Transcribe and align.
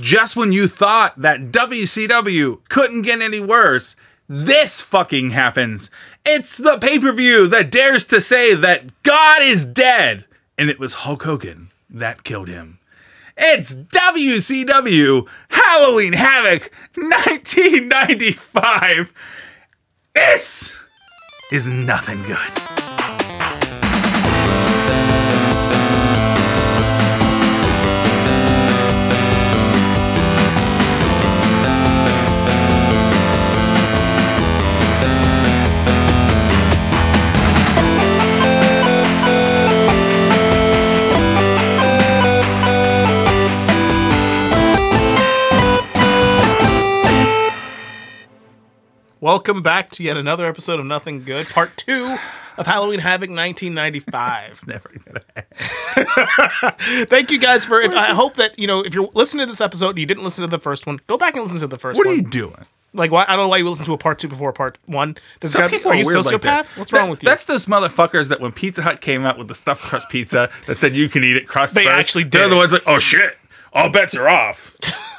just 0.00 0.36
when 0.36 0.52
you 0.52 0.68
thought 0.68 1.20
that 1.20 1.44
WCW 1.44 2.60
couldn't 2.68 3.02
get 3.02 3.20
any 3.20 3.40
worse, 3.40 3.96
this 4.28 4.80
fucking 4.80 5.30
happens. 5.30 5.90
It's 6.24 6.58
the 6.58 6.78
pay 6.80 6.98
per 6.98 7.12
view 7.12 7.46
that 7.48 7.70
dares 7.70 8.04
to 8.06 8.20
say 8.20 8.54
that 8.54 9.02
God 9.02 9.42
is 9.42 9.64
dead, 9.64 10.24
and 10.58 10.70
it 10.70 10.78
was 10.78 10.94
Hulk 10.94 11.24
Hogan 11.24 11.70
that 11.90 12.24
killed 12.24 12.48
him. 12.48 12.78
It's 13.36 13.74
WCW 13.74 15.28
Halloween 15.50 16.12
Havoc 16.12 16.70
1995. 16.94 19.12
This 20.14 20.76
is 21.50 21.68
nothing 21.68 22.22
good. 22.22 22.83
Welcome 49.24 49.62
back 49.62 49.88
to 49.92 50.02
yet 50.02 50.18
another 50.18 50.44
episode 50.44 50.78
of 50.80 50.84
Nothing 50.84 51.22
Good, 51.24 51.48
part 51.48 51.78
two 51.78 52.14
of 52.58 52.66
Halloween 52.66 52.98
Havoc 52.98 53.30
1995. 53.30 54.66
Never 54.66 54.90
gonna 55.02 56.74
Thank 57.06 57.30
you 57.30 57.38
guys 57.38 57.64
for. 57.64 57.80
I 57.82 58.08
hope 58.08 58.34
that 58.34 58.58
you 58.58 58.66
know 58.66 58.84
if 58.84 58.92
you're 58.92 59.08
listening 59.14 59.46
to 59.46 59.50
this 59.50 59.62
episode 59.62 59.88
and 59.88 59.98
you 59.98 60.04
didn't 60.04 60.24
listen 60.24 60.42
to 60.44 60.50
the 60.50 60.58
first 60.60 60.86
one, 60.86 60.98
go 61.06 61.16
back 61.16 61.36
and 61.36 61.42
listen 61.42 61.60
to 61.60 61.66
the 61.66 61.78
first 61.78 61.96
What 61.96 62.06
are 62.06 62.12
you 62.14 62.20
doing? 62.20 62.66
like, 62.92 63.10
why? 63.10 63.24
I 63.26 63.28
don't 63.34 63.46
know 63.46 63.48
why 63.48 63.56
you 63.56 63.66
listen 63.66 63.86
to 63.86 63.94
a 63.94 63.98
part 63.98 64.18
two 64.18 64.28
before 64.28 64.52
part 64.52 64.78
one. 64.84 65.16
This 65.40 65.52
Some 65.52 65.62
guy, 65.62 65.68
people 65.70 65.92
are 65.92 65.94
you 65.94 66.04
weird 66.04 66.18
sociopath? 66.18 66.30
like 66.32 66.40
that. 66.42 66.66
What's 66.76 66.90
That- 66.90 66.98
wrong 67.00 67.08
with 67.08 67.22
you? 67.22 67.26
That's 67.30 67.46
those 67.46 67.64
motherfuckers 67.64 68.28
that 68.28 68.40
when 68.42 68.52
Pizza 68.52 68.82
Hut 68.82 69.00
came 69.00 69.24
out 69.24 69.38
with 69.38 69.48
the 69.48 69.54
stuffed 69.54 69.80
crust 69.84 70.10
pizza 70.10 70.50
that 70.66 70.76
said 70.76 70.92
you 70.94 71.08
can 71.08 71.24
eat 71.24 71.38
it 71.38 71.48
crust 71.48 71.74
They 71.74 71.84
first, 71.86 71.98
actually 71.98 72.24
They're 72.24 72.42
did 72.42 72.52
the 72.52 72.56
ones 72.56 72.74
like, 72.74 72.82
oh 72.86 72.98
shit, 72.98 73.38
all 73.74 73.90
bets 73.90 74.14
are 74.16 74.28
off. 74.28 74.76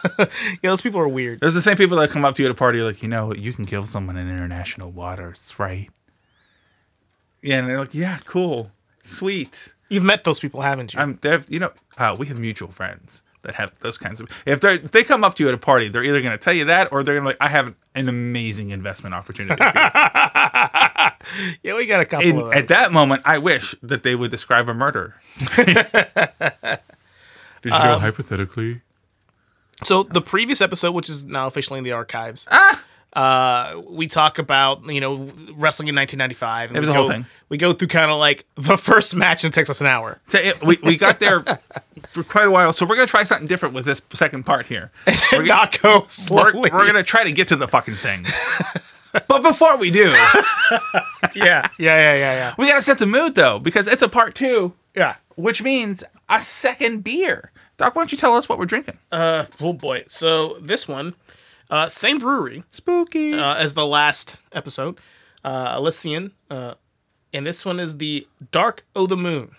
yeah, 0.20 0.26
those 0.64 0.82
people 0.82 1.00
are 1.00 1.08
weird. 1.08 1.40
There's 1.40 1.56
the 1.56 1.62
same 1.62 1.78
people 1.78 1.98
that 1.98 2.10
come 2.10 2.24
up 2.26 2.36
to 2.36 2.42
you 2.44 2.48
at 2.48 2.52
a 2.52 2.56
party 2.56 2.80
like, 2.82 3.02
you 3.04 3.10
know, 3.10 3.34
you 3.34 3.54
can 3.54 3.66
kill 3.66 3.86
someone 3.86 4.18
in 4.18 4.30
international 4.30 4.92
waters, 4.92 5.54
right? 5.58 5.90
Yeah, 7.42 7.60
and 7.60 7.68
they're 7.70 7.80
like, 7.80 7.94
yeah, 7.94 8.18
cool, 8.26 8.72
sweet. 9.02 9.74
You've 9.90 10.04
met 10.04 10.24
those 10.24 10.40
people, 10.40 10.62
haven't 10.62 10.94
you? 10.94 11.00
I'm 11.00 11.18
there. 11.18 11.44
You 11.48 11.60
know, 11.60 11.72
uh, 11.98 12.16
we 12.18 12.26
have 12.28 12.40
mutual 12.40 12.70
friends 12.70 13.22
that 13.44 13.54
have 13.56 13.78
those 13.82 14.00
kinds 14.00 14.20
of. 14.20 14.28
If 14.48 14.62
they 14.62 14.76
if 14.76 14.92
they 14.92 15.04
come 15.04 15.24
up 15.24 15.36
to 15.36 15.44
you 15.44 15.50
at 15.50 15.54
a 15.54 15.60
party, 15.60 15.90
they're 15.90 16.04
either 16.04 16.22
going 16.22 16.32
to 16.32 16.38
tell 16.40 16.54
you 16.54 16.66
that 16.66 16.92
or 16.92 17.04
they're 17.04 17.14
going 17.14 17.24
to 17.24 17.28
like, 17.30 17.38
I 17.40 17.50
have 17.50 17.76
an 17.94 18.10
amazing 18.10 18.72
investment 18.72 19.14
opportunity. 19.14 19.62
For 19.64 19.68
you. 19.68 19.74
yeah, 21.64 21.76
we 21.76 21.86
got 21.86 22.02
a 22.02 22.06
couple 22.06 22.28
And 22.28 22.40
of 22.40 22.46
those. 22.46 22.56
at 22.56 22.68
that 22.70 22.92
moment, 22.92 23.22
I 23.26 23.38
wish 23.38 23.76
that 23.84 24.02
they 24.02 24.16
would 24.16 24.32
describe 24.32 24.68
a 24.70 24.74
murder. 24.74 25.14
Did 27.66 27.74
you 27.74 27.80
Um, 27.80 27.86
know 27.88 28.00
hypothetically? 28.00 28.82
So 29.84 30.04
the 30.04 30.22
previous 30.22 30.62
episode, 30.62 30.92
which 30.94 31.10
is 31.10 31.26
now 31.26 31.48
officially 31.48 31.80
in 31.80 31.84
the 31.84 31.92
archives, 31.92 32.48
Ah, 32.50 32.84
uh, 33.14 33.82
we 33.90 34.08
talk 34.08 34.40
about 34.40 34.86
you 34.88 35.02
know 35.02 35.16
wrestling 35.56 35.88
in 35.90 35.96
1995. 35.96 36.70
And 36.70 36.78
It 36.78 36.80
was 36.80 36.90
we 36.90 36.94
a 36.96 36.98
whole 36.98 37.08
go, 37.08 37.14
thing. 37.14 37.26
We 37.50 37.58
go 37.58 37.74
through 37.74 37.88
kind 37.90 38.10
of 38.12 38.18
like 38.20 38.46
the 38.56 38.78
first 38.90 39.16
match, 39.16 39.44
and 39.44 39.52
it 39.52 39.56
takes 39.56 39.70
us 39.70 39.82
an 39.82 39.88
hour. 39.88 40.22
t- 40.30 40.54
we 40.64 40.78
we 40.84 40.96
got 40.96 41.20
there 41.20 41.42
for 42.10 42.24
quite 42.36 42.46
a 42.48 42.52
while, 42.52 42.72
so 42.72 42.86
we're 42.86 42.96
gonna 42.96 43.08
try 43.08 43.24
something 43.24 43.48
different 43.48 43.74
with 43.76 43.86
this 43.86 44.02
second 44.14 44.44
part 44.46 44.68
here. 44.68 44.92
We're 45.32 45.40
gonna, 45.40 45.48
Not 45.48 45.82
go 45.82 46.00
we're, 46.02 46.10
slowly. 46.10 46.70
we're 46.72 46.86
gonna 46.86 47.04
try 47.04 47.24
to 47.26 47.32
get 47.34 47.48
to 47.50 47.56
the 47.56 47.68
fucking 47.68 47.96
thing. 47.96 48.26
But 49.28 49.42
before 49.44 49.78
we 49.78 49.92
do, 49.92 50.10
yeah, 51.34 51.34
yeah, 51.36 51.68
yeah, 51.80 52.14
yeah, 52.16 52.16
yeah. 52.16 52.56
we 52.58 52.68
gotta 52.68 52.82
set 52.82 52.98
the 53.00 53.06
mood 53.08 53.36
though, 53.36 53.60
because 53.60 53.88
it's 53.88 54.02
a 54.04 54.10
part 54.10 54.36
two, 54.36 54.74
Yeah. 54.96 55.16
which 55.36 55.64
means 55.64 56.04
a 56.30 56.42
second 56.42 57.04
beer. 57.04 57.52
Doc, 57.78 57.96
why 57.96 58.02
don't 58.02 58.12
you 58.12 58.18
tell 58.18 58.36
us 58.36 58.48
what 58.48 58.58
we're 58.58 58.66
drinking? 58.66 58.98
Uh, 59.12 59.46
oh 59.62 59.74
boy. 59.74 60.04
So 60.08 60.54
this 60.62 60.88
one, 60.88 61.14
uh, 61.70 61.88
same 61.90 62.18
brewery 62.20 62.64
Spooky. 62.72 63.34
uh, 63.34 63.56
as 63.56 63.74
the 63.74 63.86
last 63.86 64.42
episode, 64.54 64.98
uh, 65.44 65.76
Elysian, 65.78 66.32
uh, 66.50 66.76
and 67.34 67.46
this 67.46 67.66
one 67.66 67.80
is 67.80 67.98
the 67.98 68.28
Dark 68.52 68.86
O' 68.96 69.06
the 69.08 69.18
Moon, 69.18 69.52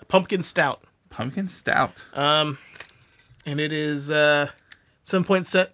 a 0.00 0.04
pumpkin 0.04 0.42
stout, 0.42 0.84
Pumpkin 1.10 1.48
stout. 1.48 2.04
Um, 2.14 2.58
and 3.44 3.58
it 3.60 3.72
is 3.72 4.10
uh, 4.10 4.48
seven 5.02 5.24
point 5.24 5.46
set 5.48 5.72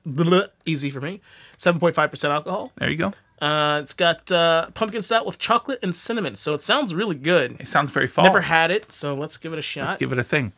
easy 0.65 0.91
for 0.91 1.01
me, 1.01 1.21
seven 1.59 1.79
point 1.81 1.95
five 1.95 2.11
percent 2.11 2.33
alcohol. 2.33 2.73
there 2.77 2.91
you 2.91 2.97
go. 2.97 3.13
Uh, 3.41 3.79
it's 3.81 3.95
got 3.95 4.33
uh, 4.33 4.69
pumpkin 4.75 5.01
stout 5.01 5.25
with 5.25 5.39
chocolate 5.39 5.79
and 5.83 5.95
cinnamon, 5.95 6.35
so 6.35 6.55
it 6.55 6.63
sounds 6.63 6.93
really 6.95 7.15
good. 7.15 7.57
It 7.61 7.69
sounds 7.69 7.93
very 7.93 8.09
fall. 8.09 8.25
Never 8.25 8.41
had 8.41 8.73
it, 8.73 8.91
so 8.91 9.15
let's 9.15 9.37
give 9.37 9.53
it 9.53 9.59
a 9.61 9.63
shot. 9.63 9.85
Let's 9.85 9.97
give 9.97 10.11
it 10.13 10.19
a 10.19 10.25
thing. 10.25 10.53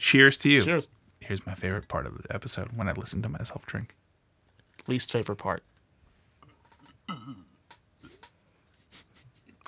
Cheers 0.00 0.38
to 0.38 0.48
you. 0.48 0.62
Cheers. 0.62 0.88
Here's 1.20 1.46
my 1.46 1.52
favorite 1.54 1.86
part 1.86 2.06
of 2.06 2.22
the 2.22 2.34
episode 2.34 2.72
when 2.74 2.88
I 2.88 2.92
listen 2.92 3.20
to 3.22 3.28
myself 3.28 3.66
drink. 3.66 3.94
Least 4.86 5.12
favorite 5.12 5.36
part. 5.36 5.62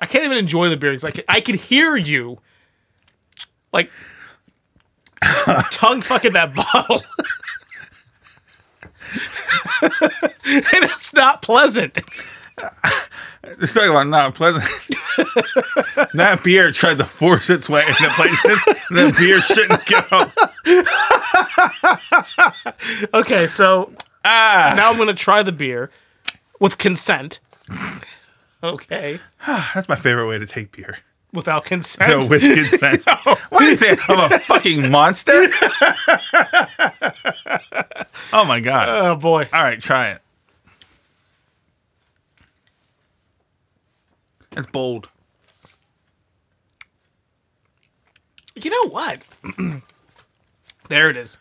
I 0.00 0.06
can't 0.06 0.24
even 0.24 0.38
enjoy 0.38 0.70
the 0.70 0.76
beer 0.76 0.92
because 0.92 1.04
I 1.04 1.10
can, 1.10 1.24
I 1.28 1.40
can 1.40 1.56
hear 1.56 1.96
you, 1.96 2.38
like 3.72 3.90
tongue 5.70 6.00
fucking 6.00 6.32
that 6.32 6.54
bottle, 6.54 7.02
and 9.82 10.84
it's 10.84 11.12
not 11.12 11.42
pleasant. 11.42 11.98
Let's 13.44 13.74
talk 13.74 13.88
about 13.88 14.06
not 14.06 14.34
pleasant. 14.34 14.64
that 16.14 16.40
beer 16.44 16.70
tried 16.70 16.98
to 16.98 17.04
force 17.04 17.50
its 17.50 17.68
way 17.68 17.84
into 17.86 18.08
places 18.10 18.64
that 18.90 19.14
beer 19.18 19.40
shouldn't 19.40 19.84
go. 23.12 23.18
Okay, 23.20 23.46
so 23.48 23.92
Ah, 24.24 24.72
now 24.76 24.90
I'm 24.90 24.96
gonna 24.98 25.14
try 25.14 25.42
the 25.42 25.50
beer 25.52 25.90
with 26.60 26.78
consent. 26.78 27.40
Okay, 28.62 29.18
that's 29.46 29.88
my 29.88 29.96
favorite 29.96 30.28
way 30.28 30.38
to 30.38 30.46
take 30.46 30.70
beer. 30.72 30.98
without 31.32 31.64
consent. 31.64 32.10
No, 32.10 32.18
with 32.28 32.42
consent. 32.42 33.02
What 33.50 33.58
do 33.60 33.64
you 33.66 33.76
think? 33.76 34.08
I'm 34.08 34.32
a 34.32 34.38
fucking 34.38 34.90
monster? 34.90 35.32
oh 38.32 38.44
my 38.46 38.60
god. 38.60 38.88
oh 38.88 39.16
boy. 39.16 39.48
All 39.52 39.62
right, 39.62 39.80
try 39.80 40.10
it. 40.12 40.20
It's 44.56 44.66
bold. 44.66 45.08
You 48.54 48.70
know 48.70 48.90
what? 48.90 49.22
there 50.88 51.08
it 51.08 51.16
is. 51.16 51.38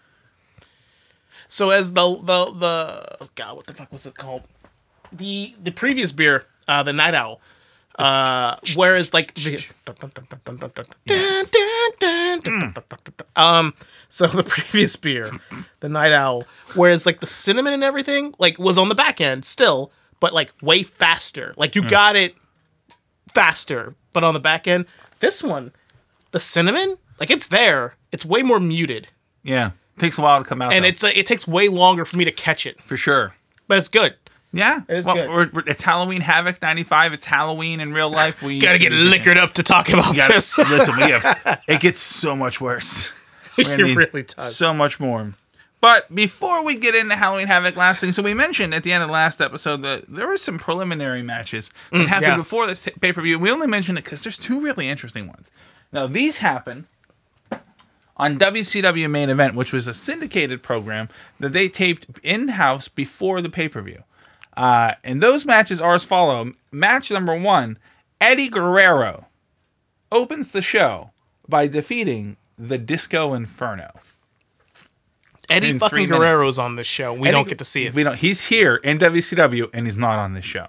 So 1.47 1.69
as 1.71 1.93
the 1.93 2.15
the 2.15 2.45
the 2.53 3.17
oh 3.21 3.29
God, 3.35 3.57
what 3.57 3.67
the 3.67 3.73
fuck 3.73 3.91
was 3.91 4.05
it 4.05 4.15
called? 4.15 4.43
The 5.11 5.53
the 5.61 5.71
previous 5.71 6.13
beer, 6.13 6.45
uh, 6.67 6.83
the 6.83 6.93
Night 6.93 7.13
Owl. 7.13 7.41
Uh, 7.99 8.55
whereas 8.75 9.13
like 9.13 9.33
the 9.33 9.63
um, 13.35 13.73
so 14.07 14.27
the 14.27 14.43
previous 14.43 14.95
beer, 14.95 15.29
the 15.81 15.89
Night 15.89 16.13
Owl, 16.13 16.45
whereas 16.75 17.05
like 17.05 17.19
the 17.19 17.27
cinnamon 17.27 17.73
and 17.73 17.83
everything 17.83 18.33
like 18.39 18.57
was 18.57 18.77
on 18.77 18.87
the 18.87 18.95
back 18.95 19.19
end 19.19 19.43
still, 19.43 19.91
but 20.21 20.33
like 20.33 20.53
way 20.61 20.83
faster. 20.83 21.53
Like 21.57 21.75
you 21.75 21.83
got 21.83 22.15
it 22.15 22.35
faster, 23.33 23.95
but 24.13 24.23
on 24.23 24.33
the 24.33 24.39
back 24.39 24.67
end, 24.67 24.85
this 25.19 25.43
one, 25.43 25.71
the 26.31 26.39
cinnamon, 26.39 26.97
like 27.19 27.29
it's 27.29 27.47
there. 27.47 27.95
It's 28.11 28.25
way 28.25 28.43
more 28.43 28.59
muted, 28.59 29.07
Yeah. 29.43 29.71
Takes 29.97 30.17
a 30.17 30.21
while 30.21 30.41
to 30.41 30.47
come 30.49 30.61
out. 30.63 30.73
and 30.73 30.83
though, 30.83 30.89
it's 30.89 31.03
uh, 31.03 31.11
it 31.15 31.25
takes 31.27 31.47
way 31.47 31.67
longer 31.67 32.05
for 32.05 32.17
me 32.17 32.25
to 32.25 32.31
catch 32.31 32.65
it, 32.65 32.81
for 32.81 32.97
sure. 32.97 33.35
but 33.67 33.77
it's 33.77 33.89
good. 33.89 34.15
Yeah. 34.53 34.81
it 34.89 34.97
is 34.97 35.05
well, 35.05 35.15
good. 35.15 35.29
We're, 35.29 35.49
we're- 35.51 35.63
it's 35.71 35.83
Halloween 35.83 36.21
Havoc 36.21 36.61
95. 36.61 37.13
It's 37.13 37.25
Halloween 37.25 37.79
in 37.79 37.93
real 37.93 38.09
life. 38.09 38.41
We 38.41 38.59
Gotta 38.59 38.79
get 38.79 38.91
we- 38.91 38.97
liquored 38.97 39.37
up 39.37 39.53
to 39.53 39.63
talk 39.63 39.89
about 39.89 40.15
gotta- 40.15 40.33
this. 40.33 40.57
Listen, 40.57 40.95
we 40.97 41.11
have. 41.11 41.61
It 41.67 41.79
gets 41.81 41.99
so 41.99 42.35
much 42.35 42.59
worse. 42.59 43.13
It 43.57 43.67
really 43.67 44.23
does. 44.23 44.55
So 44.55 44.73
much 44.73 44.99
more. 44.99 45.33
But 45.81 46.13
before 46.13 46.63
we 46.63 46.75
get 46.75 46.93
into 46.93 47.15
Halloween 47.15 47.47
Havoc, 47.47 47.75
last 47.75 47.99
thing, 47.99 48.11
so 48.11 48.21
we 48.21 48.35
mentioned 48.35 48.75
at 48.75 48.83
the 48.83 48.93
end 48.93 49.01
of 49.01 49.09
the 49.09 49.13
last 49.13 49.41
episode 49.41 49.81
that 49.81 50.05
there 50.07 50.27
were 50.27 50.37
some 50.37 50.59
preliminary 50.59 51.23
matches 51.23 51.71
that 51.91 52.07
happened 52.07 52.33
yeah. 52.33 52.37
before 52.37 52.67
this 52.67 52.83
t- 52.83 52.91
pay 53.01 53.11
per 53.11 53.21
view. 53.21 53.39
We 53.39 53.51
only 53.51 53.65
mentioned 53.65 53.97
it 53.97 54.03
because 54.03 54.23
there's 54.23 54.37
two 54.37 54.61
really 54.61 54.87
interesting 54.87 55.27
ones. 55.27 55.49
Now 55.91 56.05
these 56.05 56.37
happen 56.37 56.87
on 58.15 58.37
WCW 58.37 59.09
Main 59.09 59.31
Event, 59.31 59.55
which 59.55 59.73
was 59.73 59.87
a 59.87 59.93
syndicated 59.93 60.61
program 60.61 61.09
that 61.39 61.51
they 61.51 61.67
taped 61.67 62.05
in 62.21 62.49
house 62.49 62.87
before 62.87 63.41
the 63.41 63.49
pay 63.49 63.67
per 63.67 63.81
view. 63.81 64.03
Uh, 64.55 64.93
and 65.03 65.21
those 65.23 65.45
matches 65.45 65.81
are 65.81 65.95
as 65.95 66.03
follow. 66.03 66.53
Match 66.71 67.09
number 67.09 67.35
one: 67.35 67.79
Eddie 68.21 68.49
Guerrero 68.49 69.25
opens 70.11 70.51
the 70.51 70.61
show 70.61 71.09
by 71.49 71.65
defeating 71.65 72.37
the 72.55 72.77
Disco 72.77 73.33
Inferno. 73.33 73.89
Eddie 75.51 75.69
in 75.71 75.79
fucking 75.79 75.97
minutes. 76.09 76.17
Guerrero's 76.17 76.57
on 76.59 76.75
this 76.75 76.87
show. 76.87 77.13
We 77.13 77.27
Eddie- 77.27 77.35
don't 77.37 77.47
get 77.47 77.57
to 77.59 77.65
see 77.65 77.85
it. 77.85 77.93
We 77.93 78.03
don't. 78.03 78.17
He's 78.17 78.45
here 78.45 78.75
in 78.77 78.97
WCW, 78.97 79.69
and 79.73 79.85
he's 79.85 79.97
not 79.97 80.17
on 80.19 80.33
this 80.33 80.45
show. 80.45 80.67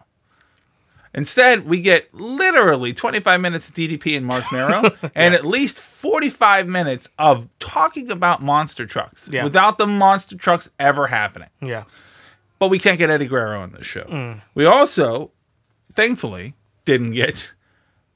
Instead, 1.14 1.66
we 1.66 1.80
get 1.80 2.12
literally 2.14 2.94
25 2.94 3.38
minutes 3.40 3.68
of 3.68 3.74
DDP 3.74 4.16
and 4.16 4.24
Marc 4.24 4.50
Mero, 4.50 4.82
and 5.14 5.34
at 5.34 5.44
least 5.46 5.78
45 5.78 6.66
minutes 6.68 7.08
of 7.18 7.48
talking 7.58 8.10
about 8.10 8.40
monster 8.40 8.86
trucks 8.86 9.28
Yeah. 9.30 9.44
without 9.44 9.76
the 9.76 9.86
monster 9.86 10.36
trucks 10.38 10.70
ever 10.78 11.08
happening. 11.08 11.50
Yeah. 11.60 11.84
But 12.58 12.68
we 12.68 12.78
can't 12.78 12.96
get 12.98 13.10
Eddie 13.10 13.26
Guerrero 13.26 13.60
on 13.60 13.72
this 13.72 13.84
show. 13.84 14.04
Mm. 14.04 14.40
We 14.54 14.64
also, 14.64 15.32
thankfully, 15.94 16.54
didn't 16.86 17.10
get 17.10 17.52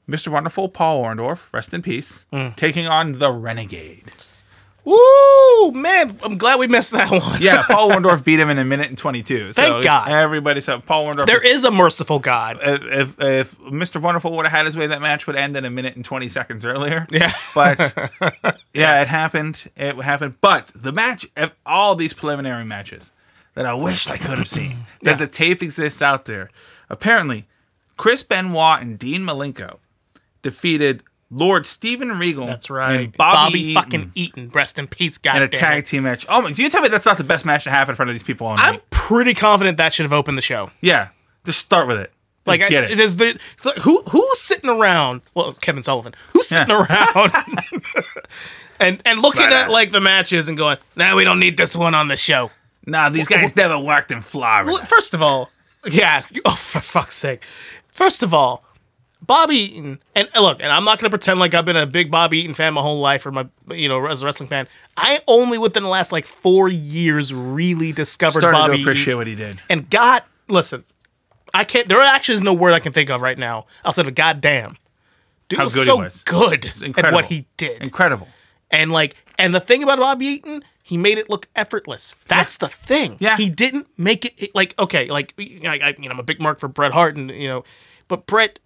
Mr. 0.09 0.29
Wonderful 0.29 0.69
Paul 0.69 1.03
Orndorff, 1.03 1.53
rest 1.53 1.73
in 1.75 1.83
peace, 1.83 2.25
Mm. 2.33 2.55
taking 2.55 2.87
on 2.87 3.19
the 3.19 3.31
Renegade. 3.31 4.05
Woo, 4.87 5.71
man! 5.73 6.17
I'm 6.23 6.37
glad 6.37 6.59
we 6.59 6.67
missed 6.67 6.93
that 6.93 7.11
one. 7.11 7.41
Yeah, 7.41 7.63
Paul 7.67 7.91
Orndorff 7.91 8.23
beat 8.23 8.39
him 8.39 8.49
in 8.49 8.57
a 8.57 8.63
minute 8.63 8.87
and 8.87 8.97
22. 8.97 9.49
Thank 9.49 9.73
so 9.73 9.83
God. 9.83 10.09
Everybody 10.09 10.61
said 10.61 10.85
Paul 10.85 11.07
Orndorff. 11.07 11.25
there 11.25 11.45
is 11.45 11.57
is 11.57 11.65
a 11.65 11.71
merciful 11.71 12.19
God. 12.19 12.57
if, 12.61 12.83
if 13.19 13.21
if 13.21 13.59
Mr. 13.59 14.01
Wonderful 14.01 14.31
would 14.37 14.45
have 14.45 14.53
had 14.53 14.65
his 14.65 14.77
way, 14.77 14.87
that 14.87 15.01
match 15.01 15.27
would 15.27 15.35
end 15.35 15.57
in 15.57 15.65
a 15.65 15.69
minute 15.69 15.97
and 15.97 16.05
twenty 16.05 16.29
seconds 16.29 16.63
earlier. 16.65 17.05
Yeah. 17.11 17.31
but 17.53 17.79
yeah, 18.73 19.01
it 19.01 19.07
happened. 19.09 19.69
It 19.75 19.95
happened. 19.97 20.35
But 20.39 20.71
the 20.73 20.93
match, 20.93 21.25
of 21.35 21.51
all 21.65 21.95
these 21.95 22.13
preliminary 22.13 22.63
matches 22.63 23.11
that 23.55 23.65
I 23.65 23.73
wish 23.73 24.07
I 24.07 24.15
could 24.17 24.37
have 24.37 24.47
seen, 24.47 24.77
that 25.01 25.11
Yeah. 25.11 25.15
the 25.17 25.27
tape 25.27 25.61
exists 25.61 26.01
out 26.01 26.23
there. 26.25 26.49
Apparently, 26.89 27.45
Chris 27.97 28.23
Benoit 28.23 28.81
and 28.81 28.97
Dean 28.97 29.23
Malenko 29.23 29.79
defeated 30.43 31.03
Lord 31.29 31.65
Steven 31.65 32.17
Regal. 32.17 32.45
That's 32.45 32.69
right. 32.69 33.01
And 33.01 33.17
Bobby, 33.17 33.59
Eaton 33.59 33.73
fucking 33.83 34.11
Eaton. 34.15 34.49
Rest 34.49 34.79
in 34.79 34.87
peace, 34.87 35.17
God 35.17 35.35
And 35.35 35.43
a 35.43 35.47
tag 35.49 35.83
team 35.85 36.03
match. 36.03 36.25
Oh 36.29 36.41
my! 36.41 36.51
Do 36.51 36.63
you 36.63 36.69
tell 36.69 36.81
me 36.81 36.87
that's 36.89 37.05
not 37.05 37.17
the 37.17 37.23
best 37.25 37.45
match 37.45 37.65
to 37.65 37.69
have 37.69 37.89
in 37.89 37.95
front 37.95 38.09
of 38.09 38.13
these 38.13 38.23
people 38.23 38.47
all? 38.47 38.55
I'm 38.57 38.79
pretty 38.91 39.33
confident 39.33 39.77
that 39.77 39.91
should 39.93 40.03
have 40.05 40.13
opened 40.13 40.37
the 40.37 40.41
show. 40.41 40.69
yeah, 40.81 41.09
just 41.45 41.59
start 41.59 41.87
with 41.87 41.97
it. 41.99 42.11
Just 42.45 42.59
Like, 42.61 42.69
get 42.69 42.83
I, 42.85 42.87
it. 42.87 42.95
There's 42.95 43.17
the 43.17 43.37
who 43.81 44.01
who's 44.09 44.39
sitting 44.39 44.69
around? 44.69 45.21
Well, 45.33 45.51
Kevin 45.51 45.83
Sullivan. 45.83 46.13
Who's 46.31 46.47
sitting 46.47 46.73
around 46.73 47.31
and 48.79 49.01
and 49.05 49.21
looking 49.21 49.41
Right 49.41 49.53
at 49.53 49.65
on. 49.67 49.71
like 49.73 49.91
the 49.91 50.01
matches 50.01 50.47
and 50.47 50.57
going, 50.57 50.77
"Nah, 50.95 51.15
we 51.15 51.23
don't 51.23 51.39
need 51.39 51.57
this 51.57 51.75
one 51.75 51.95
on 51.95 52.07
the 52.07 52.17
show." 52.17 52.51
Nah, 52.85 53.09
these 53.09 53.27
guys 53.27 53.53
never 53.55 53.77
worked 53.77 54.11
in 54.11 54.21
Florida. 54.21 54.71
Well, 54.71 54.83
first 54.85 55.13
of 55.13 55.21
all, 55.21 55.51
yeah. 55.89 56.23
Oh, 56.45 56.51
for 56.55 56.79
fuck's 56.79 57.15
sake. 57.17 57.43
First 57.89 58.23
of 58.23 58.33
all, 58.33 58.63
Bobby 59.27 59.55
Eaton, 59.55 59.99
and 60.15 60.29
look, 60.35 60.61
and 60.61 60.71
I'm 60.71 60.85
not 60.85 60.99
gonna 60.99 61.09
pretend 61.09 61.39
like 61.39 61.53
I've 61.53 61.65
been 61.65 61.75
a 61.77 61.85
big 61.85 62.09
Bobby 62.09 62.39
Eaton 62.39 62.53
fan 62.53 62.73
my 62.73 62.81
whole 62.81 62.99
life, 63.01 63.25
or 63.25 63.31
my, 63.31 63.47
you 63.69 63.89
know, 63.89 64.05
as 64.05 64.23
a 64.23 64.25
wrestling 64.25 64.47
fan. 64.49 64.67
I 64.95 65.19
only 65.27 65.57
within 65.57 65.83
the 65.83 65.89
last 65.89 66.11
like 66.11 66.25
four 66.25 66.69
years 66.69 67.33
really 67.33 67.91
discovered 67.91 68.39
Started 68.39 68.57
Bobby 68.57 68.77
to 68.77 68.81
appreciate 68.83 69.11
Eaton 69.11 69.17
what 69.17 69.27
he 69.27 69.35
did. 69.35 69.61
and 69.69 69.89
God, 69.89 70.23
listen. 70.47 70.83
I 71.53 71.63
can't. 71.63 71.87
There 71.87 71.99
actually 72.01 72.35
is 72.35 72.43
no 72.43 72.53
word 72.53 72.73
I 72.73 72.79
can 72.79 72.93
think 72.93 73.09
of 73.09 73.21
right 73.21 73.37
now 73.37 73.65
outside 73.85 74.07
of 74.07 74.15
goddamn. 74.15 74.77
Dude 75.49 75.57
How 75.59 75.63
was 75.65 75.73
good 75.75 75.79
he 75.81 75.85
so 75.85 75.97
was. 75.97 76.23
good 76.23 76.65
at 76.65 76.81
incredible. 76.81 77.15
what 77.15 77.25
he 77.25 77.47
did, 77.55 77.81
Incredible. 77.81 78.27
and 78.69 78.91
like, 78.91 79.15
and 79.39 79.55
the 79.55 79.61
thing 79.61 79.81
about 79.81 79.97
Bobby 79.97 80.25
Eaton, 80.25 80.63
he 80.83 80.97
made 80.97 81.17
it 81.17 81.29
look 81.29 81.47
effortless. 81.55 82.15
That's 82.27 82.57
the 82.57 82.67
thing. 82.67 83.15
Yeah. 83.19 83.37
he 83.37 83.49
didn't 83.49 83.87
make 83.97 84.25
it 84.25 84.53
like 84.53 84.77
okay, 84.77 85.07
like 85.07 85.33
I, 85.39 85.79
I, 85.81 85.95
know, 85.97 86.09
I'm 86.09 86.19
a 86.19 86.23
big 86.23 86.41
mark 86.41 86.59
for 86.59 86.67
Bret 86.67 86.91
Hart, 86.91 87.15
and 87.15 87.31
you 87.31 87.47
know, 87.47 87.63
but 88.09 88.25
Bret 88.25 88.59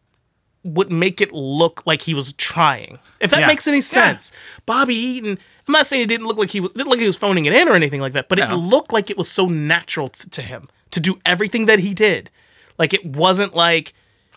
would 0.63 0.91
make 0.91 1.21
it 1.21 1.31
look 1.31 1.81
like 1.85 2.01
he 2.03 2.13
was 2.13 2.33
trying. 2.33 2.99
If 3.19 3.31
that 3.31 3.41
Yeah. 3.41 3.47
makes 3.47 3.67
any 3.67 3.77
Yeah. 3.77 3.81
sense, 3.81 4.31
Bobby 4.65 4.95
Eaton. 4.95 5.39
I'm 5.67 5.71
not 5.73 5.87
saying 5.87 6.01
it 6.03 6.07
didn't 6.07 6.27
look 6.27 6.37
like 6.37 6.51
he 6.51 6.59
was, 6.59 6.71
didn't 6.71 6.87
look 6.87 6.95
like 6.95 6.99
he 7.01 7.07
was 7.07 7.17
phoning 7.17 7.45
it 7.45 7.53
in 7.53 7.67
or 7.69 7.73
anything 7.73 8.01
like 8.01 8.13
that, 8.13 8.27
but 8.29 8.39
it 8.39 8.49
looked 8.51 8.91
like 8.91 9.09
it 9.09 9.17
was 9.17 9.29
so 9.29 9.47
natural 9.47 10.09
t- 10.09 10.27
to 10.29 10.41
him 10.41 10.67
to 10.91 10.99
do 10.99 11.19
everything 11.25 11.65
that 11.65 11.79
he 11.79 11.93
did. 11.93 12.29
Like 12.77 12.93
it 12.93 13.05
wasn't 13.05 13.55
like 13.55 13.93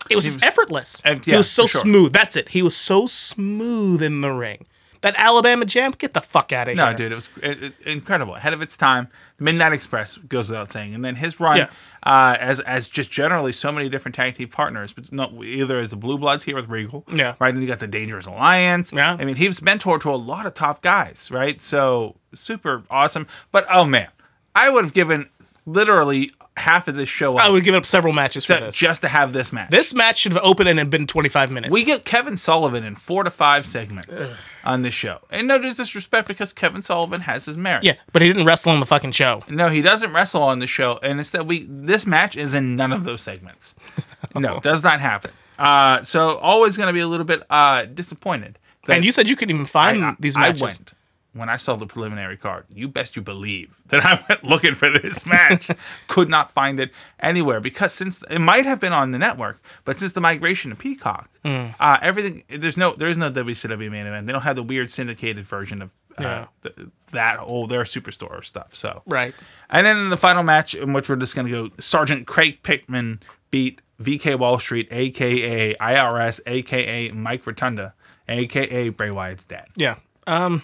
it 0.09 0.15
was, 0.15 0.25
was- 0.25 0.43
effortless. 0.43 1.01
Uh, 1.05 1.15
he 1.25 1.35
was 1.35 1.49
so 1.49 1.67
sure. 1.67 1.81
smooth. 1.81 2.13
That's 2.13 2.35
it. 2.35 2.49
He 2.49 2.61
was 2.61 2.75
so 2.75 3.07
smooth 3.07 4.01
in 4.01 4.21
the 4.21 4.31
ring. 4.31 4.65
That 5.05 5.13
Alabama 5.19 5.65
Jam, 5.65 5.91
get 5.95 6.15
the 6.15 6.19
fuck 6.21 6.51
out 6.51 6.67
of 6.67 6.75
No, 6.75 6.85
here. 6.85 6.91
No, 6.93 6.97
dude, 6.97 7.11
it 7.11 7.15
was 7.15 7.29
it, 7.43 7.63
it- 7.63 7.73
incredible. 7.85 8.33
Ahead 8.33 8.53
of 8.53 8.63
its 8.63 8.75
time. 8.75 9.07
Midnight 9.37 9.71
Express 9.71 10.17
goes 10.17 10.49
without 10.49 10.71
saying, 10.71 10.95
and 10.95 11.05
then 11.05 11.15
his 11.17 11.39
run 11.39 11.57
Yeah. 11.57 11.67
uh, 12.01 12.37
as 12.39 12.59
as 12.61 12.89
just 12.89 13.11
generally 13.11 13.51
so 13.51 13.71
many 13.71 13.87
different 13.87 14.15
tag 14.15 14.33
team 14.33 14.47
partners, 14.47 14.93
but 14.93 15.11
no, 15.11 15.43
either 15.43 15.77
as 15.77 15.91
the 15.91 15.95
Blue 15.95 16.17
Bloods 16.17 16.43
here 16.45 16.55
with 16.55 16.69
Regal, 16.69 17.03
Yeah. 17.13 17.35
right. 17.37 17.53
Then 17.53 17.61
you 17.61 17.67
got 17.67 17.77
the 17.77 17.87
Dangerous 17.87 18.25
Alliance. 18.25 18.91
Yeah. 18.91 19.15
I 19.19 19.25
mean, 19.25 19.35
he 19.35 19.45
was 19.45 19.61
mentor 19.61 19.99
to 19.99 20.09
a 20.09 20.15
lot 20.15 20.47
of 20.47 20.55
top 20.55 20.81
guys, 20.81 21.29
right? 21.31 21.61
So 21.61 22.15
super 22.33 22.81
awesome. 22.89 23.27
But 23.51 23.65
oh 23.71 23.85
man, 23.85 24.07
I 24.55 24.71
would 24.71 24.85
have 24.85 24.93
given 24.93 25.29
literally 25.67 26.31
half 26.57 26.87
of 26.87 26.95
this 26.95 27.09
show 27.09 27.35
I 27.35 27.49
would 27.49 27.63
give 27.65 27.75
up 27.75 27.85
several 27.85 28.13
matches 28.13 28.45
for 28.45 28.53
this. 28.59 28.77
just 28.77 29.01
to 29.01 29.07
have 29.09 29.33
this 29.33 29.51
match. 29.51 29.69
this 29.71 29.93
match 29.93 30.19
should 30.19 30.31
have 30.33 30.41
opened 30.43 30.69
and 30.69 30.79
had 30.79 30.89
been 30.89 31.05
25 31.05 31.51
minutes. 31.51 31.71
We 31.71 31.83
get 31.83 32.05
Kevin 32.05 32.37
Sullivan 32.37 32.83
in 32.83 32.95
four 32.95 33.23
to 33.23 33.29
five 33.29 33.65
segments 33.65 34.23
on 34.63 34.81
this 34.81 34.93
show. 34.93 35.19
And 35.29 35.47
no 35.47 35.59
disrespect 35.59 36.27
because 36.27 36.53
Kevin 36.53 36.81
Sullivan 36.81 37.21
has 37.21 37.45
his 37.45 37.57
merits. 37.57 37.85
yeah, 37.85 37.93
but 38.13 38.21
he 38.21 38.29
didn't 38.29 38.45
wrestle 38.45 38.71
on 38.71 38.79
the 38.79 38.85
fucking 38.85 39.11
show. 39.11 39.41
No, 39.49 39.69
he 39.69 39.81
doesn't 39.81 40.13
wrestle 40.13 40.43
on 40.43 40.59
the 40.59 40.67
show. 40.67 40.97
And 41.03 41.19
instead 41.19 41.47
we 41.47 41.65
this 41.69 42.07
match 42.07 42.35
is 42.37 42.53
in 42.53 42.75
none 42.75 42.91
of 42.93 43.03
those 43.03 43.21
segments. 43.21 43.75
No, 44.37 44.59
does 44.59 44.83
not 44.83 44.99
happen. 44.99 45.31
Uh 45.57 46.03
so 46.03 46.37
always 46.39 46.75
gonna 46.75 46.91
be 46.91 46.99
a 46.99 47.07
little 47.07 47.25
bit 47.25 47.43
uh 47.49 47.85
disappointed. 47.85 48.59
that 48.85 48.95
And 48.97 49.05
you 49.05 49.13
said 49.13 49.29
you 49.29 49.35
couldn't 49.37 49.55
even 49.55 49.65
find 49.65 50.03
I, 50.03 50.15
these 50.19 50.35
I 50.35 50.41
matches. 50.41 50.61
went 50.61 50.93
when 51.35 51.49
I 51.49 51.57
saw 51.57 51.75
the 51.75 51.85
preliminary 51.85 52.37
card. 52.37 52.65
You 52.73 52.87
best 52.87 53.15
you 53.15 53.21
believe 53.21 53.81
that 53.89 54.05
I 54.05 54.23
went 54.27 54.43
looking 54.51 54.73
for 54.73 54.89
this 54.89 55.25
match. 55.25 55.69
Could 56.07 56.29
not 56.29 56.49
find 56.51 56.79
it 56.79 56.91
anywhere 57.19 57.59
because 57.59 57.93
since 57.93 58.23
it 58.29 58.39
might 58.39 58.65
have 58.65 58.79
been 58.79 58.93
on 58.93 59.11
the 59.11 59.19
network, 59.19 59.61
but 59.83 59.99
since 59.99 60.13
the 60.13 60.21
migration 60.21 60.71
to 60.71 60.75
Peacock, 60.75 61.29
Hmm. 61.43 61.67
uh, 61.79 61.97
everything 62.01 62.43
there's 62.49 62.77
no 62.77 62.93
there's 62.95 63.17
no 63.17 63.29
WCW 63.29 63.91
main 63.91 64.07
event. 64.07 64.25
They 64.25 64.33
don't 64.33 64.41
have 64.43 64.55
the 64.55 64.63
weird 64.63 64.89
syndicated 64.89 65.45
version 65.45 65.81
of 65.83 65.89
uh, 66.17 66.21
Yeah. 66.23 66.45
th- 66.63 66.87
that 67.11 67.37
whole 67.39 67.67
their 67.67 67.83
superstore 67.83 68.43
stuff. 68.43 68.73
So 68.73 69.03
Right. 69.05 69.35
and 69.69 69.85
then 69.85 69.97
in 69.97 70.09
the 70.09 70.17
final 70.17 70.41
match, 70.43 70.73
in 70.73 70.93
which 70.93 71.09
we're 71.09 71.17
just 71.17 71.35
going 71.35 71.47
to 71.47 71.69
go, 71.69 71.75
Sergeant 71.79 72.25
Craig 72.25 72.63
Pittman 72.63 73.19
beat 73.51 73.81
VK 74.01 74.35
Wall 74.39 74.57
Street, 74.59 74.87
aka 74.91 75.75
IRS, 75.75 76.39
aka 76.47 77.11
Mike 77.11 77.45
Rotunda, 77.45 77.93
aka 78.27 78.89
Bray 78.89 79.11
Wyatt's 79.11 79.43
dad. 79.45 79.67
Yeah. 79.75 79.95
Um, 80.27 80.63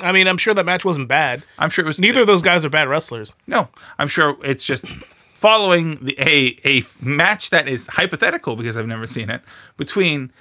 I 0.00 0.12
mean, 0.12 0.28
I'm 0.28 0.38
sure 0.38 0.54
that 0.54 0.64
match 0.66 0.84
wasn't 0.84 1.08
bad. 1.08 1.42
I'm 1.58 1.70
sure 1.70 1.84
it 1.84 1.88
was 1.88 1.98
Neither 2.00 2.20
of 2.22 2.26
those 2.26 2.42
guys 2.42 2.64
are 2.64 2.70
bad 2.70 2.88
wrestlers. 2.88 3.34
No, 3.46 3.68
I'm 3.98 4.08
sure 4.08 4.36
it's 4.44 4.64
just 4.64 4.86
following 5.32 5.98
the 6.04 6.16
a 6.18 6.56
a 6.64 6.82
match 7.02 7.50
that 7.50 7.68
is 7.68 7.86
hypothetical 7.88 8.56
because 8.56 8.76
I've 8.76 8.86
never 8.86 9.06
seen 9.06 9.30
it 9.30 9.40
between 9.76 10.32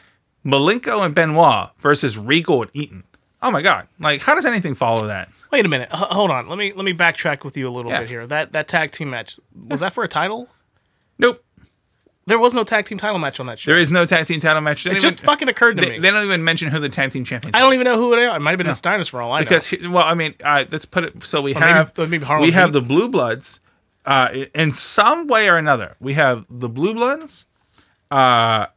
Malenko 0.45 1.03
and 1.05 1.13
Benoit 1.15 1.69
versus 1.79 2.17
Regal 2.17 2.63
and 2.63 2.71
Eaton. 2.73 3.03
Oh 3.41 3.51
my 3.51 3.61
god! 3.61 3.87
Like, 3.99 4.21
how 4.21 4.33
does 4.35 4.45
anything 4.45 4.73
follow 4.75 5.07
that? 5.07 5.29
Wait 5.51 5.65
a 5.65 5.69
minute. 5.69 5.89
H- 5.93 5.99
hold 5.99 6.31
on. 6.31 6.49
Let 6.49 6.57
me 6.57 6.73
let 6.73 6.85
me 6.85 6.93
backtrack 6.93 7.43
with 7.43 7.55
you 7.55 7.67
a 7.67 7.71
little 7.71 7.91
Yeah. 7.91 7.99
bit 7.99 8.09
here. 8.09 8.25
That 8.27 8.53
that 8.53 8.67
tag 8.67 8.91
team 8.91 9.09
match 9.11 9.39
was 9.55 9.79
that 9.81 9.93
for 9.93 10.03
a 10.03 10.07
title? 10.07 10.49
Nope. 11.19 11.43
There 12.27 12.37
was 12.37 12.53
no 12.53 12.63
tag 12.63 12.85
team 12.85 12.97
title 12.97 13.19
match 13.19 13.39
on 13.39 13.45
that 13.47 13.57
show. 13.57 13.71
There 13.71 13.79
is 13.79 13.89
no 13.89 14.05
tag 14.05 14.27
team 14.27 14.39
title 14.39 14.61
match. 14.61 14.83
They 14.83 14.91
it 14.91 14.99
just 14.99 15.15
even- 15.19 15.25
fucking 15.25 15.47
occurred 15.49 15.77
to 15.77 15.81
they, 15.81 15.91
me. 15.91 15.99
they 15.99 16.11
don't 16.11 16.23
even 16.25 16.43
mention 16.43 16.69
who 16.69 16.79
the 16.79 16.89
tag 16.89 17.11
team 17.11 17.23
champions. 17.23 17.55
I 17.55 17.61
don't 17.61 17.73
even 17.73 17.85
know 17.85 17.95
who 17.95 18.15
they 18.15 18.25
are. 18.25 18.35
It 18.37 18.41
might 18.41 18.51
have 18.51 18.57
been 18.57 18.67
the 18.67 18.73
Steiners 18.73 19.09
for 19.09 19.21
all 19.21 19.31
I 19.31 19.39
know. 19.39 19.45
because 19.45 19.73
well, 19.89 20.03
I 20.03 20.13
mean, 20.13 20.35
uh, 20.43 20.65
let's 20.69 20.85
put 20.85 21.05
it. 21.05 21.23
So 21.23 21.41
we 21.41 21.53
maybe- 21.53 21.65
have 21.65 21.97
maybe 21.97 22.19
Harlem 22.19 22.43
we 22.45 22.51
have 22.51 22.73
the 22.73 22.81
Blue 22.81 23.09
Bloods. 23.09 23.59
Uh, 24.05 24.45
in 24.53 24.71
some 24.71 25.27
way 25.27 25.49
or 25.49 25.57
another, 25.57 25.95
we 25.99 26.13
have 26.13 26.45
the 26.49 26.69
Blue 26.69 26.93
Bloods, 26.93 27.45
uh, 28.11 28.67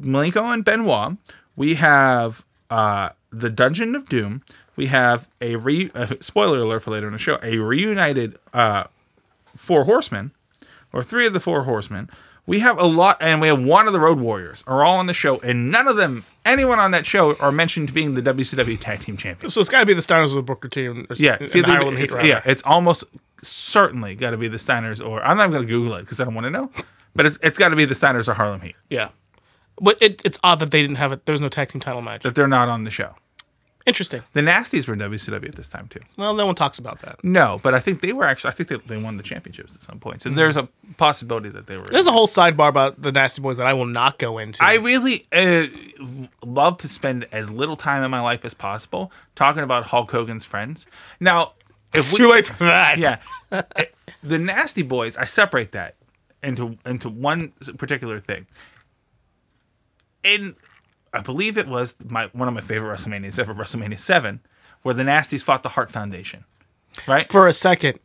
Malenko 0.00 0.52
and 0.52 0.64
Benoit. 0.64 1.16
We 1.56 1.74
have 1.74 2.44
uh, 2.70 3.10
the 3.30 3.50
Dungeon 3.50 3.94
of 3.94 4.08
Doom. 4.08 4.42
We 4.76 4.86
have 4.86 5.28
a 5.40 5.56
re. 5.56 5.90
Uh, 5.94 6.06
spoiler 6.20 6.60
alert 6.60 6.80
for 6.84 6.90
later 6.92 7.06
in 7.06 7.12
the 7.12 7.18
show. 7.18 7.38
A 7.42 7.58
reunited 7.58 8.36
uh, 8.54 8.84
Four 9.56 9.84
Horsemen, 9.84 10.32
or 10.92 11.02
three 11.02 11.26
of 11.26 11.32
the 11.32 11.40
Four 11.40 11.64
Horsemen. 11.64 12.08
We 12.48 12.60
have 12.60 12.78
a 12.80 12.86
lot, 12.86 13.18
and 13.20 13.42
we 13.42 13.48
have 13.48 13.62
one 13.62 13.86
of 13.86 13.92
the 13.92 14.00
Road 14.00 14.18
Warriors 14.20 14.64
are 14.66 14.82
all 14.82 14.96
on 14.96 15.06
the 15.06 15.12
show, 15.12 15.38
and 15.40 15.70
none 15.70 15.86
of 15.86 15.96
them, 15.98 16.24
anyone 16.46 16.78
on 16.80 16.92
that 16.92 17.04
show, 17.04 17.36
are 17.40 17.52
mentioned 17.52 17.92
being 17.92 18.14
the 18.14 18.22
WCW 18.22 18.80
Tag 18.80 19.00
Team 19.00 19.18
Champions. 19.18 19.52
so 19.52 19.60
it's 19.60 19.68
got 19.68 19.80
to 19.80 19.86
be 19.86 19.92
the 19.92 20.00
Steiners 20.00 20.34
with 20.34 20.46
Booker 20.46 20.66
T. 20.68 20.86
And, 20.86 21.06
Yeah, 21.16 21.36
it's 21.40 21.54
either- 21.54 21.68
Harlem 21.70 21.96
Heat, 21.98 22.04
it's, 22.04 22.14
yeah, 22.24 22.40
it's 22.46 22.62
almost 22.64 23.04
certainly 23.42 24.14
got 24.14 24.30
to 24.30 24.38
be 24.38 24.48
the 24.48 24.56
Steiners, 24.56 25.06
or 25.06 25.22
I'm 25.22 25.36
not 25.36 25.50
going 25.50 25.60
to 25.62 25.68
Google 25.68 25.94
it 25.96 26.00
because 26.00 26.20
I 26.20 26.24
don't 26.24 26.34
want 26.34 26.46
to 26.46 26.50
know, 26.50 26.70
but 27.14 27.26
it's 27.26 27.38
it's 27.42 27.58
got 27.58 27.68
to 27.68 27.76
be 27.76 27.84
the 27.84 27.94
Steiners 27.94 28.28
or 28.28 28.34
Harlem 28.34 28.60
Heat 28.62 28.76
yeah. 28.88 29.10
But 29.80 30.00
it, 30.02 30.22
it's 30.24 30.40
odd 30.42 30.58
that 30.60 30.70
they 30.72 30.80
didn't 30.80 30.96
have 30.96 31.12
it. 31.12 31.24
There 31.26 31.32
was 31.34 31.40
no 31.40 31.48
tag 31.48 31.68
team 31.68 31.80
title 31.80 32.00
match. 32.02 32.22
that 32.22 32.34
they're 32.34 32.48
not 32.48 32.68
on 32.68 32.82
the 32.84 32.90
show. 32.90 33.14
Interesting. 33.88 34.22
The 34.34 34.40
Nasties 34.42 34.86
were 34.86 34.94
in 34.94 35.00
WCW 35.00 35.48
at 35.48 35.54
this 35.56 35.66
time 35.68 35.88
too. 35.88 36.00
Well, 36.16 36.34
no 36.34 36.46
one 36.46 36.54
talks 36.54 36.78
about 36.78 37.00
that. 37.00 37.24
No, 37.24 37.58
but 37.62 37.74
I 37.74 37.80
think 37.80 38.00
they 38.00 38.12
were 38.12 38.24
actually. 38.24 38.50
I 38.50 38.52
think 38.52 38.68
they, 38.68 38.76
they 38.76 39.02
won 39.02 39.16
the 39.16 39.22
championships 39.22 39.74
at 39.74 39.82
some 39.82 39.98
point. 39.98 40.22
So 40.22 40.28
there's 40.30 40.56
a 40.56 40.68
possibility 40.98 41.48
that 41.48 41.66
they 41.66 41.76
were. 41.76 41.84
There's 41.84 42.06
a 42.06 42.12
whole 42.12 42.26
sidebar 42.26 42.68
about 42.68 43.00
the 43.00 43.10
Nasty 43.10 43.40
Boys 43.42 43.56
that 43.56 43.66
I 43.66 43.72
will 43.72 43.86
not 43.86 44.18
go 44.18 44.38
into. 44.38 44.62
I 44.62 44.74
really 44.74 45.26
uh, 45.32 45.66
love 46.44 46.76
to 46.78 46.88
spend 46.88 47.26
as 47.32 47.50
little 47.50 47.76
time 47.76 48.04
in 48.04 48.10
my 48.10 48.20
life 48.20 48.44
as 48.44 48.54
possible 48.54 49.10
talking 49.34 49.62
about 49.62 49.84
Hulk 49.86 50.10
Hogan's 50.10 50.44
friends. 50.44 50.86
Now, 51.18 51.54
It's 51.94 52.14
too 52.16 52.30
late 52.30 52.46
for 52.46 52.64
that. 52.64 52.98
yeah. 52.98 53.18
The 54.22 54.38
Nasty 54.38 54.82
Boys, 54.82 55.16
I 55.16 55.24
separate 55.24 55.72
that 55.72 55.94
into 56.42 56.76
into 56.84 57.08
one 57.08 57.52
particular 57.78 58.20
thing. 58.20 58.46
In 60.24 60.56
I 61.12 61.20
believe 61.20 61.56
it 61.58 61.66
was 61.66 61.94
my 62.06 62.26
one 62.32 62.48
of 62.48 62.54
my 62.54 62.60
favorite 62.60 62.94
WrestleManias 62.96 63.38
ever, 63.38 63.54
WrestleMania 63.54 63.98
Seven, 63.98 64.40
where 64.82 64.94
the 64.94 65.02
Nasties 65.02 65.42
fought 65.42 65.62
the 65.62 65.70
Heart 65.70 65.90
Foundation. 65.90 66.44
Right? 67.06 67.28
For 67.28 67.46
a 67.46 67.52
second, 67.52 67.98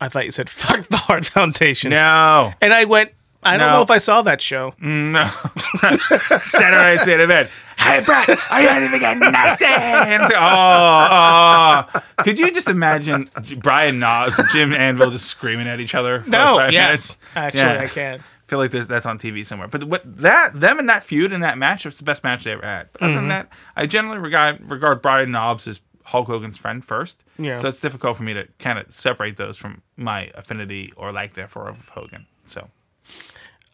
I 0.00 0.08
thought 0.08 0.24
you 0.24 0.30
said 0.30 0.48
"fuck 0.50 0.86
the 0.88 0.96
Heart 0.96 1.26
Foundation," 1.26 1.90
no. 1.90 2.52
and 2.60 2.72
I 2.72 2.84
went. 2.84 3.12
I 3.40 3.56
don't 3.56 3.70
know 3.70 3.82
if 3.82 3.90
I 3.90 3.98
saw 3.98 4.20
that 4.22 4.40
show. 4.40 4.74
Mm, 4.82 5.12
no. 5.12 5.24
Saturday 6.40 6.96
Night's 6.96 7.06
Main 7.06 7.20
Event. 7.20 7.48
Hey, 7.78 8.02
Bret, 8.04 8.28
are 8.50 8.60
you 8.60 8.66
ready 8.66 8.88
to 8.90 8.98
get 8.98 9.16
nasty? 9.16 9.64
Like, 9.64 10.32
oh, 10.34 11.88
oh. 11.94 12.02
Could 12.24 12.40
you 12.40 12.50
just 12.50 12.68
imagine 12.68 13.30
Brian 13.58 14.00
Knobbs 14.00 14.38
and 14.40 14.48
Jim 14.52 14.72
Anvil 14.72 15.10
just 15.10 15.26
screaming 15.26 15.68
at 15.68 15.80
each 15.80 15.94
other? 15.94 16.24
No, 16.26 16.68
yes, 16.68 17.16
minutes? 17.16 17.18
actually, 17.36 17.60
Yeah. 17.60 17.80
I 17.80 17.86
can. 17.86 18.24
I 18.48 18.50
feel 18.50 18.58
like 18.60 18.70
there's, 18.70 18.86
that's 18.86 19.04
on 19.04 19.18
TV 19.18 19.44
somewhere. 19.44 19.68
But 19.68 19.84
what 19.84 20.02
that 20.18 20.58
them 20.58 20.78
and 20.78 20.88
that 20.88 21.04
feud 21.04 21.32
and 21.32 21.42
that 21.42 21.58
match 21.58 21.84
was 21.84 21.98
the 21.98 22.04
best 22.04 22.24
match 22.24 22.44
they 22.44 22.52
ever 22.52 22.64
had. 22.64 22.88
But 22.94 23.02
other 23.02 23.10
Mm-hmm. 23.12 23.16
than 23.20 23.28
that, 23.28 23.52
I 23.76 23.84
generally 23.86 24.18
regard 24.18 24.70
regard 24.70 25.02
Brian 25.02 25.30
Knobbs 25.30 25.68
as 25.68 25.82
Hulk 26.04 26.28
Hogan's 26.28 26.56
friend 26.56 26.82
first. 26.82 27.24
Yeah. 27.38 27.56
So 27.56 27.68
it's 27.68 27.80
difficult 27.80 28.16
for 28.16 28.22
me 28.22 28.32
to 28.32 28.48
kind 28.58 28.78
of 28.78 28.90
separate 28.90 29.36
those 29.36 29.58
from 29.58 29.82
my 29.96 30.30
affinity 30.34 30.92
or 30.96 31.12
like 31.12 31.34
therefore 31.34 31.68
of 31.68 31.90
Hogan. 31.90 32.26
So 32.46 32.70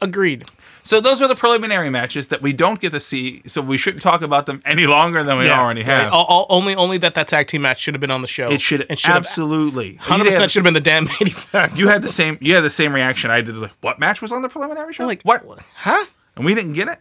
Agreed. 0.04 0.44
so 0.82 1.00
those 1.00 1.23
are 1.23 1.28
the 1.28 1.34
preliminary 1.34 1.88
matches 1.90 2.28
that 2.28 2.42
we 2.42 2.52
don't 2.52 2.78
get 2.78 2.90
to 2.90 3.00
see. 3.00 3.42
So 3.46 3.61
we 3.62 3.78
shouldn't 3.78 4.02
talk 4.02 4.20
about 4.23 4.46
them 4.46 4.61
any 4.64 4.87
longer 4.87 5.25
than 5.25 5.38
we 5.38 5.49
already 5.49 5.80
right. 5.80 5.87
have. 5.87 6.12
All, 6.12 6.25
all- 6.26 6.46
only, 6.50 6.75
only 6.76 6.99
that 6.99 7.14
that 7.14 7.26
tag 7.28 7.46
team 7.46 7.62
match 7.62 7.80
should 7.80 7.94
have 7.94 8.00
been 8.00 8.11
on 8.11 8.23
the 8.23 8.28
show. 8.28 8.50
it 8.50 8.61
should 8.61 8.87
and 8.88 8.99
should 8.99 9.12
absolutely 9.12 9.96
hundred 9.96 10.26
percent 10.26 10.50
should 10.50 10.61
have 10.61 10.64
been 10.64 10.75
the 10.75 10.80
damn 10.80 11.04
main 11.04 11.28
event. 11.28 11.78
You 11.78 11.88
had 11.88 12.02
the 12.02 12.08
same. 12.08 12.38
You 12.40 12.54
had 12.54 12.62
the 12.62 12.70
same 12.70 12.94
reaction 12.94 13.30
I 13.30 13.40
did. 13.40 13.56
Like, 13.56 13.73
what 13.80 13.99
match 13.99 14.20
was 14.23 14.30
on 14.30 14.42
the 14.42 14.49
preliminary 14.49 14.92
show? 14.92 15.06
like 15.06 15.23
what? 15.23 15.42
Huh? 15.76 16.04
And 16.37 16.44
we 16.44 16.54
didn't 16.54 16.75
get 16.75 16.88
it. 16.88 17.00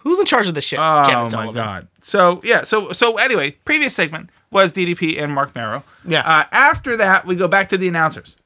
Who's 0.00 0.18
in 0.18 0.24
charge 0.24 0.48
of 0.48 0.54
this 0.54 0.64
shit? 0.64 0.78
Oh 0.78 1.04
Kevin 1.06 1.46
my 1.46 1.52
god. 1.52 1.88
So 2.00 2.40
yeah. 2.44 2.64
So 2.64 2.92
so 2.92 3.16
anyway, 3.16 3.52
previous 3.64 3.94
segment 3.94 4.30
was 4.50 4.72
DDP 4.72 5.20
and 5.20 5.32
Marc 5.32 5.54
Mero. 5.54 5.84
Yeah. 6.06 6.20
Uh, 6.20 6.44
after 6.52 6.96
that, 6.96 7.26
we 7.26 7.36
go 7.36 7.48
back 7.48 7.68
to 7.68 7.78
the 7.78 7.88
announcers. 7.88 8.36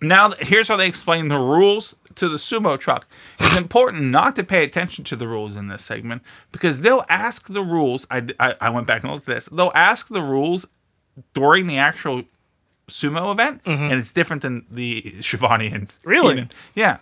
Now 0.00 0.32
here's 0.38 0.68
how 0.68 0.76
they 0.76 0.88
explain 0.88 1.28
the 1.28 1.38
rules 1.38 1.96
to 2.16 2.28
the 2.28 2.36
sumo 2.36 2.78
truck. 2.78 3.06
It's 3.40 3.56
important 3.56 4.04
not 4.04 4.36
to 4.36 4.44
pay 4.44 4.64
attention 4.64 5.04
to 5.04 5.16
the 5.16 5.26
rules 5.28 5.56
in 5.56 5.68
this 5.68 5.84
segment 5.84 6.22
because 6.52 6.80
they'll 6.80 7.04
ask 7.08 7.48
the 7.48 7.62
rules. 7.62 8.06
I, 8.10 8.26
I, 8.40 8.54
I 8.60 8.70
went 8.70 8.86
back 8.86 9.02
and 9.02 9.12
looked 9.12 9.28
at 9.28 9.34
this. 9.34 9.46
They'll 9.46 9.72
ask 9.74 10.08
the 10.08 10.22
rules 10.22 10.66
during 11.34 11.66
the 11.66 11.78
actual 11.78 12.24
sumo 12.88 13.32
event, 13.32 13.60
and 13.64 13.92
it's 13.92 14.12
different 14.12 14.42
than 14.42 14.66
the 14.70 15.16
Schiavone 15.20 15.66
and 15.68 15.88
Mm-hmm. 15.88 16.08
Really? 16.10 16.34
Heenan. 16.34 16.50
Yeah. 16.74 16.98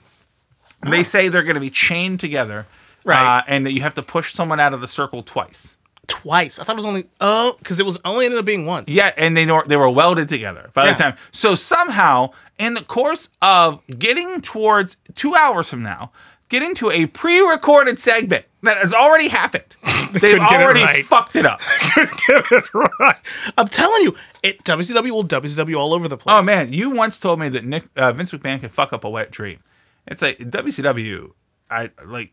They 0.88 1.02
say 1.05 1.29
they're 1.29 1.43
going 1.43 1.55
to 1.55 1.61
be 1.61 1.71
chained 1.71 2.21
together, 2.21 2.67
Right. 3.05 3.38
uh, 3.38 3.43
and 3.47 3.67
that 3.67 3.73
you 3.73 3.83
have 3.83 3.95
to 3.95 4.02
push 4.02 4.33
someone 4.33 4.61
out 4.61 4.73
of 4.75 4.81
the 4.81 4.87
circle 4.87 5.23
twice. 5.23 5.76
Twice. 6.11 6.59
I 6.59 6.64
thought 6.64 6.73
it 6.73 6.76
was 6.76 6.87
only 6.87 7.07
oh, 7.21 7.55
because 7.59 7.79
it 7.81 7.87
was 7.87 7.99
only 8.05 8.25
ended 8.26 8.38
up 8.40 8.45
being 8.45 8.67
once. 8.67 8.88
Yeah, 8.88 9.12
and 9.17 9.37
they 9.37 9.45
nor- 9.45 9.64
they 9.67 9.76
were 9.76 9.88
welded 9.88 10.29
together 10.29 10.71
by 10.75 10.87
Yeah. 10.87 10.93
the 10.95 11.02
time. 11.02 11.14
So 11.31 11.55
somehow, 11.55 12.31
in 12.59 12.75
the 12.75 12.83
course 12.85 13.29
of 13.40 13.81
getting 13.87 14.40
towards 14.40 14.97
two 15.14 15.35
hours 15.35 15.69
from 15.71 15.83
now, 15.83 16.11
getting 16.49 16.75
to 16.76 16.90
a 16.90 17.07
pre-recorded 17.07 17.99
segment 17.99 18.45
that 18.62 18.76
has 18.79 18.93
already 18.93 19.29
happened, 19.29 19.76
they've 20.12 20.21
couldn't 20.21 20.43
it 20.43 20.52
already 20.52 20.83
right. 20.83 21.05
fucked 21.05 21.37
it 21.37 21.47
up. 21.47 21.61
Get 21.95 22.45
it 22.50 22.75
right. 22.75 23.19
I'm 23.57 23.69
telling 23.69 24.02
you, 24.02 24.17
it 24.43 24.64
WCW 24.64 25.11
will 25.12 25.25
WCW 25.25 25.76
all 25.76 25.95
over 25.95 26.09
the 26.09 26.17
place. 26.19 26.43
Oh 26.43 26.45
man, 26.45 26.73
you 26.73 26.90
once 26.90 27.21
told 27.21 27.38
me 27.38 27.49
that 27.50 27.64
Nick 27.64 27.85
uh, 27.97 28.12
Vince 28.12 28.33
McMahon 28.33 28.59
can 28.61 28.69
fuck 28.69 28.93
up 28.93 29.05
a 29.05 29.09
wet 29.11 29.31
dream. 29.31 29.61
It's 30.07 30.23
like 30.23 30.38
WCW. 30.38 31.33
I 31.71 31.90
like 32.05 32.33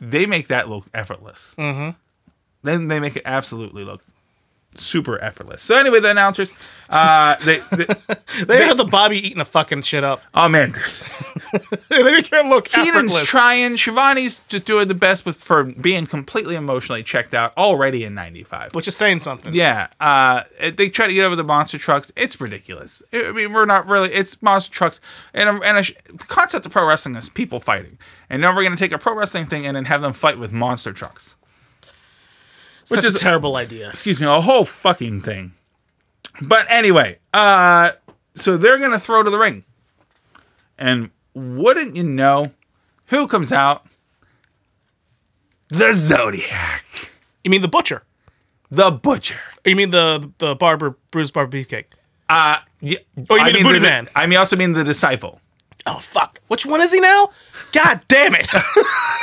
they 0.00 0.26
make 0.26 0.46
that 0.46 0.68
look 0.68 0.84
effortless. 0.94 1.56
Mm-hmm. 1.58 1.98
Then 2.62 2.88
they 2.88 3.00
make 3.00 3.16
it 3.16 3.22
absolutely 3.24 3.84
look 3.84 4.02
super 4.80 5.22
effortless. 5.22 5.62
So 5.62 5.76
anyway, 5.76 6.00
the 6.00 6.10
announcers, 6.10 6.52
uh, 6.88 7.36
they, 7.44 7.60
they 7.72 7.84
they 8.44 8.64
have 8.64 8.76
the 8.76 8.84
Bobby 8.84 9.18
eating 9.18 9.40
a 9.40 9.44
fucking 9.44 9.82
shit 9.82 10.04
up. 10.04 10.22
oh 10.34 10.48
man, 10.48 10.72
they 11.88 12.22
can't 12.22 12.48
look 12.48 12.68
Heenan's 12.68 13.12
effortless. 13.14 13.28
trying. 13.28 13.76
Schiavone's 13.76 14.40
just 14.48 14.64
doing 14.64 14.88
the 14.88 14.94
best 14.94 15.24
with 15.26 15.36
for 15.36 15.64
being 15.64 16.06
completely 16.06 16.56
emotionally 16.56 17.02
checked 17.02 17.34
out 17.34 17.56
already 17.56 18.04
in 18.04 18.14
'95. 18.14 18.74
which 18.74 18.88
is 18.88 18.96
saying 18.96 19.20
something. 19.20 19.54
Yeah, 19.54 19.88
uh, 20.00 20.44
they 20.74 20.88
try 20.88 21.06
to 21.06 21.14
get 21.14 21.24
over 21.24 21.36
the 21.36 21.44
monster 21.44 21.78
trucks. 21.78 22.12
It's 22.16 22.40
ridiculous. 22.40 23.02
I 23.12 23.32
mean, 23.32 23.52
we're 23.52 23.66
not 23.66 23.86
really. 23.86 24.10
It's 24.12 24.40
monster 24.42 24.72
trucks, 24.72 25.00
and 25.34 25.48
a, 25.48 25.52
and 25.64 25.78
a, 25.78 26.12
the 26.12 26.26
concept 26.26 26.66
of 26.66 26.72
pro 26.72 26.86
wrestling 26.86 27.16
is 27.16 27.28
people 27.28 27.60
fighting, 27.60 27.98
and 28.30 28.42
now 28.42 28.54
we're 28.54 28.62
gonna 28.64 28.76
take 28.76 28.92
a 28.92 28.98
pro 28.98 29.14
wrestling 29.14 29.46
thing 29.46 29.66
and 29.66 29.76
then 29.76 29.86
have 29.86 30.02
them 30.02 30.12
fight 30.12 30.38
with 30.38 30.52
monster 30.52 30.92
trucks. 30.92 31.36
Which 32.88 33.04
a 33.04 33.12
terrible 33.12 33.56
idea. 33.56 33.88
Excuse 33.88 34.20
me, 34.20 34.26
a 34.26 34.40
whole 34.40 34.64
fucking 34.64 35.22
thing. 35.22 35.52
But 36.40 36.66
anyway, 36.68 37.18
uh, 37.34 37.92
so 38.34 38.56
they're 38.56 38.78
gonna 38.78 39.00
throw 39.00 39.22
to 39.22 39.30
the 39.30 39.38
ring, 39.38 39.64
and 40.78 41.10
wouldn't 41.34 41.96
you 41.96 42.02
know, 42.02 42.52
who 43.06 43.26
comes 43.26 43.52
out? 43.52 43.86
The 45.68 45.92
Zodiac, 45.94 46.84
You 47.42 47.50
mean 47.50 47.62
the 47.62 47.68
butcher? 47.68 48.04
the 48.70 48.90
Butcher. 48.90 49.38
Or 49.64 49.70
you 49.70 49.76
mean 49.76 49.90
the 49.90 50.30
the 50.38 50.54
barber 50.56 50.96
Bruce 51.10 51.30
Barber 51.30 51.56
Beefcake? 51.56 51.86
Uh, 52.28 52.58
yeah, 52.80 52.98
Oh, 53.30 53.36
you 53.36 53.40
I 53.42 53.46
mean 53.46 53.54
the 53.54 53.62
Booty 53.62 53.78
the, 53.78 53.86
Man. 53.86 54.08
I 54.14 54.26
mean, 54.26 54.38
also 54.38 54.56
mean 54.56 54.72
the 54.72 54.84
disciple. 54.84 55.40
Oh 55.86 55.98
fuck! 55.98 56.40
Which 56.48 56.66
one 56.66 56.80
is 56.80 56.92
he 56.92 57.00
now? 57.00 57.28
God 57.72 58.00
damn 58.08 58.34
it! 58.34 58.48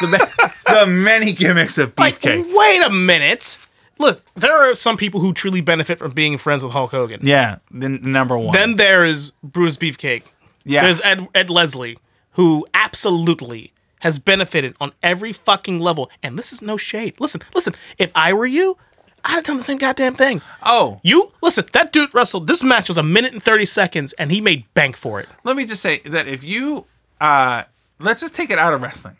The, 0.01 0.07
ma- 0.07 0.79
the 0.81 0.87
many 0.87 1.31
gimmicks 1.33 1.77
of 1.77 1.93
like, 1.97 2.19
Beefcake. 2.19 2.43
wait 2.53 2.81
a 2.83 2.89
minute. 2.89 3.57
Look, 3.99 4.21
there 4.35 4.51
are 4.51 4.73
some 4.73 4.97
people 4.97 5.19
who 5.21 5.33
truly 5.33 5.61
benefit 5.61 5.99
from 5.99 6.11
being 6.11 6.37
friends 6.37 6.63
with 6.63 6.73
Hulk 6.73 6.91
Hogan. 6.91 7.21
yeah, 7.23 7.57
the 7.71 7.85
n- 7.85 7.99
number 8.01 8.37
one. 8.37 8.51
Then 8.53 8.75
there's 8.75 9.31
Bruce 9.43 9.77
Beefcake. 9.77 10.23
yeah, 10.65 10.81
There's 10.83 10.99
Ed 11.01 11.27
Ed 11.35 11.49
Leslie, 11.49 11.97
who 12.31 12.65
absolutely 12.73 13.71
has 14.01 14.19
benefited 14.19 14.75
on 14.81 14.91
every 15.03 15.31
fucking 15.31 15.79
level. 15.79 16.09
And 16.21 16.37
this 16.37 16.51
is 16.51 16.61
no 16.61 16.75
shade. 16.75 17.15
Listen, 17.19 17.41
listen. 17.53 17.73
If 17.97 18.11
I 18.15 18.33
were 18.33 18.45
you, 18.47 18.77
I'd 19.25 19.31
have 19.35 19.43
done 19.45 19.57
the 19.57 19.63
same 19.63 19.77
goddamn 19.77 20.15
thing. 20.15 20.41
oh, 20.63 20.99
You 21.03 21.31
listen. 21.41 21.65
That 21.73 21.91
dude 21.91 22.13
wrestled. 22.13 22.47
This 22.47 22.63
match 22.63 22.87
was 22.89 22.97
a 22.97 23.03
minute 23.03 23.33
and 23.33 23.41
thirty 23.41 23.65
seconds, 23.65 24.13
and 24.13 24.31
he 24.31 24.41
made 24.41 24.65
bank 24.73 24.97
for 24.97 25.19
it. 25.19 25.29
let 25.43 25.55
me 25.55 25.65
just 25.65 25.81
say 25.81 25.99
that 25.99 26.27
if 26.27 26.43
you, 26.43 26.85
uh, 27.21 27.63
let's 27.99 28.21
just 28.21 28.35
take 28.35 28.49
it 28.49 28.59
out 28.59 28.73
of 28.73 28.81
wrestling. 28.81 29.15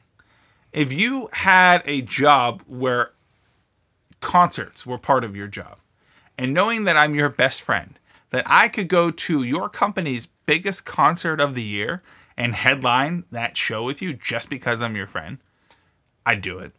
If 0.73 0.91
you 0.91 1.29
had 1.31 1.81
a 1.85 2.01
job 2.01 2.63
where 2.67 3.11
concerts 4.19 4.85
were 4.85 4.97
part 4.97 5.23
of 5.23 5.35
your 5.35 5.47
job, 5.47 5.77
and 6.37 6.53
knowing 6.53 6.83
that 6.85 6.97
I'm 6.97 7.15
your 7.15 7.29
best 7.29 7.61
friend, 7.61 7.97
that 8.31 8.43
I 8.47 8.67
could 8.67 8.87
go 8.87 9.11
to 9.11 9.43
your 9.43 9.69
company's 9.69 10.25
biggest 10.45 10.85
concert 10.85 11.39
of 11.39 11.55
the 11.55 11.61
year 11.63 12.01
and 12.35 12.55
headline 12.55 13.25
that 13.31 13.55
show 13.55 13.83
with 13.83 14.01
you 14.01 14.13
just 14.13 14.49
because 14.49 14.81
I'm 14.81 14.95
your 14.95 15.05
friend, 15.07 15.37
I'd 16.25 16.41
do 16.41 16.57
it. 16.59 16.73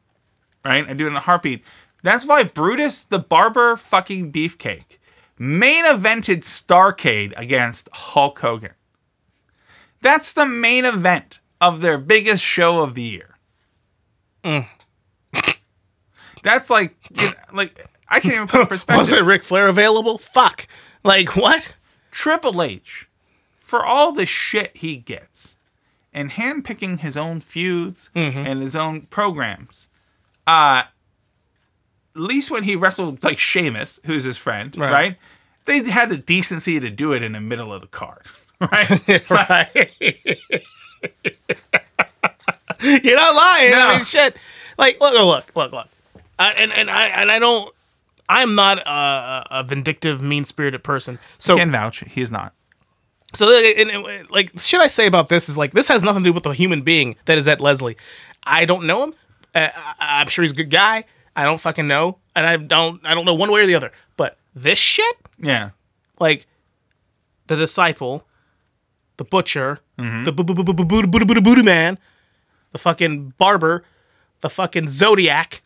Right? 0.65 0.87
I'd 0.89 0.97
do 0.97 1.05
it 1.07 1.11
in 1.11 1.17
a 1.17 1.21
heartbeat. 1.21 1.63
That's 2.05 2.27
why 2.27 2.45
Brutus 2.45 3.03
the 3.03 3.19
Barber 3.19 3.79
fucking 3.79 4.31
Beefcake 4.31 4.99
main 5.39 5.87
evented 5.87 6.43
Starcade 6.45 7.33
against 7.35 7.89
Hulk 7.93 8.39
Hogan. 8.39 8.75
That's 10.03 10.33
the 10.35 10.45
main 10.45 10.85
event 10.85 11.41
of 11.63 11.81
their 11.81 11.97
biggest 11.97 12.45
show 12.45 12.81
of 12.81 12.95
the 12.95 13.03
year. 13.03 13.39
That's 16.43 16.69
like, 16.69 16.95
you 17.19 17.29
know, 17.29 17.33
like 17.55 17.87
I 18.07 18.21
can't 18.21 18.35
even 18.35 18.49
put 18.49 18.61
in 18.61 18.67
perspective. 18.69 19.01
Wasn't 19.01 19.25
Ric 19.27 19.43
Flair 19.43 19.69
available? 19.69 20.19
Fuck. 20.19 20.69
Like 21.03 21.35
what? 21.35 21.75
Triple 22.11 22.63
H, 22.63 23.09
for 23.61 23.83
all 23.83 24.13
the 24.13 24.27
shit 24.27 24.77
he 24.77 24.99
gets, 24.99 25.57
and 26.13 26.33
handpicking 26.33 27.01
his 27.01 27.17
own 27.17 27.41
feuds 27.41 28.11
and 28.15 28.61
his 28.61 28.77
own 28.77 29.07
programs, 29.07 29.89
uh, 30.47 30.85
least 32.15 32.51
when 32.51 32.63
he 32.65 32.77
wrestled 32.77 33.23
like 33.25 33.39
Sheamus, 33.39 34.01
who's 34.07 34.25
his 34.25 34.37
friend, 34.37 34.77
Right. 34.77 34.93
right? 34.93 35.17
They 35.67 35.83
had 35.91 36.09
the 36.11 36.17
decency 36.17 36.79
to 36.81 36.91
do 36.91 37.13
it 37.13 37.23
in 37.23 37.33
the 37.33 37.41
middle 37.41 37.73
of 37.73 37.81
the 37.81 37.87
card, 37.87 38.23
right? 38.61 39.31
right. 39.31 39.91
You're 42.81 43.17
not 43.17 43.35
lying. 43.35 43.71
No. 43.73 43.89
I 43.89 43.97
mean, 43.97 44.05
shit. 44.05 44.37
Like, 44.77 45.01
look, 45.01 45.15
look, 45.15 45.57
look, 45.57 45.73
look. 45.73 45.89
I, 46.39 46.53
and 46.53 46.73
and 46.73 46.91
I 46.91 47.07
and 47.21 47.31
I 47.31 47.39
don't. 47.39 47.73
I'm 48.29 48.55
not 48.55 48.79
a, 48.79 49.47
a 49.51 49.65
vindictive, 49.65 50.21
mean 50.23 50.45
spirited 50.45 50.83
person. 50.83 51.19
So 51.39 51.57
Can 51.57 51.71
vouch, 51.71 52.01
he's 52.09 52.33
not. 52.33 52.53
so 53.35 53.53
and, 53.53 53.91
and, 53.91 54.31
like 54.31 54.59
should 54.59 54.81
I 54.81 54.87
say 54.87 55.07
about 55.07 55.29
this 55.29 55.49
is 55.49 55.57
like 55.59 55.73
this 55.73 55.89
has 55.89 56.03
nothing 56.03 56.25
to 56.25 56.29
do 56.31 56.33
with 56.33 56.43
the 56.45 56.51
human 56.51 56.83
being 56.83 57.17
that 57.27 57.39
is 57.39 57.47
Ed 57.47 57.61
Leslie. 57.61 57.97
I 58.47 58.65
don't 58.65 58.87
know 58.87 59.05
him. 59.05 59.15
Uh, 59.55 59.69
I, 59.75 59.95
I'm 60.21 60.29
sure 60.29 60.43
he's 60.43 60.53
a 60.53 60.57
good 60.57 60.71
guy. 60.71 61.05
I 61.37 61.45
don't 61.45 61.61
fucking 61.61 61.87
know, 61.87 62.19
and 62.35 62.47
I 62.47 62.57
don't 62.57 63.05
I 63.05 63.15
don't 63.15 63.25
know 63.25 63.35
one 63.35 63.51
way 63.51 63.63
or 63.63 63.67
the 63.67 63.75
other. 63.75 63.93
But 64.17 64.39
this 64.55 64.79
shit, 64.79 65.17
yeah, 65.39 65.71
like 66.21 66.47
the 67.47 67.57
disciple, 67.57 68.27
the 69.17 69.25
butcher, 69.25 69.81
mm-hmm. 69.99 70.25
the 70.25 70.33
Buddha 70.33 70.55
Buddha 70.63 71.41
Buddha 71.43 71.63
man, 71.63 71.99
the 72.71 72.79
fucking 72.79 73.35
barber, 73.39 73.85
the 74.41 74.51
fucking 74.51 74.89
zodiac, 74.89 75.63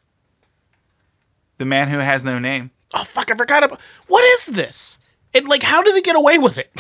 the 1.59 1.65
man 1.65 1.89
who 1.89 1.99
has 1.99 2.25
no 2.25 2.39
name. 2.39 2.71
Oh 2.95 3.05
fuck! 3.05 3.31
I 3.31 3.37
forgot 3.37 3.63
about 3.63 3.81
what 4.07 4.25
is 4.25 4.47
this? 4.47 4.99
And 5.35 5.47
like, 5.49 5.63
how 5.63 5.83
does 5.83 5.95
he 5.95 6.01
get 6.01 6.17
away 6.17 6.39
with 6.39 6.57
it? 6.59 6.71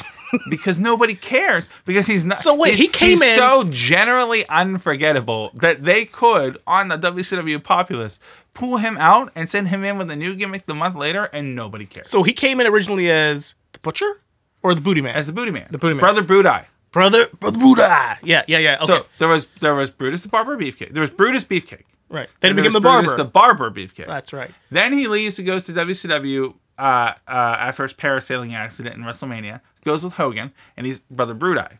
Because 0.50 0.78
nobody 0.78 1.14
cares 1.14 1.68
because 1.84 2.06
he's 2.06 2.24
not 2.24 2.38
So 2.38 2.54
wait, 2.54 2.74
he 2.74 2.88
came 2.88 3.10
he's 3.10 3.22
in- 3.22 3.36
so 3.36 3.64
generally 3.70 4.46
unforgettable 4.48 5.50
that 5.54 5.84
they 5.84 6.04
could 6.04 6.58
on 6.66 6.88
the 6.88 6.96
WCW 6.96 7.62
populace 7.62 8.18
pull 8.54 8.78
him 8.78 8.96
out 8.98 9.30
and 9.34 9.48
send 9.48 9.68
him 9.68 9.84
in 9.84 9.98
with 9.98 10.10
a 10.10 10.16
new 10.16 10.34
gimmick 10.34 10.66
the 10.66 10.74
month 10.74 10.94
later 10.96 11.24
and 11.32 11.54
nobody 11.54 11.84
cares 11.84 12.08
so 12.08 12.22
he 12.22 12.32
came 12.32 12.60
in 12.60 12.66
originally 12.66 13.08
as 13.10 13.54
the 13.72 13.78
butcher 13.78 14.20
or 14.62 14.74
the 14.74 14.80
booty 14.80 15.00
man. 15.00 15.14
as 15.14 15.26
the 15.28 15.32
booty 15.32 15.50
man 15.52 15.66
the 15.70 15.78
Booty 15.78 15.94
Man. 15.94 16.00
brother 16.00 16.22
Bruti 16.22 16.66
brother, 16.90 17.26
brother 17.38 17.58
Buddha. 17.58 18.18
Yeah, 18.22 18.42
yeah, 18.48 18.58
yeah. 18.58 18.76
Okay, 18.76 18.86
so 18.86 19.06
there 19.18 19.28
was 19.28 19.46
there 19.60 19.74
was 19.74 19.90
brutus 19.90 20.22
the 20.22 20.28
barber 20.28 20.56
beefcake 20.56 20.92
there 20.92 21.00
was 21.00 21.10
brutus 21.10 21.44
beefcake 21.44 21.84
right. 22.08 22.28
Then 22.40 22.52
he 22.52 22.56
became 22.56 22.72
the 22.72 22.80
barber. 22.80 23.02
brutus 23.06 23.16
the 23.16 23.24
barber 23.30 23.70
beefcake 23.70 24.06
That's 24.06 24.32
right. 24.32 24.50
Then 24.70 24.92
he 24.92 25.06
leaves 25.06 25.38
and 25.38 25.46
goes 25.46 25.64
to 25.64 25.72
WCW 25.72 26.54
uh, 26.78 26.80
uh, 26.80 27.12
after 27.26 27.82
his 27.82 27.92
parasailing 27.94 28.54
accident 28.54 28.96
in 28.96 29.02
WrestleMania. 29.02 29.60
Goes 29.88 30.04
with 30.04 30.12
Hogan, 30.12 30.52
and 30.76 30.86
he's 30.86 30.98
Brother 30.98 31.34
Bruti. 31.34 31.78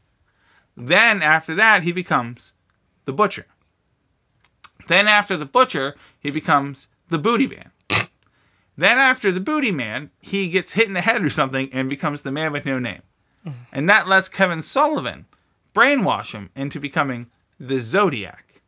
Then 0.74 1.20
after 1.20 1.54
that, 1.56 1.82
he 1.82 1.92
becomes 1.92 2.54
the 3.04 3.12
Butcher. 3.12 3.44
Then 4.86 5.06
after 5.06 5.36
the 5.36 5.44
Butcher, 5.44 5.94
he 6.18 6.30
becomes 6.30 6.88
the 7.10 7.18
Booty 7.18 7.46
Man. 7.46 7.70
then 8.78 8.96
after 8.96 9.30
the 9.30 9.40
Booty 9.40 9.70
Man, 9.70 10.10
he 10.22 10.48
gets 10.48 10.72
hit 10.72 10.88
in 10.88 10.94
the 10.94 11.02
head 11.02 11.22
or 11.22 11.28
something 11.28 11.68
and 11.70 11.90
becomes 11.90 12.22
the 12.22 12.32
Man 12.32 12.50
with 12.50 12.64
No 12.64 12.78
Name. 12.78 13.02
And 13.70 13.90
that 13.90 14.08
lets 14.08 14.30
Kevin 14.30 14.62
Sullivan 14.62 15.26
brainwash 15.74 16.32
him 16.32 16.48
into 16.56 16.80
becoming 16.80 17.26
the 17.60 17.78
Zodiac. 17.78 18.62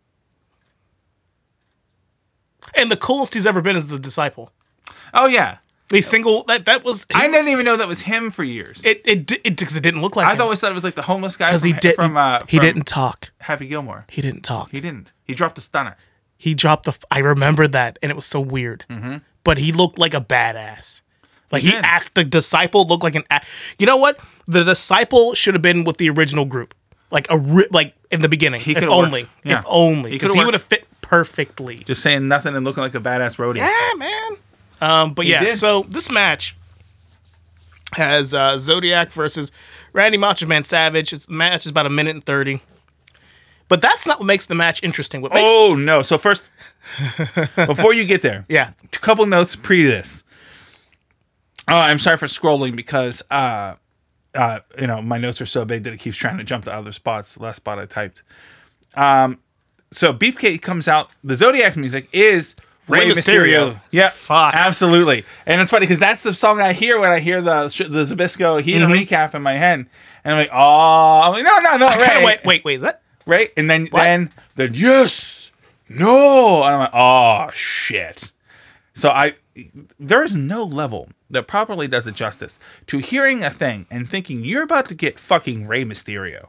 And 2.74 2.90
the 2.90 2.96
coolest 2.98 3.32
he's 3.32 3.46
ever 3.46 3.62
been 3.62 3.76
is 3.76 3.88
the 3.88 3.98
disciple. 3.98 4.52
Oh 5.14 5.28
yeah, 5.28 5.58
The 5.90 6.02
single 6.02 6.44
that 6.44 6.64
that 6.66 6.84
was. 6.84 7.04
I 7.14 7.26
didn't 7.28 7.48
even 7.48 7.64
know 7.64 7.76
that 7.76 7.88
was 7.88 8.02
him 8.02 8.30
for 8.30 8.44
years. 8.44 8.84
it 8.84 9.02
it 9.04 9.32
it, 9.32 9.56
because 9.58 9.76
it 9.76 9.82
didn't 9.82 10.02
look 10.02 10.14
like 10.16 10.26
I 10.26 10.34
him. 10.34 10.40
always 10.40 10.60
thought 10.60 10.70
it 10.70 10.74
was 10.74 10.84
like 10.84 10.94
the 10.94 11.02
homeless 11.02 11.36
guy 11.36 11.48
because 11.48 11.64
he 11.64 11.72
didn't. 11.72 11.96
from, 11.96 12.16
uh, 12.16 12.44
he 12.48 12.58
didn't 12.58 12.86
talk. 12.86 13.32
Happy 13.40 13.66
Gilmore. 13.66 14.06
He 14.08 14.22
didn't 14.22 14.42
talk. 14.42 14.70
He 14.70 14.80
didn't. 14.80 15.12
He 15.24 15.34
dropped 15.34 15.58
a 15.58 15.60
stunner. 15.60 15.96
he 16.38 16.54
dropped 16.54 16.84
the. 16.86 16.96
I 17.10 17.18
remember 17.18 17.66
that, 17.68 17.98
and 18.02 18.10
it 18.10 18.14
was 18.14 18.26
so 18.26 18.40
weird. 18.40 18.84
Mm-hmm. 18.88 19.16
But 19.42 19.58
he 19.58 19.72
looked 19.72 19.98
like 19.98 20.14
a 20.14 20.20
badass. 20.20 21.02
Like 21.50 21.62
he, 21.62 21.72
did. 21.72 21.84
act. 21.84 22.14
The 22.14 22.22
disciple 22.24 22.86
looked 22.86 23.02
like 23.02 23.16
an. 23.16 23.24
You 23.78 23.86
know 23.86 23.96
what? 23.96 24.20
The 24.46 24.62
disciple 24.62 25.34
should 25.34 25.54
have 25.54 25.62
been 25.62 25.82
with 25.82 25.96
the 25.96 26.08
original 26.10 26.44
group, 26.44 26.74
like 27.10 27.28
a 27.30 27.36
like 27.72 27.94
in 28.12 28.20
the 28.20 28.28
beginning. 28.28 28.60
He 28.60 28.72
if 28.72 28.78
could've 28.78 28.90
only. 28.90 29.26
Yeah. 29.42 29.58
If 29.58 29.64
only. 29.66 30.12
Because 30.12 30.34
he 30.34 30.44
would 30.44 30.54
have 30.54 30.62
fit 30.62 30.86
perfectly. 31.00 31.78
Just 31.84 32.02
saying 32.02 32.28
nothing 32.28 32.54
and 32.54 32.64
looking 32.64 32.82
like 32.82 32.94
a 32.94 33.00
badass 33.00 33.36
roadie. 33.38 33.56
Yeah, 33.56 33.98
man. 33.98 34.36
Um, 34.80 35.14
but 35.14 35.26
yeah, 35.26 35.44
did. 35.44 35.54
so 35.54 35.84
this 35.88 36.10
match 36.10 36.56
has 37.94 38.32
uh, 38.34 38.58
Zodiac 38.58 39.12
versus 39.12 39.52
Randy 39.92 40.18
Macho 40.18 40.46
Man 40.46 40.64
Savage. 40.64 41.12
It's, 41.12 41.26
the 41.26 41.34
match 41.34 41.64
is 41.66 41.70
about 41.70 41.86
a 41.86 41.90
minute 41.90 42.14
and 42.14 42.24
thirty. 42.24 42.60
But 43.68 43.80
that's 43.80 44.04
not 44.04 44.18
what 44.18 44.26
makes 44.26 44.46
the 44.46 44.56
match 44.56 44.82
interesting. 44.82 45.20
What 45.20 45.32
makes 45.32 45.48
Oh 45.48 45.76
no! 45.76 46.02
So 46.02 46.18
first, 46.18 46.50
before 47.54 47.94
you 47.94 48.04
get 48.04 48.20
there, 48.20 48.44
yeah, 48.48 48.72
a 48.82 48.88
couple 48.88 49.24
notes 49.26 49.54
pre 49.54 49.84
this. 49.84 50.24
Oh, 51.68 51.76
I'm 51.76 52.00
sorry 52.00 52.16
for 52.16 52.26
scrolling 52.26 52.74
because 52.74 53.22
uh, 53.30 53.76
uh, 54.34 54.60
you 54.80 54.88
know 54.88 55.00
my 55.00 55.18
notes 55.18 55.40
are 55.40 55.46
so 55.46 55.64
big 55.64 55.84
that 55.84 55.92
it 55.92 55.98
keeps 55.98 56.16
trying 56.16 56.38
to 56.38 56.44
jump 56.44 56.64
to 56.64 56.74
other 56.74 56.90
spots. 56.90 57.38
Last 57.38 57.56
spot 57.56 57.78
I 57.78 57.86
typed. 57.86 58.24
Um, 58.94 59.38
so 59.92 60.12
Beefcake 60.12 60.62
comes 60.62 60.88
out. 60.88 61.14
The 61.22 61.36
Zodiac's 61.36 61.76
music 61.76 62.08
is 62.12 62.56
Rey 62.90 63.06
Mysterio. 63.08 63.80
Yeah, 63.90 64.10
Fuck. 64.10 64.54
absolutely. 64.54 65.24
And 65.46 65.60
it's 65.60 65.70
funny 65.70 65.84
because 65.84 65.98
that's 65.98 66.22
the 66.22 66.34
song 66.34 66.60
I 66.60 66.72
hear 66.72 66.98
when 67.00 67.10
I 67.12 67.20
hear 67.20 67.40
the 67.40 67.62
the 67.90 68.02
Zabisco 68.02 68.60
Heat 68.62 68.76
Mm-hmm. 68.76 68.92
recap 68.92 69.34
in 69.34 69.42
my 69.42 69.54
head, 69.54 69.86
and 70.24 70.34
I'm 70.34 70.38
like, 70.38 70.50
oh, 70.52 71.20
I'm 71.24 71.32
like, 71.32 71.44
no, 71.44 71.58
no, 71.70 71.76
no, 71.88 71.96
Ray, 71.96 72.24
wait, 72.24 72.38
wait, 72.44 72.64
wait. 72.64 72.74
Is 72.76 72.82
that 72.82 73.02
right? 73.26 73.50
And 73.56 73.68
then 73.70 73.88
then 73.92 74.30
then 74.56 74.72
yes, 74.74 75.52
no, 75.88 76.62
and 76.62 76.74
I'm 76.74 76.80
like, 76.80 76.90
oh 76.94 77.50
shit. 77.54 78.32
So 78.94 79.10
I 79.10 79.34
there 79.98 80.22
is 80.24 80.34
no 80.36 80.64
level 80.64 81.08
that 81.28 81.46
properly 81.46 81.86
does 81.86 82.06
it 82.06 82.14
justice 82.14 82.58
to 82.86 82.98
hearing 82.98 83.44
a 83.44 83.50
thing 83.50 83.86
and 83.90 84.08
thinking 84.08 84.44
you're 84.44 84.62
about 84.62 84.88
to 84.88 84.94
get 84.94 85.18
fucking 85.20 85.66
Rey 85.66 85.84
Mysterio. 85.84 86.48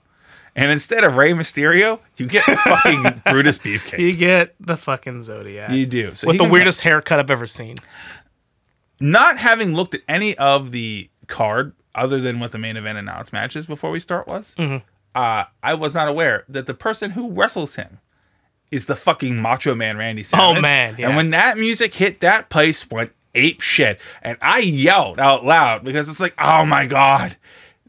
And 0.56 0.70
instead 0.72 1.04
of 1.06 1.16
Rey 1.16 1.32
Mysterio, 1.32 2.00
you 2.18 2.28
get 2.28 2.44
fucking 2.44 3.22
Brutus 3.32 3.58
Beefcake. 3.58 4.00
you 4.00 4.14
get 4.16 4.54
the 4.60 4.76
fucking 4.76 5.22
Zodiac 5.22 5.72
You 5.72 5.86
do. 5.86 6.14
So 6.16 6.28
with 6.28 6.38
the 6.38 6.44
weirdest 6.48 6.82
haircut 6.82 7.20
I've 7.20 7.32
ever 7.32 7.48
seen. 7.48 7.78
not 9.00 9.38
having 9.38 9.74
looked 9.74 9.96
at 9.96 10.02
any 10.08 10.38
of 10.38 10.72
the 10.72 11.10
card 11.28 11.74
other 11.96 12.20
than 12.20 12.40
what 12.40 12.52
the 12.52 12.58
main 12.58 12.78
event 12.78 12.98
announced 12.98 13.34
matches 13.34 13.66
before 13.66 13.92
we 13.92 14.00
start 14.00 14.28
was, 14.28 14.56
Mm-hmm. 14.58 14.78
uh, 15.16 15.46
I 15.64 15.74
was 15.74 15.94
not 15.94 16.08
aware 16.08 16.44
that 16.50 16.66
the 16.68 16.74
person 16.74 17.12
who 17.12 17.32
wrestles 17.32 17.76
him 17.76 18.00
is 18.72 18.86
the 18.86 18.96
fucking 18.96 19.42
Macho 19.42 19.76
Man 19.76 19.98
Randy 19.98 20.24
Savage. 20.24 20.58
Oh, 20.58 20.62
man, 20.62 20.96
yeah. 20.98 21.08
And 21.08 21.16
when 21.18 21.32
that 21.32 21.58
music 21.58 21.94
hit, 21.94 22.20
that 22.22 22.50
place 22.50 22.90
went 22.90 23.12
ape 23.36 23.62
shit, 23.62 24.00
and 24.22 24.38
I 24.42 24.60
yelled 24.60 25.20
out 25.20 25.44
loud 25.46 25.84
because 25.84 26.10
it's 26.10 26.20
like, 26.20 26.34
oh 26.40 26.66
my 26.66 26.86
god. 26.86 27.36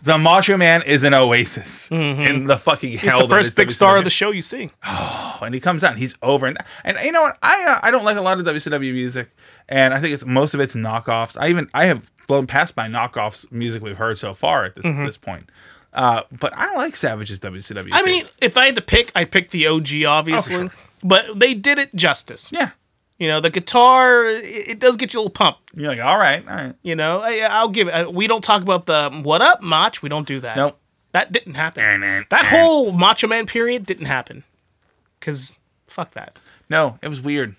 The 0.03 0.19
Macho 0.19 0.57
Man 0.57 0.83
is 0.83 1.05
an 1.05 1.15
oasis 1.15 1.91
in 1.91 2.47
the 2.47 2.59
fucking 2.59 2.91
Mm-hmm. 2.93 2.99
He's 3.07 3.17
the 3.17 3.29
first 3.29 3.57
big 3.57 3.71
star 3.71 3.97
of 3.97 4.05
the 4.05 4.11
show 4.11 4.31
you 4.33 4.43
see. 4.43 4.69
Oh, 4.85 5.39
and 5.43 5.55
he 5.55 5.61
comes 5.61 5.85
out 5.85 5.93
and 5.93 5.99
he's 6.01 6.17
over 6.23 6.47
and 6.47 6.59
and 6.85 6.99
you 7.05 7.13
know 7.13 7.23
what 7.23 7.39
I 7.43 7.65
uh, 7.69 7.79
I 7.87 7.91
don't 7.91 8.05
like 8.05 8.17
a 8.17 8.21
lot 8.21 8.39
of 8.41 8.45
WCW 8.47 8.93
music 8.93 9.29
and 9.69 9.95
I 9.95 10.01
think 10.01 10.13
it's 10.13 10.27
most 10.27 10.55
of 10.55 10.61
it's 10.61 10.75
knockoffs. 10.75 11.37
I 11.41 11.49
even 11.49 11.69
I 11.73 11.87
have 11.87 12.11
blown 12.27 12.47
past 12.47 12.77
my 12.77 12.89
knockoffs 12.89 13.51
music 13.53 13.83
we've 13.83 13.97
heard 13.97 14.19
so 14.19 14.35
far 14.35 14.65
at 14.65 14.75
this 14.75 14.85
this 14.85 15.17
point. 15.17 15.49
Uh, 15.93 16.23
but 16.41 16.53
I 16.57 16.75
like 16.75 16.97
Savage's 16.97 17.39
WCW. 17.41 17.91
I 17.93 18.03
thing. 18.03 18.05
mean, 18.07 18.25
if 18.41 18.57
I 18.57 18.67
had 18.67 18.77
to 18.77 18.81
pick, 18.83 19.13
I'd 19.15 19.31
pick 19.31 19.51
the 19.51 19.67
OG, 19.67 20.05
obviously. 20.07 20.55
sure. 20.55 20.71
But 21.05 21.39
they 21.39 21.53
did 21.53 21.79
it 21.79 21.95
justice. 21.95 22.51
yeah, 22.53 22.71
You 23.23 23.29
know, 23.29 23.39
the 23.39 23.51
guitar, 23.51 24.25
it, 24.25 24.71
it 24.71 24.79
does 24.81 24.97
get 24.97 25.15
you 25.15 25.21
a 25.21 25.23
little 25.23 25.31
pump. 25.31 25.59
you're 25.77 25.95
like 25.95 26.01
all 26.01 26.19
right, 26.19 26.45
all 26.49 26.57
right. 26.57 26.75
You 26.83 26.97
know, 26.97 27.21
I, 27.23 27.47
I'll 27.49 27.69
give 27.69 27.87
it. 27.87 28.13
We 28.13 28.27
don't 28.27 28.43
talk 28.43 28.63
about 28.63 28.87
the 28.87 29.11
what 29.23 29.41
up, 29.41 29.63
Mach. 29.63 30.03
We 30.03 30.09
don't 30.09 30.27
do 30.27 30.41
that. 30.41 30.57
Nope. 30.57 30.77
That 31.13 31.31
didn't 31.31 31.55
happen. 31.55 32.27
That 32.31 32.47
whole 32.47 32.91
Macho 32.91 33.29
Man 33.29 33.47
period 33.47 33.87
didn't 33.87 34.07
happen. 34.07 34.43
Because 35.21 35.57
fuck 35.87 36.11
that. 36.15 36.37
no, 36.69 36.99
it 37.01 37.07
was 37.07 37.21
weird. 37.21 37.55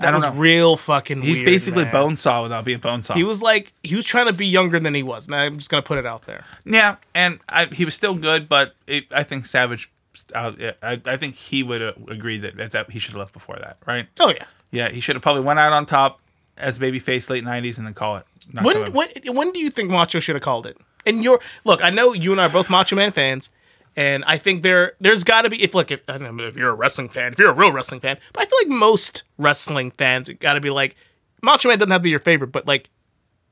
That 0.00 0.12
was 0.12 0.24
know. 0.24 0.32
real 0.32 0.76
fucking 0.76 1.22
He's 1.22 1.36
weird, 1.36 1.46
basically 1.46 1.84
man. 1.84 1.94
Bonesaw 1.94 2.42
without 2.42 2.64
being 2.64 2.80
Bonesaw. 2.80 3.14
He 3.14 3.22
was 3.22 3.40
like, 3.40 3.72
he 3.84 3.94
was 3.94 4.04
trying 4.04 4.26
to 4.26 4.32
be 4.32 4.46
younger 4.46 4.80
than 4.80 4.94
he 4.94 5.04
was. 5.04 5.28
And 5.28 5.36
I'm 5.36 5.54
just 5.54 5.70
going 5.70 5.80
to 5.80 5.86
put 5.86 5.96
it 5.96 6.06
out 6.06 6.22
there. 6.26 6.44
Yeah, 6.64 6.96
and 7.14 7.38
I, 7.48 7.66
he 7.66 7.84
was 7.84 7.94
still 7.94 8.16
good, 8.16 8.48
but 8.48 8.74
it, 8.88 9.04
I 9.12 9.22
think 9.22 9.46
Savage. 9.46 9.92
Uh, 10.34 10.52
I, 10.82 11.00
I 11.04 11.16
think 11.18 11.36
he 11.36 11.62
would 11.62 11.82
uh, 11.82 11.92
agree 12.08 12.38
that 12.38 12.72
that 12.72 12.90
he 12.90 12.98
should 12.98 13.12
have 13.12 13.20
left 13.20 13.32
before 13.32 13.58
that, 13.60 13.76
right? 13.86 14.08
Oh, 14.18 14.30
yeah. 14.30 14.46
Yeah, 14.76 14.90
he 14.90 15.00
should 15.00 15.16
have 15.16 15.22
probably 15.22 15.42
went 15.42 15.58
out 15.58 15.72
on 15.72 15.86
top 15.86 16.20
as 16.56 16.78
babyface 16.78 17.30
late 17.30 17.44
'90s 17.44 17.78
and 17.78 17.86
then 17.86 17.94
call 17.94 18.16
it. 18.16 18.26
When, 18.62 18.92
when 18.92 19.08
when 19.34 19.52
do 19.52 19.58
you 19.58 19.70
think 19.70 19.90
Macho 19.90 20.20
should 20.20 20.36
have 20.36 20.42
called 20.42 20.66
it? 20.66 20.76
And 21.04 21.24
you're 21.24 21.40
look, 21.64 21.82
I 21.82 21.90
know 21.90 22.12
you 22.12 22.32
and 22.32 22.40
I 22.40 22.46
are 22.46 22.50
both 22.50 22.68
Macho 22.70 22.94
Man 22.96 23.10
fans, 23.12 23.50
and 23.96 24.24
I 24.24 24.36
think 24.36 24.62
there 24.62 24.92
there's 25.00 25.24
got 25.24 25.42
to 25.42 25.50
be 25.50 25.62
if 25.62 25.74
look 25.74 25.90
if 25.90 26.02
I 26.08 26.18
don't 26.18 26.36
know 26.36 26.44
if 26.44 26.56
you're 26.56 26.70
a 26.70 26.74
wrestling 26.74 27.08
fan, 27.08 27.32
if 27.32 27.38
you're 27.38 27.50
a 27.50 27.54
real 27.54 27.72
wrestling 27.72 28.00
fan, 28.00 28.18
but 28.32 28.42
I 28.42 28.46
feel 28.46 28.58
like 28.62 28.78
most 28.78 29.24
wrestling 29.38 29.90
fans 29.90 30.28
got 30.28 30.54
to 30.54 30.60
be 30.60 30.70
like 30.70 30.94
Macho 31.42 31.68
Man 31.68 31.78
doesn't 31.78 31.90
have 31.90 32.00
to 32.00 32.04
be 32.04 32.10
your 32.10 32.18
favorite, 32.18 32.52
but 32.52 32.66
like 32.66 32.90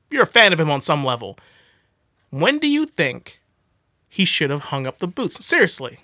you're 0.09 0.23
a 0.23 0.27
fan 0.27 0.53
of 0.53 0.59
him 0.59 0.69
on 0.69 0.81
some 0.81 1.03
level. 1.03 1.37
When 2.29 2.59
do 2.59 2.67
you 2.67 2.85
think 2.85 3.39
he 4.09 4.25
should 4.25 4.49
have 4.49 4.65
hung 4.65 4.87
up 4.87 4.99
the 4.99 5.07
boots? 5.07 5.43
Seriously. 5.45 5.99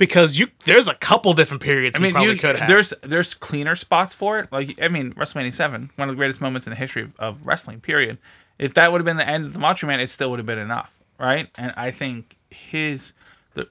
Because 0.00 0.38
you, 0.38 0.48
there's 0.64 0.88
a 0.88 0.94
couple 0.94 1.34
different 1.34 1.62
periods 1.62 2.00
I 2.00 2.02
mean, 2.02 2.18
you, 2.22 2.34
could 2.36 2.56
have. 2.56 2.66
there's 2.66 2.94
there's 3.02 3.34
cleaner 3.34 3.74
spots 3.74 4.14
for 4.14 4.38
it. 4.38 4.50
Like 4.50 4.80
I 4.80 4.88
mean, 4.88 5.12
WrestleMania 5.12 5.52
Seven, 5.52 5.90
one 5.96 6.08
of 6.08 6.14
the 6.14 6.16
greatest 6.16 6.40
moments 6.40 6.66
in 6.66 6.70
the 6.70 6.76
history 6.76 7.02
of, 7.02 7.14
of 7.18 7.46
wrestling. 7.46 7.80
Period. 7.80 8.16
If 8.58 8.72
that 8.74 8.90
would 8.90 9.02
have 9.02 9.04
been 9.04 9.18
the 9.18 9.28
end 9.28 9.44
of 9.44 9.52
the 9.52 9.58
Macho 9.58 9.86
Man, 9.86 10.00
it 10.00 10.08
still 10.08 10.30
would 10.30 10.38
have 10.38 10.46
been 10.46 10.58
enough, 10.58 10.98
right? 11.18 11.50
And 11.58 11.74
I 11.76 11.90
think 11.90 12.38
his 12.48 13.12
the 13.52 13.68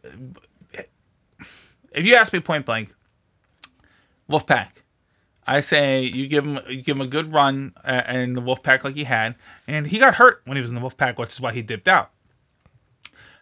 if 1.93 2.05
you 2.05 2.13
ask 2.13 2.31
me 2.31 2.41
point 2.41 2.63
blank, 2.63 2.93
Wolfpack, 4.29 4.83
I 5.47 5.61
say 5.61 6.03
you 6.03 6.27
give 6.27 6.45
him 6.45 6.59
you 6.69 6.83
give 6.83 6.95
him 6.95 7.01
a 7.01 7.07
good 7.07 7.33
run 7.33 7.73
uh, 7.83 8.03
in 8.07 8.33
the 8.33 8.41
Wolfpack 8.41 8.83
like 8.83 8.93
he 8.93 9.05
had, 9.05 9.33
and 9.67 9.87
he 9.87 9.97
got 9.97 10.15
hurt 10.15 10.43
when 10.45 10.57
he 10.57 10.61
was 10.61 10.69
in 10.69 10.75
the 10.75 10.81
Wolfpack, 10.81 11.17
which 11.17 11.31
is 11.31 11.41
why 11.41 11.53
he 11.53 11.63
dipped 11.63 11.87
out. 11.87 12.11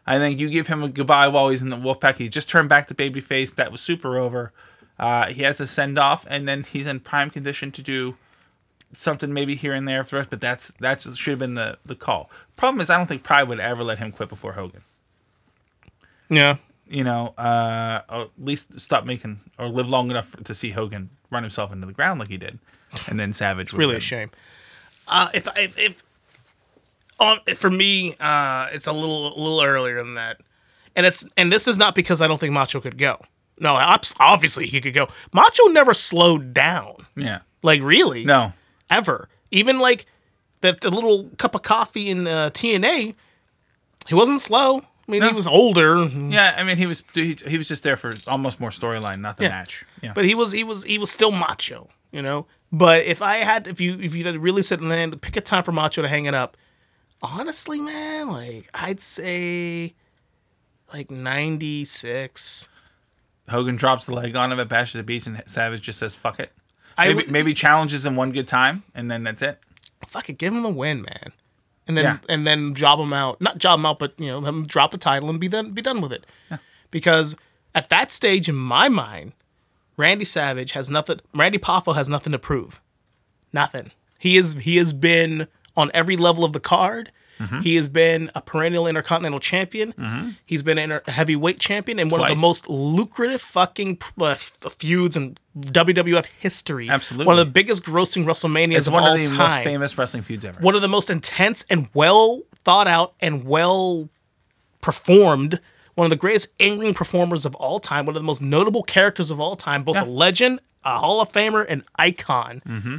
I 0.08 0.17
think 0.17 0.39
you 0.39 0.50
give 0.50 0.67
him 0.67 0.82
a 0.82 0.89
goodbye 0.89 1.28
while 1.28 1.50
he's 1.50 1.62
in 1.62 1.70
the 1.70 1.78
Wolfpack. 1.78 2.15
He 2.15 2.30
just 2.30 2.50
turned 2.50 2.70
back 2.70 2.88
to 2.88 2.96
babyface. 2.96 3.54
That 3.56 3.72
was 3.72 3.82
super 3.82 4.17
over. 4.17 4.54
Uh, 4.98 5.28
he 5.28 5.43
has 5.43 5.60
a 5.60 5.67
send 5.67 6.00
off, 6.00 6.26
and 6.30 6.48
then 6.48 6.63
he's 6.63 6.88
in 6.88 7.02
prime 7.02 7.30
condition 7.30 7.72
to 7.74 7.84
do 7.84 8.15
something 8.96 9.34
maybe 9.34 9.56
here 9.56 9.74
and 9.74 9.88
there 9.88 10.04
for 10.04 10.17
us, 10.17 10.28
but 10.30 10.39
that's 10.39 10.72
that 10.80 11.02
should 11.02 11.32
have 11.32 11.39
been 11.39 11.56
the 11.56 11.78
the 11.86 11.96
call. 11.96 12.30
Problem 12.56 12.82
is, 12.82 12.89
I 12.89 12.98
don't 12.98 13.08
think 13.08 13.24
Pride 13.24 13.43
would 13.43 13.60
ever 13.60 13.84
let 13.84 14.00
him 14.00 14.12
quit 14.12 14.30
before 14.30 14.54
Hogan. 14.54 14.82
Yeah. 16.30 16.58
You 16.88 17.04
know, 17.04 17.34
uh, 17.38 18.02
at 18.10 18.30
least 18.38 18.80
stop 18.80 19.06
making 19.06 19.39
or 19.60 19.67
live 19.67 19.89
long 19.89 20.10
enough 20.10 20.36
to 20.41 20.56
see 20.56 20.72
Hogan 20.72 21.10
run 21.30 21.43
himself 21.43 21.74
into 21.74 21.86
the 21.86 21.91
ground 21.91 22.20
like 22.20 22.30
he 22.30 22.38
did, 22.38 22.60
and 23.08 23.20
then 23.20 23.34
Savage. 23.34 23.74
would 23.74 23.80
really 23.80 23.98
a 23.98 24.00
shame. 24.00 24.32
Uh, 25.08 25.28
if 25.34 25.48
if, 25.58 25.78
if 25.78 26.04
on 27.19 27.39
for 27.56 27.69
me, 27.69 28.15
uh, 28.19 28.67
it's 28.71 28.88
a 28.88 28.93
little 28.93 29.27
a 29.36 29.39
little 29.39 29.62
earlier 29.63 29.95
than 30.03 30.15
that, 30.15 30.39
and 30.95 31.06
it's 31.06 31.27
and 31.38 31.51
this 31.51 31.67
is 31.67 31.77
not 31.77 31.95
because 31.95 32.21
I 32.21 32.27
don't 32.27 32.39
think 32.39 32.53
Macho 32.53 32.80
could 32.80 32.97
go. 32.97 33.19
No, 33.60 33.73
obviously 34.19 34.67
he 34.67 34.80
could 34.82 34.93
go. 34.93 35.08
Macho 35.34 35.65
never 35.69 35.93
slowed 35.95 36.53
down, 36.53 37.08
Yeah. 37.15 37.39
like 37.63 37.82
really, 37.82 38.23
No. 38.23 38.53
ever. 38.89 39.30
Even 39.49 39.80
like 39.80 40.06
the 40.62 40.77
the 40.80 40.91
little 40.91 41.30
cup 41.38 41.56
of 41.56 41.63
coffee 41.63 42.10
in 42.10 42.27
uh, 42.27 42.51
TNA, 42.51 43.15
he 44.08 44.13
wasn't 44.15 44.41
slow. 44.41 44.80
I 44.80 45.12
mean, 45.12 45.23
he 45.23 45.32
was 45.34 45.47
older, 45.47 46.03
Yeah, 46.06 46.53
I 46.58 46.63
mean, 46.63 46.75
he 46.77 46.86
was 46.86 47.01
he, 47.13 47.36
he 47.47 47.58
was 47.58 47.67
just 47.67 47.82
there 47.84 47.95
for 47.97 48.13
almost 48.27 48.60
more 48.60 48.69
storyline, 48.71 49.19
not 49.21 49.38
the 49.38 49.43
Yeah. 49.45 49.49
match. 49.49 49.86
Yeah. 50.03 50.12
but 50.13 50.25
he 50.25 50.36
was 50.36 50.51
he 50.51 50.63
was 50.63 50.84
he 50.84 50.97
was 50.99 51.10
still 51.10 51.32
macho, 51.32 51.88
you 52.12 52.21
know. 52.21 52.45
But 52.71 53.06
if 53.06 53.21
I 53.21 53.38
had 53.38 53.65
if 53.67 53.80
you 53.82 53.97
if 54.01 54.15
you 54.15 54.23
had 54.25 54.36
really 54.38 54.62
sit 54.62 54.82
and 54.82 54.91
then 54.91 55.17
pick 55.17 55.38
a 55.38 55.41
time 55.41 55.63
for 55.63 55.71
Macho 55.71 56.01
to 56.01 56.08
hang 56.10 56.25
it 56.25 56.34
up, 56.34 56.58
honestly, 57.21 57.80
man, 57.80 58.30
like 58.30 58.69
I'd 58.73 58.99
say 59.01 59.95
like 60.93 61.12
ninety 61.12 61.86
six. 61.86 62.69
Hogan 63.49 63.77
drops 63.77 64.06
the 64.06 64.13
leg 64.13 64.36
on 64.36 64.51
him 64.51 64.60
at 64.60 64.67
Bash 64.67 64.93
at 64.93 64.99
the 64.99 65.03
Beach, 65.03 65.25
and 65.27 65.41
Savage 65.47 65.82
just 65.82 65.99
says 65.99 66.15
"fuck 66.15 66.39
it." 66.39 66.51
Maybe, 66.97 67.25
maybe 67.27 67.53
challenges 67.53 68.06
him 68.06 68.15
one 68.15 68.32
good 68.32 68.47
time, 68.47 68.84
and 68.95 69.10
then 69.12 69.23
that's 69.23 69.41
it. 69.43 69.60
Fuck 70.06 70.30
it, 70.30 70.38
give 70.39 70.51
him 70.53 70.63
the 70.63 70.69
win, 70.69 71.03
man. 71.03 71.32
And 71.88 71.95
then 71.95 72.03
Yeah. 72.03 72.17
and 72.27 72.45
then 72.45 72.73
job 72.73 72.99
him 72.99 73.13
out. 73.13 73.39
Not 73.39 73.60
job 73.60 73.80
him 73.80 73.86
out, 73.86 73.99
but 73.99 74.13
you 74.19 74.27
know, 74.27 74.41
him 74.41 74.65
drop 74.65 74.91
the 74.91 74.97
title 74.97 75.30
and 75.30 75.39
be 75.39 75.47
done 75.47 75.71
be 75.71 75.82
done 75.82 76.01
with 76.01 76.12
it. 76.12 76.25
Because 76.91 77.36
at 77.75 77.89
that 77.89 78.12
stage 78.12 78.49
in 78.49 78.56
my 78.56 78.89
mind, 78.89 79.34
Randy 79.95 80.25
Savage 80.25 80.73
has 80.73 80.89
nothing 80.89 81.19
Randy 81.34 81.58
Poffo 81.60 81.95
has 81.95 82.10
nothing 82.10 82.32
to 82.32 82.39
prove. 82.39 82.82
Nothing. 83.53 83.91
He 84.19 84.36
is 84.36 84.56
he 84.56 84.77
has 84.77 84.91
been 84.91 85.47
on 85.77 85.89
every 85.93 86.17
level 86.17 86.43
of 86.43 86.51
the 86.51 86.59
card. 86.59 87.11
Mm-hmm. 87.39 87.59
He 87.59 87.75
has 87.75 87.87
been 87.87 88.31
a 88.33 88.41
perennial 88.41 88.87
intercontinental 88.87 89.39
champion. 89.39 90.35
He's 90.43 90.63
been 90.63 90.79
a 90.79 91.01
heavyweight 91.07 91.59
champion 91.59 91.99
and 91.99 92.09
one 92.11 92.19
of 92.21 92.29
the 92.29 92.35
most 92.41 92.67
lucrative 92.67 93.41
fucking 93.41 93.99
uh, 94.19 94.33
feuds 94.33 95.15
in 95.15 95.37
WWF 95.55 96.25
history. 96.39 96.89
Absolutely. 96.89 97.27
One 97.27 97.37
of 97.37 97.45
the 97.45 97.51
biggest 97.51 97.83
grossing 97.83 98.25
WrestleManias 98.25 98.77
It's 98.77 98.87
of 98.87 98.93
one 98.93 99.03
all 99.03 99.13
of 99.15 99.19
the 99.19 99.25
time 99.25 99.37
most 99.37 99.63
famous 99.63 99.97
wrestling 99.99 100.23
feuds 100.23 100.45
ever. 100.45 100.59
one 100.61 100.73
of 100.75 100.81
the 100.81 100.89
most 100.89 101.11
intense 101.11 101.63
and 101.69 101.87
well 101.93 102.41
thought 102.55 102.87
out 102.87 103.13
and 103.21 103.45
well 103.45 104.09
performed 104.81 105.59
one 105.95 106.05
of 106.05 106.09
the 106.09 106.15
greatest 106.17 106.53
in-ring 106.59 106.93
performers 106.93 107.45
of 107.45 107.55
all 107.55 107.79
time 107.79 108.05
one 108.05 108.15
of 108.15 108.21
the 108.21 108.25
most 108.25 108.41
notable 108.41 108.83
characters 108.83 109.31
of 109.31 109.39
all 109.39 109.55
time 109.55 109.83
both 109.83 109.95
Yeah. 109.95 110.03
a 110.03 110.05
legend 110.05 110.59
a 110.83 110.97
hall 110.99 111.21
of 111.21 111.31
famer 111.31 111.65
an 111.69 111.83
icon 111.97 112.61
Mm-hmm. 112.67 112.97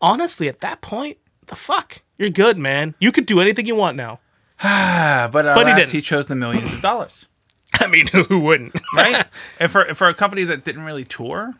honestly 0.00 0.48
at 0.48 0.60
that 0.60 0.80
point 0.80 1.18
the 1.52 1.56
fuck 1.56 2.02
you're 2.16 2.30
good 2.30 2.58
man 2.58 2.94
you 2.98 3.12
could 3.12 3.26
do 3.26 3.40
anything 3.40 3.66
you 3.66 3.74
want 3.76 3.96
now 3.96 4.18
Ah, 4.64 5.28
but 5.32 5.44
uh, 5.46 5.54
But 5.54 5.66
he 5.68 5.74
didn't. 5.74 5.90
he 5.90 6.00
chose 6.00 6.26
the 6.26 6.36
millions 6.36 6.72
of 6.72 6.80
dollars, 6.80 7.26
i 7.80 7.86
mean 7.86 8.06
who 8.08 8.38
wouldn't 8.38 8.72
right? 8.94 9.26
and 9.60 9.70
for 9.70 9.94
for 9.94 10.08
a 10.08 10.14
company 10.14 10.44
that 10.44 10.64
didn't 10.64 10.84
really 10.84 11.04
tour 11.04 11.54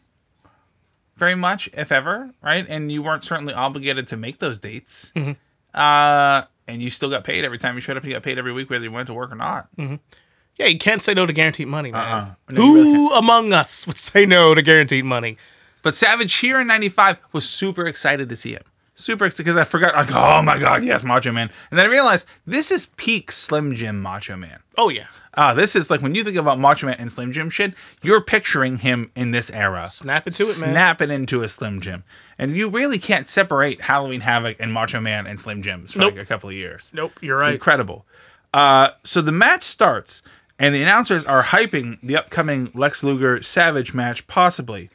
very 1.16 1.34
much, 1.36 1.68
if 1.74 1.92
ever, 1.92 2.30
right? 2.42 2.66
And 2.68 2.90
you 2.90 3.02
weren't 3.02 3.22
certainly 3.24 3.54
obligated 3.54 4.08
to 4.08 4.16
make 4.16 4.38
those 4.38 4.58
dates. 4.58 5.12
Mm-hmm. 5.14 5.32
Uh, 5.78 6.42
and 6.66 6.82
you 6.82 6.90
still 6.90 7.10
got 7.10 7.22
paid 7.22 7.44
every 7.44 7.58
time 7.58 7.74
you 7.76 7.80
showed 7.80 7.96
up. 7.96 8.04
You 8.04 8.12
got 8.14 8.22
paid 8.24 8.38
every 8.38 8.52
week, 8.52 8.70
whether 8.70 8.82
you 8.84 8.90
went 8.90 9.06
to 9.06 9.14
work 9.14 9.30
or 9.30 9.36
not. 9.36 9.68
yeah 9.78 10.66
you 10.66 10.78
can't 10.78 11.00
say 11.00 11.14
no 11.14 11.24
to 11.26 11.32
guaranteed 11.32 11.68
money 11.68 11.92
man 11.92 12.02
Uh-uh. 12.02 12.34
No, 12.50 12.62
who 12.72 13.12
among 13.12 13.52
us 13.52 13.86
would 13.86 13.96
say 13.98 14.26
no 14.26 14.54
to 14.54 14.62
guaranteed 14.62 15.04
money 15.04 15.36
But 15.82 15.94
Savage 15.94 16.34
here 16.36 16.60
in 16.60 16.66
'95 16.66 17.18
was 17.32 17.48
super 17.48 17.86
excited 17.86 18.28
to 18.28 18.36
see 18.36 18.52
him. 18.54 18.62
Super 18.94 19.24
excited 19.24 19.44
because 19.44 19.56
I 19.56 19.64
forgot. 19.64 19.94
Like, 19.94 20.14
oh 20.14 20.42
my 20.42 20.58
god, 20.58 20.84
yes, 20.84 21.02
Macho 21.02 21.32
Man. 21.32 21.50
And 21.70 21.78
then 21.78 21.86
I 21.86 21.90
realized 21.90 22.26
this 22.46 22.70
is 22.70 22.86
peak 22.96 23.32
Slim 23.32 23.74
Jim 23.74 24.00
Macho 24.00 24.36
Man. 24.36 24.60
oh 24.76 24.88
yeah 24.90 25.06
Ah, 25.34 25.54
this 25.54 25.74
is 25.74 25.88
like 25.88 26.02
when 26.02 26.14
you 26.14 26.22
think 26.22 26.36
about 26.36 26.58
Macho 26.58 26.86
Man 26.86 26.96
and 26.98 27.10
Slim 27.10 27.32
Jim 27.32 27.48
shit, 27.48 27.72
you're 28.02 28.20
picturing 28.20 28.76
him 28.78 29.10
in 29.16 29.30
this 29.30 29.50
era. 29.50 29.86
Snap 29.86 30.26
it 30.26 30.32
to 30.34 30.42
it, 30.42 30.60
man. 30.60 30.72
Snap 30.74 31.00
it 31.00 31.10
into 31.10 31.42
a 31.42 31.48
Slim 31.48 31.80
Jim. 31.80 32.04
And 32.38 32.54
you 32.54 32.68
really 32.68 32.98
can't 32.98 33.26
separate 33.26 33.80
Halloween 33.80 34.20
Havoc 34.20 34.58
and 34.60 34.72
Macho 34.74 35.00
Man 35.00 35.26
and 35.26 35.40
Slim 35.40 35.62
Jims 35.62 35.92
for 35.92 36.00
Nope. 36.00 36.12
like 36.14 36.22
a 36.22 36.26
couple 36.26 36.50
of 36.50 36.54
years. 36.54 36.92
nope 36.94 37.12
you're 37.22 37.38
It's 37.38 37.46
right 37.46 37.54
incredible. 37.54 38.04
Uh, 38.52 38.90
so 39.04 39.22
the 39.22 39.32
match 39.32 39.62
starts, 39.62 40.20
and 40.58 40.74
the 40.74 40.82
announcers 40.82 41.24
are 41.24 41.44
hyping 41.44 41.98
the 42.02 42.14
upcoming 42.16 42.70
Lex 42.74 43.02
Luger 43.02 43.40
Savage 43.40 43.94
match, 43.94 44.26
possibly. 44.26 44.90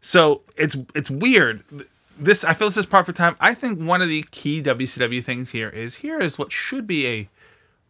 So 0.00 0.42
it's 0.56 0.76
it's 0.96 1.10
weird. 1.12 1.62
This 2.18 2.44
I 2.44 2.54
feel 2.54 2.68
this 2.68 2.76
is 2.78 2.86
for 2.86 3.02
time. 3.12 3.36
I 3.40 3.52
think 3.54 3.78
one 3.80 4.00
of 4.02 4.08
the 4.08 4.24
key 4.30 4.62
WCW 4.62 5.22
things 5.22 5.50
here 5.50 5.68
is 5.68 5.96
here 5.96 6.18
is 6.20 6.38
what 6.38 6.50
should 6.52 6.86
be 6.86 7.06
a 7.06 7.28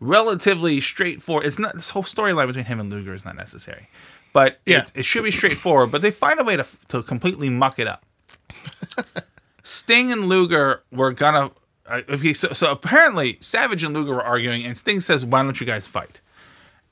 relatively 0.00 0.80
straightforward. 0.80 1.46
It's 1.46 1.58
not 1.58 1.74
this 1.74 1.90
whole 1.90 2.02
storyline 2.02 2.46
between 2.48 2.64
him 2.64 2.80
and 2.80 2.90
Luger 2.90 3.14
is 3.14 3.24
not 3.24 3.36
necessary, 3.36 3.88
but 4.32 4.58
Yeah. 4.66 4.82
it, 4.82 4.92
it 4.96 5.04
should 5.04 5.22
be 5.24 5.30
straightforward. 5.30 5.90
But 5.92 6.02
they 6.02 6.10
find 6.10 6.40
a 6.40 6.44
way 6.44 6.56
to 6.56 6.66
to 6.88 7.02
completely 7.02 7.48
muck 7.48 7.78
it 7.78 7.86
up. 7.86 8.04
Sting 9.62 10.12
and 10.12 10.28
Luger 10.28 10.82
were 10.90 11.12
gonna. 11.12 11.50
Uh, 11.88 12.02
okay, 12.08 12.32
so, 12.34 12.52
so 12.52 12.70
apparently 12.72 13.38
Savage 13.40 13.84
and 13.84 13.94
Luger 13.94 14.14
were 14.14 14.22
arguing, 14.24 14.64
and 14.64 14.76
Sting 14.76 15.00
says, 15.00 15.24
"Why 15.24 15.42
don't 15.42 15.60
you 15.60 15.66
guys 15.66 15.86
fight?" 15.86 16.20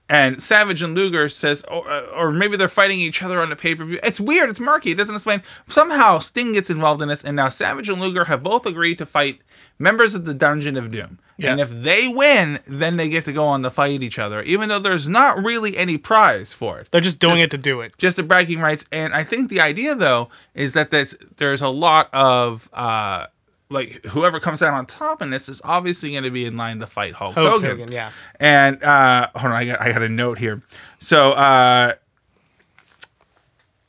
And 0.09 0.43
Savage 0.43 0.83
and 0.83 0.95
Luger 0.95 1.31
says, 1.31 1.65
or, 1.65 1.91
uh, 1.91 2.03
or 2.15 2.31
maybe 2.31 2.59
they're 2.59 2.69
fighting 2.69 2.99
each 2.99 3.23
other 3.23 3.41
on 3.41 3.49
the 3.49 3.57
pay 3.57 3.75
per 3.75 3.85
view. 3.85 3.99
It's 4.03 4.21
weird. 4.21 4.51
It's 4.51 4.61
murky. 4.61 4.91
It 4.91 4.99
doesn't 4.99 5.15
explain. 5.15 5.43
Somehow 5.67 6.19
Sting 6.19 6.53
gets 6.53 6.69
involved 6.69 7.01
in 7.01 7.09
this, 7.09 7.25
and 7.25 7.37
now 7.37 7.49
Savage 7.49 7.89
and 7.89 8.01
Luger 8.01 8.25
have 8.25 8.43
both 8.43 8.67
agreed 8.67 8.99
to 8.99 9.07
fight 9.07 9.41
members 9.79 10.15
of 10.15 10.27
the 10.27 10.35
Dungeon 10.35 10.77
of 10.77 10.93
Doom. 10.93 11.19
Yeah. 11.37 11.53
And 11.53 11.61
if 11.61 11.71
they 11.71 12.07
win, 12.07 12.61
then 12.67 12.97
they 12.97 13.09
get 13.09 13.25
to 13.25 13.33
go 13.33 13.47
on 13.47 13.63
to 13.63 13.71
fight 13.71 14.03
each 14.03 14.19
other, 14.19 14.43
even 14.43 14.69
though 14.69 14.79
there's 14.79 15.09
not 15.09 15.43
really 15.43 15.77
any 15.77 15.99
prize 15.99 16.53
for 16.53 16.79
it 16.79 16.89
they're 16.91 17.01
just 17.01 17.19
doing 17.19 17.41
it 17.41 17.51
to 17.51 17.59
do 17.59 17.81
it 17.81 17.97
just 17.99 18.17
the 18.17 18.23
bragging 18.23 18.61
rights. 18.61 18.87
And 18.93 19.15
I 19.15 19.25
think 19.25 19.51
the 19.51 19.61
idea 19.61 19.95
though 19.95 20.29
is 20.55 20.75
that 20.75 20.91
there's 20.91 21.17
there's 21.37 21.63
a 21.63 21.69
lot 21.69 22.09
of 22.13 22.69
uh 22.73 23.27
like 23.71 24.05
whoever 24.07 24.39
comes 24.41 24.63
out 24.63 24.75
on 24.75 24.87
top 24.87 25.23
in 25.23 25.31
this 25.31 25.49
is 25.49 25.61
obviously 25.65 26.11
going 26.13 26.25
to 26.25 26.31
be 26.31 26.45
in 26.45 26.57
line 26.57 26.79
to 26.81 26.87
fight 26.87 27.15
Hulk, 27.15 27.35
Hulk 27.35 27.51
Hogan. 27.51 27.71
Hogan, 27.71 27.93
yeah. 27.93 28.11
And 28.39 28.83
uh 28.83 29.29
hold 29.35 29.53
on, 29.53 29.59
I 29.59 29.65
got 29.65 29.81
I 29.81 29.93
got 29.93 30.03
a 30.03 30.09
note 30.09 30.39
here. 30.39 30.63
So 30.99 31.33
uh 31.33 31.95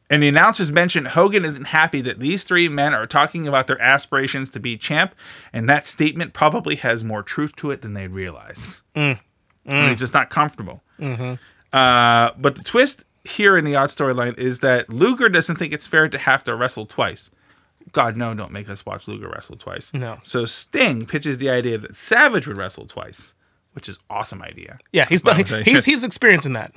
and 0.09 0.21
the 0.21 0.27
announcers 0.27 0.71
mentioned 0.71 1.07
Hogan 1.09 1.43
isn't 1.43 1.65
happy 1.65 1.99
that 2.01 2.19
these 2.19 2.43
three 2.43 2.69
men 2.69 2.93
are 2.93 3.07
talking 3.07 3.47
about 3.47 3.65
their 3.67 3.81
aspirations 3.81 4.51
to 4.51 4.59
be 4.59 4.77
champ, 4.77 5.15
and 5.51 5.67
that 5.67 5.87
statement 5.87 6.31
probably 6.33 6.75
has 6.75 7.03
more 7.03 7.23
truth 7.23 7.55
to 7.57 7.71
it 7.71 7.81
than 7.81 7.93
they 7.93 8.07
realize. 8.07 8.83
And 9.65 9.89
he's 9.89 9.99
just 9.99 10.13
not 10.13 10.29
comfortable. 10.29 10.83
Uh, 11.73 12.31
but 12.37 12.55
the 12.55 12.63
twist 12.63 13.03
here 13.23 13.57
in 13.57 13.65
the 13.65 13.75
odd 13.75 13.89
storyline 13.89 14.37
is 14.37 14.59
that 14.59 14.91
Luger 14.91 15.27
doesn't 15.27 15.55
think 15.55 15.73
it's 15.73 15.87
fair 15.87 16.07
to 16.07 16.19
have 16.19 16.43
to 16.43 16.55
wrestle 16.55 16.85
twice. 16.85 17.31
God, 17.95 18.17
no, 18.17 18.33
don't 18.33 18.51
make 18.51 18.67
us 18.67 18.85
watch 18.85 19.07
Luger 19.07 19.29
wrestle 19.29 19.55
twice. 19.55 19.93
No. 19.93 20.19
So 20.21 20.43
Sting 20.43 21.05
pitches 21.05 21.37
the 21.37 21.49
idea 21.49 21.77
that 21.77 21.95
Savage 21.95 22.45
would 22.45 22.57
wrestle 22.57 22.87
twice, 22.87 23.33
which 23.71 23.87
is 23.87 23.99
awesome 24.09 24.41
idea. 24.41 24.79
Yeah, 24.91 25.05
he's 25.07 25.21
done, 25.21 25.45
he's 25.63 25.85
he's 25.85 26.03
experiencing 26.03 26.51
that. 26.53 26.73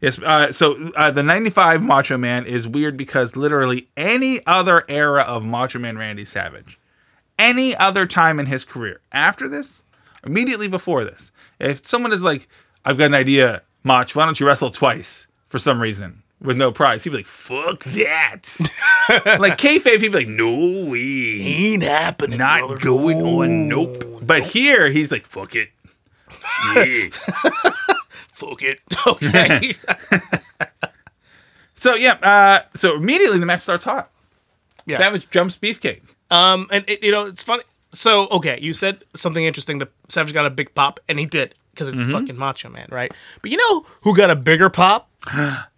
Yes. 0.00 0.18
Uh, 0.18 0.50
so 0.50 0.76
uh, 0.96 1.12
the 1.12 1.22
'95 1.22 1.84
Macho 1.84 2.16
Man 2.16 2.44
is 2.46 2.66
weird 2.66 2.96
because 2.96 3.36
literally 3.36 3.86
any 3.96 4.40
other 4.44 4.84
era 4.88 5.22
of 5.22 5.44
Macho 5.44 5.78
Man 5.78 5.96
Randy 5.96 6.24
Savage, 6.24 6.80
any 7.38 7.76
other 7.76 8.04
time 8.04 8.40
in 8.40 8.46
his 8.46 8.64
career 8.64 9.00
after 9.12 9.48
this, 9.48 9.84
immediately 10.26 10.66
before 10.66 11.04
this, 11.04 11.30
if 11.60 11.86
someone 11.86 12.10
is 12.12 12.24
like, 12.24 12.48
"I've 12.84 12.98
got 12.98 13.04
an 13.04 13.14
idea, 13.14 13.62
Mach, 13.84 14.10
why 14.10 14.24
don't 14.24 14.40
you 14.40 14.48
wrestle 14.48 14.72
twice 14.72 15.28
for 15.46 15.60
some 15.60 15.80
reason 15.80 16.21
with 16.42 16.56
no 16.56 16.72
prize?" 16.72 17.04
He'd 17.04 17.10
be 17.10 17.16
like, 17.18 17.26
"Fuck 17.26 17.84
that!" 17.84 18.42
like 19.40 19.56
kayfabe, 19.58 20.00
he'd 20.00 20.08
be 20.12 20.18
like, 20.18 20.28
"No 20.28 20.50
way, 20.90 21.40
Ain't 21.40 21.82
happening. 21.82 22.38
not 22.38 22.60
brother. 22.60 22.78
going 22.78 23.20
on, 23.22 23.68
nope." 23.68 24.04
But 24.22 24.42
here 24.42 24.90
he's 24.90 25.10
like, 25.10 25.24
"Fuck 25.26 25.54
it." 25.54 25.70
Yeah. 26.74 27.08
Fuck 28.32 28.62
it. 28.62 28.80
Okay. 29.06 29.74
so 31.74 31.94
yeah, 31.94 32.12
uh, 32.22 32.60
so 32.74 32.96
immediately 32.96 33.38
the 33.38 33.46
match 33.46 33.60
starts 33.60 33.84
hot. 33.84 34.10
Yeah. 34.86 34.96
Savage 34.98 35.30
jumps 35.30 35.58
Beefcake. 35.58 36.12
um, 36.30 36.66
and 36.72 36.84
it, 36.88 37.02
you 37.02 37.12
know 37.12 37.26
it's 37.26 37.42
funny. 37.42 37.62
So 37.90 38.28
okay, 38.30 38.58
you 38.60 38.72
said 38.72 39.02
something 39.14 39.44
interesting. 39.44 39.78
The 39.78 39.88
Savage 40.08 40.32
got 40.34 40.46
a 40.46 40.50
big 40.50 40.74
pop, 40.74 41.00
and 41.08 41.18
he 41.18 41.26
did 41.26 41.54
because 41.72 41.88
it's 41.88 41.98
Mm-hmm. 42.02 42.12
fucking 42.12 42.36
Macho 42.38 42.68
Man, 42.68 42.88
right? 42.90 43.12
But 43.42 43.50
you 43.50 43.56
know 43.56 43.86
who 44.02 44.14
got 44.16 44.30
a 44.30 44.36
bigger 44.36 44.70
pop? 44.70 45.08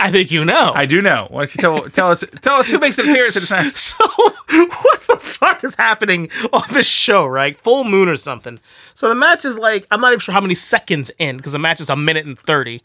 I 0.00 0.10
think 0.10 0.30
you 0.30 0.44
know. 0.44 0.72
I 0.74 0.86
do 0.86 1.00
know. 1.00 1.26
Why 1.30 1.40
don't 1.40 1.54
you 1.54 1.60
tell 1.60 1.80
tell 1.88 2.10
us 2.10 2.24
tell 2.40 2.54
us 2.54 2.70
who 2.70 2.78
makes 2.78 2.98
an 2.98 3.08
appearance 3.08 3.36
at 3.36 3.40
this 3.42 3.50
match? 3.50 3.76
So, 3.76 4.04
what 4.06 5.00
the 5.06 5.16
fuck 5.20 5.64
is 5.64 5.74
happening 5.76 6.30
on 6.52 6.62
this 6.72 6.88
show, 6.88 7.26
right? 7.26 7.60
Full 7.60 7.84
moon 7.84 8.08
or 8.08 8.16
something. 8.16 8.60
So 8.94 9.08
the 9.08 9.14
match 9.14 9.44
is 9.44 9.58
like, 9.58 9.86
I'm 9.90 10.00
not 10.00 10.08
even 10.12 10.20
sure 10.20 10.32
how 10.32 10.40
many 10.40 10.54
seconds 10.54 11.10
in, 11.18 11.36
because 11.36 11.52
the 11.52 11.58
match 11.58 11.80
is 11.80 11.88
a 11.88 11.96
minute 11.96 12.26
and 12.26 12.38
30. 12.38 12.82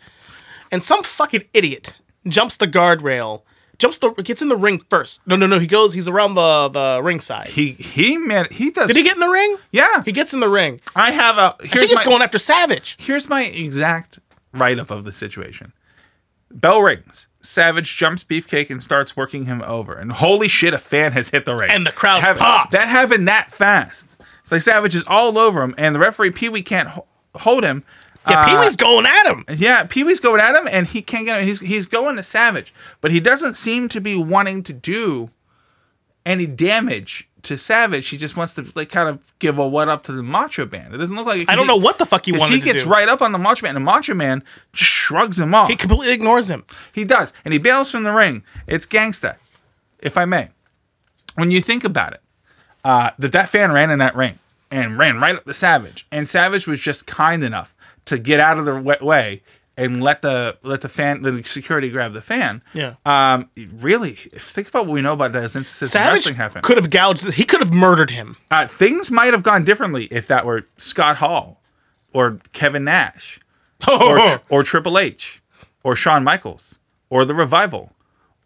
And 0.72 0.82
some 0.84 1.04
fucking 1.04 1.44
idiot 1.54 1.96
jumps 2.28 2.58
the 2.58 2.68
guardrail, 2.68 3.44
jumps 3.78 3.98
the, 4.00 4.10
gets 4.12 4.42
in 4.42 4.48
the 4.50 4.58
ring 4.58 4.80
first. 4.90 5.26
No, 5.28 5.36
no, 5.36 5.46
no, 5.48 5.60
he 5.60 5.68
goes, 5.68 5.94
he's 5.94 6.08
around 6.08 6.36
the, 6.36 6.70
the 6.70 7.02
ringside. 7.04 7.48
He 7.50 7.72
he 7.74 8.18
man 8.18 8.48
he 8.52 8.72
does. 8.72 8.88
Did 8.88 8.96
he 8.96 9.04
get 9.04 9.16
in 9.16 9.20
the 9.20 9.30
ring? 9.30 9.58
Yeah. 9.72 10.04
He 10.04 10.12
gets 10.12 10.34
in 10.34 10.40
the 10.40 10.50
ring. 10.50 10.82
I 10.96 11.12
have 11.12 11.38
a 11.38 11.42
I 11.42 11.56
think 11.60 11.74
here's 11.74 11.90
he's 11.90 12.00
my 12.00 12.06
going 12.06 12.22
after 12.22 12.38
Savage. 12.38 12.98
here's 13.00 13.30
my 13.30 13.44
exact 13.44 14.20
write 14.54 14.80
up 14.80 14.90
of 14.92 15.04
the 15.04 15.14
situation. 15.14 15.74
Bell 16.54 16.82
rings. 16.82 17.28
Savage 17.42 17.98
jumps 17.98 18.24
Beefcake 18.24 18.70
and 18.70 18.82
starts 18.82 19.18
working 19.18 19.46
him 19.46 19.62
over. 19.64 19.94
And 19.96 20.12
holy 20.14 20.48
shit, 20.48 20.74
a 20.74 20.78
fan 20.78 21.12
has 21.12 21.30
hit 21.30 21.44
the 21.46 21.56
ring. 21.56 21.70
And 21.70 21.86
the 21.86 21.92
crowd 21.92 22.22
Hap- 22.22 22.38
pops. 22.38 22.76
That 22.78 22.88
happened 22.88 23.28
that 23.28 23.52
fast. 23.52 24.18
It's 24.40 24.52
like 24.52 24.62
Savage 24.62 24.96
is 24.96 25.04
all 25.08 25.38
over 25.38 25.62
him, 25.62 25.74
and 25.78 25.94
the 25.94 26.00
referee 26.00 26.32
Pee 26.32 26.50
Wee 26.50 26.62
can't 26.62 26.90
ho- 26.90 27.06
hold 27.36 27.64
him. 27.64 27.84
Yeah, 28.30 28.40
Uh, 28.42 28.46
Pee 28.48 28.58
Wee's 28.58 28.76
going 28.78 29.06
at 29.06 29.26
him. 29.26 29.44
Yeah, 29.54 29.84
Pee 29.84 30.04
Wee's 30.06 30.22
going 30.22 30.40
at 30.40 30.56
him, 30.56 30.68
and 30.72 30.88
he 30.88 31.02
can't 31.02 31.26
get 31.26 31.42
him. 31.42 31.46
He's 31.48 31.60
he's 31.60 31.86
going 31.86 32.16
to 32.16 32.24
Savage, 32.24 32.74
but 33.02 33.12
he 33.12 33.20
doesn't 33.20 33.56
seem 33.56 33.90
to 33.90 34.00
be 34.00 34.16
wanting 34.16 34.64
to 34.64 34.72
do 34.74 35.30
any 36.26 36.46
damage 36.48 37.28
to 37.44 37.58
Savage. 37.58 38.10
He 38.10 38.18
just 38.18 38.36
wants 38.36 38.54
to 38.56 38.66
like 38.76 38.90
kind 38.90 39.10
of 39.10 39.20
give 39.40 39.60
a 39.60 39.68
what 39.68 39.90
up 39.90 40.04
to 40.04 40.12
the 40.12 40.24
Macho 40.24 40.66
Man. 40.66 40.94
It 40.94 40.98
doesn't 40.98 41.16
look 41.16 41.26
like 41.28 41.42
it, 41.42 41.50
I 41.50 41.56
don't 41.56 41.68
know 41.68 41.78
what 41.78 42.00
the 42.00 42.06
fuck 42.06 42.26
he 42.26 42.32
wants. 42.32 42.48
he 42.48 42.60
to 42.60 42.66
gets 42.66 42.84
do. 42.84 42.90
right 42.90 43.08
up 43.08 43.22
on 43.22 43.32
the 43.32 43.38
Macho 43.38 43.66
Man, 43.66 43.76
and 43.76 43.86
the 43.86 43.92
Macho 43.92 44.14
Man 44.14 44.44
just 44.72 44.92
shrugs 44.92 45.40
him 45.40 45.54
off. 45.54 45.70
He 45.70 45.76
completely 45.76 46.14
ignores 46.14 46.50
him. 46.50 46.66
He 46.92 47.06
does, 47.06 47.34
and 47.46 47.54
he 47.54 47.60
bails 47.60 47.92
from 47.92 48.04
the 48.04 48.12
ring. 48.12 48.44
It's 48.68 48.86
gangsta, 48.86 49.38
if 50.00 50.18
I 50.18 50.26
may. 50.26 50.50
When 51.36 51.52
you 51.52 51.62
think 51.62 51.84
about 51.84 52.14
it, 52.14 52.22
uh, 52.84 53.12
that 53.20 53.32
that 53.32 53.50
fan 53.50 53.72
ran 53.72 53.90
in 53.90 54.00
that 54.00 54.16
ring 54.16 54.40
and 54.72 54.98
ran 54.98 55.20
right 55.20 55.36
up 55.36 55.46
the 55.46 55.54
Savage, 55.54 56.08
and 56.12 56.28
Savage 56.28 56.68
was 56.68 56.80
just 56.80 57.08
kind 57.08 57.44
enough 57.44 57.76
to 58.06 58.18
get 58.18 58.40
out 58.40 58.58
of 58.58 58.66
the 58.66 58.76
way 59.02 59.42
and 59.78 60.04
let 60.04 60.22
the 60.22 60.58
let 60.64 60.82
the 60.82 60.90
fan 60.90 61.22
the 61.24 61.42
security 61.44 61.90
grab 61.90 62.14
the 62.14 62.22
fan. 62.22 62.62
Yeah. 62.74 62.96
Um. 63.06 63.50
Really, 63.56 64.18
if 64.32 64.44
think 64.44 64.68
about 64.70 64.86
what 64.86 64.94
we 64.94 65.02
know 65.02 65.14
about 65.14 65.32
those 65.32 65.56
instances 65.56 65.90
in 65.90 66.00
Savage 66.02 66.14
wrestling 66.18 66.36
happen. 66.36 66.62
could 66.62 66.78
have 66.78 66.90
gouged, 66.90 67.34
he 67.34 67.44
could 67.44 67.60
have 67.60 67.74
murdered 67.74 68.12
him. 68.12 68.38
Uh, 68.52 68.68
things 68.68 69.10
might 69.12 69.34
have 69.34 69.44
gone 69.44 69.64
differently 69.64 70.06
if 70.12 70.28
that 70.28 70.46
were 70.46 70.68
Scott 70.78 71.18
Hall, 71.18 71.62
or 72.14 72.40
Kevin 72.54 72.84
Nash, 72.84 73.40
or 73.92 74.20
or 74.50 74.64
Triple 74.64 74.98
H, 74.98 75.42
or 75.84 75.96
Shawn 75.96 76.24
Michaels, 76.24 76.80
or 77.10 77.26
the 77.26 77.34
Revival, 77.34 77.94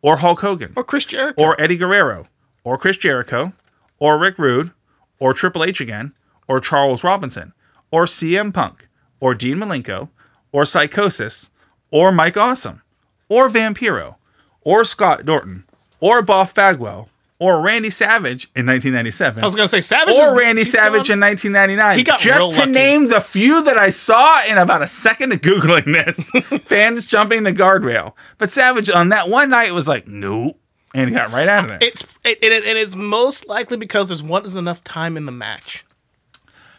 or 0.01 0.17
Hulk 0.17 0.39
Hogan, 0.41 0.73
or 0.75 0.83
Chris 0.83 1.05
Jericho. 1.05 1.41
or 1.41 1.59
Eddie 1.59 1.77
Guerrero, 1.77 2.27
or 2.63 2.77
Chris 2.77 2.97
Jericho, 2.97 3.51
or 3.99 4.17
Rick 4.17 4.37
Rude, 4.37 4.71
or 5.19 5.33
Triple 5.33 5.63
H 5.63 5.81
again, 5.81 6.13
or 6.47 6.59
Charles 6.61 7.03
Robinson, 7.03 7.53
or 7.91 8.05
CM 8.05 8.53
Punk, 8.53 8.87
or 9.19 9.35
Dean 9.35 9.57
Malenko, 9.57 10.09
or 10.57 10.63
Psicosis, 10.63 11.51
or 11.91 12.11
Mike 12.11 12.35
Awesome, 12.35 12.81
or 13.29 13.47
Vampiro, 13.47 14.15
or 14.61 14.83
Scott 14.83 15.23
Norton, 15.23 15.65
or 15.99 16.23
Buff 16.23 16.55
Bagwell, 16.55 17.09
or 17.37 17.61
Randy 17.61 17.91
Savage 17.91 18.45
in 18.55 18.65
1997 18.65 19.43
I 19.43 19.45
was 19.45 19.55
gonna 19.55 19.67
say 19.67 19.81
Savage 19.81 20.15
or 20.15 20.33
is- 20.33 20.33
Randy 20.33 20.61
he's 20.61 20.71
Savage 20.71 21.09
gone. 21.09 21.17
in 21.17 21.19
1999. 21.19 21.97
He 21.99 22.03
got 22.03 22.19
just 22.19 22.39
real 22.39 22.51
to 22.53 22.59
lucky. 22.61 22.71
name 22.71 23.05
the 23.05 23.21
few 23.21 23.63
that 23.65 23.77
I 23.77 23.91
saw 23.91 24.41
in 24.49 24.57
about 24.57 24.81
a 24.81 24.87
second 24.87 25.31
of 25.31 25.41
googling 25.41 25.85
this. 25.93 26.31
fans 26.63 27.05
jumping 27.05 27.43
the 27.43 27.53
guardrail, 27.53 28.13
but 28.39 28.49
Savage 28.49 28.89
on 28.89 29.09
that 29.09 29.29
one 29.29 29.51
night 29.51 29.73
was 29.73 29.87
like, 29.87 30.07
nope, 30.07 30.59
and 30.95 31.07
he 31.07 31.15
got 31.15 31.31
right 31.31 31.47
out 31.47 31.65
of 31.65 31.69
there. 31.69 31.77
It's 31.83 32.01
it, 32.25 32.39
it, 32.41 32.65
and 32.65 32.79
it's 32.79 32.95
most 32.95 33.47
likely 33.47 33.77
because 33.77 34.09
there's 34.09 34.23
wasn't 34.23 34.63
enough 34.63 34.83
time 34.83 35.17
in 35.17 35.27
the 35.27 35.31
match. 35.31 35.85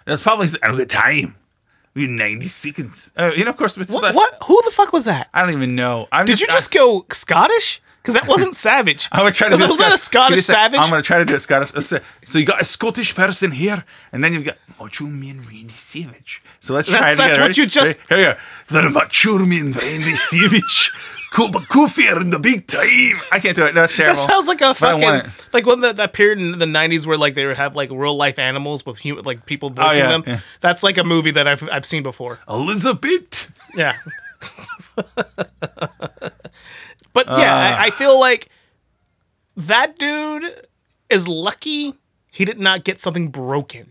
That's 0.05 0.21
probably 0.21 0.49
a 0.65 0.75
good 0.75 0.91
time. 0.91 1.37
We 1.95 2.03
had 2.03 2.11
90 2.11 2.49
seconds. 2.49 3.13
Uh, 3.17 3.33
you 3.37 3.45
know, 3.45 3.51
of 3.51 3.57
course, 3.57 3.77
it's 3.77 3.93
What? 3.93 4.15
what? 4.15 4.35
Who 4.47 4.61
the 4.65 4.71
fuck 4.71 4.93
was 4.93 5.05
that? 5.07 5.29
I 5.35 5.41
don't 5.43 5.51
even 5.53 5.75
know. 5.75 6.07
I'm 6.13 6.27
Did 6.27 6.41
you 6.41 6.47
just 6.47 6.73
go 6.73 7.05
Scottish? 7.11 7.81
Because 8.03 8.15
that 8.15 8.29
wasn't 8.29 8.55
Savage. 8.69 9.09
I'm 9.13 9.21
gonna 9.21 9.33
try 9.33 9.49
to 9.49 9.53
was, 9.53 9.61
do 9.61 9.67
was 9.67 9.79
that 9.79 9.93
a 9.93 9.99
Scottish. 9.99 10.41
Savage? 10.41 10.79
I'm 10.81 10.89
gonna 10.89 11.03
try 11.03 11.19
to 11.19 11.25
do 11.25 11.35
a 11.35 11.41
Scottish. 11.41 11.71
say- 11.85 12.01
So 12.25 12.39
you 12.39 12.47
got 12.47 12.61
a 12.61 12.65
Scottish 12.65 13.15
person 13.15 13.51
here, 13.51 13.85
and 14.13 14.23
then 14.23 14.33
you've 14.33 14.45
got 14.45 14.57
Macho 14.81 15.05
Man 15.07 15.41
Randy 15.41 15.69
Savage. 15.75 16.41
So 16.61 16.73
let's 16.75 16.89
try 16.89 17.01
That's- 17.15 17.15
it 17.15 17.19
that's 17.19 17.39
what 17.39 17.59
you 17.59 17.67
just- 17.67 17.99
Ready? 18.09 18.23
here 18.23 18.35
we 18.71 18.75
go. 18.75 18.83
The 18.83 18.91
Macho 18.91 19.39
Man 19.41 19.73
Randy 19.73 20.15
Savage. 20.15 20.93
Cool, 21.31 21.51
but 21.53 21.63
goofier 21.63 22.21
in 22.21 22.31
the 22.31 22.39
big 22.39 22.67
time. 22.67 23.21
I 23.31 23.39
can't 23.41 23.55
do 23.55 23.65
it. 23.65 23.75
No, 23.75 23.85
it's 23.85 23.97
terrible. 23.97 24.17
That 24.17 24.29
sounds 24.29 24.49
like 24.49 24.61
a 24.61 24.75
But 24.79 24.83
I 24.83 24.95
want 24.95 25.27
fucking 25.27 25.51
like 25.53 25.67
when 25.67 25.81
that, 25.81 25.97
that 25.99 26.13
period 26.13 26.39
in 26.39 26.59
the 26.59 26.67
'90s 26.67 27.07
where 27.07 27.17
like 27.17 27.35
they 27.35 27.47
would 27.47 27.57
have 27.57 27.77
like 27.77 27.91
real 27.91 28.17
life 28.17 28.39
animals 28.39 28.85
with 28.87 28.99
human 28.99 29.25
like 29.25 29.47
people 29.47 29.71
oh, 29.71 29.83
voicing 29.83 30.01
yeah, 30.01 30.09
them. 30.09 30.25
yeah. 30.27 30.41
That's 30.61 30.83
like 30.83 30.99
a 30.99 31.05
movie 31.05 31.31
that 31.33 31.47
I've 31.47 31.69
I've 31.69 31.85
seen 31.85 32.03
before. 32.03 32.39
Elizabeth. 32.49 33.53
Yeah. 33.77 33.97
but 34.97 35.07
yeah, 37.27 37.27
I, 37.27 37.27
ah. 37.27 37.83
I 37.83 37.91
feel 37.91 38.19
like 38.19 38.49
that 39.57 39.99
dude 39.99 40.45
is 41.11 41.29
lucky 41.29 41.95
he 42.31 42.45
did 42.45 42.59
not 42.59 42.85
get 42.85 43.01
something 43.01 43.29
broken 43.29 43.91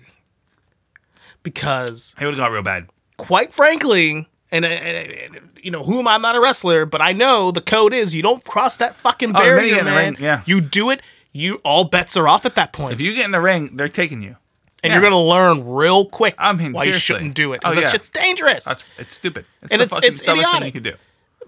because 1.44 2.16
It 2.20 2.26
would 2.26 2.36
have 2.36 2.48
got 2.48 2.52
real 2.52 2.64
bad. 2.64 2.88
quite 3.18 3.52
frankly, 3.52 4.28
and, 4.52 4.66
and, 4.66 5.12
and, 5.36 5.50
you 5.62 5.72
know, 5.72 5.84
who 5.84 6.00
am 6.00 6.08
I? 6.08 6.16
I'm 6.16 6.22
not 6.22 6.36
a 6.36 6.42
wrestler, 6.42 6.86
but 6.86 7.02
I 7.02 7.12
know 7.14 7.52
the 7.52 7.62
code 7.62 7.94
is 7.94 8.16
you 8.16 8.22
don't 8.22 8.44
cross 8.44 8.78
that 8.78 8.96
fucking 8.96 9.32
Oh, 9.36 9.40
barrier, 9.40 9.76
get 9.76 9.86
man. 9.86 10.14
ring, 10.14 10.24
yeah. 10.24 10.42
You 10.46 10.62
do 10.62 10.90
it, 10.90 11.02
you 11.34 11.56
all 11.66 11.84
bets 11.84 12.16
are 12.18 12.28
off 12.28 12.46
at 12.46 12.56
that 12.56 12.72
point, 12.74 12.94
If 12.94 13.02
you 13.02 13.14
get 13.16 13.26
in 13.26 13.32
the 13.32 13.42
ring, 13.42 13.76
they're 13.76 13.90
taking 13.90 14.22
you. 14.22 14.38
and 14.84 14.92
yeah. 14.92 14.94
you're 14.94 15.02
gonna 15.02 15.22
learn 15.22 15.68
real 15.68 16.06
quick 16.06 16.36
I 16.38 16.54
mean, 16.54 16.72
why 16.74 16.84
you 16.86 16.94
shouldn't 16.94 17.36
do 17.36 17.54
it. 17.54 17.62
Oh, 17.66 17.70
Because 17.72 17.86
that 17.86 17.92
shit's 17.92 18.10
dangerous. 18.10 18.66
That's 18.66 18.84
it's 18.98 19.14
stupid. 19.14 19.46
It's 19.64 19.72
And 19.72 19.82
the 19.82 19.86
it's- 19.86 20.00
it's 20.04 20.22
thing 20.22 20.38
you 20.66 20.72
can 20.72 20.84
do. 20.84 20.94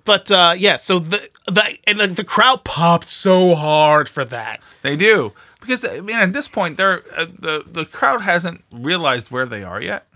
but 0.04 0.32
uh, 0.32 0.54
yeah, 0.58 0.76
so 0.78 1.00
the 1.00 1.30
the 1.46 1.78
and 1.88 2.00
the, 2.00 2.08
the 2.08 2.24
crowd 2.24 2.64
popped 2.64 3.06
so 3.06 3.56
hard 3.56 4.10
for 4.10 4.26
that. 4.26 4.60
They 4.82 4.96
do 4.98 5.34
because 5.62 5.86
I 5.88 6.02
mean 6.02 6.18
at 6.18 6.34
this 6.34 6.48
point 6.48 6.78
they're 6.78 7.04
uh, 7.16 7.28
the 7.38 7.64
the 7.66 7.86
crowd 7.86 8.22
hasn't 8.22 8.64
realized 8.72 9.30
where 9.30 9.46
they 9.46 9.64
are 9.64 9.82
yet, 9.82 10.08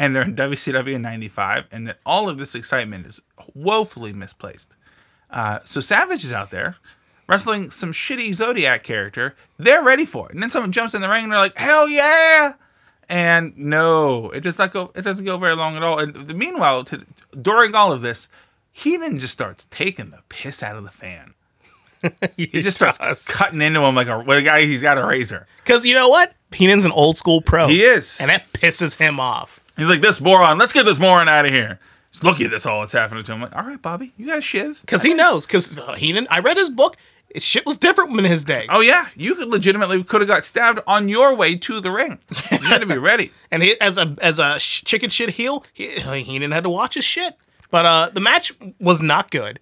and 0.00 0.16
they're 0.16 0.22
in 0.24 0.34
WCW 0.34 0.94
in 0.94 1.02
'95, 1.02 1.66
and 1.70 1.86
that 1.86 1.98
all 2.04 2.28
of 2.28 2.38
this 2.38 2.56
excitement 2.56 3.06
is 3.06 3.20
woefully 3.54 4.12
misplaced. 4.12 4.74
Uh, 5.30 5.60
so 5.64 5.78
Savage 5.80 6.24
is 6.24 6.32
out 6.32 6.50
there 6.50 6.76
wrestling 7.28 7.70
some 7.70 7.92
shitty 7.92 8.34
Zodiac 8.34 8.82
character. 8.82 9.36
They're 9.58 9.84
ready 9.84 10.04
for 10.04 10.26
it, 10.28 10.34
and 10.34 10.42
then 10.42 10.50
someone 10.50 10.72
jumps 10.72 10.94
in 10.94 11.00
the 11.02 11.08
ring 11.08 11.24
and 11.24 11.32
they're 11.32 11.38
like, 11.38 11.56
"Hell 11.56 11.88
yeah!" 11.88 12.54
And 13.08 13.56
no, 13.58 14.30
it 14.30 14.40
does 14.40 14.58
not 14.58 14.72
go. 14.72 14.90
It 14.96 15.02
doesn't 15.02 15.24
go 15.24 15.36
very 15.38 15.54
long 15.54 15.76
at 15.76 15.82
all. 15.82 15.98
And 15.98 16.14
the, 16.14 16.34
meanwhile, 16.34 16.82
to, 16.84 17.04
during 17.40 17.74
all 17.74 17.92
of 17.92 18.00
this, 18.00 18.28
Heenan 18.72 19.18
just 19.18 19.32
starts 19.32 19.66
taking 19.70 20.10
the 20.10 20.20
piss 20.28 20.62
out 20.62 20.76
of 20.76 20.84
the 20.84 20.90
fan. 20.90 21.34
He 22.36 22.46
just 22.46 22.76
starts 22.78 22.98
cutting 23.36 23.60
into 23.60 23.80
him 23.80 23.94
like 23.94 24.08
a, 24.08 24.16
like 24.16 24.38
a 24.38 24.42
guy. 24.42 24.62
He's 24.64 24.82
got 24.82 24.96
a 24.96 25.04
razor. 25.06 25.46
because 25.62 25.84
you 25.84 25.92
know 25.92 26.08
what? 26.08 26.32
Heenan's 26.50 26.86
an 26.86 26.92
old 26.92 27.18
school 27.18 27.42
pro. 27.42 27.68
He 27.68 27.82
is. 27.82 28.18
and 28.22 28.30
that 28.30 28.46
pisses 28.54 28.98
him 28.98 29.20
off. 29.20 29.59
He's 29.80 29.90
like, 29.90 30.00
"This 30.00 30.20
moron. 30.20 30.58
Let's 30.58 30.72
get 30.72 30.84
this 30.84 30.98
moron 30.98 31.28
out 31.28 31.46
of 31.46 31.52
here." 31.52 31.78
Just 32.10 32.24
look 32.24 32.40
at 32.40 32.50
that's 32.50 32.66
all 32.66 32.80
that's 32.80 32.92
happening 32.92 33.22
to 33.24 33.32
him. 33.32 33.36
I'm 33.36 33.42
like, 33.42 33.56
all 33.56 33.64
right, 33.64 33.80
Bobby, 33.80 34.12
you 34.16 34.26
got 34.26 34.38
a 34.38 34.42
shiv. 34.42 34.80
Because 34.80 35.02
he 35.02 35.14
knows. 35.14 35.46
Because 35.46 35.78
Heenan, 35.96 36.26
I 36.30 36.40
read 36.40 36.56
his 36.56 36.68
book. 36.68 36.96
His 37.32 37.44
shit 37.44 37.64
was 37.64 37.76
different 37.76 38.18
in 38.18 38.24
his 38.24 38.42
day. 38.42 38.66
Oh 38.68 38.80
yeah, 38.80 39.06
you 39.14 39.36
could 39.36 39.48
legitimately 39.48 40.02
could 40.02 40.20
have 40.20 40.28
got 40.28 40.44
stabbed 40.44 40.80
on 40.88 41.08
your 41.08 41.36
way 41.36 41.54
to 41.54 41.80
the 41.80 41.92
ring. 41.92 42.18
You 42.50 42.58
had 42.58 42.80
to 42.80 42.86
be 42.86 42.98
ready. 42.98 43.30
And 43.52 43.62
he, 43.62 43.80
as 43.80 43.98
a 43.98 44.16
as 44.20 44.38
a 44.38 44.58
sh- 44.58 44.82
chicken 44.84 45.10
shit 45.10 45.30
heel, 45.30 45.64
he, 45.72 45.88
Heenan 45.88 46.50
had 46.50 46.64
to 46.64 46.70
watch 46.70 46.94
his 46.94 47.04
shit. 47.04 47.34
But 47.70 47.86
uh, 47.86 48.10
the 48.12 48.20
match 48.20 48.52
was 48.80 49.00
not 49.00 49.30
good. 49.30 49.60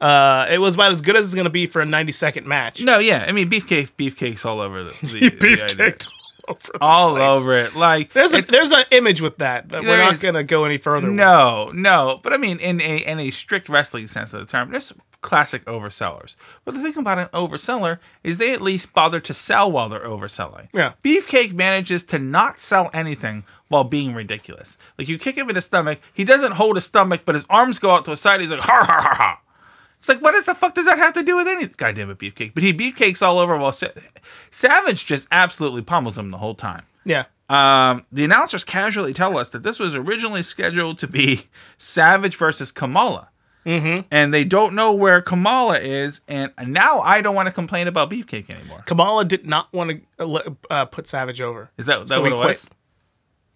Uh, 0.00 0.46
it 0.48 0.58
was 0.58 0.76
about 0.76 0.92
as 0.92 1.00
good 1.00 1.16
as 1.16 1.26
it's 1.26 1.34
gonna 1.34 1.50
be 1.50 1.66
for 1.66 1.80
a 1.82 1.84
ninety 1.84 2.12
second 2.12 2.46
match. 2.46 2.82
No, 2.82 3.00
yeah, 3.00 3.24
I 3.26 3.32
mean 3.32 3.50
beefcake, 3.50 3.90
beefcakes 3.96 4.46
all 4.46 4.60
over 4.60 4.84
the, 4.84 4.90
the, 5.02 5.28
the 5.30 6.08
beef 6.48 6.70
idea. 6.70 6.72
kicked 6.72 6.82
all 6.82 7.08
over. 7.10 7.18
the 7.18 7.24
all 7.24 7.34
place. 7.34 7.40
over 7.42 7.52
it. 7.58 7.76
Like 7.76 8.12
There's 8.12 8.34
a 8.34 8.42
there's 8.42 8.72
an 8.72 8.84
image 8.90 9.20
with 9.20 9.38
that, 9.38 9.68
but 9.68 9.82
we're 9.84 9.96
not 9.96 10.14
is- 10.14 10.22
gonna 10.22 10.44
go 10.44 10.64
any 10.64 10.76
further. 10.78 11.06
with. 11.08 11.16
No, 11.16 11.70
no. 11.74 12.20
But 12.22 12.32
I 12.32 12.36
mean, 12.36 12.58
in 12.60 12.80
a 12.80 12.98
in 12.98 13.20
a 13.20 13.30
strict 13.30 13.68
wrestling 13.68 14.06
sense 14.06 14.32
of 14.34 14.40
the 14.40 14.46
term, 14.46 14.70
there's 14.70 14.92
classic 15.20 15.64
oversellers. 15.64 16.36
But 16.64 16.74
the 16.74 16.80
thing 16.80 16.96
about 16.96 17.18
an 17.18 17.26
overseller 17.34 17.98
is 18.22 18.38
they 18.38 18.52
at 18.52 18.60
least 18.60 18.92
bother 18.94 19.18
to 19.20 19.34
sell 19.34 19.70
while 19.70 19.88
they're 19.88 19.98
overselling. 20.04 20.68
Yeah. 20.72 20.92
Beefcake 21.02 21.52
manages 21.54 22.04
to 22.04 22.20
not 22.20 22.60
sell 22.60 22.88
anything 22.94 23.42
while 23.66 23.82
being 23.84 24.14
ridiculous. 24.14 24.78
Like 24.96 25.08
you 25.08 25.18
kick 25.18 25.36
him 25.36 25.48
in 25.48 25.56
the 25.56 25.60
stomach, 25.60 25.98
he 26.14 26.22
doesn't 26.24 26.52
hold 26.52 26.76
his 26.76 26.84
stomach, 26.84 27.22
but 27.24 27.34
his 27.34 27.44
arms 27.50 27.80
go 27.80 27.90
out 27.90 28.04
to 28.04 28.12
his 28.12 28.20
side. 28.20 28.40
He's 28.40 28.50
like, 28.52 28.60
ha 28.60 28.84
ha 28.86 29.00
ha 29.02 29.14
ha. 29.14 29.40
It's 29.98 30.08
like, 30.08 30.22
what 30.22 30.32
does 30.32 30.44
the 30.44 30.54
fuck 30.54 30.74
does 30.74 30.86
that 30.86 30.98
have 30.98 31.14
to 31.14 31.22
do 31.22 31.36
with 31.36 31.46
anything? 31.48 31.74
Goddamn 31.76 32.10
it, 32.10 32.18
beefcake. 32.18 32.54
But 32.54 32.62
he 32.62 32.72
beefcakes 32.72 33.20
all 33.20 33.38
over 33.38 33.56
while 33.58 33.72
Sa- 33.72 33.88
Savage 34.50 35.04
just 35.06 35.26
absolutely 35.30 35.82
pummels 35.82 36.16
him 36.16 36.30
the 36.30 36.38
whole 36.38 36.54
time. 36.54 36.84
Yeah. 37.04 37.24
Um, 37.50 38.04
the 38.12 38.24
announcers 38.24 38.62
casually 38.62 39.12
tell 39.12 39.36
us 39.38 39.50
that 39.50 39.62
this 39.62 39.78
was 39.78 39.94
originally 39.96 40.42
scheduled 40.42 40.98
to 40.98 41.06
be 41.08 41.46
Savage 41.78 42.36
versus 42.36 42.70
Kamala. 42.72 43.28
and 43.64 44.32
they 44.32 44.44
don't 44.44 44.74
know 44.74 44.94
where 44.94 45.20
Kamala 45.20 45.78
is, 45.78 46.22
and 46.26 46.52
now 46.66 47.00
I 47.00 47.20
don't 47.20 47.34
want 47.34 47.48
to 47.48 47.52
complain 47.54 47.86
about 47.86 48.08
Beefcake 48.10 48.48
anymore. 48.48 48.78
Kamala 48.86 49.26
did 49.26 49.46
not 49.46 49.70
want 49.74 50.00
to 50.18 50.56
uh, 50.70 50.84
put 50.86 51.06
Savage 51.06 51.40
over. 51.42 51.70
Is 51.76 51.84
that, 51.86 51.98
that 52.00 52.08
So 52.08 52.22
what 52.22 52.32
it 52.32 52.36
quit. 52.36 52.46
was? 52.46 52.70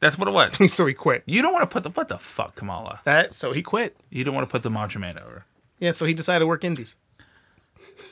That's 0.00 0.18
what 0.18 0.28
it 0.28 0.32
was. 0.34 0.72
so 0.74 0.84
he 0.84 0.92
quit. 0.92 1.22
you 1.26 1.40
don't 1.40 1.52
want 1.54 1.62
to 1.62 1.72
put 1.72 1.82
the 1.84 1.90
what 1.90 2.08
the 2.08 2.18
fuck, 2.18 2.56
Kamala? 2.56 3.00
That 3.04 3.32
so 3.32 3.52
he 3.52 3.62
quit. 3.62 3.96
You 4.10 4.22
don't 4.24 4.34
want 4.34 4.46
to 4.46 4.52
put 4.52 4.62
the 4.62 4.68
Macho 4.70 4.98
Man 4.98 5.18
over. 5.18 5.46
Yeah, 5.82 5.90
so 5.90 6.06
he 6.06 6.14
decided 6.14 6.38
to 6.38 6.46
work 6.46 6.62
indies. 6.62 6.94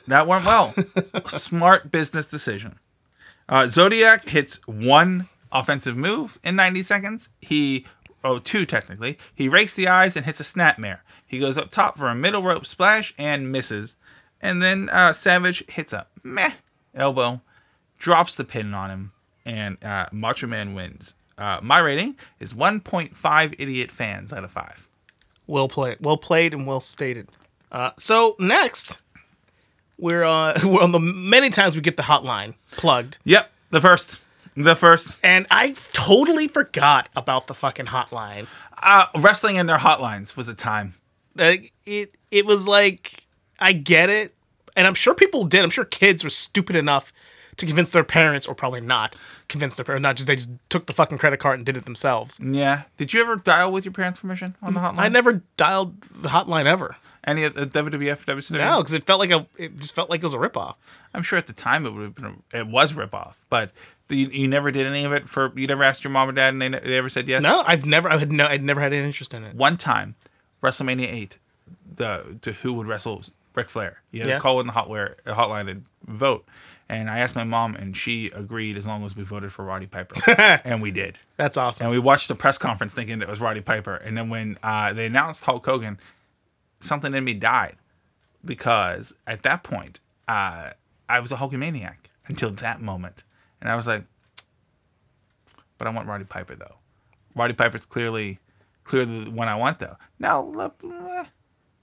That 0.05 0.27
went 0.27 0.43
well. 0.43 0.73
Smart 1.27 1.89
business 1.89 2.25
decision. 2.25 2.77
Uh, 3.47 3.67
Zodiac 3.67 4.27
hits 4.27 4.59
one 4.67 5.29
offensive 5.53 5.95
move 5.95 6.37
in 6.43 6.57
90 6.57 6.83
seconds. 6.83 7.29
He, 7.39 7.85
oh, 8.25 8.39
two 8.39 8.65
technically. 8.65 9.17
He 9.33 9.47
rakes 9.47 9.73
the 9.73 9.87
eyes 9.87 10.17
and 10.17 10.25
hits 10.25 10.41
a 10.41 10.43
snapmare. 10.43 10.99
He 11.25 11.39
goes 11.39 11.57
up 11.57 11.71
top 11.71 11.97
for 11.97 12.09
a 12.09 12.15
middle 12.15 12.43
rope 12.43 12.65
splash 12.65 13.13
and 13.17 13.49
misses. 13.49 13.95
And 14.41 14.61
then 14.61 14.89
uh, 14.89 15.13
Savage 15.13 15.63
hits 15.69 15.93
a 15.93 16.07
meh 16.23 16.51
elbow, 16.93 17.39
drops 17.97 18.35
the 18.35 18.43
pin 18.43 18.73
on 18.73 18.89
him, 18.89 19.11
and 19.45 19.81
uh, 19.81 20.07
Macho 20.11 20.45
Man 20.45 20.73
wins. 20.73 21.15
Uh, 21.37 21.61
my 21.63 21.79
rating 21.79 22.17
is 22.41 22.53
1.5 22.53 23.55
idiot 23.57 23.91
fans 23.93 24.33
out 24.33 24.43
of 24.43 24.51
5. 24.51 24.89
Well 25.47 25.69
played. 25.69 25.99
Well 26.01 26.17
played 26.17 26.53
and 26.53 26.67
well 26.67 26.81
stated. 26.81 27.29
Uh, 27.71 27.91
so 27.97 28.35
next, 28.39 28.99
we're 29.97 30.23
uh, 30.23 30.59
we're 30.65 30.81
on 30.81 30.91
the 30.91 30.99
many 30.99 31.49
times 31.49 31.75
we 31.75 31.81
get 31.81 31.97
the 31.97 32.03
hotline 32.03 32.53
plugged, 32.71 33.17
Yep, 33.23 33.51
the 33.69 33.81
first. 33.81 34.19
The 34.57 34.75
first. 34.75 35.17
and 35.23 35.47
I 35.49 35.75
totally 35.93 36.49
forgot 36.49 37.07
about 37.15 37.47
the 37.47 37.53
fucking 37.53 37.85
hotline. 37.85 38.47
Uh, 38.83 39.05
wrestling 39.17 39.57
and 39.57 39.69
their 39.69 39.77
hotlines 39.77 40.35
was 40.35 40.49
a 40.49 40.53
time. 40.53 40.95
Like, 41.35 41.71
it 41.85 42.15
it 42.31 42.45
was 42.45 42.67
like 42.67 43.25
I 43.59 43.71
get 43.71 44.09
it, 44.09 44.33
and 44.75 44.85
I'm 44.87 44.93
sure 44.93 45.13
people 45.15 45.45
did. 45.45 45.61
I'm 45.63 45.69
sure 45.69 45.85
kids 45.85 46.25
were 46.25 46.29
stupid 46.29 46.75
enough 46.75 47.13
to 47.57 47.65
convince 47.65 47.91
their 47.91 48.03
parents, 48.03 48.45
or 48.45 48.53
probably 48.53 48.81
not 48.81 49.15
convince 49.47 49.75
their 49.75 49.85
parents. 49.85 50.03
Not 50.03 50.15
just 50.17 50.27
they 50.27 50.35
just 50.35 50.49
took 50.67 50.85
the 50.87 50.93
fucking 50.93 51.17
credit 51.19 51.39
card 51.39 51.57
and 51.59 51.65
did 51.65 51.77
it 51.77 51.85
themselves. 51.85 52.37
Yeah. 52.41 52.83
Did 52.97 53.13
you 53.13 53.21
ever 53.21 53.37
dial 53.37 53.71
with 53.71 53.85
your 53.85 53.93
parents' 53.93 54.19
permission 54.19 54.57
on 54.61 54.73
the 54.73 54.81
hotline? 54.81 54.99
I 54.99 55.07
never 55.07 55.43
dialed 55.55 56.01
the 56.01 56.29
hotline 56.29 56.65
ever. 56.65 56.97
Any 57.23 57.43
of 57.43 57.53
the 57.53 57.65
WWF, 57.67 58.25
WCW? 58.25 58.57
No, 58.57 58.79
because 58.79 58.93
it 58.93 59.03
felt 59.03 59.19
like 59.19 59.29
a 59.31 59.45
it 59.57 59.75
just 59.79 59.93
felt 59.93 60.09
like 60.09 60.21
it 60.21 60.23
was 60.25 60.33
a 60.33 60.37
ripoff. 60.37 60.75
I'm 61.13 61.21
sure 61.23 61.37
at 61.37 61.45
the 61.47 61.53
time 61.53 61.85
it 61.85 61.93
would 61.93 62.01
have 62.03 62.15
been 62.15 62.25
a, 62.53 62.57
it 62.59 62.67
was 62.67 62.93
rip 62.95 63.13
off, 63.13 63.43
but 63.49 63.71
the, 64.07 64.15
you, 64.17 64.27
you 64.29 64.47
never 64.47 64.71
did 64.71 64.87
any 64.87 65.03
of 65.05 65.11
it 65.13 65.29
for 65.29 65.51
you 65.55 65.67
never 65.67 65.83
asked 65.83 66.03
your 66.03 66.11
mom 66.11 66.29
or 66.29 66.31
dad 66.31 66.53
and 66.53 66.61
they, 66.61 66.69
they 66.69 66.97
ever 66.97 67.09
said 67.09 67.27
yes. 67.27 67.43
No, 67.43 67.63
I've 67.67 67.85
never 67.85 68.09
I 68.09 68.17
had 68.17 68.31
no 68.31 68.47
I'd 68.47 68.63
never 68.63 68.81
had 68.81 68.91
any 68.91 69.05
interest 69.05 69.33
in 69.35 69.43
it. 69.43 69.55
One 69.55 69.77
time, 69.77 70.15
WrestleMania 70.63 71.07
eight, 71.07 71.37
the 71.95 72.37
to 72.41 72.53
who 72.53 72.73
would 72.73 72.87
wrestle 72.87 73.21
Ric 73.53 73.69
Flair. 73.69 74.01
You 74.11 74.21
had 74.21 74.29
Yeah. 74.29 74.35
to 74.35 74.41
call 74.41 74.59
in 74.59 74.67
the 74.67 74.73
hotware 74.73 75.15
hotline 75.25 75.69
and 75.69 75.85
vote. 76.07 76.45
And 76.89 77.09
I 77.09 77.19
asked 77.19 77.37
my 77.37 77.45
mom, 77.45 77.75
and 77.77 77.95
she 77.95 78.27
agreed 78.35 78.75
as 78.75 78.85
long 78.85 79.05
as 79.05 79.15
we 79.15 79.23
voted 79.23 79.53
for 79.53 79.63
Roddy 79.63 79.87
Piper, 79.87 80.15
and 80.65 80.81
we 80.81 80.91
did. 80.91 81.19
That's 81.37 81.55
awesome. 81.55 81.85
And 81.85 81.91
we 81.91 81.99
watched 81.99 82.27
the 82.27 82.35
press 82.35 82.57
conference 82.57 82.93
thinking 82.93 83.21
it 83.21 83.29
was 83.29 83.39
Roddy 83.39 83.61
Piper. 83.61 83.95
And 83.95 84.17
then 84.17 84.27
when 84.29 84.57
uh, 84.61 84.91
they 84.91 85.05
announced 85.05 85.45
Hulk 85.45 85.65
Hogan, 85.65 85.99
something 86.81 87.13
in 87.13 87.23
me 87.23 87.33
died 87.33 87.75
because 88.43 89.15
at 89.27 89.43
that 89.43 89.63
point, 89.63 89.99
uh, 90.27 90.71
I 91.07 91.19
was 91.19 91.31
a 91.31 91.37
Hulkamaniac 91.37 91.95
until 92.27 92.51
that 92.51 92.81
moment. 92.81 93.23
And 93.59 93.69
I 93.69 93.75
was 93.75 93.87
like, 93.87 94.03
but 95.77 95.87
I 95.87 95.91
want 95.91 96.07
Roddy 96.07 96.25
Piper 96.25 96.55
though. 96.55 96.75
Roddy 97.35 97.53
Piper's 97.53 97.85
clearly, 97.85 98.39
clearly 98.83 99.25
the 99.25 99.31
one 99.31 99.47
I 99.47 99.55
want 99.55 99.79
though. 99.79 99.95
Now, 100.19 100.41
eh, 100.51 101.23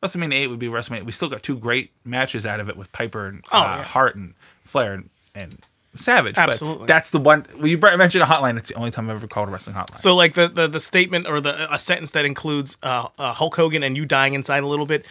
WrestleMania 0.03 0.35
8 0.35 0.47
would 0.49 0.59
be 0.59 0.69
WrestleMania. 0.69 1.05
We 1.05 1.13
still 1.13 1.29
got 1.29 1.43
two 1.43 1.57
great 1.59 1.91
matches 2.05 2.47
out 2.47 2.61
of 2.61 2.69
it 2.69 2.77
with 2.77 2.93
Piper 2.93 3.27
and 3.27 3.45
Oh, 3.53 3.59
uh, 3.59 3.77
yeah. 3.79 3.83
Hart 3.83 4.17
and 4.17 4.35
Flair 4.63 4.95
and, 4.95 5.11
and 5.35 5.59
Savage. 5.99 6.35
but 6.37 6.49
Absolutely. 6.49 6.87
that's 6.87 7.11
the 7.11 7.19
one. 7.19 7.45
Well, 7.57 7.67
you 7.67 7.77
mentioned 7.79 8.23
a 8.23 8.27
hotline. 8.27 8.57
It's 8.57 8.71
the 8.71 8.77
only 8.77 8.91
time 8.91 9.11
I've 9.11 9.17
ever 9.17 9.27
called 9.27 9.49
a 9.49 9.53
wrestling 9.53 9.77
hotline. 9.77 9.99
So 9.99 10.15
like 10.15 10.35
the, 10.35 10.49
the 10.49 10.67
the 10.69 10.81
statement 10.81 11.29
or 11.29 11.41
the 11.41 11.73
a 11.73 11.79
sentence 11.79 12.13
that 12.13 12.25
includes 12.25 12.77
uh, 12.83 13.09
uh, 13.19 13.33
Hulk 13.33 13.57
Hogan 13.57 13.83
and 13.83 13.97
you 13.97 14.07
dying 14.07 14.35
inside 14.35 14.63
a 14.63 14.67
little 14.67 14.87
bit, 14.87 15.07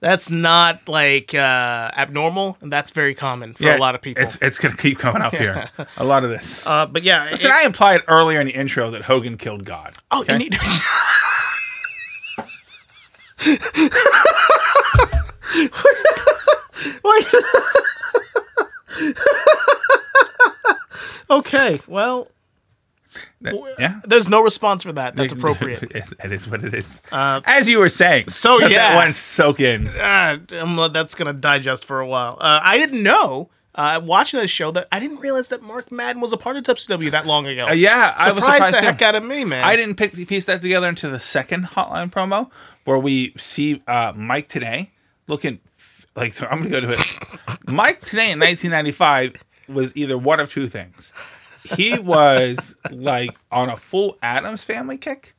that's 0.00 0.30
not 0.30 0.88
like 0.88 1.34
uh, 1.34 1.90
abnormal, 1.96 2.56
and 2.60 2.72
that's 2.72 2.90
very 2.92 3.14
common 3.14 3.52
for 3.54 3.68
a 3.70 3.76
lot 3.78 3.94
of 3.94 4.00
people. 4.02 4.22
It's 4.22 4.36
it's 4.40 4.58
gonna 4.58 4.76
keep 4.76 4.98
coming 4.98 5.20
up 5.22 5.34
here. 5.34 5.68
A 5.98 6.04
lot 6.04 6.24
of 6.24 6.30
this. 6.30 6.66
uh, 6.66 6.86
but 6.86 7.02
yeah, 7.02 7.28
Listen, 7.30 7.50
it- 7.50 7.54
I 7.54 7.66
implied 7.66 8.02
earlier 8.08 8.40
in 8.40 8.46
the 8.46 8.54
intro 8.54 8.90
that 8.92 9.02
Hogan 9.02 9.36
killed 9.36 9.64
God. 9.64 9.94
oh, 10.10 10.20
okay? 10.22 10.32
you 10.34 10.38
need. 10.38 10.54
okay, 21.60 21.80
well, 21.86 22.28
yeah, 23.40 24.00
there's 24.04 24.28
no 24.28 24.42
response 24.42 24.82
for 24.82 24.92
that. 24.92 25.14
That's 25.14 25.32
appropriate. 25.38 25.82
it, 25.82 26.32
is 26.32 26.48
what 26.48 26.64
it 26.64 26.74
is. 26.74 27.00
As 27.12 27.68
you 27.68 27.78
were 27.78 27.88
saying. 27.88 28.28
so 28.28 28.58
yeah. 28.60 28.68
that 28.68 28.96
one 28.96 29.12
soak 29.12 29.60
in. 29.60 29.88
uh, 29.88 30.88
that's 30.92 31.14
gonna 31.14 31.32
digest 31.32 31.84
for 31.84 32.00
a 32.00 32.06
while. 32.06 32.36
Uh, 32.40 32.60
I 32.62 32.78
didn't 32.78 33.02
know. 33.02 33.50
Uh, 33.72 34.00
watching 34.04 34.40
this 34.40 34.50
show, 34.50 34.72
that 34.72 34.88
I 34.90 34.98
didn't 34.98 35.18
realize 35.18 35.48
that 35.50 35.62
Mark 35.62 35.92
Madden 35.92 36.20
was 36.20 36.32
a 36.32 36.36
part 36.36 36.56
of 36.56 36.64
WCW 36.64 37.12
that 37.12 37.24
long 37.24 37.46
ago. 37.46 37.68
Uh, 37.68 37.72
yeah, 37.72 38.16
I 38.18 38.32
was 38.32 38.42
surprised 38.42 38.64
surprised 38.64 38.76
the 38.76 38.80
too. 38.80 38.86
heck 38.86 39.02
out 39.02 39.14
of 39.14 39.24
me, 39.24 39.44
man. 39.44 39.64
I 39.64 39.76
didn't 39.76 39.94
pick 39.94 40.12
piece 40.26 40.44
that 40.46 40.60
together 40.60 40.88
until 40.88 41.12
the 41.12 41.20
second 41.20 41.66
hotline 41.66 42.10
promo 42.10 42.50
where 42.84 42.98
we 42.98 43.32
see 43.36 43.80
uh, 43.86 44.12
Mike 44.16 44.48
Tenay 44.48 44.90
looking 45.28 45.60
like 46.16 46.34
so 46.34 46.46
I'm 46.46 46.58
gonna 46.58 46.70
go 46.70 46.80
to 46.80 46.90
it. 46.90 46.98
Mike 47.68 48.00
Tenay 48.00 48.32
in 48.32 48.40
1995 48.40 49.34
was 49.68 49.96
either 49.96 50.18
one 50.18 50.40
of 50.40 50.50
two 50.50 50.66
things. 50.66 51.12
He 51.64 51.98
was 51.98 52.76
like 52.90 53.30
on 53.50 53.68
a 53.68 53.76
full 53.76 54.18
Addams 54.22 54.64
family 54.64 54.96
kick, 54.96 55.34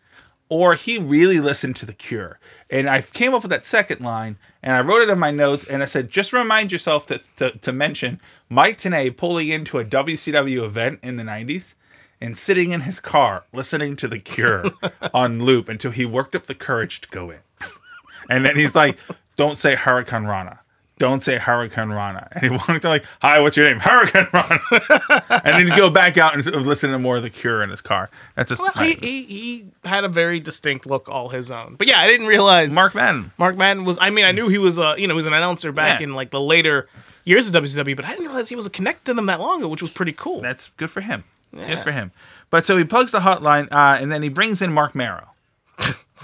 or 0.50 0.76
he 0.76 0.98
really 0.98 1.40
listened 1.40 1.76
to 1.78 1.86
The 1.86 1.94
Cure. 1.94 2.40
And 2.70 2.90
I 2.90 3.02
came 3.02 3.34
up 3.34 3.42
with 3.42 3.52
that 3.52 3.66
second 3.66 4.02
line, 4.02 4.38
and 4.62 4.74
I 4.74 4.82
wrote 4.82 5.02
it 5.02 5.10
in 5.10 5.20
my 5.20 5.32
notes, 5.32 5.66
and 5.66 5.82
I 5.82 5.86
said, 5.86 6.12
just 6.12 6.34
remind 6.34 6.72
yourself 6.72 7.06
to, 7.08 7.22
to, 7.38 7.52
to 7.52 7.72
mention 7.72 8.20
Mike 8.50 8.78
Tenay 8.78 9.16
pulling 9.16 9.50
into 9.50 9.80
a 9.80 9.86
WCW 9.86 10.64
event 10.64 11.00
in 11.02 11.16
the 11.16 11.24
90s 11.24 11.76
and 12.20 12.38
sitting 12.38 12.72
in 12.72 12.82
his 12.82 13.00
car 13.00 13.46
listening 13.54 13.96
to 13.96 14.08
The 14.08 14.20
Cure 14.20 14.66
on 15.14 15.42
loop 15.44 15.70
until 15.70 15.92
he 15.92 16.06
worked 16.06 16.36
up 16.36 16.46
the 16.46 16.56
courage 16.56 17.02
to 17.02 17.10
go 17.10 17.30
in. 17.30 17.40
And 18.30 18.46
then 18.46 18.56
he's 18.56 18.76
like, 18.76 18.98
don't 19.36 19.58
say 19.58 19.76
Hurricane 19.76 20.24
Rana. 20.24 20.62
Don't 21.02 21.22
say 21.22 21.38
Hurricane 21.40 21.90
Rana. 21.90 22.28
And 22.32 22.44
he 22.44 22.50
walked 22.70 22.84
like, 22.84 23.04
hi, 23.24 23.40
what's 23.40 23.58
your 23.58 23.66
name? 23.66 23.80
Hurricane 23.82 24.28
Rana. 24.32 24.60
and 25.44 25.46
then 25.56 25.68
he'd 25.68 25.76
go 25.76 25.90
back 25.90 26.16
out 26.20 26.36
and 26.36 26.46
listen 26.66 26.92
to 26.92 27.00
more 27.00 27.18
of 27.18 27.24
The 27.24 27.32
Cure 27.32 27.64
in 27.64 27.72
his 27.72 27.82
car. 27.82 28.08
That's 28.36 28.50
just 28.50 28.62
Well, 28.62 28.72
he, 28.76 28.94
he 28.94 29.24
he 29.24 29.66
had 29.84 30.04
a 30.04 30.08
very 30.08 30.40
distinct 30.40 30.86
look 30.86 31.10
all 31.10 31.30
his 31.30 31.50
own. 31.50 31.74
But 31.76 31.88
yeah, 31.88 32.00
I 32.00 32.06
didn't 32.08 32.28
realize 32.28 32.76
Mark 32.76 32.94
Madden. 32.94 33.32
Mark 33.40 33.58
Madden 33.58 33.84
was. 33.84 33.98
I 34.00 34.12
mean, 34.12 34.26
I 34.26 34.32
knew 34.32 34.48
he 34.48 34.60
was 34.60 34.78
a 34.78 34.94
you 34.98 35.08
know 35.08 35.16
he 35.16 35.18
was 35.18 35.26
an 35.26 35.34
announcer 35.34 35.72
back 35.72 36.00
Yeah. 36.00 36.04
in 36.06 36.14
like 36.14 36.30
the 36.30 36.40
later 36.40 36.88
years 37.26 37.54
of 37.54 37.64
WCW, 37.64 37.96
but 37.96 38.06
I 38.06 38.10
didn't 38.12 38.28
realize 38.28 38.50
he 38.50 38.56
was 38.56 38.68
connected 38.68 39.06
to 39.08 39.14
them 39.16 39.26
that 39.26 39.40
long 39.40 39.60
ago, 39.62 39.68
which 39.70 39.82
was 39.82 39.92
pretty 39.92 40.14
cool. 40.14 40.42
That's 40.42 40.70
good 40.78 40.92
for 40.92 41.02
him. 41.02 41.24
Good 41.54 41.80
for 41.80 41.92
him. 41.92 42.12
But 42.52 42.66
so 42.68 42.78
he 42.78 42.84
plugs 42.84 43.12
the 43.12 43.22
hotline, 43.22 43.68
uh, 43.72 43.98
and 44.00 44.12
then 44.12 44.22
he 44.22 44.30
brings 44.30 44.62
in 44.62 44.72
Marc 44.72 44.94
Mero, 44.96 45.30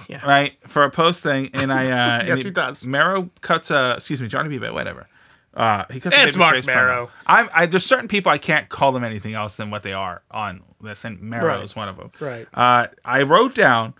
yeah. 0.07 0.25
right, 0.25 0.57
for 0.67 0.83
a 0.83 0.89
post 0.89 1.21
thing. 1.21 1.49
And 1.53 1.71
I, 1.71 1.85
uh, 1.91 2.19
and 2.19 2.27
Yes, 2.27 2.43
he 2.43 2.51
does. 2.51 2.85
Mero 2.87 3.29
cuts 3.41 3.71
a, 3.71 3.93
excuse 3.97 4.21
me, 4.21 4.27
Johnny 4.27 4.49
B. 4.49 4.57
Badd 4.63 4.73
whatever. 4.73 5.07
Uh, 5.53 5.85
he 5.89 5.99
cuts 5.99 6.15
It's 6.19 6.37
Mark. 6.37 6.65
Mero. 6.67 7.09
I'm, 7.25 7.49
I, 7.53 7.65
there's 7.65 7.85
certain 7.85 8.07
people 8.07 8.31
I 8.31 8.37
can't 8.37 8.69
call 8.69 8.91
them 8.91 9.03
anything 9.03 9.33
else 9.33 9.55
than 9.55 9.71
what 9.71 9.81
they 9.83 9.93
are 9.93 10.21
on 10.29 10.61
this, 10.81 11.03
and 11.03 11.19
Mero 11.21 11.47
Right. 11.47 11.63
is 11.63 11.75
one 11.75 11.89
of 11.89 11.97
them. 11.97 12.11
Right. 12.19 12.47
Uh, 12.53 12.87
I 13.03 13.23
wrote 13.23 13.55
down 13.55 13.95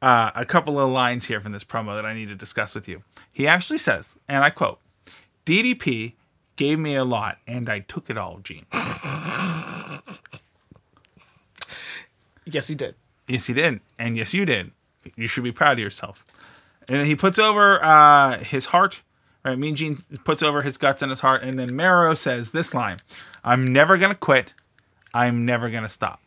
uh, 0.00 0.30
a 0.36 0.44
couple 0.44 0.78
of 0.78 0.88
lines 0.90 1.26
here 1.26 1.40
from 1.40 1.50
this 1.52 1.64
promo 1.64 1.94
that 1.96 2.06
I 2.06 2.14
need 2.14 2.28
to 2.28 2.36
discuss 2.36 2.74
with 2.76 2.86
you. 2.86 3.02
He 3.32 3.48
actually 3.48 3.78
says, 3.78 4.18
and 4.28 4.44
I 4.44 4.50
quote, 4.50 4.78
"DDP 5.44 6.14
gave 6.56 6.78
me 6.78 6.94
a 6.94 7.04
lot, 7.04 7.38
and 7.46 7.68
I 7.68 7.80
took 7.80 8.08
it 8.08 8.16
all, 8.16 8.38
Gene." 8.44 8.66
Yes, 12.46 12.68
he 12.68 12.74
did. 12.74 12.94
Yes, 13.28 13.46
he 13.46 13.54
did. 13.54 13.80
And 13.98 14.16
yes, 14.16 14.34
you 14.34 14.44
did. 14.44 14.72
You 15.16 15.26
should 15.26 15.44
be 15.44 15.52
proud 15.52 15.72
of 15.74 15.78
yourself. 15.78 16.24
And 16.88 16.98
then 16.98 17.06
he 17.06 17.14
puts 17.16 17.38
over 17.38 17.82
uh, 17.82 18.38
his 18.38 18.66
heart. 18.66 19.02
Right, 19.44 19.56
Mean 19.58 19.74
Gene 19.74 20.02
puts 20.24 20.42
over 20.42 20.60
his 20.62 20.76
guts 20.76 21.00
and 21.02 21.08
his 21.10 21.20
heart. 21.20 21.42
And 21.42 21.58
then 21.58 21.74
Mero 21.74 22.12
says 22.14 22.50
this 22.50 22.74
line 22.74 22.98
I'm 23.42 23.72
never 23.72 23.96
going 23.96 24.12
to 24.12 24.18
quit. 24.18 24.52
I'm 25.14 25.44
never 25.46 25.70
going 25.70 25.82
to 25.82 25.88
stop. 25.88 26.20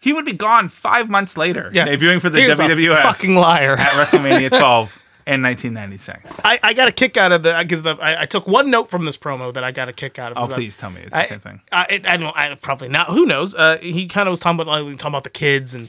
He 0.00 0.12
would 0.12 0.24
be 0.24 0.34
gone 0.34 0.68
five 0.68 1.08
months 1.08 1.36
later, 1.36 1.70
Yeah, 1.72 1.86
debuting 1.88 2.20
for 2.20 2.30
the 2.30 2.40
He 2.40 2.46
was 2.46 2.58
a 2.60 2.64
WWF 2.64 3.02
fucking 3.02 3.34
liar. 3.34 3.72
at 3.72 3.92
WrestleMania 3.92 4.50
12 4.50 5.02
in 5.26 5.42
1996. 5.42 6.40
I, 6.44 6.60
I 6.62 6.72
got 6.74 6.86
a 6.86 6.92
kick 6.92 7.16
out 7.16 7.32
of 7.32 7.42
the 7.42 7.56
because 7.60 7.82
the 7.82 7.96
I, 8.00 8.22
I 8.22 8.26
took 8.26 8.46
one 8.46 8.70
note 8.70 8.88
from 8.88 9.04
this 9.04 9.16
promo 9.16 9.52
that 9.54 9.64
I 9.64 9.72
got 9.72 9.88
a 9.88 9.92
kick 9.92 10.18
out 10.20 10.30
of. 10.32 10.38
Oh, 10.38 10.40
'cause 10.42 10.50
I- 10.52 10.54
please 10.54 10.76
tell 10.76 10.90
me 10.90 11.00
it's 11.00 11.12
the 11.12 11.24
same 11.24 11.40
thing. 11.40 11.60
I, 11.72 11.86
it- 11.90 12.06
I 12.06 12.16
don't. 12.18 12.36
I 12.36 12.54
probably 12.56 12.88
not. 12.88 13.08
Who 13.08 13.26
knows? 13.26 13.54
Uh, 13.54 13.78
he 13.78 14.06
kind 14.06 14.28
of 14.28 14.32
was 14.32 14.38
talking 14.38 14.60
about 14.60 14.84
like, 14.84 14.96
talking 14.98 15.08
about 15.08 15.24
the 15.24 15.30
kids 15.30 15.74
and 15.74 15.88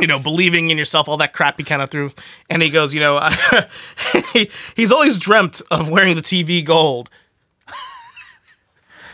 you 0.00 0.06
know, 0.06 0.18
believing 0.18 0.70
in 0.70 0.78
yourself, 0.78 1.08
all 1.08 1.16
that 1.18 1.32
crap 1.32 1.58
he 1.58 1.64
kind 1.64 1.82
of 1.82 1.90
threw. 1.90 2.10
And 2.50 2.62
he 2.62 2.70
goes, 2.70 2.92
you 2.94 3.00
know, 3.00 3.28
he, 4.32 4.50
he's 4.74 4.92
always 4.92 5.18
dreamt 5.18 5.62
of 5.70 5.90
wearing 5.90 6.14
the 6.16 6.22
TV 6.22 6.64
gold. 6.64 7.10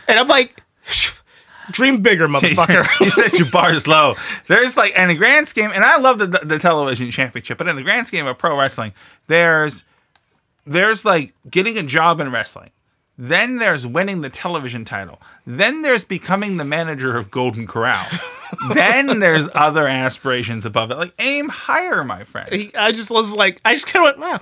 and 0.07 0.19
I'm 0.19 0.27
like, 0.27 0.61
dream 1.71 2.01
bigger, 2.01 2.27
motherfucker. 2.29 2.99
you 2.99 3.09
set 3.09 3.39
your 3.39 3.49
bars 3.51 3.87
low. 3.87 4.15
There's 4.47 4.75
like 4.75 4.93
in 4.95 5.09
the 5.09 5.15
grand 5.15 5.47
scheme, 5.47 5.71
and 5.73 5.83
I 5.83 5.97
love 5.97 6.19
the, 6.19 6.27
the 6.27 6.59
television 6.59 7.11
championship, 7.11 7.57
but 7.57 7.67
in 7.67 7.75
the 7.75 7.83
grand 7.83 8.07
scheme 8.07 8.27
of 8.27 8.37
pro 8.37 8.57
wrestling, 8.57 8.93
there's 9.27 9.83
there's 10.65 11.03
like 11.03 11.33
getting 11.49 11.77
a 11.77 11.83
job 11.83 12.19
in 12.19 12.31
wrestling. 12.31 12.71
Then 13.17 13.57
there's 13.57 13.85
winning 13.85 14.21
the 14.21 14.29
television 14.29 14.85
title. 14.85 15.21
Then 15.45 15.81
there's 15.83 16.03
becoming 16.03 16.57
the 16.57 16.65
manager 16.65 17.15
of 17.15 17.29
Golden 17.29 17.67
Corral. 17.67 18.05
then 18.73 19.19
there's 19.19 19.47
other 19.53 19.87
aspirations 19.87 20.65
above 20.65 20.89
it. 20.91 20.97
Like 20.97 21.13
aim 21.19 21.49
higher, 21.49 22.03
my 22.03 22.23
friend. 22.23 22.49
I 22.77 22.91
just 22.91 23.11
was 23.11 23.35
like, 23.35 23.61
I 23.63 23.73
just 23.73 23.87
kind 23.87 24.07
of 24.07 24.17
went, 24.17 24.31
wow, 24.31 24.41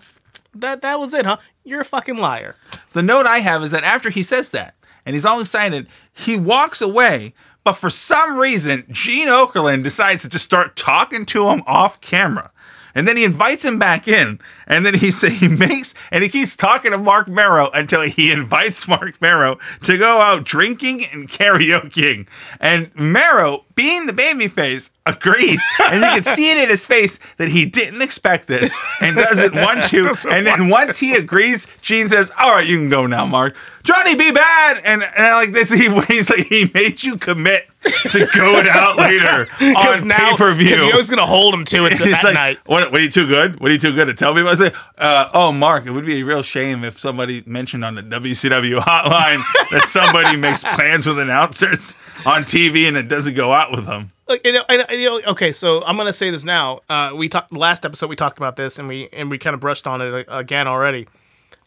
that, 0.55 0.81
that 0.81 0.99
was 0.99 1.13
it, 1.13 1.25
huh? 1.25 1.37
You're 1.63 1.81
a 1.81 1.85
fucking 1.85 2.17
liar. 2.17 2.55
The 2.93 3.03
note 3.03 3.25
I 3.25 3.39
have 3.39 3.61
is 3.63 3.71
that 3.71 3.83
after 3.83 4.09
he 4.09 4.23
says 4.23 4.51
that, 4.51 4.75
and 5.05 5.15
he's 5.15 5.25
all 5.25 5.41
excited, 5.41 5.87
he 6.13 6.37
walks 6.37 6.81
away. 6.81 7.33
But 7.63 7.73
for 7.73 7.89
some 7.89 8.37
reason, 8.37 8.85
Gene 8.89 9.27
Okerlund 9.27 9.83
decides 9.83 10.23
to 10.23 10.29
just 10.29 10.45
start 10.45 10.75
talking 10.75 11.25
to 11.25 11.49
him 11.49 11.61
off 11.67 12.01
camera. 12.01 12.51
And 12.95 13.07
then 13.07 13.17
he 13.17 13.23
invites 13.23 13.63
him 13.63 13.79
back 13.79 14.07
in. 14.07 14.39
And 14.71 14.85
then 14.85 14.95
he 14.95 15.11
say 15.21 15.29
he 15.29 15.49
makes 15.49 15.93
and 16.09 16.23
he 16.23 16.29
keeps 16.29 16.55
talking 16.55 16.91
to 16.91 16.97
Marc 16.97 17.27
Mero 17.27 17.69
until 17.73 18.01
he 18.01 18.31
invites 18.39 18.87
Marc 18.87 19.21
Mero 19.21 19.59
to 19.83 19.97
go 19.97 20.19
out 20.21 20.45
drinking 20.45 21.01
and 21.11 21.29
karaokeing. 21.29 22.27
And 22.59 22.95
Mero, 22.95 23.65
being 23.75 24.05
the 24.05 24.13
babyface, 24.13 24.91
agrees. 25.05 25.61
And 25.79 26.01
you 26.01 26.09
can 26.09 26.23
see 26.23 26.51
it 26.51 26.57
in 26.57 26.69
his 26.69 26.85
face 26.85 27.19
that 27.37 27.49
he 27.49 27.65
didn't 27.65 28.01
expect 28.01 28.47
this 28.47 28.75
and 29.01 29.15
doesn't 29.15 29.53
want 29.53 29.83
to. 29.89 30.03
Doesn't 30.03 30.31
and 30.31 30.47
then 30.47 30.69
once 30.69 30.99
he 30.99 31.15
agrees, 31.15 31.67
Gene 31.81 32.07
says, 32.07 32.31
All 32.39 32.51
right, 32.51 32.65
you 32.65 32.77
can 32.77 32.89
go 32.89 33.05
now, 33.05 33.25
Mark. 33.25 33.55
Johnny 33.83 34.15
B. 34.15 34.31
Badd. 34.31 34.81
And, 34.85 35.01
and 35.03 35.25
I 35.25 35.35
like 35.35 35.51
this, 35.51 35.71
he, 35.71 35.89
he's 36.05 36.29
like, 36.29 36.45
he 36.47 36.69
made 36.73 37.03
you 37.03 37.17
commit 37.17 37.67
to 37.83 38.27
going 38.35 38.67
out 38.67 38.95
later 38.97 39.47
on 39.59 40.09
pay 40.09 40.35
per 40.35 40.53
view. 40.53 40.65
Because 40.65 40.81
you 40.83 40.89
know 40.91 40.97
he's 40.97 41.09
going 41.09 41.19
to 41.19 41.25
hold 41.25 41.53
him 41.53 41.65
to 41.65 41.85
it 41.87 41.93
He's 41.93 42.11
that 42.11 42.23
like, 42.23 42.33
night. 42.33 42.59
what, 42.65 42.91
what 42.91 43.01
are 43.01 43.03
you 43.03 43.09
too 43.09 43.27
good? 43.27 43.59
What 43.59 43.71
are 43.71 43.73
you 43.73 43.79
too 43.79 43.93
good 43.93 44.05
to 44.05 44.13
tell 44.13 44.33
me 44.33 44.41
about? 44.41 44.60
Like, 44.61 44.75
uh, 44.97 45.29
oh, 45.33 45.51
Mark, 45.51 45.85
it 45.85 45.91
would 45.91 46.05
be 46.05 46.21
a 46.21 46.23
real 46.23 46.43
shame 46.43 46.83
if 46.83 46.99
somebody 46.99 47.43
mentioned 47.45 47.83
on 47.83 47.95
the 47.95 48.03
WCW 48.03 48.77
hotline 48.79 49.41
that 49.71 49.83
somebody 49.87 50.37
makes 50.37 50.63
plans 50.63 51.05
with 51.05 51.19
announcers 51.19 51.95
on 52.25 52.43
TV 52.43 52.87
and 52.87 52.95
it 52.95 53.07
doesn't 53.07 53.33
go 53.35 53.51
out 53.51 53.71
with 53.71 53.85
them. 53.85 54.11
like 54.27 54.45
you 54.45 54.53
know, 54.53 54.63
and, 54.69 54.85
you 54.91 55.05
know, 55.09 55.21
okay, 55.31 55.51
so 55.51 55.83
I'm 55.83 55.97
gonna 55.97 56.13
say 56.13 56.29
this 56.29 56.45
now. 56.45 56.79
Uh, 56.89 57.13
we 57.15 57.27
talked 57.27 57.51
last 57.51 57.85
episode. 57.85 58.09
We 58.09 58.15
talked 58.15 58.37
about 58.37 58.55
this, 58.55 58.79
and 58.79 58.87
we 58.87 59.09
and 59.11 59.29
we 59.29 59.37
kind 59.37 59.53
of 59.53 59.59
brushed 59.59 59.87
on 59.87 60.01
it 60.01 60.27
a- 60.27 60.37
again 60.37 60.67
already. 60.67 61.07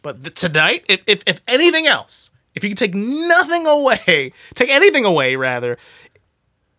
But 0.02 0.22
th- 0.22 0.34
tonight, 0.34 0.84
if, 0.88 1.02
if 1.06 1.22
if 1.26 1.40
anything 1.48 1.86
else, 1.86 2.30
if 2.54 2.62
you 2.62 2.70
can 2.70 2.76
take 2.76 2.94
nothing 2.94 3.66
away, 3.66 4.32
take 4.54 4.70
anything 4.70 5.04
away 5.04 5.36
rather, 5.36 5.76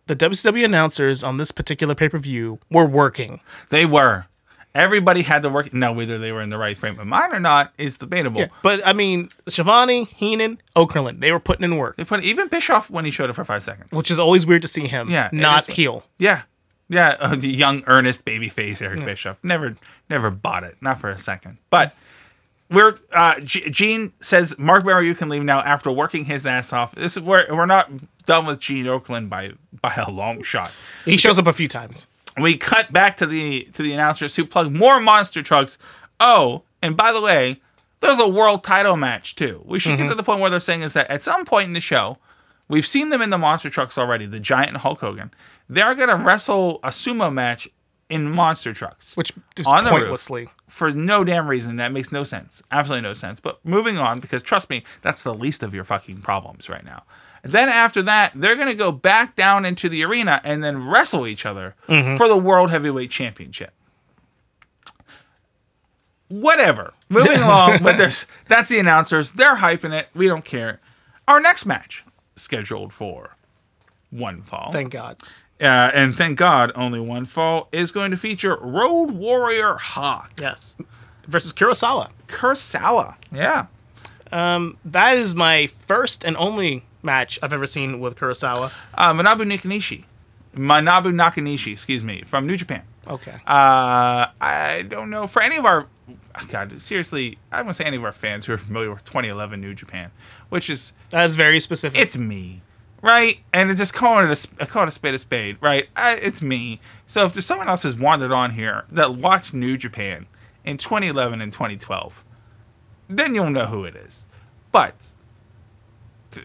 the 0.06 0.16
WCW 0.16 0.64
announcers 0.64 1.22
on 1.24 1.36
this 1.36 1.52
particular 1.52 1.94
pay 1.94 2.08
per 2.08 2.18
view 2.18 2.58
were 2.70 2.86
working. 2.86 3.40
They 3.70 3.84
were. 3.86 4.26
Everybody 4.76 5.22
had 5.22 5.42
to 5.42 5.48
work. 5.48 5.72
Now, 5.72 5.92
whether 5.92 6.18
they 6.18 6.32
were 6.32 6.40
in 6.42 6.50
the 6.50 6.58
right 6.58 6.76
frame 6.76 6.98
of 7.00 7.06
mind 7.06 7.32
or 7.32 7.40
not 7.40 7.72
is 7.78 7.96
debatable. 7.96 8.46
But 8.62 8.86
I 8.86 8.92
mean, 8.92 9.28
Schiavone, 9.48 10.04
Heenan, 10.04 10.60
Okerlund, 10.76 11.20
they 11.20 11.32
were 11.32 11.40
putting 11.40 11.64
in 11.64 11.76
work, 11.78 11.96
They 11.96 12.04
put 12.04 12.22
even 12.22 12.48
Bischoff 12.48 12.90
when 12.90 13.04
he 13.04 13.10
showed 13.10 13.30
up 13.30 13.36
for 13.36 13.44
five 13.44 13.62
seconds. 13.62 13.90
which 13.92 14.10
is 14.10 14.18
always 14.18 14.46
weird 14.46 14.62
to 14.62 14.68
see 14.68 14.86
him. 14.86 15.08
Yeah, 15.08 15.30
not 15.32 15.64
heel. 15.66 16.04
Yeah, 16.18 16.42
yeah. 16.88 17.16
Uh, 17.18 17.34
the 17.36 17.48
young, 17.48 17.82
earnest 17.86 18.24
baby 18.24 18.48
face 18.48 18.80
Eric 18.82 19.04
Bischoff 19.04 19.38
never, 19.42 19.74
never 20.10 20.30
bought 20.30 20.62
it, 20.64 20.76
not 20.80 20.98
for 20.98 21.08
a 21.10 21.18
second. 21.18 21.58
But 21.70 21.94
we're 22.70 22.96
uh, 23.12 23.40
G- 23.40 23.70
Gene 23.70 24.12
says 24.20 24.58
Marc 24.58 24.84
Mero, 24.84 25.00
you 25.00 25.14
can 25.14 25.28
leave 25.28 25.42
now 25.44 25.60
after 25.60 25.90
working 25.90 26.24
his 26.24 26.46
ass 26.46 26.72
off. 26.72 26.94
This 26.94 27.16
is 27.16 27.22
where 27.22 27.46
we're 27.48 27.66
not 27.66 27.90
done 28.26 28.44
with 28.46 28.58
Gene 28.60 28.86
Okerlund 28.86 29.28
by 29.28 29.52
by 29.80 29.94
a 29.94 30.10
long 30.10 30.42
shot. 30.42 30.72
He 31.04 31.16
shows 31.16 31.38
up 31.38 31.46
a 31.46 31.52
few 31.52 31.68
times. 31.68 32.08
We 32.40 32.56
cut 32.56 32.92
back 32.92 33.16
to 33.18 33.26
the 33.26 33.64
to 33.72 33.82
the 33.82 33.92
announcers 33.92 34.36
who 34.36 34.44
plug 34.44 34.72
more 34.72 35.00
monster 35.00 35.42
trucks. 35.42 35.78
Oh, 36.20 36.62
and 36.82 36.96
by 36.96 37.12
the 37.12 37.22
way, 37.22 37.60
there's 38.00 38.20
a 38.20 38.28
world 38.28 38.62
title 38.62 38.96
match 38.96 39.36
too. 39.36 39.62
We 39.64 39.78
should 39.78 39.90
get 39.90 40.00
mm-hmm. 40.00 40.10
to 40.10 40.14
the 40.14 40.22
point 40.22 40.40
where 40.40 40.50
they're 40.50 40.60
saying 40.60 40.82
is 40.82 40.92
that 40.92 41.10
at 41.10 41.22
some 41.22 41.44
point 41.44 41.68
in 41.68 41.72
the 41.72 41.80
show, 41.80 42.18
we've 42.68 42.86
seen 42.86 43.08
them 43.08 43.22
in 43.22 43.30
the 43.30 43.38
monster 43.38 43.70
trucks 43.70 43.96
already, 43.96 44.26
the 44.26 44.40
Giant 44.40 44.68
and 44.68 44.78
Hulk 44.78 45.00
Hogan. 45.00 45.30
They're 45.68 45.94
gonna 45.94 46.16
wrestle 46.16 46.80
a 46.82 46.88
sumo 46.88 47.32
match 47.32 47.68
in 48.08 48.30
monster 48.30 48.72
trucks, 48.72 49.16
which 49.16 49.32
is 49.58 49.66
On 49.66 49.84
the 49.84 49.90
roof. 49.92 50.50
for 50.68 50.92
no 50.92 51.24
damn 51.24 51.48
reason. 51.48 51.76
That 51.76 51.92
makes 51.92 52.12
no 52.12 52.22
sense. 52.22 52.62
Absolutely 52.70 53.02
no 53.02 53.14
sense. 53.14 53.40
But 53.40 53.64
moving 53.64 53.98
on, 53.98 54.20
because 54.20 54.42
trust 54.42 54.70
me, 54.70 54.84
that's 55.02 55.24
the 55.24 55.34
least 55.34 55.62
of 55.62 55.74
your 55.74 55.84
fucking 55.84 56.20
problems 56.20 56.68
right 56.68 56.84
now. 56.84 57.02
Then 57.46 57.68
after 57.68 58.02
that, 58.02 58.32
they're 58.34 58.56
gonna 58.56 58.74
go 58.74 58.92
back 58.92 59.36
down 59.36 59.64
into 59.64 59.88
the 59.88 60.04
arena 60.04 60.40
and 60.44 60.62
then 60.62 60.86
wrestle 60.88 61.26
each 61.26 61.46
other 61.46 61.74
for 61.86 62.28
the 62.28 62.36
World 62.36 62.70
Heavyweight 62.70 63.10
Championship. 63.10 63.72
Whatever. 66.28 66.92
Moving 67.08 67.38
along, 67.42 67.78
but 67.82 67.96
there's 67.96 68.26
that's 68.48 68.68
the 68.70 68.78
announcers. 68.78 69.32
They're 69.32 69.56
hyping 69.56 69.92
it. 69.92 70.08
We 70.14 70.26
don't 70.26 70.44
care. 70.44 70.80
Our 71.28 71.40
next 71.40 71.66
match 71.66 72.04
scheduled 72.34 72.92
for 72.92 73.36
one 74.10 74.42
fall. 74.42 74.70
Thank 74.72 74.92
God. 74.92 75.18
uh, 75.60 75.64
and 75.94 76.14
thank 76.14 76.38
God, 76.38 76.72
only 76.74 77.00
one 77.00 77.24
fall 77.24 77.68
is 77.72 77.90
going 77.92 78.10
to 78.10 78.16
feature 78.16 78.56
Road 78.60 79.12
Warrior 79.12 79.74
Hawk. 79.76 80.32
Yes. 80.40 80.76
Versus 81.26 81.52
Kurosawa. 81.52 82.10
Kurosawa. 82.28 83.16
Yeah. 83.32 83.66
Um, 84.32 84.76
That 84.84 85.16
is 85.16 85.34
my 85.34 85.68
first 85.86 86.24
and 86.24 86.36
only 86.36 86.84
match 87.06 87.38
I've 87.42 87.54
ever 87.54 87.66
seen 87.66 87.98
with 88.00 88.16
Kurosawa. 88.16 88.70
Uh, 88.92 89.14
Manabu 89.14 89.50
Nakanishi. 89.50 90.04
Manabu 90.54 91.12
Nakanishi, 91.14 91.72
excuse 91.72 92.04
me, 92.04 92.22
from 92.26 92.46
New 92.46 92.56
Japan. 92.58 92.82
Okay. 93.08 93.32
Uh, 93.46 94.26
I 94.40 94.84
don't 94.88 95.08
know. 95.10 95.26
For 95.26 95.40
any 95.40 95.56
of 95.56 95.64
our, 95.64 95.86
God, 96.50 96.78
seriously, 96.78 97.38
I 97.52 97.62
want 97.62 97.68
to 97.68 97.74
say 97.74 97.84
any 97.84 97.96
of 97.96 98.04
our 98.04 98.12
fans 98.12 98.46
who 98.46 98.52
are 98.52 98.58
familiar 98.58 98.90
with 98.90 99.04
2011 99.04 99.60
New 99.60 99.74
Japan, 99.74 100.10
which 100.48 100.68
is, 100.68 100.92
that 101.10 101.24
is 101.24 101.36
very 101.36 101.60
specific. 101.60 102.00
it's 102.00 102.16
me, 102.16 102.62
right? 103.02 103.38
And 103.52 103.70
it's 103.70 103.80
just 103.80 103.94
calling 103.94 104.28
it 104.30 104.46
a, 104.60 104.66
call 104.66 104.82
it 104.82 104.88
a 104.88 104.92
spade 104.92 105.14
a 105.14 105.18
spade, 105.18 105.56
right? 105.60 105.88
I, 105.94 106.16
it's 106.20 106.42
me. 106.42 106.80
So 107.06 107.24
if 107.26 107.32
there's 107.32 107.46
someone 107.46 107.68
else 107.68 107.84
has 107.84 107.96
wandered 107.96 108.32
on 108.32 108.52
here 108.52 108.84
that 108.90 109.14
watched 109.14 109.54
New 109.54 109.76
Japan 109.76 110.26
in 110.64 110.76
2011 110.76 111.40
and 111.40 111.52
2012, 111.52 112.24
then 113.08 113.34
you'll 113.34 113.50
know 113.50 113.66
who 113.66 113.84
it 113.84 113.94
is. 113.94 114.26
But 114.72 115.12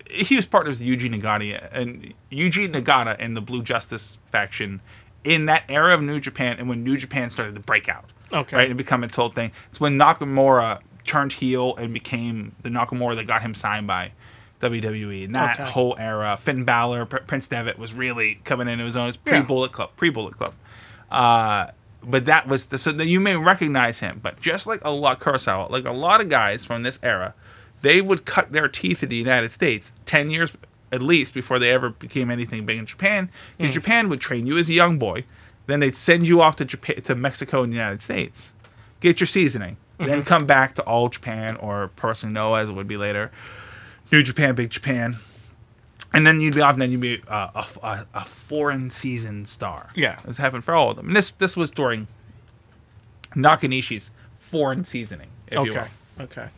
he 0.10 0.36
was 0.36 0.46
partners 0.46 0.80
with 0.80 0.88
Yuji 0.88 1.10
Nagata 1.14 1.70
and 1.72 2.14
Yuji 2.32 2.72
Nagata 2.72 3.16
and 3.20 3.36
the 3.36 3.42
Blue 3.42 3.62
Justice 3.64 4.18
faction 4.26 4.82
in 5.24 5.46
that 5.46 5.64
era 5.70 5.94
of 5.94 6.02
New 6.02 6.20
Japan 6.20 6.58
and 6.60 6.68
when 6.70 6.84
New 6.84 6.98
Japan 6.98 7.30
started 7.30 7.56
to 7.56 7.62
break 7.62 7.88
out. 7.89 8.06
Okay. 8.34 8.56
Right, 8.56 8.70
and 8.70 8.78
become 8.78 9.04
its 9.04 9.16
whole 9.16 9.30
thing. 9.30 9.52
It's 9.70 9.80
when 9.80 9.98
Nakamura 9.98 10.80
turned 11.06 11.34
heel 11.34 11.76
and 11.76 11.94
became 11.94 12.56
the 12.62 12.70
Nakamura 12.70 13.16
that 13.18 13.28
got 13.28 13.42
him 13.42 13.54
signed 13.54 13.88
by 13.88 14.12
WWE. 14.62 15.26
And 15.26 15.36
that 15.36 15.60
Okay. 15.60 15.70
whole 15.70 15.96
era, 16.00 16.38
Finn 16.38 16.64
Balor, 16.64 17.06
Pr- 17.08 17.18
Prince 17.28 17.48
Devitt 17.48 17.78
was 17.78 17.94
really 17.94 18.39
coming 18.46 18.68
into 18.70 18.86
his 18.86 18.96
own. 18.96 19.08
It's 19.10 19.18
pre 19.18 19.42
Bullet 19.42 19.72
Club, 19.72 19.89
pre 19.98 20.10
Bullet 20.10 20.36
Club. 20.38 20.54
Uh, 21.10 21.68
but 22.04 22.26
that 22.26 22.48
was 22.48 22.68
the, 22.68 22.78
so 22.78 22.92
that 22.94 23.08
you 23.08 23.20
may 23.20 23.36
recognize 23.36 24.00
him. 24.00 24.20
But 24.24 24.39
just 24.39 24.66
like 24.68 24.80
a 24.84 24.92
lot 24.92 25.20
Kurosawa, 25.20 25.70
like 25.70 25.86
a 25.86 25.92
lot 25.92 26.22
of 26.22 26.30
guys 26.30 26.64
from 26.64 26.84
this 26.84 27.00
era, 27.04 27.34
they 27.82 28.02
would 28.02 28.26
cut 28.26 28.52
their 28.52 28.68
teeth 28.68 29.04
in 29.04 29.10
the 29.10 29.16
United 29.16 29.52
States 29.52 29.92
ten 30.06 30.30
years 30.30 30.54
at 30.92 31.02
least 31.02 31.34
before 31.34 31.58
they 31.58 31.72
ever 31.72 31.90
became 31.90 32.30
anything 32.30 32.66
big 32.66 32.78
in 32.78 32.86
Japan. 32.86 33.30
Because 33.58 33.74
Japan 33.74 34.10
would 34.10 34.20
train 34.20 34.46
you 34.46 34.58
as 34.58 34.70
a 34.70 34.74
young 34.74 35.00
boy, 35.00 35.24
then 35.68 35.80
they'd 35.80 35.96
send 35.96 36.28
you 36.28 36.42
off 36.42 36.58
to 36.58 36.66
Japan, 36.66 37.02
to 37.04 37.16
Mexico 37.16 37.64
and 37.64 37.72
the 37.72 37.78
United 37.78 38.02
States, 38.02 38.52
get 39.00 39.20
your 39.20 39.28
seasoning, 39.28 39.78
then 39.98 40.24
come 40.24 40.46
back 40.46 40.74
to 40.76 40.84
All 40.84 41.08
Japan 41.08 41.56
or 41.58 41.88
Person 41.90 42.34
No 42.34 42.56
as 42.56 42.70
it 42.70 42.74
would 42.74 42.88
be 42.88 42.98
later, 42.98 43.32
New 44.12 44.22
Japan, 44.22 44.56
Big 44.56 44.70
Japan. 44.70 45.16
And 46.14 46.28
then 46.28 46.42
you'd 46.42 46.56
be 46.56 46.62
off, 46.62 46.74
and 46.74 46.82
then 46.82 46.92
you'd 46.92 47.00
be 47.00 47.22
uh, 47.30 47.48
a, 47.56 47.66
a, 47.88 48.08
a 48.16 48.26
foreign 48.26 48.90
season 48.90 49.46
star. 49.46 49.92
Yeah. 49.96 50.20
This 50.26 50.36
happened 50.36 50.66
for 50.66 50.74
all 50.74 50.90
of 50.90 50.98
them. 50.98 51.08
And 51.08 51.16
this 51.16 51.32
this 51.32 51.56
was 51.56 51.72
during 51.72 52.08
Nakanishi's 53.34 54.12
foreign 54.38 54.84
seasoning. 54.84 55.30
If 55.48 55.54
You 55.54 55.60
okay. 55.62 55.88
will. 56.18 56.24
Okay. 56.26 56.50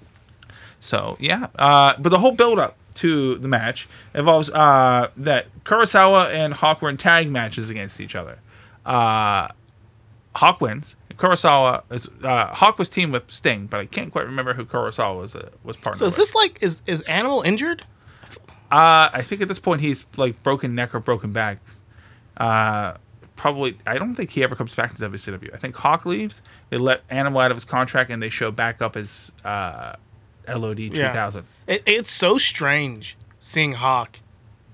So 0.84 1.16
yeah, 1.18 1.48
uh, 1.58 1.94
but 1.98 2.10
the 2.10 2.20
whole 2.20 2.34
build 2.34 2.60
up 2.60 2.76
to 2.96 3.36
the 3.38 3.48
match 3.48 3.88
involves 4.14 4.52
uh, 4.52 5.10
that 5.16 5.48
Kurosawa 5.64 6.30
and 6.30 6.54
Hawk 6.54 6.82
were 6.82 6.90
in 6.90 6.98
tag 6.98 7.32
matches 7.32 7.70
against 7.70 8.02
each 8.02 8.16
other. 8.18 8.40
Uh, 8.86 9.48
Hawk 10.36 10.60
wins. 10.60 10.98
Kurosawa 11.14 11.84
is 11.90 12.10
uh, 12.22 12.48
Hawk 12.54 12.78
was 12.78 12.90
teamed 12.90 13.14
with 13.14 13.32
Sting, 13.32 13.68
but 13.68 13.80
I 13.80 13.86
can't 13.86 14.12
quite 14.12 14.26
remember 14.26 14.56
who 14.56 14.66
Kurosawa 14.66 15.22
was 15.22 15.36
uh, 15.38 15.52
was 15.64 15.78
partnered 15.78 16.00
So 16.00 16.06
is 16.06 16.14
with. 16.14 16.18
this 16.18 16.36
like 16.36 16.58
is 16.62 16.82
is 16.86 17.02
Animal 17.04 17.44
injured? 17.44 17.84
Uh, 18.70 19.10
I 19.14 19.22
think 19.22 19.42
at 19.42 19.48
this 19.48 19.60
point 19.60 19.80
he's 19.80 20.06
like 20.18 20.44
broken 20.44 20.76
neck 20.76 20.94
or 20.94 21.00
broken 21.00 21.32
back. 21.32 21.60
Uh, 22.36 22.96
probably 23.38 23.78
I 23.88 23.98
don't 23.98 24.16
think 24.16 24.32
he 24.32 24.44
ever 24.44 24.56
comes 24.58 24.76
back 24.76 24.94
to 24.96 25.10
WCW. 25.10 25.54
I 25.54 25.58
think 25.58 25.76
Hawk 25.78 26.06
leaves. 26.06 26.42
They 26.72 26.78
let 26.78 27.04
Animal 27.10 27.40
out 27.40 27.52
of 27.52 27.56
his 27.58 27.64
contract 27.64 28.10
and 28.10 28.22
they 28.22 28.30
show 28.30 28.52
back 28.52 28.82
up 28.82 28.98
as 28.98 29.32
uh, 29.46 29.94
LOD 30.48 30.78
two 30.78 30.92
thousand. 30.92 31.46
It, 31.68 31.84
it's 31.86 32.12
so 32.12 32.38
strange 32.38 33.18
seeing 33.40 33.74
Hawk 33.74 34.20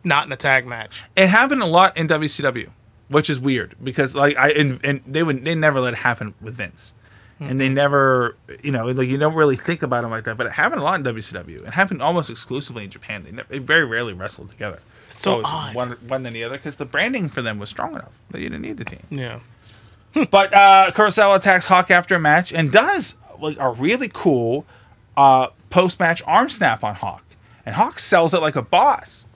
not 0.04 0.26
in 0.26 0.32
a 0.32 0.38
tag 0.38 0.66
match. 0.66 1.04
It 1.16 1.28
happened 1.28 1.62
a 1.62 1.66
lot 1.66 1.98
in 1.98 2.08
WCW, 2.08 2.70
which 3.10 3.30
is 3.30 3.40
weird 3.40 3.76
because 3.82 4.16
like 4.16 4.38
I 4.38 4.52
and, 4.52 4.80
and 4.84 5.02
they 5.06 5.24
would 5.24 5.44
they 5.44 5.56
never 5.56 5.80
let 5.80 5.94
it 5.94 6.00
happen 6.00 6.34
with 6.42 6.56
Vince. 6.56 6.94
And 7.42 7.58
they 7.58 7.70
never, 7.70 8.36
you 8.62 8.72
know, 8.72 8.86
like 8.88 9.08
you 9.08 9.18
don't 9.18 9.34
really 9.34 9.56
think 9.56 9.82
about 9.82 10.04
him 10.04 10.10
like 10.10 10.26
that, 10.26 10.36
but 10.36 10.46
it 10.46 10.52
happened 10.52 10.82
a 10.82 10.84
lot 10.84 11.00
in 11.00 11.06
WCW. 11.06 11.66
It 11.66 11.74
happened 11.74 12.02
almost 12.02 12.30
exclusively 12.30 12.84
in 12.84 12.90
Japan. 12.90 13.24
They, 13.24 13.32
never, 13.32 13.48
they 13.48 13.60
very 13.60 13.86
rarely 13.86 14.12
wrestled 14.12 14.50
together. 14.50 14.80
It's 15.08 15.22
so 15.22 15.42
odd. 15.46 15.74
one 15.74 15.92
one 16.08 16.24
than 16.24 16.34
the 16.34 16.44
other 16.44 16.58
because 16.58 16.76
the 16.76 16.86
branding 16.86 17.30
for 17.30 17.42
them 17.42 17.58
was 17.58 17.70
strong 17.70 17.92
enough 17.92 18.20
that 18.32 18.42
you 18.42 18.50
didn't 18.50 18.64
need 18.64 18.76
the 18.76 18.84
team. 18.84 19.04
Yeah. 19.10 19.40
But 20.32 20.54
uh, 20.54 20.92
Kurosawa 20.94 21.38
attacks 21.38 21.68
Hawk 21.68 21.90
after 21.90 22.16
a 22.16 22.20
match 22.20 22.52
and 22.52 22.74
does 22.74 23.16
like 23.40 23.56
a 23.58 23.70
really 23.70 24.10
cool 24.12 24.66
uh, 25.16 25.48
post 25.70 26.00
match 26.00 26.22
arm 26.26 26.50
snap 26.50 26.84
on 26.84 26.96
Hawk, 26.96 27.24
and 27.66 27.76
Hawk 27.76 28.00
sells 28.00 28.34
it 28.34 28.42
like 28.42 28.56
a 28.56 28.62
boss. 28.62 29.28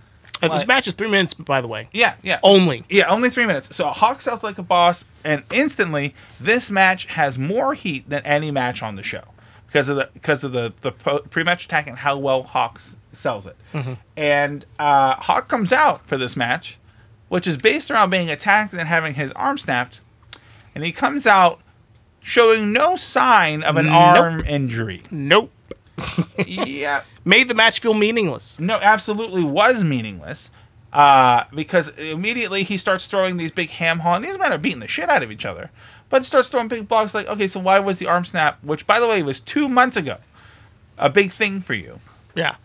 And 0.42 0.52
this 0.52 0.68
match 0.68 0.88
is 0.88 0.94
three 0.94 1.10
minutes, 1.10 1.34
by 1.34 1.62
the 1.62 1.70
way. 1.70 1.88
Yeah, 1.94 2.16
yeah. 2.22 2.40
Only. 2.44 2.84
Yeah, 2.90 3.08
only 3.10 3.30
three 3.30 3.46
minutes. 3.46 3.74
So 3.74 3.88
Hawk 3.88 4.22
sells 4.22 4.44
like 4.44 4.58
a 4.58 4.64
boss, 4.64 5.06
and 5.24 5.44
instantly 5.54 6.14
this 6.38 6.70
match 6.70 7.06
has 7.06 7.38
more 7.40 7.74
heat 7.76 8.10
than 8.10 8.26
any 8.26 8.52
match 8.52 8.84
on 8.84 8.98
the 8.98 9.04
show 9.04 9.24
because 9.68 9.88
of 9.88 9.96
the 9.96 10.10
because 10.14 10.44
of 10.44 10.52
the 10.52 10.74
the 10.82 10.92
po- 10.92 11.20
pre-match 11.30 11.64
attack 11.66 11.88
and 11.88 11.98
how 12.00 12.18
well 12.18 12.44
Hawk 12.44 12.78
sells 13.14 13.48
it. 13.48 13.56
And 14.18 14.66
uh, 14.78 15.16
Hawk 15.16 15.48
comes 15.48 15.72
out 15.72 16.06
for 16.06 16.18
this 16.18 16.36
match, 16.36 16.78
which 17.30 17.48
is 17.48 17.56
based 17.56 17.90
around 17.90 18.10
being 18.10 18.30
attacked 18.30 18.74
and 18.74 18.82
having 18.90 19.14
his 19.14 19.32
arm 19.34 19.58
snapped, 19.58 20.02
and 20.76 20.84
he 20.84 20.92
comes 20.92 21.26
out 21.26 21.62
showing 22.22 22.74
no 22.74 22.98
sign 22.98 23.64
of 23.64 23.78
an 23.78 23.86
Nope. 23.86 23.96
arm 23.96 24.42
injury. 24.46 25.04
Nope. 25.10 25.52
Yeah, 26.48 27.04
Made 27.26 27.48
the 27.48 27.54
match 27.54 27.80
feel 27.80 27.94
meaningless. 27.94 28.60
no, 28.60 28.76
absolutely 28.82 29.44
was 29.44 29.84
meaningless. 29.84 30.52
Uh, 30.92 31.44
because 31.56 31.90
immediately 31.98 32.62
he 32.64 32.78
starts 32.78 33.08
throwing 33.08 33.38
these 33.38 33.52
big 33.52 33.70
ham 33.72 34.00
haw, 34.00 34.16
and 34.16 34.24
these 34.24 34.38
men 34.38 34.54
are 34.54 34.60
beating 34.60 34.80
the 34.80 34.88
shit 34.88 35.10
out 35.10 35.24
of 35.24 35.32
each 35.32 35.44
other. 35.46 35.72
But 36.10 36.24
starts 36.24 36.50
throwing 36.50 36.68
big 36.68 36.88
blocks 36.88 37.16
like, 37.16 37.28
okay, 37.28 37.48
so 37.48 37.60
why 37.60 37.80
was 37.80 37.98
the 37.98 38.06
arm 38.06 38.26
snap, 38.26 38.60
which 38.64 38.86
by 38.86 39.00
the 39.00 39.08
way 39.08 39.24
was 39.24 39.40
two 39.40 39.68
months 39.68 39.98
ago, 39.98 40.18
a 41.00 41.10
big 41.10 41.32
thing 41.32 41.62
for 41.62 41.74
you 41.74 42.00
Yeah. 42.36 42.56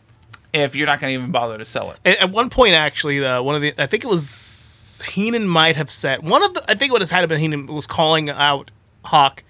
if 0.52 0.76
you're 0.76 0.86
not 0.86 1.00
going 1.00 1.14
to 1.14 1.18
even 1.18 1.32
bother 1.32 1.56
to 1.56 1.64
sell 1.64 1.90
it? 1.92 1.96
At, 2.04 2.18
at 2.24 2.30
one 2.30 2.50
point, 2.50 2.74
actually, 2.74 3.24
uh, 3.24 3.40
one 3.42 3.54
of 3.54 3.62
the 3.62 3.72
I 3.78 3.86
think 3.86 4.04
it 4.04 4.08
was 4.08 5.02
Heenan 5.08 5.46
might 5.48 5.76
have 5.76 5.90
said 5.90 6.22
one 6.28 6.42
of 6.42 6.52
the 6.52 6.62
I 6.70 6.74
think 6.74 6.92
what 6.92 7.00
has 7.00 7.08
had 7.10 7.22
to 7.22 7.28
been 7.28 7.40
Heenan 7.40 7.66
was 7.68 7.86
calling 7.86 8.28
out 8.28 8.70
Hawk 9.06 9.42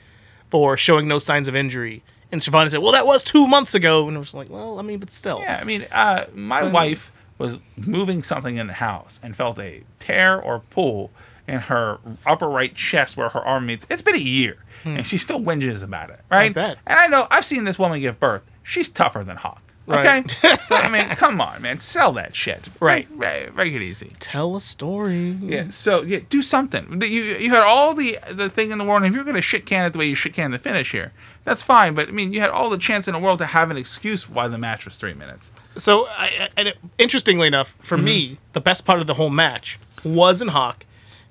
for 0.51 0.77
showing 0.77 1.09
no 1.09 1.19
signs 1.19 1.49
of 1.49 1.57
injury, 1.57 2.03
and 2.33 2.43
Schiavone 2.43 2.69
said, 2.69 2.81
"Well, 2.81 2.93
that 2.93 3.07
was 3.07 3.23
two 3.23 3.47
months 3.47 3.75
ago," 3.75 4.07
and 4.09 4.17
I 4.17 4.21
was 4.21 4.35
like, 4.35 4.51
"Well, 4.51 4.79
I 4.79 4.83
mean, 4.83 4.99
but 4.99 5.11
still." 5.13 5.41
Yeah, 5.41 5.59
I 5.61 5.65
mean, 5.65 5.87
uh, 5.93 6.27
my 6.35 6.63
wife 6.65 7.11
was 7.39 7.61
moving 7.77 8.23
something 8.23 8.57
in 8.57 8.67
the 8.67 8.73
house 8.75 9.21
and 9.23 9.35
felt 9.37 9.59
a 9.59 9.85
tear 10.01 10.41
or 10.41 10.61
pull 10.71 11.11
in 11.47 11.61
her 11.61 11.99
upper 12.27 12.49
right 12.49 12.75
chest 12.75 13.17
where 13.17 13.29
her 13.31 13.41
arm 13.41 13.67
meets. 13.67 13.87
It's 13.89 14.03
been 14.03 14.15
a 14.17 14.19
year, 14.19 14.59
and 14.85 15.07
she 15.07 15.17
still 15.17 15.41
whinges 15.41 15.83
about 15.85 16.11
it, 16.11 16.21
right? 16.31 16.53
bet. 16.53 16.79
And 16.87 16.99
I 16.99 17.07
know 17.07 17.27
I've 17.31 17.45
seen 17.45 17.65
this 17.65 17.79
woman 17.79 18.01
give 18.01 18.21
birth. 18.21 18.43
She's 18.63 18.89
tougher 18.89 19.25
than 19.25 19.37
Hawk. 19.37 19.63
Okay, 19.89 20.23
so 20.67 20.77
I 20.77 20.91
mean, 20.91 21.09
come 21.17 21.41
on, 21.41 21.63
man, 21.63 21.79
sell 21.79 22.13
that 22.13 22.35
shit. 22.35 22.69
Right. 22.81 23.11
Make, 23.11 23.55
make- 23.57 23.73
it 23.73 23.83
easy. 23.83 24.13
Tell 24.21 24.55
a 24.57 24.61
story. 24.61 25.31
Yeah. 25.41 25.69
So 25.71 26.03
yeah, 26.03 26.21
do 26.29 26.43
something. 26.43 27.01
You 27.03 27.23
you 27.23 27.51
had 27.51 27.63
all 27.63 27.95
the 27.95 28.19
the 28.31 28.49
thing 28.51 28.71
in 28.71 28.79
the 28.79 28.85
world. 28.85 29.03
And 29.03 29.07
if 29.07 29.15
you're 29.15 29.25
gonna 29.25 29.41
shit 29.43 29.65
can 29.67 29.87
it 29.87 29.93
the 29.95 29.99
way 29.99 30.07
you 30.07 30.15
shit 30.15 30.35
can 30.35 30.51
the 30.51 30.59
finish 30.59 30.93
here, 30.93 31.13
that's 31.45 31.63
fine. 31.63 31.95
But 31.95 32.09
I 32.09 32.13
mean, 32.13 32.33
you 32.33 32.41
had 32.41 32.51
all 32.51 32.69
the 32.71 32.79
chance 32.79 33.09
in 33.09 33.15
the 33.15 33.21
world 33.21 33.39
to 33.41 33.47
have 33.47 33.71
an 33.71 33.77
excuse 33.77 34.29
why 34.29 34.49
the 34.49 34.59
match 34.59 34.85
was 34.85 34.97
three 34.97 35.15
minutes. 35.15 35.51
So, 35.77 36.07
I, 36.09 36.31
I- 36.41 36.49
and 36.57 36.69
it, 36.69 36.79
interestingly 36.99 37.47
enough, 37.47 37.77
for 37.81 37.97
Mm-hmm. 37.97 38.05
me, 38.05 38.39
the 38.53 38.61
best 38.61 38.85
part 38.85 39.01
of 39.01 39.07
the 39.07 39.15
whole 39.15 39.31
match 39.31 39.79
wasn't 40.05 40.51
Hawk. 40.51 40.85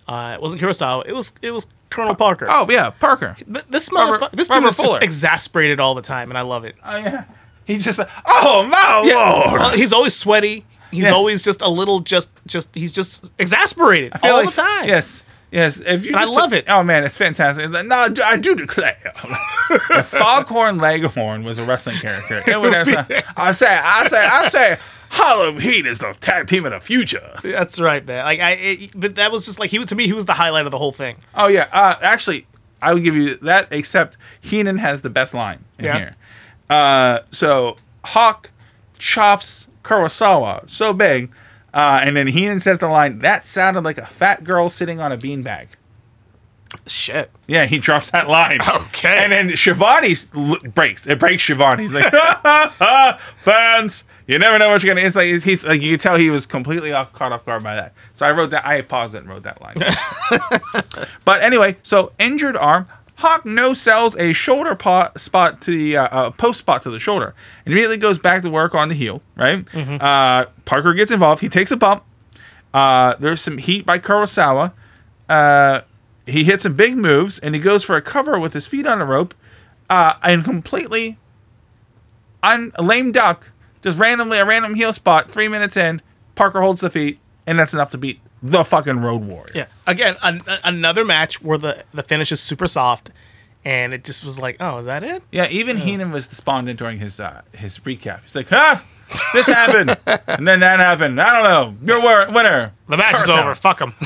Uh, 0.07 0.31
it 0.35 0.41
wasn't 0.41 0.61
Kurosawa. 0.61 1.05
It 1.05 1.13
was 1.13 1.33
it 1.41 1.51
was 1.51 1.67
Colonel 1.89 2.15
Parker. 2.15 2.47
Oh 2.49 2.65
yeah, 2.69 2.89
Parker. 2.91 3.35
This 3.45 3.89
motherfucker, 3.89 4.31
this 4.31 4.47
dude 4.47 4.55
Robert 4.57 4.69
is 4.69 4.77
just 4.77 5.01
exasperated 5.03 5.79
all 5.79 5.95
the 5.95 6.01
time, 6.01 6.29
and 6.31 6.37
I 6.37 6.41
love 6.41 6.63
it. 6.65 6.75
Oh 6.83 6.95
yeah. 6.97 7.25
He's 7.67 7.83
just 7.83 7.99
like, 7.99 8.09
oh 8.25 8.65
my 8.71 8.99
lord. 9.51 9.61
Uh, 9.61 9.69
he's 9.71 9.93
always 9.93 10.15
sweaty. 10.15 10.65
He's 10.89 11.01
Yes. 11.01 11.13
always 11.13 11.43
just 11.43 11.61
a 11.61 11.67
little, 11.67 11.99
just, 11.99 12.31
just 12.47 12.73
he's 12.73 12.93
just 12.93 13.31
exasperated 13.37 14.13
all 14.23 14.37
like- 14.37 14.55
the 14.55 14.61
time. 14.61 14.87
Yes. 14.87 15.23
Yes, 15.51 15.79
if 15.79 16.03
you 16.05 16.11
I 16.15 16.25
love 16.25 16.49
took- 16.49 16.59
it. 16.59 16.65
Oh 16.69 16.83
man, 16.83 17.03
it's 17.05 17.15
fantastic. 17.17 17.65
It's 17.65 17.73
like, 17.73 17.85
no, 17.85 17.95
I 17.95 18.09
do- 18.09 18.21
I 18.21 18.35
do 18.35 18.53
declare. 18.55 18.97
if 19.91 20.05
Foghorn 20.07 20.77
Leghorn 20.77 21.43
was 21.45 21.57
a 21.57 21.63
wrestling 21.63 21.95
character, 21.97 22.43
it 22.45 22.59
would 22.59 22.73
have. 22.73 22.87
I 23.37 23.51
say, 23.53 23.67
I 23.81 24.05
say, 24.07 24.25
I 24.25 24.47
say, 24.49 24.77
Harlem 25.09 25.57
Heat 25.59 25.85
is 25.85 25.99
the 25.99 26.13
tag 26.19 26.47
team 26.47 26.65
of 26.65 26.73
the 26.73 26.81
future. 26.81 27.37
That's 27.43 27.79
right, 27.79 28.05
man. 28.05 28.25
Like 28.25 28.41
I, 28.41 28.51
it, 28.59 28.91
but 28.99 29.15
that 29.15 29.31
was 29.31 29.45
just 29.45 29.57
like 29.57 29.69
he 29.69 29.83
to 29.83 29.95
me, 29.95 30.05
he 30.05 30.11
was 30.13 30.25
the 30.25 30.33
highlight 30.33 30.65
of 30.65 30.71
the 30.71 30.77
whole 30.77 30.91
thing. 30.91 31.15
Oh 31.33 31.47
yeah, 31.47 31.69
uh, 31.71 31.95
actually, 32.01 32.45
I 32.81 32.93
would 32.93 33.03
give 33.03 33.15
you 33.15 33.35
that. 33.37 33.69
Except 33.71 34.17
Heenan 34.41 34.77
has 34.79 35.01
the 35.01 35.09
best 35.09 35.33
line 35.33 35.63
in 35.79 35.85
Yeah. 35.85 35.97
here. 35.97 36.15
Uh, 36.69 37.19
so 37.31 37.77
Hawk 38.05 38.51
chops 38.99 39.67
Kurosawa 39.83 40.69
so 40.69 40.93
big, 40.93 41.31
uh, 41.73 42.01
and 42.03 42.15
then 42.15 42.27
Heenan 42.27 42.59
says 42.59 42.79
the 42.79 42.87
line 42.89 43.19
that 43.19 43.45
sounded 43.45 43.83
like 43.83 43.97
a 43.97 44.05
fat 44.05 44.43
girl 44.43 44.69
sitting 44.69 44.99
on 44.99 45.11
a 45.11 45.17
beanbag. 45.17 45.67
Shit. 46.85 47.31
Yeah, 47.47 47.65
he 47.65 47.79
drops 47.79 48.11
that 48.11 48.27
line. 48.27 48.59
Okay. 48.97 49.23
And 49.23 49.31
then 49.31 49.55
Schiavone 49.55 50.13
l- 50.35 50.57
breaks. 50.73 51.05
It 51.07 51.19
breaks 51.19 51.43
Schiavone. 51.43 51.83
He's 51.83 51.93
like, 51.93 52.11
fans, 53.39 54.05
you 54.25 54.39
never 54.39 54.57
know 54.57 54.69
what 54.69 54.83
you're 54.83 54.93
gonna. 54.93 55.05
It's 55.05 55.15
like 55.15 55.27
he's 55.43 55.63
like 55.65 55.81
you 55.81 55.91
can 55.91 55.99
tell 55.99 56.15
he 56.17 56.29
was 56.29 56.45
completely 56.45 56.91
off, 56.93 57.13
caught 57.13 57.31
off 57.31 57.45
guard 57.45 57.63
by 57.63 57.75
that. 57.75 57.93
So 58.13 58.25
I 58.25 58.31
wrote 58.31 58.49
that. 58.49 58.65
I 58.65 58.81
paused 58.81 59.13
it 59.15 59.19
and 59.19 59.29
wrote 59.29 59.43
that 59.43 59.61
line. 59.61 59.77
but 61.25 61.41
anyway, 61.43 61.77
so 61.83 62.11
injured 62.19 62.57
arm. 62.57 62.87
Hawk 63.17 63.45
no 63.45 63.73
sells 63.73 64.15
a 64.17 64.31
shoulder 64.33 64.75
pot 64.75 65.19
spot 65.19 65.59
to 65.61 65.71
the 65.71 65.97
uh, 65.97 66.03
uh, 66.05 66.31
post 66.31 66.59
spot 66.59 66.83
to 66.83 66.91
the 66.91 66.99
shoulder, 66.99 67.33
and 67.65 67.73
immediately 67.73 67.97
goes 67.97 68.19
back 68.19 68.43
to 68.43 68.49
work 68.49 68.75
on 68.75 68.89
the 68.89 68.95
heel. 68.95 69.21
Right. 69.35 69.65
Uh, 69.75 70.45
Parker 70.65 70.93
gets 70.93 71.11
involved. 71.11 71.41
He 71.41 71.49
takes 71.49 71.71
a 71.71 71.77
bump. 71.77 72.03
Uh, 72.73 73.15
there's 73.19 73.41
some 73.41 73.57
heat 73.57 73.85
by 73.85 73.97
Kurosawa. 73.97 74.71
Uh, 75.27 75.81
he 76.27 76.43
hits 76.43 76.63
some 76.63 76.75
big 76.75 76.95
moves 76.97 77.39
and 77.39 77.55
he 77.55 77.61
goes 77.61 77.83
for 77.83 77.95
a 77.95 78.01
cover 78.01 78.37
with 78.37 78.53
his 78.53 78.67
feet 78.67 78.85
on 78.85 79.01
a 79.01 79.05
rope 79.05 79.33
uh, 79.89 80.13
and 80.21 80.43
completely 80.43 81.17
un- 82.43 82.71
lame 82.79 83.11
duck 83.11 83.51
just 83.81 83.97
randomly 83.97 84.37
a 84.37 84.45
random 84.45 84.75
heel 84.75 84.91
spot 84.93 85.29
three 85.31 85.47
minutes 85.47 85.75
in 85.77 86.01
parker 86.35 86.61
holds 86.61 86.81
the 86.81 86.89
feet 86.89 87.19
and 87.45 87.57
that's 87.57 87.73
enough 87.73 87.91
to 87.91 87.97
beat 87.97 88.19
the 88.43 88.63
fucking 88.63 88.99
road 88.99 89.23
warrior. 89.23 89.51
Yeah. 89.55 89.65
Again, 89.85 90.15
an, 90.23 90.41
another 90.63 91.03
match 91.05 91.41
where 91.41 91.57
the 91.57 91.83
the 91.91 92.03
finish 92.03 92.31
is 92.31 92.39
super 92.39 92.67
soft, 92.67 93.11
and 93.65 93.93
it 93.93 94.03
just 94.03 94.23
was 94.23 94.39
like, 94.39 94.57
oh, 94.59 94.77
is 94.79 94.85
that 94.85 95.03
it? 95.03 95.23
yeah 95.31 95.47
even 95.49 95.77
heenan 95.77 96.11
was 96.11 96.27
despondent 96.27 96.77
during 96.79 96.99
his 96.99 97.19
uh, 97.19 97.41
his 97.53 97.79
recap. 97.79 98.21
He's 98.23 98.35
like 98.35 98.49
huh? 98.49 98.79
This 99.33 99.47
happened. 99.47 99.95
And 100.27 100.45
then 100.47 100.59
that 100.59 100.79
happened. 100.79 101.19
I 101.21 101.33
don't 101.33 101.43
know. 101.43 101.87
You're 101.93 102.01
wor- 102.01 102.29
winner. 102.31 102.73
The 102.89 102.97
match 102.97 103.15
is 103.15 103.29
over. 103.29 103.55
Fuck 103.55 103.79
him. 103.81 103.93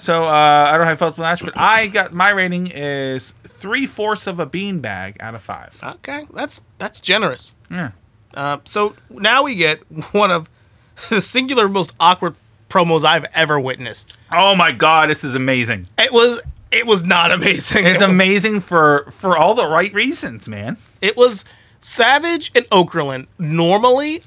so 0.00 0.24
uh, 0.24 0.70
i 0.72 0.76
don't 0.76 0.86
have 0.86 0.88
how 0.88 0.92
i 0.92 0.96
felt 0.96 1.16
the 1.16 1.22
match 1.22 1.42
but 1.44 1.56
i 1.56 1.86
got 1.86 2.12
my 2.12 2.30
rating 2.30 2.66
is 2.68 3.32
three-fourths 3.46 4.26
of 4.26 4.40
a 4.40 4.46
beanbag 4.46 5.16
out 5.20 5.34
of 5.34 5.42
five. 5.42 5.76
Okay, 5.82 6.26
that's 6.34 6.62
that's 6.78 7.00
generous. 7.00 7.54
yeah. 7.70 7.92
Uh, 8.34 8.58
so 8.64 8.94
now 9.10 9.42
we 9.42 9.54
get 9.54 9.78
one 10.12 10.30
of 10.30 10.48
the 11.10 11.20
singular 11.20 11.68
most 11.68 11.94
awkward 12.00 12.34
promos 12.70 13.04
I've 13.04 13.26
ever 13.34 13.60
witnessed. 13.60 14.16
oh 14.32 14.56
my 14.56 14.72
god 14.72 15.10
this 15.10 15.24
is 15.24 15.34
amazing 15.34 15.88
It 15.98 16.12
was 16.12 16.40
it 16.70 16.86
was 16.86 17.04
not 17.04 17.32
amazing. 17.38 17.84
It's 17.84 18.00
it 18.00 18.06
was, 18.08 18.14
amazing 18.16 18.60
for 18.60 19.10
for 19.10 19.36
all 19.36 19.54
the 19.54 19.66
right 19.66 19.92
reasons, 19.92 20.48
man. 20.48 20.76
It 21.02 21.16
was 21.16 21.44
Savage 21.80 22.52
and 22.54 22.64
Okerlund. 22.66 23.26
Normally, 23.38 24.22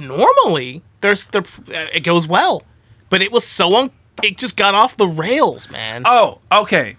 normally 0.00 0.82
there's 1.00 1.26
the 1.28 1.44
it 1.94 2.00
goes 2.02 2.26
well, 2.26 2.64
but 3.10 3.22
it 3.22 3.30
was 3.30 3.44
so 3.44 3.76
un, 3.76 3.90
it 4.22 4.36
just 4.38 4.56
got 4.56 4.74
off 4.74 4.96
the 4.96 5.06
rails, 5.06 5.70
man. 5.70 6.02
Oh, 6.04 6.38
okay. 6.50 6.96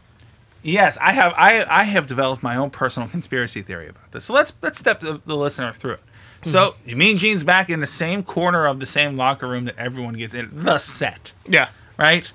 Yes, 0.64 0.98
I 1.02 1.12
have 1.12 1.34
I 1.38 1.66
I 1.70 1.84
have 1.84 2.08
developed 2.08 2.42
my 2.42 2.56
own 2.56 2.70
personal 2.70 3.10
conspiracy 3.10 3.62
theory 3.62 3.88
about 3.90 4.12
this. 4.12 4.26
So 4.26 4.34
let's 4.34 4.54
let's 4.62 4.80
step 4.80 5.00
the, 5.00 5.20
the 5.26 5.36
listener 5.36 5.74
through 5.74 5.94
it. 5.94 6.02
So 6.46 6.72
hmm. 6.72 6.90
you 6.90 6.96
Mean 6.96 7.18
Gene's 7.18 7.44
back 7.44 7.70
in 7.70 7.80
the 7.80 7.88
same 7.88 8.24
corner 8.24 8.66
of 8.66 8.80
the 8.80 8.86
same 8.86 9.16
locker 9.16 9.48
room 9.48 9.66
that 9.66 9.78
everyone 9.78 10.14
gets 10.14 10.34
in, 10.34 10.50
the 10.54 10.78
set, 10.78 11.34
yeah, 11.48 11.70
right? 11.98 12.32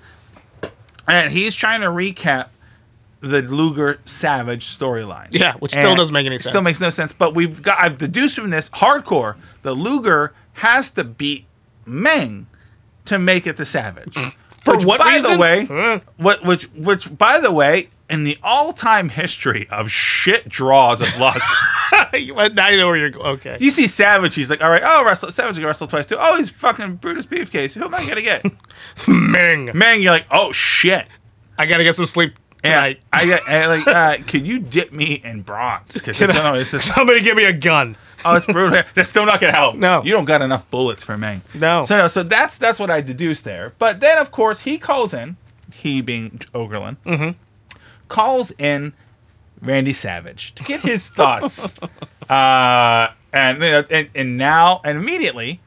And 1.07 1.33
he's 1.33 1.55
trying 1.55 1.81
to 1.81 1.89
recap 1.89 2.49
the 3.21 3.43
Luger 3.43 4.01
Savage 4.05 4.67
storyline. 4.67 5.29
Yeah, 5.31 5.55
which 5.55 5.73
still 5.73 5.95
doesn't 5.95 6.13
make 6.13 6.27
any 6.27 6.37
it 6.37 6.41
Still 6.41 6.55
sense. 6.55 6.65
makes 6.65 6.81
no 6.81 6.91
sense. 6.91 7.13
But 7.13 7.35
we've 7.35 7.63
got 7.63 7.79
I've 7.81 7.99
deduced 7.99 8.39
from 8.39 8.51
this 8.51 8.69
hardcore 8.71 9.37
the 9.63 9.75
Luger 9.75 10.33
has 10.55 10.91
to 10.93 11.05
beat 11.05 11.47
Meng 11.87 12.47
to 13.07 13.19
make 13.19 13.47
it 13.47 13.57
to 13.57 13.65
Savage. 13.65 14.17
For 14.65 14.77
Which, 14.77 14.85
what 14.85 14.99
by 15.01 15.15
reason? 15.15 15.33
the 15.33 15.39
way, 15.39 15.65
Huh? 15.65 16.01
what 16.17 16.45
which 16.45 16.65
which 16.75 17.17
by 17.17 17.41
the 17.41 17.51
way, 17.53 17.87
in 18.11 18.25
the 18.25 18.37
all-time 18.43 19.09
history 19.09 19.67
of 19.71 19.91
shit 19.91 20.49
draws 20.49 21.01
of 21.01 21.19
luck, 21.19 21.41
now 22.13 22.69
you 22.69 22.77
know 22.79 22.87
where 22.89 22.97
you're 22.97 23.11
going. 23.11 23.27
Okay. 23.39 23.57
you 23.61 23.71
see 23.71 23.87
Savage. 23.87 24.35
He's 24.35 24.51
like, 24.51 24.63
all 24.63 24.71
right, 24.71 24.83
oh, 24.85 25.05
wrestle 25.05 25.31
Savage 25.31 25.57
can 25.57 25.65
wrestle 25.65 25.87
twice 25.87 26.07
too. 26.07 26.17
Oh, 26.19 26.37
he's 26.37 26.51
fucking 26.51 26.97
Brutus 26.97 27.27
Beefcake. 27.27 27.73
Who 27.75 27.85
am 27.85 27.95
I 27.95 28.07
gonna 28.07 28.21
get? 28.23 28.45
Meng. 29.09 29.71
Man, 29.75 30.03
you're 30.03 30.13
like, 30.13 30.27
oh 30.31 30.53
shit. 30.53 31.07
I 31.59 31.67
gotta 31.67 31.85
get 31.85 31.95
some 31.95 32.07
sleep 32.07 32.39
Yeah, 32.65 32.71
tonight. 32.71 33.01
I 33.13 33.27
got 33.27 33.49
I, 33.49 33.67
like. 33.67 33.87
Uh, 33.87 34.17
could 34.27 34.47
you 34.47 34.59
dip 34.59 34.93
me 34.93 35.21
in 35.25 35.43
bronze? 35.43 35.95
Because 35.95 36.19
Can 36.19 36.31
it's, 36.31 36.39
I- 36.39 36.53
no, 36.53 36.59
it's 36.59 36.71
just, 36.73 36.95
Somebody 36.95 37.21
give 37.23 37.37
me 37.37 37.45
a 37.45 37.53
gun. 37.53 37.97
oh, 38.25 38.37
it's 38.37 38.47
brutal. 38.47 38.83
That's 38.95 39.09
still 39.09 39.27
not 39.27 39.41
gonna 39.41 39.53
help. 39.53 39.77
No. 39.77 40.03
you 40.05 40.13
don't 40.13 40.25
got 40.25 40.43
enough 40.43 40.71
bullets 40.71 41.03
for 41.05 41.17
Meng. 41.17 41.43
No. 41.55 41.83
So 41.85 41.97
no, 41.97 42.07
so 42.07 42.23
that's 42.23 42.57
that's 42.59 42.79
what 42.79 42.91
I 42.91 43.01
deduced 43.01 43.45
there. 43.45 43.73
But 43.79 44.01
then 44.01 44.19
of 44.19 44.31
course 44.31 44.63
he 44.63 44.79
calls 44.79 45.13
in, 45.15 45.37
he 45.73 46.01
being 46.01 46.31
Okerlund, 46.55 46.97
Mm-hmm. 47.07 47.39
calls 48.09 48.53
in 48.59 48.93
Randy 49.61 49.93
Savage 49.93 50.55
to 50.57 50.65
get 50.65 50.81
his 50.81 51.09
thoughts. 51.09 51.79
uh, 52.31 53.09
and 53.33 53.63
you 53.63 53.71
know, 53.71 53.85
and, 53.91 54.09
and 54.15 54.37
now 54.39 54.81
and 54.85 54.99
immediately, 54.99 55.61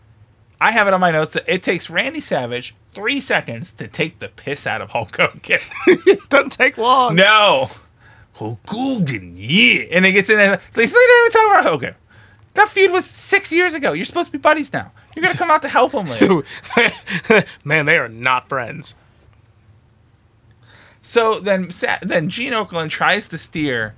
I 0.59 0.71
have 0.71 0.87
it 0.87 0.93
on 0.93 0.99
my 1.01 1.11
notes 1.11 1.33
that 1.35 1.43
it 1.47 1.63
takes 1.63 1.89
Randy 1.89 2.21
Savage 2.21 2.75
three 2.93 3.19
seconds 3.19 3.71
to 3.73 3.87
take 3.87 4.19
the 4.19 4.27
piss 4.29 4.67
out 4.67 4.81
of 4.81 4.91
Hulk 4.91 5.15
Hogan. 5.17 5.59
It 5.87 6.29
doesn't 6.29 6.51
take 6.51 6.77
long. 6.77 7.15
no, 7.15 7.67
Hulk 8.33 8.59
Hogan, 8.67 9.33
yeah, 9.37 9.83
and 9.91 10.05
it 10.05 10.11
gets 10.11 10.29
in 10.29 10.37
there. 10.37 10.51
Like, 10.51 10.59
they 10.73 10.85
don't 10.85 11.21
even 11.27 11.31
talk 11.31 11.51
about 11.51 11.65
Hogan. 11.71 11.95
That 12.55 12.69
feud 12.69 12.91
was 12.91 13.05
six 13.05 13.51
years 13.51 13.73
ago. 13.73 13.93
You're 13.93 14.05
supposed 14.05 14.27
to 14.27 14.31
be 14.31 14.37
buddies 14.37 14.71
now. 14.73 14.91
You're 15.15 15.23
gonna 15.23 15.37
come 15.37 15.49
out 15.51 15.61
to 15.63 15.69
help 15.69 15.91
him 15.93 16.05
later. 16.05 16.43
Man, 17.63 17.85
they 17.85 17.97
are 17.97 18.07
not 18.09 18.47
friends. 18.49 18.95
So 21.01 21.39
then, 21.39 21.71
Sa- 21.71 21.97
then 22.01 22.29
Gene 22.29 22.53
Okerlund 22.53 22.89
tries 22.89 23.27
to 23.29 23.37
steer 23.37 23.93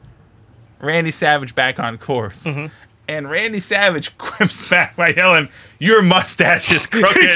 Randy 0.80 1.12
Savage 1.12 1.54
back 1.56 1.80
on 1.80 1.98
course, 1.98 2.46
Mm-hmm. 2.46 2.68
and 3.08 3.30
Randy 3.30 3.60
Savage 3.60 4.18
quips 4.18 4.68
back 4.70 4.96
by 4.96 5.10
yelling, 5.10 5.50
"Your 5.80 6.02
mustache 6.02 6.72
is 6.72 6.88
crooked." 6.92 7.32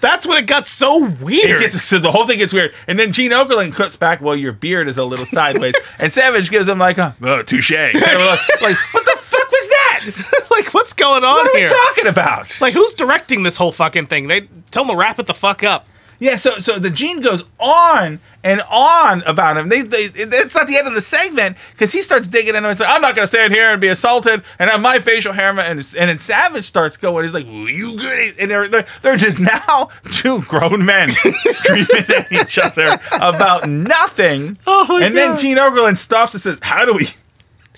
That's 0.00 0.26
when 0.26 0.38
it 0.38 0.46
got 0.46 0.66
so 0.66 1.04
weird. 1.20 1.60
gets, 1.60 1.82
so 1.82 1.98
the 1.98 2.10
whole 2.10 2.26
thing 2.26 2.38
gets 2.38 2.52
weird, 2.52 2.72
and 2.86 2.98
then 2.98 3.12
Gene 3.12 3.30
Okerlund 3.32 3.74
quips 3.74 3.96
back, 3.96 4.20
"Well, 4.20 4.36
your 4.36 4.52
beard 4.52 4.88
is 4.88 4.98
a 4.98 5.04
little 5.04 5.26
sideways," 5.26 5.74
and 5.98 6.12
Savage 6.12 6.50
gives 6.50 6.68
him 6.68 6.78
like 6.78 6.98
a 6.98 7.14
oh, 7.22 7.42
touche. 7.42 7.70
Like, 7.72 7.94
like, 7.94 8.76
what 8.92 9.04
the 9.04 9.16
fuck 9.18 9.35
was 9.60 9.68
that? 9.68 10.46
like, 10.50 10.74
what's 10.74 10.92
going 10.92 11.24
on 11.24 11.30
What 11.36 11.54
are 11.54 11.58
here? 11.58 11.68
we 11.68 11.86
talking 11.94 12.06
about? 12.06 12.60
like, 12.60 12.74
who's 12.74 12.94
directing 12.94 13.42
this 13.42 13.56
whole 13.56 13.72
fucking 13.72 14.06
thing? 14.06 14.28
They 14.28 14.42
tell 14.70 14.84
them 14.84 14.94
to 14.94 14.96
wrap 14.96 15.18
it 15.18 15.26
the 15.26 15.34
fuck 15.34 15.62
up. 15.64 15.86
Yeah, 16.18 16.36
so 16.36 16.52
so 16.52 16.78
the 16.78 16.88
Gene 16.88 17.20
goes 17.20 17.44
on 17.60 18.20
and 18.42 18.62
on 18.70 19.20
about 19.24 19.58
him. 19.58 19.68
They, 19.68 19.82
they 19.82 20.08
it's 20.14 20.54
not 20.54 20.66
the 20.66 20.78
end 20.78 20.88
of 20.88 20.94
the 20.94 21.02
segment 21.02 21.58
because 21.72 21.92
he 21.92 22.00
starts 22.00 22.26
digging 22.26 22.54
into 22.54 22.66
it. 22.70 22.72
He's 22.72 22.80
like, 22.80 22.88
I'm 22.88 23.02
not 23.02 23.14
gonna 23.14 23.26
stand 23.26 23.52
here 23.52 23.68
and 23.68 23.78
be 23.82 23.88
assaulted 23.88 24.42
and 24.58 24.70
have 24.70 24.80
my 24.80 24.98
facial 24.98 25.34
hair. 25.34 25.50
And 25.50 25.60
and 25.60 25.78
then 25.78 26.18
Savage 26.18 26.64
starts 26.64 26.96
going. 26.96 27.24
He's 27.24 27.34
like, 27.34 27.44
well, 27.44 27.68
you 27.68 27.98
good? 27.98 28.34
And 28.40 28.50
they're, 28.50 28.66
they're 28.66 28.86
they're 29.02 29.16
just 29.16 29.38
now 29.38 29.90
two 30.10 30.40
grown 30.44 30.86
men 30.86 31.10
screaming 31.40 32.06
at 32.16 32.32
each 32.32 32.58
other 32.58 32.98
about 33.20 33.68
nothing. 33.68 34.56
Oh 34.66 34.86
my 34.98 35.04
and 35.04 35.14
then 35.14 35.32
God. 35.32 35.38
Gene 35.38 35.58
Okerlund 35.58 35.98
stops 35.98 36.32
and 36.32 36.42
says, 36.42 36.60
How 36.62 36.86
do 36.86 36.94
we? 36.94 37.08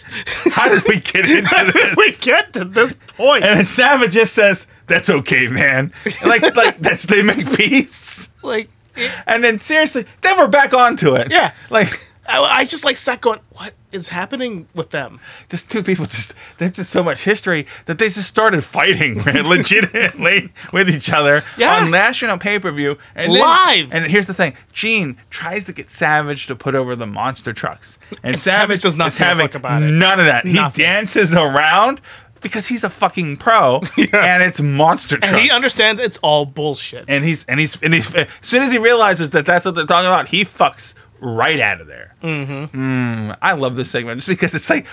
How 0.52 0.68
did 0.68 0.82
we 0.88 1.00
get 1.00 1.28
into 1.28 1.72
this? 1.72 1.96
we 1.96 2.12
get 2.24 2.52
to 2.54 2.64
this 2.64 2.92
point. 3.16 3.44
and 3.44 3.58
then 3.58 3.64
Savage 3.64 4.12
just 4.12 4.34
says, 4.34 4.66
"That's 4.86 5.10
okay, 5.10 5.48
man." 5.48 5.92
Like 6.24 6.42
like 6.56 6.76
that's 6.78 7.04
they 7.06 7.22
make 7.22 7.54
peace. 7.56 8.30
like, 8.42 8.68
it- 8.96 9.12
And 9.26 9.44
then 9.44 9.58
seriously, 9.58 10.04
then 10.22 10.38
we're 10.38 10.48
back 10.48 10.72
onto 10.74 11.14
it. 11.14 11.30
Yeah. 11.30 11.52
Like 11.70 12.06
I, 12.26 12.38
I 12.42 12.64
just 12.64 12.84
like 12.84 12.96
sat 12.96 13.20
going, 13.20 13.40
what 13.50 13.72
is 13.92 14.08
happening 14.08 14.66
with 14.74 14.90
them? 14.90 15.20
just 15.48 15.70
two 15.70 15.82
people 15.82 16.04
just 16.06 16.34
there's 16.58 16.72
just 16.72 16.90
so 16.90 17.02
much 17.02 17.24
history 17.24 17.66
that 17.86 17.98
they 17.98 18.06
just 18.06 18.26
started 18.28 18.62
fighting 18.64 19.16
man, 19.24 19.44
legitimately 19.48 20.52
with 20.72 20.88
each 20.90 21.10
other 21.10 21.42
Yeah. 21.56 21.74
on 21.82 21.90
national 21.90 22.38
pay-per-view 22.38 22.98
and 23.14 23.32
then- 23.34 23.40
Live. 23.40 23.94
and 23.94 24.04
here's 24.06 24.26
the 24.26 24.34
thing 24.34 24.54
Gene 24.72 25.16
tries 25.30 25.64
to 25.64 25.72
get 25.72 25.90
Savage 25.90 26.46
to 26.48 26.54
put 26.56 26.74
over 26.74 26.94
the 26.96 27.06
monster 27.06 27.52
trucks 27.52 27.98
and, 28.10 28.34
And 28.34 28.38
Savage 28.38 28.80
does 28.80 28.96
not 28.96 29.08
is 29.08 29.18
give 29.18 29.38
a 29.38 29.42
fuck 29.42 29.54
about 29.54 29.82
it. 29.82 29.86
none 29.86 30.20
of 30.20 30.26
that 30.26 30.46
he 30.46 30.58
dances 30.74 31.34
around 31.34 32.00
because 32.40 32.68
he's 32.68 32.84
a 32.84 32.90
fucking 32.90 33.36
pro 33.36 33.76
and 33.96 34.42
it's 34.42 34.60
monster 34.60 35.16
trucks 35.16 35.32
And 35.32 35.40
he 35.42 35.50
understands 35.50 36.00
it's 36.00 36.18
all 36.18 36.46
bullshit. 36.46 37.04
and 37.08 37.24
he's 37.24 37.44
and 37.46 37.58
he's 37.58 37.80
and 37.82 37.92
he's 37.94 38.14
as 38.14 38.28
soon 38.42 38.62
as 38.62 38.70
he 38.70 38.78
realizes 38.78 39.30
that 39.30 39.44
that's 39.46 39.66
what 39.66 39.74
they're 39.74 39.86
talking 39.86 40.06
about, 40.06 40.28
he 40.28 40.44
fucks 40.44 40.94
right 41.20 41.60
out 41.60 41.80
of 41.80 41.86
there. 41.86 42.14
Mm-hmm. 42.22 43.32
I 43.42 43.52
love 43.52 43.76
this 43.76 43.90
segment 43.90 44.18
just 44.18 44.28
because 44.28 44.54
it's 44.54 44.68
like 44.70 44.86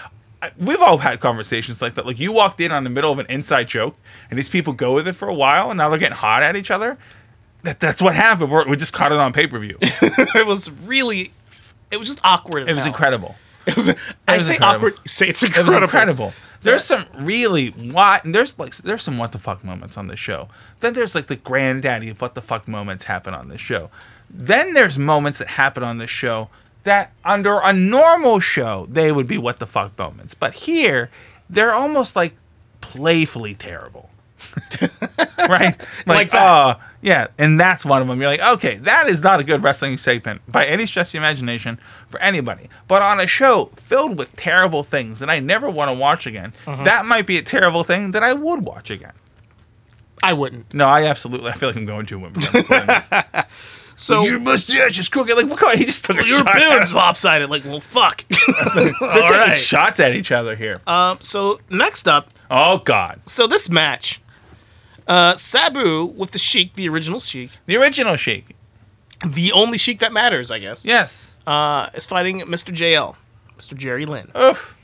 we've 0.57 0.81
all 0.81 0.97
had 0.99 1.19
conversations 1.19 1.81
like 1.81 1.95
that. 1.95 2.05
Like 2.05 2.19
you 2.19 2.31
walked 2.31 2.59
in 2.61 2.71
on 2.71 2.83
the 2.83 2.89
middle 2.89 3.11
of 3.11 3.19
an 3.19 3.25
inside 3.29 3.67
joke, 3.67 3.95
and 4.29 4.37
these 4.37 4.49
people 4.49 4.73
go 4.73 4.93
with 4.95 5.07
it 5.07 5.13
for 5.13 5.27
a 5.27 5.33
while, 5.33 5.71
and 5.71 5.77
now 5.77 5.89
they're 5.89 5.99
getting 5.99 6.17
hot 6.17 6.43
at 6.43 6.55
each 6.55 6.71
other. 6.71 6.97
That 7.63 7.79
that's 7.79 8.01
what 8.01 8.15
happened. 8.15 8.51
We're, 8.51 8.67
we 8.67 8.75
just 8.77 8.93
caught 8.93 9.11
it 9.11 9.17
on 9.17 9.33
pay 9.33 9.47
per 9.47 9.57
view. 9.59 9.77
It 9.81 10.29
it 10.35 10.45
was 10.45 10.71
really, 10.71 11.31
it 11.91 11.97
was 11.97 12.07
just 12.07 12.21
awkward 12.23 12.63
as 12.63 12.69
it 12.69 12.75
was 12.75 12.83
hell. 12.85 12.93
incredible. 12.93 13.35
It 13.67 13.75
was, 13.75 13.89
I 14.27 14.35
was 14.35 14.45
say 14.45 14.53
incredible. 14.53 14.65
awkward, 14.89 14.93
you 15.03 15.09
say 15.09 15.27
it's 15.27 15.41
It 15.41 15.47
incredible. 15.47 15.73
was 15.73 15.81
incredible. 15.83 16.33
There's 16.61 16.83
some 16.83 17.05
really 17.17 17.69
what 17.69 18.21
there's 18.23 18.59
like 18.59 18.75
there's 18.77 19.01
some 19.01 19.17
what 19.17 19.31
the 19.31 19.39
fuck 19.39 19.63
moments 19.63 19.97
on 19.97 20.05
this 20.07 20.19
show. 20.19 20.49
Then 20.81 20.93
there's 20.93 21.15
like 21.15 21.25
the 21.25 21.35
granddaddy 21.35 22.09
of 22.09 22.21
what 22.21 22.35
the 22.35 22.43
fuck 22.43 22.67
moments 22.67 23.05
happen 23.05 23.33
on 23.33 23.49
this 23.49 23.59
show. 23.59 23.89
Then 24.29 24.73
there's 24.73 24.97
moments 24.99 25.39
that 25.39 25.47
happen 25.49 25.83
on 25.83 25.97
this 25.97 26.09
show 26.09 26.49
that 26.83 27.11
under 27.23 27.59
a 27.63 27.73
normal 27.73 28.39
show 28.39 28.85
they 28.89 29.11
would 29.11 29.27
be 29.27 29.37
what 29.37 29.59
the 29.59 29.65
fuck 29.67 29.97
moments. 29.97 30.33
But 30.33 30.53
here 30.53 31.09
they're 31.49 31.73
almost 31.73 32.15
like 32.15 32.35
playfully 32.81 33.53
terrible. 33.55 34.09
right? 35.49 35.75
Like 36.07 36.29
that. 36.31 36.41
uh, 36.41 36.75
yeah, 37.01 37.27
and 37.37 37.59
that's 37.59 37.85
one 37.85 38.01
of 38.01 38.07
them. 38.07 38.19
You're 38.19 38.29
like, 38.29 38.41
okay, 38.55 38.77
that 38.79 39.07
is 39.07 39.21
not 39.23 39.39
a 39.39 39.43
good 39.43 39.63
wrestling 39.63 39.97
segment 39.97 40.41
by 40.47 40.65
any 40.65 40.85
stretch 40.85 41.07
of 41.07 41.11
the 41.13 41.17
imagination 41.19 41.79
for 42.07 42.19
anybody. 42.19 42.67
But 42.87 43.01
on 43.01 43.19
a 43.19 43.27
show 43.27 43.65
filled 43.75 44.17
with 44.17 44.35
terrible 44.35 44.83
things 44.83 45.19
that 45.19 45.29
I 45.29 45.39
never 45.39 45.69
want 45.69 45.89
to 45.89 45.93
watch 45.93 46.25
again, 46.27 46.53
Uh-huh. 46.67 46.83
that 46.83 47.05
might 47.05 47.25
be 47.27 47.37
a 47.37 47.41
terrible 47.41 47.83
thing 47.83 48.11
that 48.11 48.23
I 48.23 48.33
would 48.33 48.61
watch 48.63 48.89
again. 48.91 49.13
I 50.23 50.33
wouldn't. 50.33 50.73
No, 50.73 50.87
I 50.87 51.03
absolutely. 51.05 51.51
I 51.51 51.53
feel 51.53 51.69
like 51.69 51.75
I'm 51.77 51.85
going 51.85 52.05
to 52.07 52.19
when 52.19 52.33
we're 53.97 54.15
done 54.15 54.43
recording 54.43 54.43
this. 54.45 54.71
So 54.75 54.75
Your 54.75 54.79
mustache 54.79 54.99
is 54.99 55.09
crooked. 55.09 55.35
Like, 55.35 55.49
what? 55.49 55.77
He 55.77 55.85
just 55.85 56.05
took 56.05 56.17
a 56.19 56.25
your 56.25 56.39
shot. 56.39 56.47
at 56.55 56.69
beard's 56.69 56.93
lopsided. 56.95 57.49
Like, 57.49 57.65
well, 57.65 57.79
fuck. 57.79 58.25
They're 58.75 58.85
All 59.01 59.21
taking 59.21 59.31
right. 59.31 59.55
shots 59.55 59.99
at 59.99 60.13
each 60.15 60.31
other 60.31 60.55
here. 60.55 60.81
Um, 60.87 61.17
so 61.21 61.59
next 61.69 62.07
up, 62.07 62.29
oh 62.51 62.79
God, 62.79 63.21
so 63.25 63.47
this 63.47 63.69
match, 63.69 64.21
uh, 65.07 65.35
Sabu 65.35 66.05
with 66.05 66.31
the 66.31 66.39
Sheik, 66.39 66.73
the 66.73 66.89
original 66.89 67.19
Sheik, 67.19 67.51
the 67.65 67.77
original 67.77 68.15
Sheik. 68.15 68.55
the 69.25 69.51
only 69.51 69.77
Sheik 69.77 69.99
that 69.99 70.11
matters, 70.13 70.51
I 70.51 70.59
guess, 70.59 70.85
Yes. 70.85 71.35
uh, 71.47 71.89
is 71.93 72.05
fighting 72.05 72.41
Mr. 72.41 72.73
JL, 72.73 73.15
Mr. 73.57 73.77
Jerry 73.77 74.05
Lynn. 74.05 74.29
Oof. 74.37 74.77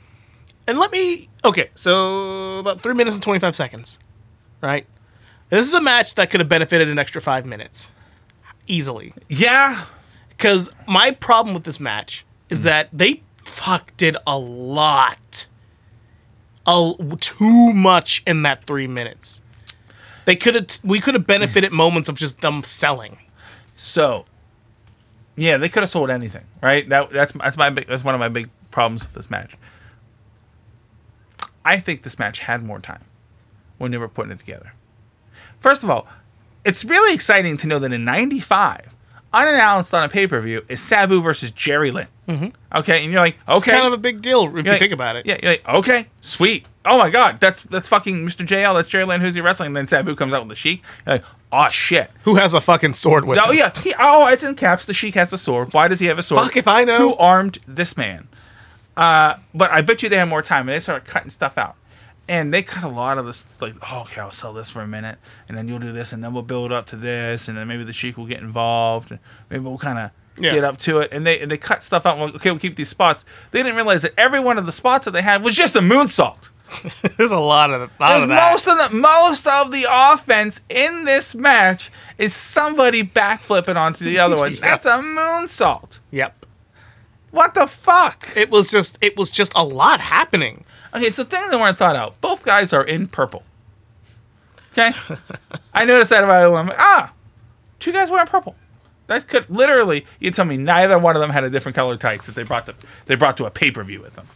And 0.66 0.78
let 0.78 0.90
me, 0.92 1.28
okay, 1.44 1.68
so 1.74 2.60
about 2.60 2.80
three 2.80 2.94
minutes 2.94 3.16
and 3.16 3.22
25 3.22 3.54
seconds, 3.56 3.98
right? 4.60 4.86
This 5.50 5.66
is 5.66 5.74
a 5.74 5.80
match 5.80 6.14
that 6.14 6.30
could 6.30 6.40
have 6.40 6.48
benefited 6.48 6.88
an 6.88 6.98
extra 6.98 7.20
five 7.20 7.44
minutes, 7.44 7.92
easily. 8.66 9.14
Yeah. 9.28 9.84
Because 10.30 10.72
my 10.88 11.12
problem 11.12 11.54
with 11.54 11.64
this 11.64 11.78
match 11.78 12.24
is 12.50 12.60
mm. 12.60 12.64
that 12.64 12.88
they 12.92 13.22
fuck 13.44 13.96
did 13.96 14.16
a 14.26 14.38
lot, 14.38 15.46
a, 16.66 16.94
too 17.20 17.72
much 17.72 18.22
in 18.26 18.42
that 18.42 18.64
three 18.66 18.86
minutes. 18.86 19.42
They 20.24 20.36
could 20.36 20.54
have, 20.54 20.66
we 20.84 21.00
could 21.00 21.14
have 21.14 21.26
benefited 21.26 21.72
moments 21.72 22.08
of 22.08 22.16
just 22.16 22.40
them 22.40 22.62
selling. 22.62 23.18
So, 23.74 24.26
yeah, 25.36 25.56
they 25.56 25.68
could 25.68 25.82
have 25.82 25.90
sold 25.90 26.10
anything, 26.10 26.44
right? 26.60 26.88
That 26.88 27.10
that's 27.10 27.32
that's 27.32 27.56
my 27.56 27.70
big, 27.70 27.86
that's 27.86 28.04
one 28.04 28.14
of 28.14 28.20
my 28.20 28.28
big 28.28 28.48
problems 28.70 29.04
with 29.04 29.14
this 29.14 29.30
match. 29.30 29.56
I 31.64 31.78
think 31.78 32.02
this 32.02 32.18
match 32.18 32.40
had 32.40 32.62
more 32.62 32.80
time 32.80 33.04
when 33.78 33.90
they 33.90 33.98
were 33.98 34.08
putting 34.08 34.32
it 34.32 34.38
together. 34.38 34.72
First 35.58 35.84
of 35.84 35.90
all, 35.90 36.06
it's 36.64 36.84
really 36.84 37.14
exciting 37.14 37.56
to 37.58 37.66
know 37.66 37.78
that 37.78 37.92
in 37.92 38.04
'95, 38.04 38.88
unannounced 39.32 39.92
on 39.94 40.02
a 40.04 40.08
pay 40.08 40.26
per 40.26 40.40
view, 40.40 40.64
is 40.68 40.80
Sabu 40.80 41.20
versus 41.20 41.50
Jerry 41.50 41.90
Lynn. 41.90 42.08
Mm-hmm. 42.28 42.48
Okay, 42.78 43.02
and 43.02 43.12
you're 43.12 43.20
like, 43.20 43.36
okay, 43.48 43.56
It's 43.56 43.64
kind 43.64 43.86
of 43.86 43.92
a 43.92 43.98
big 43.98 44.22
deal 44.22 44.44
if 44.56 44.64
you 44.64 44.70
like- 44.72 44.78
think 44.78 44.92
about 44.92 45.16
it. 45.16 45.26
yeah, 45.26 45.38
you're 45.42 45.52
like, 45.52 45.68
okay, 45.68 46.04
sweet. 46.20 46.66
Oh 46.84 46.98
my 46.98 47.10
god, 47.10 47.38
that's 47.40 47.62
that's 47.62 47.88
fucking 47.88 48.24
Mr. 48.26 48.46
JL. 48.46 48.74
That's 48.74 48.88
Jerry 48.88 49.04
Lynn. 49.04 49.20
Who's 49.20 49.34
he 49.34 49.40
wrestling? 49.40 49.68
And 49.68 49.76
then 49.76 49.86
Sabu 49.86 50.14
comes 50.16 50.32
out 50.34 50.42
with 50.42 50.48
the 50.50 50.56
Sheik. 50.56 50.82
You're 51.06 51.16
like, 51.16 51.24
oh 51.52 51.68
shit. 51.70 52.10
Who 52.24 52.36
has 52.36 52.54
a 52.54 52.60
fucking 52.60 52.94
sword 52.94 53.26
with 53.26 53.38
Oh 53.40 53.50
him? 53.50 53.58
yeah. 53.58 53.70
He, 53.74 53.94
oh, 53.98 54.26
it's 54.28 54.42
in 54.44 54.54
caps. 54.56 54.84
The 54.84 54.94
Sheik 54.94 55.14
has 55.14 55.32
a 55.32 55.38
sword. 55.38 55.72
Why 55.74 55.88
does 55.88 56.00
he 56.00 56.06
have 56.06 56.18
a 56.18 56.22
sword? 56.22 56.42
Fuck 56.42 56.56
if 56.56 56.66
I 56.68 56.84
know. 56.84 56.98
Who 57.10 57.14
armed 57.16 57.58
this 57.68 57.96
man? 57.96 58.28
Uh, 58.96 59.36
but 59.54 59.70
I 59.70 59.80
bet 59.80 60.02
you 60.02 60.08
they 60.08 60.16
had 60.16 60.28
more 60.28 60.42
time, 60.42 60.68
and 60.68 60.74
they 60.74 60.80
started 60.80 61.06
cutting 61.08 61.30
stuff 61.30 61.56
out. 61.56 61.76
And 62.28 62.52
they 62.54 62.62
cut 62.62 62.84
a 62.84 62.88
lot 62.88 63.18
of 63.18 63.26
this. 63.26 63.46
Like, 63.60 63.74
oh, 63.90 64.02
okay, 64.02 64.20
I'll 64.20 64.32
sell 64.32 64.52
this 64.52 64.70
for 64.70 64.80
a 64.82 64.86
minute, 64.86 65.18
and 65.48 65.56
then 65.56 65.68
you'll 65.68 65.78
do 65.80 65.92
this, 65.92 66.12
and 66.12 66.22
then 66.22 66.32
we'll 66.32 66.42
build 66.42 66.72
up 66.72 66.86
to 66.86 66.96
this, 66.96 67.48
and 67.48 67.56
then 67.58 67.66
maybe 67.68 67.84
the 67.84 67.92
Sheik 67.92 68.16
will 68.16 68.26
get 68.26 68.40
involved, 68.40 69.10
and 69.10 69.20
maybe 69.50 69.64
we'll 69.64 69.78
kind 69.78 69.98
of 69.98 70.10
Yeah. 70.36 70.52
get 70.52 70.64
up 70.64 70.78
to 70.78 70.98
it, 71.00 71.10
and 71.12 71.26
they 71.26 71.38
and 71.40 71.50
they 71.50 71.58
cut 71.58 71.82
stuff 71.82 72.06
out. 72.06 72.18
Well, 72.18 72.28
okay, 72.36 72.50
we'll 72.50 72.60
keep 72.60 72.76
these 72.76 72.88
spots. 72.88 73.24
They 73.50 73.62
didn't 73.62 73.76
realize 73.76 74.02
that 74.02 74.12
every 74.16 74.40
one 74.40 74.56
of 74.58 74.66
the 74.66 74.72
spots 74.72 75.04
that 75.04 75.10
they 75.10 75.22
had 75.22 75.44
was 75.44 75.54
just 75.54 75.76
a 75.76 75.80
moonsault. 75.80 76.48
There's 77.18 77.32
a 77.32 77.38
lot 77.38 77.70
of 77.70 77.80
lot 78.00 78.08
There's 78.12 78.22
of 78.22 78.28
that. 78.30 78.50
most 78.50 78.66
of 78.66 78.78
the 78.78 78.96
most 78.96 79.46
of 79.46 79.70
the 79.72 79.84
offense 79.90 80.62
in 80.70 81.04
this 81.04 81.34
match 81.34 81.90
is 82.16 82.32
somebody 82.34 83.02
backflipping 83.02 83.76
onto 83.76 84.04
the 84.06 84.18
other 84.18 84.36
one. 84.40 84.54
Yeah. 84.54 84.60
That's 84.60 84.86
a 84.86 85.00
moonsault. 85.02 85.98
Yep. 86.10 86.46
What 87.30 87.54
the 87.54 87.66
fuck? 87.66 88.26
It 88.34 88.50
was 88.50 88.70
just 88.70 88.96
it 89.02 89.18
was 89.18 89.30
just 89.30 89.52
a 89.54 89.64
lot 89.64 90.00
happening. 90.00 90.64
Okay, 90.94 91.10
so 91.10 91.24
things 91.24 91.50
that 91.50 91.58
weren't 91.58 91.78
thought 91.78 91.96
out. 91.96 92.20
Both 92.20 92.44
guys 92.44 92.72
are 92.72 92.84
in 92.84 93.06
purple. 93.06 93.42
Okay, 94.72 94.90
I 95.74 95.84
noticed 95.84 96.10
that 96.10 96.24
about 96.24 96.50
it. 96.50 96.54
I'm 96.56 96.66
like, 96.66 96.78
ah, 96.78 97.12
two 97.78 97.92
guys 97.92 98.10
wearing 98.10 98.26
purple. 98.26 98.56
That 99.06 99.28
could 99.28 99.50
literally 99.50 100.06
you 100.20 100.30
tell 100.30 100.44
me 100.44 100.56
neither 100.56 100.98
one 100.98 101.16
of 101.16 101.20
them 101.20 101.30
had 101.30 101.44
a 101.44 101.50
different 101.50 101.76
color 101.76 101.96
tights 101.96 102.26
that 102.26 102.34
they 102.34 102.44
brought 102.44 102.66
to 102.66 102.74
they 103.06 103.14
brought 103.16 103.36
to 103.38 103.44
a 103.44 103.50
pay 103.50 103.70
per 103.70 103.82
view 103.82 104.00
with 104.00 104.14
them, 104.14 104.26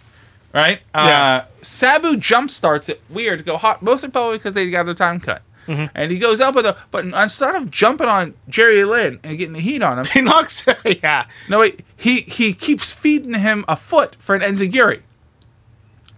right? 0.53 0.81
Yeah. 0.95 1.37
Uh, 1.37 1.45
Sabu 1.63 2.17
jump 2.17 2.51
starts 2.51 2.89
it 2.89 3.01
weird 3.09 3.39
to 3.39 3.45
go 3.45 3.57
hot, 3.57 3.83
mostly 3.83 4.11
probably 4.11 4.39
because 4.39 4.55
they 4.55 4.69
got 4.71 4.85
their 4.85 4.95
time 4.95 5.21
cut. 5.21 5.43
And 5.69 6.13
he 6.13 6.21
goes 6.21 6.41
up 6.41 6.55
with 6.55 6.65
a, 6.65 6.77
but 6.93 7.05
instead 7.05 7.57
of 7.57 7.73
jumping 7.73 8.07
on 8.07 8.35
Jerry 8.49 8.85
Lynn 8.85 9.19
and 9.25 9.37
getting 9.37 9.55
the 9.55 9.61
heat 9.61 9.83
on 9.83 9.99
him, 9.99 10.05
He 10.13 10.21
knocks 10.21 10.65
yeah. 11.03 11.27
no 11.49 11.59
wait, 11.59 11.81
he 11.97 12.21
he 12.21 12.53
keeps 12.55 12.93
feeding 12.93 13.35
him 13.35 13.65
a 13.67 13.75
foot 13.75 14.15
for 14.21 14.37
an 14.37 14.43
enziguri. 14.43 15.01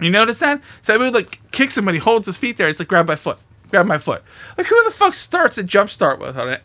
You 0.00 0.10
notice 0.10 0.38
that? 0.38 0.60
Sabu 0.82 1.10
like 1.10 1.40
kicks 1.50 1.76
him 1.76 1.88
and 1.88 1.94
he 1.94 2.00
holds 2.00 2.26
his 2.26 2.38
feet 2.38 2.56
there. 2.56 2.68
It's 2.68 2.78
like 2.78 2.88
grab 2.88 3.06
my 3.08 3.16
foot, 3.16 3.38
grab 3.70 3.86
my 3.86 3.98
foot. 3.98 4.22
Like 4.56 4.66
who 4.66 4.82
the 4.84 4.90
fuck 4.92 5.14
starts 5.14 5.58
a 5.58 5.62
jump 5.62 5.90
start 5.90 6.20
with 6.20 6.38
on 6.38 6.48
it? 6.48 6.62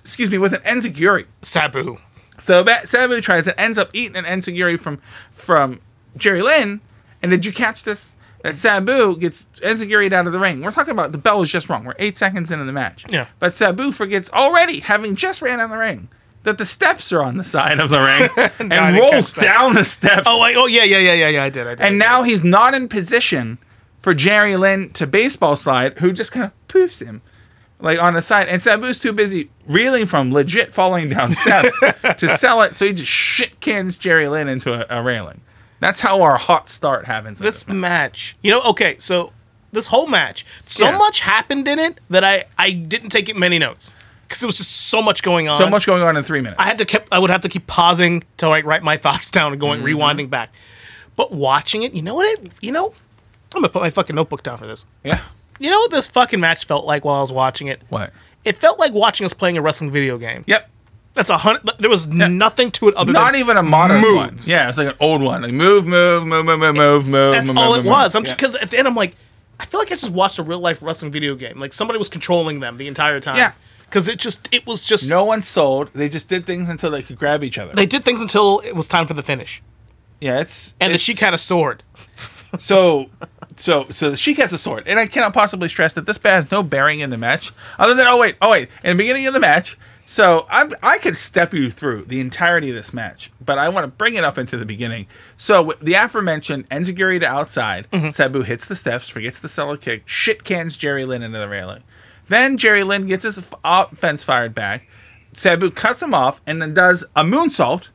Excuse 0.00 0.30
me, 0.30 0.38
with 0.38 0.52
an 0.54 0.62
enziguri. 0.62 1.26
Sabu. 1.42 1.98
So 2.38 2.64
ba- 2.64 2.86
Sabu 2.86 3.20
tries 3.20 3.46
and 3.46 3.58
ends 3.58 3.78
up 3.78 3.90
eating 3.92 4.16
an 4.16 4.24
enziguri 4.24 4.78
from 4.80 5.00
from 5.32 5.80
Jerry 6.16 6.42
Lynn. 6.42 6.80
And 7.22 7.30
did 7.30 7.44
you 7.44 7.52
catch 7.52 7.84
this? 7.84 8.16
That 8.42 8.56
Sabu 8.56 9.18
gets 9.18 9.44
enziguri'd 9.62 10.14
out 10.14 10.26
of 10.26 10.32
the 10.32 10.38
ring. 10.38 10.62
We're 10.62 10.70
talking 10.70 10.92
about 10.92 11.12
the 11.12 11.18
bell 11.18 11.42
is 11.42 11.50
just 11.50 11.68
wrong. 11.68 11.84
We're 11.84 11.94
eight 11.98 12.16
seconds 12.16 12.50
into 12.50 12.64
the 12.64 12.72
match. 12.72 13.04
Yeah. 13.12 13.26
But 13.38 13.52
Sabu 13.52 13.92
forgets 13.92 14.32
already, 14.32 14.80
having 14.80 15.14
just 15.14 15.42
ran 15.42 15.60
out 15.60 15.64
of 15.64 15.70
the 15.72 15.76
ring, 15.76 16.08
that 16.42 16.56
the 16.58 16.64
steps 16.64 17.12
are 17.12 17.22
on 17.22 17.36
the 17.36 17.44
side 17.44 17.78
of 17.80 17.90
the 17.90 17.98
ring 18.00 18.28
I 18.36 18.50
and 18.58 18.70
didn't 18.70 18.94
rolls 18.96 19.10
catch 19.10 19.34
that. 19.34 19.42
down 19.44 19.74
the 19.74 19.84
steps. 19.84 20.22
Oh, 20.26 20.42
I, 20.42 20.54
oh 20.54 20.66
yeah, 20.66 20.84
yeah, 20.84 20.98
yeah, 20.98 21.12
yeah, 21.12 21.28
yeah. 21.28 21.44
I 21.44 21.50
did. 21.50 21.66
I 21.66 21.74
did. 21.74 21.80
and 21.86 21.98
now 21.98 22.22
he's 22.22 22.42
not 22.42 22.74
in 22.74 22.88
position 22.88 23.58
for 24.00 24.14
Jerry 24.14 24.56
Lynn 24.56 24.90
to 24.94 25.06
baseball 25.06 25.56
slide, 25.56 25.98
who 25.98 26.12
just 26.12 26.32
kind 26.32 26.46
of 26.46 26.52
poofs 26.68 27.04
him 27.04 27.20
like 27.78 28.00
on 28.02 28.14
the 28.14 28.22
side. 28.22 28.48
And 28.48 28.60
Sabu's 28.62 28.98
too 28.98 29.12
busy 29.12 29.50
reeling 29.66 30.06
from 30.06 30.32
legit 30.32 30.72
falling 30.72 31.10
down 31.10 31.34
steps 31.34 31.78
to 32.18 32.28
sell 32.28 32.62
it, 32.62 32.74
so 32.74 32.86
he 32.86 32.92
just 32.94 33.10
shit 33.10 33.60
cans 33.60 33.96
Jerry 33.96 34.26
Lynn 34.28 34.48
into 34.48 34.72
a, 34.72 34.98
a 34.98 35.02
railing. 35.02 35.42
That's 35.80 36.00
how 36.00 36.20
our 36.22 36.36
hot 36.36 36.68
start 36.68 37.06
happens. 37.06 37.40
in 37.40 37.44
this 37.46 37.66
match. 37.68 37.76
match. 37.76 38.36
You 38.42 38.50
know, 38.52 38.60
okay, 38.70 38.96
so 38.98 39.32
this 39.72 39.86
whole 39.88 40.06
match, 40.06 40.44
so 40.66 40.86
Yeah. 40.90 40.98
much 40.98 41.20
happened 41.20 41.68
in 41.68 41.78
it 41.78 42.00
that 42.10 42.24
I 42.24 42.44
I 42.58 42.70
didn't 42.72 43.10
take 43.10 43.28
it 43.28 43.36
many 43.36 43.58
notes 43.58 43.94
because 44.30 44.40
there 44.40 44.46
was 44.48 44.56
just 44.58 44.70
so 44.88 45.02
much 45.02 45.22
going 45.24 45.48
on. 45.48 45.58
so 45.58 45.68
much 45.68 45.86
going 45.86 46.02
on 46.04 46.16
in 46.16 46.22
three 46.22 46.40
minutes. 46.40 46.62
I 46.62 46.66
had 46.66 46.78
to 46.78 46.84
keep 46.84 47.02
I 47.10 47.18
would 47.18 47.30
have 47.30 47.40
to 47.40 47.48
keep 47.48 47.66
pausing 47.66 48.22
to 48.36 48.48
like 48.48 48.64
write 48.64 48.82
my 48.84 48.96
thoughts 49.04 49.28
down 49.30 49.52
and 49.52 49.60
going 49.60 49.80
Mm-hmm. 49.82 49.98
rewinding 49.98 50.30
back. 50.30 50.50
But 51.16 51.32
watching 51.32 51.82
it, 51.82 51.92
you 51.94 52.02
know 52.02 52.14
what 52.14 52.38
it 52.40 52.52
you 52.60 52.70
know 52.72 52.94
I'm 53.54 53.60
gonna 53.62 53.68
put 53.68 53.82
my 53.82 53.90
fucking 53.90 54.14
notebook 54.14 54.42
down 54.44 54.56
for 54.58 54.66
this. 54.66 54.86
yeah. 55.04 55.20
You 55.58 55.70
know 55.70 55.78
what 55.80 55.90
this 55.90 56.06
fucking 56.08 56.40
match 56.40 56.64
felt 56.66 56.86
like 56.86 57.04
while 57.04 57.16
I 57.16 57.20
was 57.20 57.32
watching 57.32 57.66
it? 57.66 57.82
What? 57.90 58.12
It 58.46 58.56
felt 58.56 58.78
like 58.78 58.92
watching 58.94 59.24
us 59.26 59.34
playing 59.34 59.58
a 59.58 59.60
wrestling 59.60 59.90
video 59.90 60.16
game. 60.16 60.44
Yep. 60.46 60.70
That's 61.12 61.28
a 61.28 61.36
hundred. 61.36 61.68
There 61.80 61.90
was 61.90 62.06
nothing 62.08 62.70
to 62.70 62.88
it 62.88 62.94
other 62.94 63.12
than 63.12 63.20
Not 63.20 63.32
than 63.32 63.40
even 63.40 63.56
a 63.56 63.62
modern 63.62 64.00
moves. 64.00 64.14
one. 64.16 64.56
Yeah, 64.56 64.68
it's 64.68 64.78
like 64.78 64.86
an 64.88 64.94
old 65.00 65.20
one. 65.22 65.42
Like 65.42 65.52
move, 65.52 65.86
move, 65.86 66.24
move, 66.26 66.46
move, 66.46 66.60
move, 66.60 66.76
move, 66.76 67.08
move. 67.08 67.34
That's 67.34 67.48
move, 67.50 67.58
all 67.58 67.70
move, 67.70 67.78
it 67.80 67.82
move. 67.82 67.90
was. 67.90 68.14
I'm 68.14 68.24
Yeah. 68.24 68.34
because 68.34 68.54
at 68.56 68.70
the 68.70 68.78
end 68.78 68.86
I'm 68.88 68.94
like, 68.94 69.16
I 69.58 69.66
feel 69.66 69.80
like 69.80 69.88
I 69.92 69.96
just 69.96 70.12
watched 70.12 70.38
a 70.38 70.42
real 70.44 70.60
life 70.60 70.80
wrestling 70.82 71.10
video 71.12 71.34
game. 71.34 71.58
Like 71.58 71.72
somebody 71.72 71.98
was 71.98 72.08
controlling 72.08 72.60
them 72.60 72.76
the 72.78 72.86
entire 72.86 73.18
time. 73.20 73.36
Yeah. 73.36 73.52
Because 73.90 74.08
it 74.08 74.20
just 74.20 74.48
it 74.54 74.66
was 74.66 74.84
just 74.84 75.10
no 75.10 75.24
one 75.24 75.42
sold. 75.42 75.90
They 75.92 76.08
just 76.08 76.28
did 76.28 76.46
things 76.46 76.68
until 76.68 76.90
they 76.92 77.02
could 77.02 77.18
grab 77.18 77.42
each 77.44 77.58
other. 77.58 77.74
They 77.74 77.86
did 77.86 78.04
things 78.04 78.22
until 78.22 78.60
it 78.60 78.76
was 78.76 78.86
time 78.86 79.06
for 79.06 79.14
the 79.14 79.22
finish, 79.22 79.62
yeah, 80.20 80.40
it's 80.40 80.74
and 80.80 80.92
the 80.92 80.98
Sheik 80.98 81.18
had 81.18 81.34
a 81.34 81.38
sword. 81.38 81.82
So, 82.58 83.08
so, 83.54 83.86
so 83.90 84.10
the 84.10 84.16
Sheik 84.16 84.38
has 84.38 84.52
a 84.52 84.58
sword, 84.58 84.88
and 84.88 84.98
I 84.98 85.06
cannot 85.06 85.32
possibly 85.32 85.68
stress 85.68 85.92
that 85.92 86.06
this 86.06 86.18
has 86.24 86.50
no 86.50 86.64
bearing 86.64 86.98
in 86.98 87.10
the 87.10 87.16
match, 87.16 87.52
other 87.78 87.94
than 87.94 88.08
oh 88.08 88.18
wait, 88.18 88.34
oh 88.42 88.50
wait, 88.50 88.68
in 88.82 88.96
the 88.96 89.00
beginning 89.00 89.28
of 89.28 89.34
the 89.34 89.38
match. 89.38 89.78
So 90.04 90.46
I'm 90.50 90.72
I 90.82 90.98
could 90.98 91.16
step 91.16 91.54
you 91.54 91.70
through 91.70 92.06
the 92.06 92.18
entirety 92.18 92.70
of 92.70 92.74
this 92.74 92.92
match, 92.92 93.30
but 93.40 93.56
I 93.56 93.68
want 93.68 93.84
to 93.84 93.88
bring 93.88 94.16
it 94.16 94.24
up 94.24 94.36
into 94.36 94.56
the 94.56 94.66
beginning. 94.66 95.06
So 95.36 95.74
the 95.80 95.94
aforementioned 95.94 96.68
Enziguri 96.70 97.20
to 97.20 97.26
outside, 97.26 97.88
mm-hmm. 97.92 98.08
Sabu 98.08 98.42
hits 98.42 98.66
the 98.66 98.74
steps, 98.74 99.08
forgets 99.08 99.38
to 99.38 99.46
sell 99.46 99.70
a 99.70 99.78
kick, 99.78 100.02
shit 100.06 100.42
cans 100.42 100.76
Jerry 100.76 101.04
Lynn 101.04 101.22
into 101.22 101.38
the 101.38 101.48
railing. 101.48 101.84
Then 102.30 102.56
Jerry 102.56 102.82
Lynn 102.84 103.06
gets 103.06 103.24
his 103.24 103.42
offense 103.64 104.24
fired 104.24 104.54
back. 104.54 104.88
Sabu 105.32 105.70
cuts 105.70 106.02
him 106.02 106.14
off 106.14 106.40
and 106.46 106.62
then 106.62 106.74
does 106.74 107.04
a 107.14 107.22
moonsault, 107.24 107.90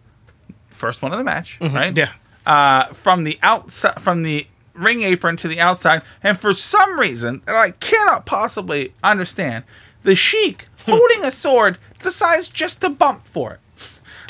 first 0.69 1.01
one 1.01 1.11
of 1.13 1.17
the 1.17 1.23
match, 1.23 1.57
right? 1.61 1.95
Yeah. 1.95 2.11
uh, 2.45 2.85
from 2.87 3.23
the 3.23 3.39
outside, 3.41 4.01
from 4.01 4.23
the 4.23 4.45
ring 4.73 5.01
apron 5.03 5.37
to 5.37 5.47
the 5.47 5.59
outside, 5.61 6.01
and 6.21 6.37
for 6.37 6.51
some 6.53 6.99
reason 6.99 7.41
that 7.45 7.55
I 7.55 7.71
cannot 7.71 8.25
possibly 8.25 8.93
understand, 9.03 9.63
the 10.03 10.15
Sheik 10.15 10.67
holding 10.85 11.23
a 11.23 11.31
sword 11.31 11.77
decides 12.03 12.49
just 12.49 12.81
to 12.81 12.89
bump 12.89 13.25
for 13.27 13.53
it. 13.53 13.59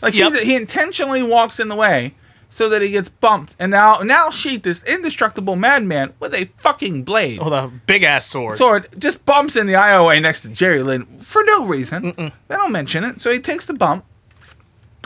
Like 0.03 0.14
Yep. 0.14 0.34
he, 0.34 0.45
he 0.45 0.56
intentionally 0.56 1.24
walks 1.24 1.60
in 1.60 1.68
the 1.68 1.76
way 1.76 2.14
so 2.56 2.70
that 2.70 2.82
he 2.82 2.89
gets 2.89 3.10
bumped, 3.10 3.53
and 3.60 3.70
now 3.70 3.97
now 3.97 4.30
Sheik, 4.30 4.64
this 4.64 4.82
indestructible 4.86 5.58
madman 5.58 6.14
with 6.22 6.34
a 6.34 6.45
fucking 6.56 7.03
blade. 7.03 7.39
Oh, 7.41 7.49
the 7.49 7.70
big 7.86 8.03
ass 8.03 8.28
sword. 8.28 8.58
Sword 8.58 8.88
just 8.97 9.26
bumps 9.26 9.58
in 9.58 9.68
the 9.68 9.74
IOA 9.74 10.22
next 10.22 10.41
to 10.43 10.47
Jerry 10.47 10.82
Lynn 10.82 11.06
for 11.20 11.43
no 11.43 11.68
reason. 11.68 12.14
They 12.16 12.56
don't 12.56 12.72
mention 12.72 13.03
it, 13.03 13.20
so 13.20 13.30
he 13.30 13.39
takes 13.39 13.66
the 13.66 13.74
bump. 13.74 14.06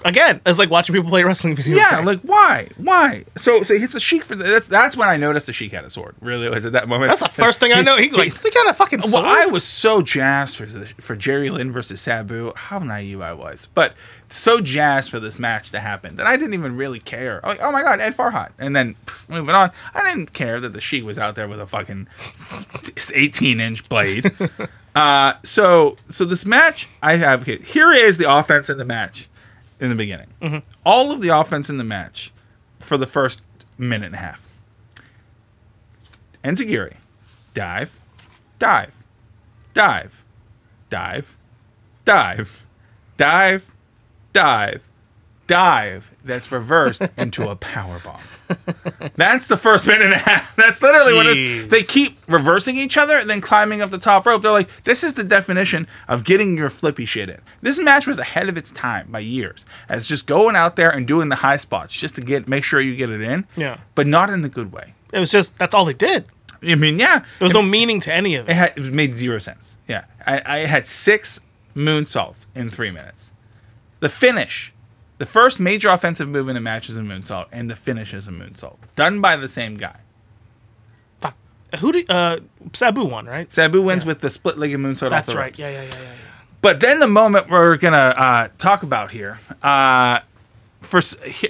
Again, 0.05 0.39
it's 0.45 0.59
like 0.59 0.69
watching 0.69 0.95
people 0.95 1.09
play 1.09 1.23
wrestling 1.23 1.55
videos. 1.55 1.77
Yeah, 1.77 1.97
game. 1.97 2.05
like 2.05 2.21
why? 2.21 2.67
Why? 2.77 3.25
So 3.35 3.63
so 3.63 3.73
he 3.73 3.79
hits 3.79 3.93
the 3.93 3.99
Sheik 3.99 4.23
for 4.23 4.35
the, 4.35 4.43
that's 4.43 4.67
that's 4.67 4.95
when 4.95 5.09
I 5.09 5.17
noticed 5.17 5.47
the 5.47 5.53
Sheik 5.53 5.73
had 5.73 5.83
a 5.83 5.89
sword. 5.89 6.15
Really 6.21 6.47
was 6.49 6.65
at 6.65 6.71
that 6.73 6.87
moment. 6.87 7.09
that's 7.09 7.21
the 7.21 7.41
first 7.41 7.59
thing 7.59 7.73
I 7.73 7.81
know. 7.81 7.97
He 7.97 8.09
like 8.09 8.41
he 8.41 8.49
got 8.51 8.69
a 8.69 8.73
fucking 8.73 9.01
sword. 9.01 9.25
Well, 9.25 9.43
I 9.43 9.47
was 9.47 9.63
so 9.63 10.01
jazzed 10.01 10.55
for 10.55 10.67
for 11.01 11.15
Jerry 11.15 11.49
Lynn 11.49 11.71
versus 11.71 11.99
Sabu. 11.99 12.53
How 12.55 12.79
naive 12.79 13.21
I 13.21 13.33
was, 13.33 13.67
but 13.73 13.93
so 14.29 14.61
jazzed 14.61 15.09
for 15.09 15.19
this 15.19 15.37
match 15.37 15.71
to 15.71 15.79
happen 15.79 16.15
that 16.15 16.25
I 16.25 16.37
didn't 16.37 16.53
even 16.53 16.77
really 16.77 16.99
care. 16.99 17.41
I'm 17.43 17.49
like, 17.49 17.59
oh 17.61 17.71
my 17.71 17.83
god, 17.83 17.99
Ed 17.99 18.15
Farhat, 18.15 18.51
and 18.57 18.75
then 18.75 18.95
pff, 19.05 19.27
moving 19.29 19.55
on, 19.55 19.71
I 19.93 20.07
didn't 20.07 20.33
care 20.33 20.59
that 20.59 20.73
the 20.73 20.81
Sheik 20.81 21.03
was 21.03 21.19
out 21.19 21.35
there 21.35 21.47
with 21.47 21.59
a 21.59 21.67
fucking 21.67 22.07
18 23.13 23.59
inch 23.59 23.89
blade. 23.89 24.31
uh, 24.95 25.33
so 25.43 25.97
so 26.09 26.23
this 26.23 26.45
match, 26.45 26.87
I 27.01 27.17
have 27.17 27.45
here 27.45 27.91
is 27.91 28.17
the 28.17 28.31
offense 28.31 28.69
in 28.69 28.77
the 28.77 28.85
match 28.85 29.27
in 29.79 29.89
the 29.89 29.95
beginning. 29.95 30.63
All 30.85 31.11
of 31.11 31.21
the 31.21 31.29
offense 31.29 31.69
in 31.69 31.77
the 31.77 31.83
match 31.83 32.31
for 32.79 32.97
the 32.97 33.07
first 33.07 33.43
minute 33.77 34.07
and 34.07 34.15
a 34.15 34.19
half. 34.19 34.45
Enziguri, 36.43 36.95
dive, 37.53 37.97
dive, 38.59 38.95
dive, 39.73 40.23
dive, 40.89 41.37
dive, 42.05 42.65
dive, 43.17 43.73
dive, 44.33 44.88
dive. 45.49 46.09
That's 46.23 46.51
reversed 46.51 47.01
into 47.17 47.49
a 47.49 47.55
power 47.57 47.99
bomb. 48.05 48.21
That's 49.15 49.47
the 49.47 49.57
first 49.57 49.87
minute 49.87 50.03
and 50.03 50.13
a 50.13 50.17
half. 50.17 50.55
That's 50.55 50.81
literally 50.81 51.13
what 51.13 51.25
it 51.25 51.37
is. 51.37 51.67
They 51.67 51.81
keep 51.83 52.17
reversing 52.27 52.77
each 52.77 52.97
other 52.97 53.15
and 53.17 53.29
then 53.29 53.41
climbing 53.41 53.81
up 53.81 53.89
the 53.89 53.97
top 53.97 54.25
rope. 54.25 54.41
They're 54.43 54.51
like, 54.51 54.69
this 54.83 55.03
is 55.03 55.13
the 55.13 55.23
definition 55.23 55.87
of 56.07 56.23
getting 56.23 56.55
your 56.55 56.69
flippy 56.69 57.05
shit 57.05 57.29
in. 57.29 57.41
This 57.61 57.79
match 57.79 58.07
was 58.07 58.19
ahead 58.19 58.47
of 58.47 58.57
its 58.57 58.71
time 58.71 59.11
by 59.11 59.19
years, 59.19 59.65
as 59.89 60.07
just 60.07 60.27
going 60.27 60.55
out 60.55 60.75
there 60.77 60.89
and 60.91 61.07
doing 61.07 61.29
the 61.29 61.37
high 61.37 61.57
spots 61.57 61.93
just 61.93 62.15
to 62.15 62.21
get 62.21 62.47
make 62.47 62.63
sure 62.63 62.79
you 62.79 62.95
get 62.95 63.09
it 63.09 63.21
in. 63.21 63.45
Yeah. 63.57 63.79
but 63.95 64.07
not 64.07 64.29
in 64.29 64.43
the 64.43 64.49
good 64.49 64.71
way. 64.71 64.93
it 65.11 65.19
was 65.19 65.31
just 65.31 65.57
that's 65.57 65.73
all 65.75 65.83
they 65.85 65.93
did. 65.93 66.27
I 66.61 66.75
mean, 66.75 66.99
yeah, 66.99 67.19
There 67.19 67.45
was 67.45 67.53
no 67.53 67.61
meaning 67.61 67.99
to 68.01 68.13
any 68.13 68.35
of 68.35 68.47
it 68.47 68.51
it. 68.51 68.55
had 68.55 68.77
it 68.77 68.93
made 68.93 69.15
zero 69.15 69.39
sense. 69.39 69.77
Yeah, 69.87 70.05
I, 70.27 70.41
I 70.45 70.57
had 70.59 70.85
six 70.85 71.39
moonsaults 71.75 72.47
in 72.53 72.69
three 72.69 72.91
minutes. 72.91 73.33
The 74.01 74.09
finish, 74.09 74.73
the 75.19 75.25
first 75.25 75.59
major 75.59 75.89
offensive 75.89 76.27
move 76.27 76.49
in 76.49 76.57
a 76.57 76.61
match 76.61 76.89
is 76.89 76.97
a 76.97 77.01
moonsault, 77.01 77.45
and 77.51 77.69
the 77.69 77.75
finish 77.75 78.13
is 78.13 78.27
a 78.27 78.31
moonsault 78.31 78.77
done 78.95 79.21
by 79.21 79.35
the 79.35 79.47
same 79.47 79.75
guy. 79.77 79.99
Fuck. 81.19 81.37
Who 81.79 81.91
did 81.91 82.09
uh 82.09 82.39
Sabu 82.73 83.05
won, 83.05 83.27
right? 83.27 83.51
Sabu 83.51 83.81
wins 83.81 84.05
with 84.05 84.21
the 84.21 84.29
split-legged 84.29 84.79
moonsault. 84.79 85.11
That's 85.11 85.35
right. 85.35 85.47
ropes. 85.47 85.59
Yeah, 85.59 85.69
yeah, 85.69 85.83
yeah, 85.83 85.89
yeah, 85.93 86.01
yeah. 86.01 86.13
But 86.61 86.79
then 86.81 86.99
the 86.99 87.07
moment 87.07 87.49
we're 87.49 87.77
gonna 87.77 88.13
uh, 88.17 88.47
talk 88.57 88.83
about 88.83 89.11
here, 89.11 89.39
uh, 89.63 90.19
for 90.81 90.99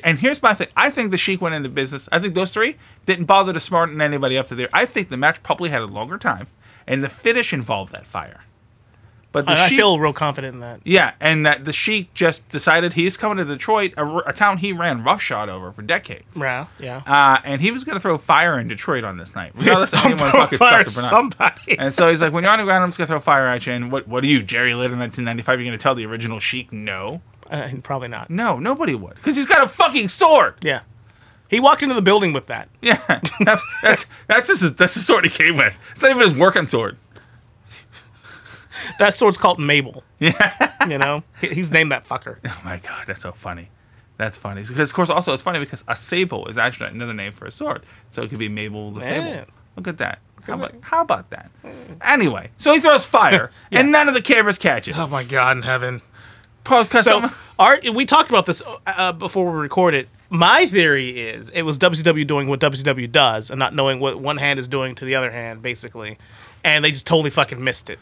and 0.03 0.19
here's 0.19 0.41
my 0.41 0.53
thing. 0.53 0.67
I 0.75 0.89
think 0.89 1.11
the 1.11 1.17
Sheik 1.17 1.41
went 1.41 1.55
into 1.55 1.69
business. 1.69 2.09
I 2.11 2.19
think 2.19 2.33
those 2.33 2.51
three 2.51 2.75
didn't 3.05 3.25
bother 3.25 3.53
to 3.53 3.59
smarten 3.59 4.01
anybody 4.01 4.37
up 4.37 4.47
to 4.47 4.55
there. 4.55 4.69
I 4.73 4.85
think 4.85 5.09
the 5.09 5.17
match 5.17 5.41
probably 5.41 5.69
had 5.69 5.81
a 5.81 5.87
longer 5.87 6.17
time, 6.17 6.47
and 6.85 7.03
the 7.03 7.09
finish 7.09 7.53
involved 7.53 7.91
that 7.91 8.05
fire. 8.05 8.41
But 9.31 9.45
the 9.45 9.51
I, 9.51 9.65
I 9.65 9.67
Sheik, 9.67 9.77
feel 9.77 9.99
real 9.99 10.11
confident 10.11 10.55
in 10.55 10.61
that. 10.61 10.79
yeah, 10.83 11.13
and 11.19 11.45
that 11.45 11.63
the 11.65 11.71
Sheik 11.71 12.11
just 12.15 12.49
decided 12.49 12.93
he's 12.93 13.15
coming 13.15 13.37
to 13.37 13.45
Detroit, 13.45 13.93
a 13.95 14.33
town 14.33 14.57
he 14.57 14.73
ran 14.73 15.03
roughshod 15.03 15.49
over 15.49 15.71
for 15.71 15.83
decades. 15.83 16.35
Yeah, 16.35 16.65
yeah. 16.79 17.03
Uh, 17.05 17.37
and 17.43 17.61
he 17.61 17.69
was 17.69 17.83
going 17.83 17.95
to 17.95 17.99
throw 18.01 18.17
fire 18.17 18.57
in 18.59 18.67
Detroit 18.67 19.03
on 19.03 19.17
this 19.17 19.35
night, 19.35 19.51
regardless 19.53 19.93
if 19.93 20.03
anyone 20.05 20.31
fucking 20.31 20.57
Fire 20.57 20.83
sucked 20.83 21.13
or 21.13 21.21
not. 21.21 21.29
somebody. 21.59 21.77
And 21.77 21.93
so 21.93 22.09
he's 22.09 22.23
like, 22.23 22.33
when 22.33 22.43
you're 22.43 22.51
on 22.51 22.57
the 22.57 22.65
ground, 22.65 22.83
I'm 22.83 22.89
just 22.89 22.97
gonna 22.97 23.07
throw 23.07 23.19
fire 23.19 23.45
at 23.47 23.67
you. 23.67 23.73
And 23.73 23.91
what 23.91 24.07
what 24.07 24.23
are 24.23 24.27
you, 24.27 24.41
Jerry 24.41 24.73
Lynn 24.73 24.91
in 24.93 24.99
1995? 24.99 25.59
You're 25.59 25.67
gonna 25.67 25.77
tell 25.77 25.93
the 25.93 26.05
original 26.07 26.39
Sheik 26.39 26.73
no? 26.73 27.21
Uh, 27.51 27.69
probably 27.83 28.07
not. 28.07 28.29
No, 28.31 28.57
nobody 28.57 28.95
would, 28.95 29.15
because 29.15 29.35
he's 29.35 29.45
got 29.45 29.63
a 29.63 29.67
fucking 29.67 30.07
sword. 30.07 30.55
Yeah. 30.63 30.81
He 31.49 31.59
walked 31.59 31.81
into 31.81 31.95
the 31.95 32.01
building 32.03 32.31
with 32.31 32.45
that. 32.47 32.69
Yeah, 32.81 32.99
that's 33.39 33.63
that's 33.81 34.05
that's 34.27 34.47
just 34.49 34.77
that's 34.77 34.93
the 34.93 34.99
sword 34.99 35.25
he 35.25 35.31
came 35.31 35.57
with. 35.57 35.77
It's 35.91 36.01
not 36.03 36.11
even 36.11 36.21
his 36.21 36.33
working 36.35 36.67
sword. 36.67 36.97
That 38.99 39.13
sword's 39.13 39.37
called 39.37 39.59
Mabel. 39.59 40.03
Yeah. 40.19 40.73
You 40.87 40.97
know? 40.97 41.23
He's 41.41 41.71
named 41.71 41.91
that 41.91 42.07
fucker. 42.07 42.37
Oh 42.45 42.61
my 42.65 42.77
god, 42.77 43.05
that's 43.07 43.21
so 43.21 43.31
funny. 43.31 43.69
That's 44.17 44.37
funny 44.37 44.63
because, 44.67 44.89
of 44.89 44.95
course, 44.95 45.09
also 45.09 45.33
it's 45.33 45.43
funny 45.43 45.59
because 45.59 45.83
a 45.87 45.95
sable 45.95 46.47
is 46.47 46.57
actually 46.57 46.89
another 46.89 47.13
name 47.13 47.31
for 47.31 47.45
a 47.45 47.51
sword, 47.51 47.83
so 48.09 48.21
it 48.21 48.29
could 48.29 48.39
be 48.39 48.49
Mabel 48.49 48.91
the 48.91 49.01
Yeah. 49.01 49.39
Sable. 49.39 49.51
Look 49.77 49.87
at 49.87 49.97
that. 49.99 50.19
How 50.45 50.55
about, 50.55 50.73
how 50.81 51.01
about 51.01 51.29
that? 51.29 51.51
Anyway, 52.01 52.49
so 52.57 52.73
he 52.73 52.79
throws 52.79 53.05
fire, 53.05 53.51
and 53.71 53.91
none 53.91 54.07
of 54.07 54.13
the 54.13 54.21
cameras 54.21 54.57
catch 54.57 54.87
it. 54.87 54.97
Oh 54.97 55.07
my 55.07 55.23
God 55.23 55.57
in 55.57 55.63
heaven. 55.63 56.01
Because 56.63 57.05
So, 57.05 57.29
our, 57.57 57.77
we 57.93 58.05
talked 58.05 58.29
about 58.29 58.45
this 58.45 58.61
uh, 58.85 59.11
before 59.13 59.49
we 59.51 59.57
recorded. 59.59 60.07
My 60.29 60.65
theory 60.67 61.19
is 61.19 61.49
it 61.51 61.63
was 61.63 61.79
WCW 61.79 62.27
doing 62.27 62.47
what 62.47 62.59
WCW 62.59 63.11
does 63.11 63.49
and 63.49 63.57
not 63.57 63.73
knowing 63.73 63.99
what 63.99 64.19
one 64.19 64.37
hand 64.37 64.59
is 64.59 64.67
doing 64.67 64.93
to 64.95 65.05
the 65.05 65.15
other 65.15 65.31
hand, 65.31 65.61
basically. 65.61 66.17
And 66.63 66.83
they 66.85 66.91
just 66.91 67.07
totally 67.07 67.29
fucking 67.31 67.63
missed 67.63 67.89
it. 67.89 67.97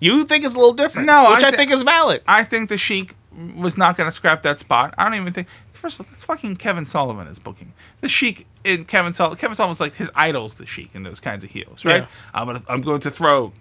You 0.00 0.24
think 0.24 0.44
it's 0.44 0.54
a 0.54 0.58
little 0.58 0.74
different. 0.74 1.06
No, 1.06 1.32
which 1.32 1.44
I 1.44 1.48
I, 1.48 1.52
think 1.52 1.70
is 1.70 1.82
valid. 1.82 2.22
I 2.26 2.44
think 2.44 2.68
the 2.68 2.76
Sheik 2.76 3.14
was 3.56 3.76
not 3.78 3.96
going 3.96 4.06
to 4.06 4.10
scrap 4.12 4.42
that 4.42 4.58
spot. 4.60 4.94
I 4.98 5.04
don't 5.04 5.14
even 5.20 5.32
think. 5.32 5.48
First 5.72 6.00
of 6.00 6.06
all, 6.06 6.10
that's 6.10 6.24
fucking 6.24 6.56
Kevin 6.56 6.86
Sullivan 6.86 7.26
is 7.26 7.38
booking 7.38 7.72
the 8.00 8.08
Sheik. 8.08 8.46
In 8.64 8.84
Kevin 8.84 9.12
Sullivan, 9.12 9.38
Kevin 9.38 9.54
Sullivan's 9.54 9.80
like 9.80 9.94
his 9.94 10.10
idol's 10.14 10.54
the 10.54 10.66
Sheik 10.66 10.94
and 10.94 11.06
those 11.06 11.20
kinds 11.20 11.44
of 11.44 11.50
heels, 11.50 11.84
right? 11.84 12.02
Yeah. 12.02 12.06
I'm 12.34 12.46
gonna, 12.46 12.62
I'm 12.68 12.80
going 12.80 13.00
to 13.00 13.10
throw 13.10 13.52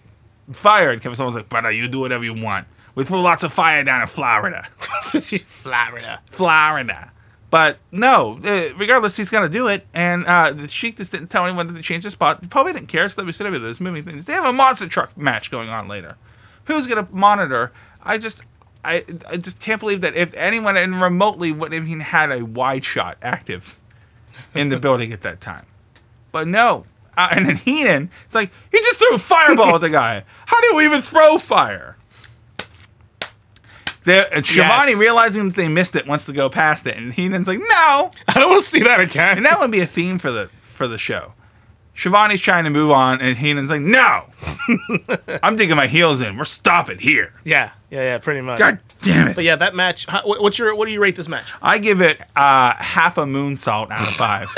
fire, 0.52 0.92
and 0.92 1.02
Kevin 1.02 1.16
Sullivan's 1.16 1.36
like, 1.36 1.50
brother, 1.50 1.72
you 1.72 1.88
do 1.88 2.00
whatever 2.00 2.24
you 2.24 2.34
want. 2.34 2.68
We 2.96 3.04
throw 3.04 3.22
lots 3.22 3.44
of 3.44 3.52
fire 3.52 3.84
down 3.84 4.02
in 4.02 4.08
Florida, 4.08 4.68
Florida. 4.80 6.22
Florida. 6.32 7.12
But 7.56 7.78
no, 7.89 8.38
uh, 8.43 8.76
regardless, 8.76 9.16
he's 9.16 9.30
gonna 9.30 9.47
do 9.47 9.70
it. 9.70 9.88
And 9.93 10.26
uh, 10.26 10.51
the 10.51 10.68
Sheik 10.68 10.97
just 10.97 11.14
didn't 11.14 11.30
tell 11.30 11.45
anyone 11.45 11.74
to 11.74 11.82
change 11.82 12.03
the 12.03 12.12
spot. 12.12 12.39
He 12.41 12.47
probably 12.47 12.74
didn't 12.74 12.89
care. 12.89 13.08
So 13.08 13.24
WCW, 13.24 13.62
those 13.62 13.80
moving 13.80 14.03
things. 14.03 14.26
They 14.26 14.34
have 14.34 14.45
a 14.45 14.51
monster 14.51 14.89
truck 14.89 15.16
match 15.16 15.51
going 15.51 15.70
on 15.70 15.88
later. 15.88 16.18
Who's 16.66 16.86
gonna 16.86 17.08
monitor? 17.14 17.72
I 18.03 18.18
just, 18.18 18.43
I, 18.84 19.06
I 19.30 19.38
just 19.38 19.62
can't 19.62 19.80
believe 19.80 20.01
that 20.01 20.18
if 20.18 20.34
anyone 20.34 20.76
and 20.76 21.01
remotely 21.01 21.53
would 21.53 21.72
have 21.72 21.88
even 21.88 22.01
had 22.01 22.30
a 22.30 22.43
wide 22.43 22.84
shot 22.84 23.18
active 23.22 23.80
in 24.53 24.68
the 24.68 24.78
building 24.78 25.14
at 25.14 25.22
that 25.22 25.39
time. 25.39 25.66
But 26.34 26.49
no. 26.49 26.84
Uh, 27.16 27.30
and 27.32 27.45
then 27.45 27.56
Heenan, 27.56 28.10
it's 28.26 28.36
like 28.36 28.51
he 28.70 28.80
just 28.80 28.97
threw 28.97 29.16
a 29.16 29.18
fireball 29.18 29.76
at 29.76 29.80
the 29.80 29.89
guy. 29.89 30.26
How 30.45 30.60
do 30.60 30.68
you 30.74 30.82
even 30.82 31.01
throw 31.01 31.38
fire? 31.38 31.95
There, 34.06 34.26
Schiavone 34.43 34.91
Yes. 34.91 34.99
realizing 34.99 35.47
that 35.49 35.56
they 35.56 35.68
missed 35.68 35.95
it 35.95 36.08
wants 36.08 36.26
to 36.26 36.34
go 36.34 36.49
past 36.49 36.86
it, 36.88 36.95
and 36.95 37.14
Heenan's 37.14 37.47
like, 37.47 37.60
"No!" 37.60 38.12
I 38.28 38.39
don't 38.39 38.49
want 38.49 38.64
to 38.64 38.68
see 38.70 38.84
that 38.84 38.99
again. 38.99 39.38
And 39.38 39.45
that 39.45 39.60
would 39.60 39.72
be 39.72 39.82
a 39.82 39.86
theme 39.86 40.18
for 40.20 40.32
the 40.32 40.49
for 40.62 40.88
the 40.88 40.97
show. 40.97 41.34
Schiavone's 41.96 42.41
trying 42.41 42.66
to 42.66 42.70
move 42.70 42.91
on, 42.91 43.22
and 43.22 43.38
Heenan's 43.38 43.70
like, 43.72 43.82
"No, 43.82 44.26
I'm 45.43 45.56
digging 45.56 45.78
my 45.78 45.88
heels 45.88 46.22
in. 46.22 46.38
We're 46.38 46.43
stopping 46.46 47.00
here." 47.00 47.34
yeah, 47.43 47.72
yeah, 47.89 48.02
yeah, 48.02 48.18
pretty 48.18 48.41
much. 48.41 48.60
God 48.60 48.80
damn 49.02 49.30
it! 49.30 49.36
But 49.36 49.43
yeah, 49.46 49.56
that 49.56 49.76
match. 49.76 50.06
how- 50.06 50.22
wh- 50.22 50.41
What's 50.41 50.60
your? 50.60 50.76
What 50.76 50.88
do 50.88 50.91
you 50.93 51.00
rate 51.02 51.16
this 51.16 51.30
match? 51.30 51.46
I 51.62 51.78
give 51.80 52.02
it 52.02 52.22
uh, 52.36 52.74
half 52.76 53.18
a 53.18 53.24
moonsault 53.24 53.91
out 53.91 54.02
of 54.08 54.14
five. 54.14 54.50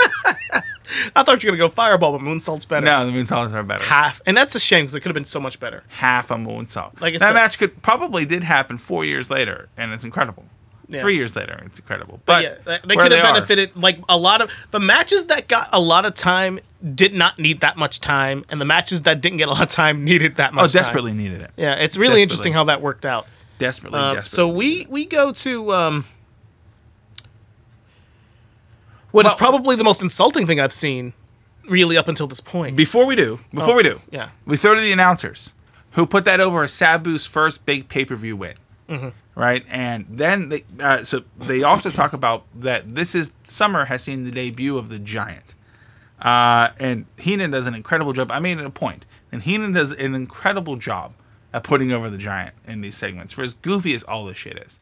I 1.15 1.21
thought 1.23 1.43
you 1.43 1.51
were 1.51 1.57
gonna 1.57 1.69
go 1.69 1.73
Fireball, 1.73 2.13
but 2.17 2.21
Moonsault's 2.21 2.65
better. 2.65 2.85
no, 2.85 3.05
the 3.05 3.11
moonsaults 3.11 3.53
are 3.53 3.61
better. 3.63 3.83
Half, 3.85 4.21
and 4.25 4.35
that's 4.35 4.55
a 4.55 4.59
shame 4.59 4.85
because 4.85 4.95
it 4.95 5.01
could 5.01 5.09
have 5.09 5.13
been 5.13 5.25
so 5.25 5.39
much 5.39 5.59
better. 5.59 5.83
half 5.89 6.31
a 6.31 6.35
moonsault. 6.35 6.99
Like 7.01 7.13
I 7.13 7.17
that 7.19 7.27
said- 7.27 7.33
match 7.33 7.59
could 7.59 7.81
probably 7.81 8.25
did 8.25 8.43
happen 8.43 8.77
four 8.77 9.05
years 9.05 9.29
later, 9.29 9.69
and 9.77 9.93
it's 9.93 10.03
incredible. 10.03 10.45
Yeah. 10.89 11.01
Three 11.01 11.17
years 11.17 11.35
later, 11.35 11.61
it's 11.65 11.79
incredible. 11.79 12.21
But 12.25 12.33
But, 12.35 12.43
yeah, 12.43 12.77
they- 12.85 12.95
could 12.95 13.11
have 13.11 13.25
are- 13.25 13.33
benefited. 13.33 13.71
Like 13.75 13.99
a 14.07 14.17
lot 14.17 14.39
of 14.41 14.49
the 14.71 14.79
matches 14.79 15.25
that 15.25 15.49
got 15.49 15.67
a 15.73 15.79
lot 15.81 16.05
of 16.05 16.13
time 16.13 16.61
did 16.95 17.13
not 17.13 17.37
need 17.37 17.59
that 17.59 17.75
much 17.75 17.99
time, 17.99 18.45
and 18.49 18.61
the 18.61 18.65
matches 18.65 19.01
that 19.01 19.19
didn't 19.19 19.37
get 19.39 19.49
a 19.49 19.51
lot 19.51 19.63
of 19.63 19.67
time 19.69 20.05
needed 20.05 20.37
that 20.37 20.53
much. 20.53 20.63
Oh, 20.63 20.67
time. 20.67 20.71
desperately 20.73 21.13
needed 21.13 21.41
it. 21.41 21.51
Yeah, 21.57 21.75
it's 21.75 21.97
really 21.97 22.21
interesting 22.21 22.53
how 22.53 22.63
that 22.65 22.81
worked 22.81 23.05
out. 23.05 23.27
Desperately, 23.59 23.99
Uh, 23.99 24.13
desperately. 24.13 24.29
so 24.29 24.47
we 24.47 24.87
we 24.89 25.05
go 25.05 25.31
to 25.33 25.73
um, 25.73 26.05
what 29.11 29.25
is 29.25 29.31
Well- 29.31 29.37
probably 29.37 29.75
the 29.75 29.83
most 29.83 30.01
insulting 30.01 30.45
thing 30.47 30.59
I've 30.59 30.71
seen, 30.73 31.13
really 31.67 31.97
up 31.97 32.07
until 32.07 32.27
this 32.27 32.39
point. 32.39 32.75
before 32.75 33.05
we 33.05 33.15
do, 33.15 33.39
before 33.53 33.73
Oh, 33.73 33.77
we 33.77 33.83
do, 33.83 34.01
yeah. 34.11 34.29
we 34.45 34.57
throw 34.57 34.75
to 34.75 34.81
the 34.81 34.91
announcers 34.91 35.53
who 35.91 36.05
put 36.05 36.23
that 36.25 36.39
over 36.39 36.63
as 36.63 36.71
Sabu's 36.71 37.25
first 37.25 37.65
big 37.65 37.87
pay 37.89 38.05
per 38.05 38.15
view 38.15 38.35
win. 38.37 38.53
Mm-hmm. 38.89 39.09
Right, 39.37 39.63
and 39.69 40.07
then 40.09 40.49
they 40.49 40.63
uh, 40.79 41.03
so 41.03 41.21
they 41.37 41.61
also 41.61 41.91
talk 41.91 42.11
about 42.11 42.45
that 42.55 42.95
this 42.95 43.13
is 43.13 43.33
summer 43.43 43.85
has 43.85 44.01
seen 44.01 44.23
the 44.23 44.31
debut 44.31 44.79
of 44.79 44.89
the 44.89 44.97
Giant, 44.97 45.53
uh, 46.19 46.69
and 46.79 47.05
Heenan 47.19 47.51
does 47.51 47.67
an 47.67 47.75
incredible 47.75 48.13
job. 48.13 48.31
I 48.31 48.39
made 48.39 48.57
it 48.57 48.65
a 48.65 48.71
point, 48.71 49.05
and 49.31 49.43
Heenan 49.43 49.73
does 49.73 49.91
an 49.91 50.15
incredible 50.15 50.75
job 50.75 51.13
at 51.53 51.61
putting 51.61 51.91
over 51.91 52.09
the 52.09 52.17
Giant 52.17 52.55
in 52.65 52.81
these 52.81 52.97
segments. 52.97 53.31
For 53.31 53.43
as 53.43 53.53
goofy 53.53 53.93
as 53.93 54.03
all 54.03 54.25
this 54.25 54.37
shit 54.37 54.57
is, 54.57 54.79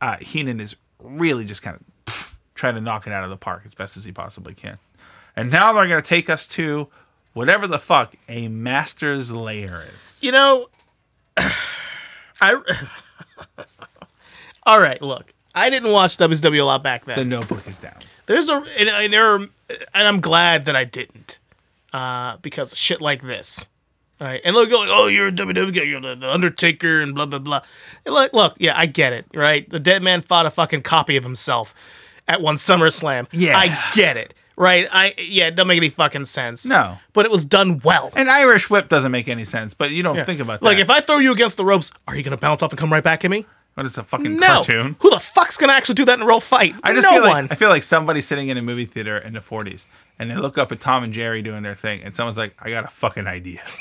uh, 0.00 0.18
Heenan 0.18 0.60
is 0.60 0.76
really 1.00 1.44
just 1.44 1.62
kind 1.62 1.76
of 2.06 2.38
trying 2.54 2.76
to 2.76 2.80
knock 2.80 3.08
it 3.08 3.12
out 3.12 3.24
of 3.24 3.30
the 3.30 3.36
park 3.36 3.62
as 3.66 3.74
best 3.74 3.96
as 3.96 4.04
he 4.04 4.12
possibly 4.12 4.54
can. 4.54 4.78
And 5.34 5.50
now 5.50 5.72
they're 5.72 5.88
going 5.88 6.00
to 6.00 6.08
take 6.08 6.30
us 6.30 6.46
to 6.50 6.86
whatever 7.32 7.66
the 7.66 7.80
fuck 7.80 8.14
a 8.28 8.46
master's 8.46 9.32
lair 9.32 9.82
is. 9.92 10.20
You 10.22 10.30
know, 10.30 10.68
I. 12.40 12.62
All 14.64 14.80
right, 14.80 15.00
look, 15.02 15.32
I 15.54 15.70
didn't 15.70 15.92
watch 15.92 16.16
WCW 16.16 16.60
a 16.60 16.64
lot 16.64 16.82
back 16.82 17.04
then. 17.04 17.16
The 17.16 17.24
notebook 17.24 17.66
is 17.66 17.78
down. 17.78 17.98
There's 18.26 18.48
a 18.48 18.64
and, 18.78 18.88
and 18.88 19.12
there 19.12 19.34
are, 19.34 19.36
and 19.38 20.08
I'm 20.08 20.20
glad 20.20 20.66
that 20.66 20.76
I 20.76 20.84
didn't, 20.84 21.38
uh, 21.92 22.36
because 22.38 22.76
shit 22.76 23.00
like 23.00 23.22
this. 23.22 23.68
All 24.20 24.28
right, 24.28 24.40
and 24.44 24.54
look, 24.54 24.70
like, 24.70 24.88
oh, 24.90 25.08
you're 25.08 25.28
a 25.28 25.32
WWE 25.32 25.74
guy, 25.74 25.82
you're 25.82 26.00
the, 26.00 26.14
the 26.14 26.30
Undertaker, 26.30 27.00
and 27.00 27.14
blah 27.14 27.26
blah 27.26 27.40
blah. 27.40 27.60
And 28.06 28.14
look, 28.14 28.32
look, 28.32 28.54
yeah, 28.58 28.74
I 28.76 28.86
get 28.86 29.12
it, 29.12 29.26
right? 29.34 29.68
The 29.68 29.80
dead 29.80 30.02
man 30.02 30.22
fought 30.22 30.46
a 30.46 30.50
fucking 30.50 30.82
copy 30.82 31.16
of 31.16 31.24
himself 31.24 31.74
at 32.28 32.40
one 32.40 32.54
SummerSlam. 32.54 33.26
Yeah. 33.32 33.56
I 33.58 33.76
get 33.94 34.16
it, 34.16 34.34
right? 34.56 34.86
I 34.92 35.14
yeah, 35.18 35.48
it 35.48 35.56
doesn't 35.56 35.68
make 35.68 35.78
any 35.78 35.88
fucking 35.88 36.26
sense. 36.26 36.64
No. 36.64 36.98
but 37.12 37.24
it 37.24 37.32
was 37.32 37.44
done 37.44 37.80
well. 37.84 38.12
An 38.14 38.28
Irish 38.28 38.70
whip 38.70 38.88
doesn't 38.88 39.10
make 39.10 39.28
any 39.28 39.44
sense, 39.44 39.74
but 39.74 39.90
you 39.90 40.04
don't 40.04 40.24
think 40.24 40.40
about 40.40 40.60
that. 40.60 40.66
Like 40.66 40.78
if 40.78 40.88
I 40.88 41.00
throw 41.00 41.18
you 41.18 41.32
against 41.32 41.56
the 41.56 41.64
ropes, 41.64 41.90
are 42.06 42.16
you 42.16 42.22
gonna 42.22 42.36
bounce 42.36 42.62
off 42.62 42.70
and 42.70 42.78
come 42.78 42.92
right 42.92 43.02
back 43.04 43.24
at 43.24 43.30
me? 43.30 43.44
What 43.74 43.86
is 43.86 43.96
a 43.98 44.04
fucking 44.04 44.36
No. 44.36 44.46
cartoon? 44.46 44.96
Who 45.00 45.10
the 45.10 45.18
fuck's 45.20 45.56
gonna 45.56 45.72
actually 45.72 45.94
do 45.96 46.04
that 46.06 46.14
in 46.18 46.22
a 46.22 46.26
real 46.26 46.40
fight? 46.40 46.74
I 46.82 46.92
just 46.92 47.04
no 47.04 47.12
feel 47.12 47.22
one. 47.28 47.44
like 47.44 47.52
I 47.52 47.54
feel 47.54 47.68
like 47.70 47.82
somebody's 47.82 48.26
sitting 48.26 48.48
in 48.48 48.56
a 48.58 48.62
movie 48.62 48.84
theater 48.86 49.16
in 49.18 49.32
the 49.32 49.40
40s 49.40 49.86
and 50.18 50.30
they 50.30 50.36
look 50.36 50.58
up 50.58 50.70
at 50.72 50.80
Tom 50.80 51.02
and 51.04 51.12
Jerry 51.12 51.42
doing 51.42 51.62
their 51.62 51.74
thing 51.74 52.02
and 52.02 52.14
someone's 52.14 52.38
like, 52.38 52.54
"I 52.60 52.70
got 52.70 52.84
a 52.84 52.88
fucking 52.88 53.26
idea." 53.26 53.62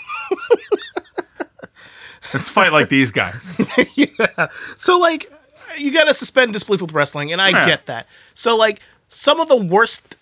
Let's 2.34 2.50
fight 2.50 2.72
like 2.72 2.88
these 2.90 3.12
guys. 3.12 3.60
yeah. 3.96 4.48
So 4.78 4.98
like 5.00 5.32
you 5.78 5.92
gotta 5.92 6.14
suspend 6.14 6.54
disbelief 6.54 6.82
with 6.82 6.94
wrestling, 6.94 7.32
and 7.32 7.42
I 7.42 7.50
Yeah. 7.50 7.66
get 7.66 7.86
that. 7.88 8.08
So 8.34 8.56
like 8.56 8.80
some 9.10 9.40
of 9.40 9.48
the 9.50 9.58
worst 9.58 10.16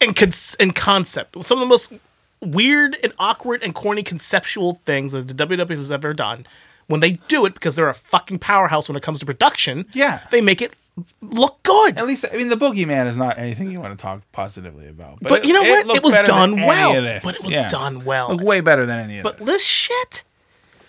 in 0.00 0.14
con- 0.14 0.30
in 0.60 0.70
concept, 0.72 1.42
some 1.44 1.58
of 1.58 1.60
the 1.60 1.66
most 1.66 1.92
weird 2.40 2.96
and 3.02 3.12
awkward 3.18 3.62
and 3.64 3.74
corny 3.74 4.02
conceptual 4.04 4.74
things 4.74 5.10
that 5.12 5.26
the 5.28 5.34
WWE 5.34 5.76
has 5.76 5.90
ever 5.90 6.14
done, 6.14 6.46
when 6.88 7.00
they 7.00 7.12
do 7.28 7.46
it 7.46 7.54
because 7.54 7.76
they're 7.76 7.88
a 7.88 7.94
fucking 7.94 8.38
powerhouse 8.40 8.88
when 8.88 8.96
it 8.96 9.02
comes 9.02 9.20
to 9.20 9.26
production, 9.26 9.86
Yeah. 9.92 10.20
they 10.30 10.40
make 10.40 10.60
it 10.60 10.74
look 11.22 11.62
good. 11.62 11.96
At 11.96 12.06
least, 12.06 12.26
I 12.32 12.36
mean, 12.36 12.48
the 12.48 12.56
Boogeyman 12.56 13.06
is 13.06 13.16
not 13.16 13.38
anything 13.38 13.70
you 13.70 13.80
want 13.80 13.96
to 13.96 14.02
talk 14.02 14.20
positively 14.32 14.88
about. 14.88 15.20
But 15.20 15.44
you 15.44 15.52
know 15.52 15.62
what? 15.62 15.96
It 15.96 16.02
was 16.02 16.14
done 16.24 16.56
well. 16.56 17.20
But 17.22 17.36
it 17.36 17.44
was 17.44 17.54
Yeah. 17.54 17.68
done 17.68 18.04
well. 18.04 18.30
Looked 18.30 18.42
way 18.42 18.60
better 18.60 18.84
than 18.84 18.98
any 18.98 19.18
of 19.18 19.22
But 19.22 19.36
this. 19.38 19.46
But 19.46 19.52
this 19.52 19.66
shit, 19.66 20.24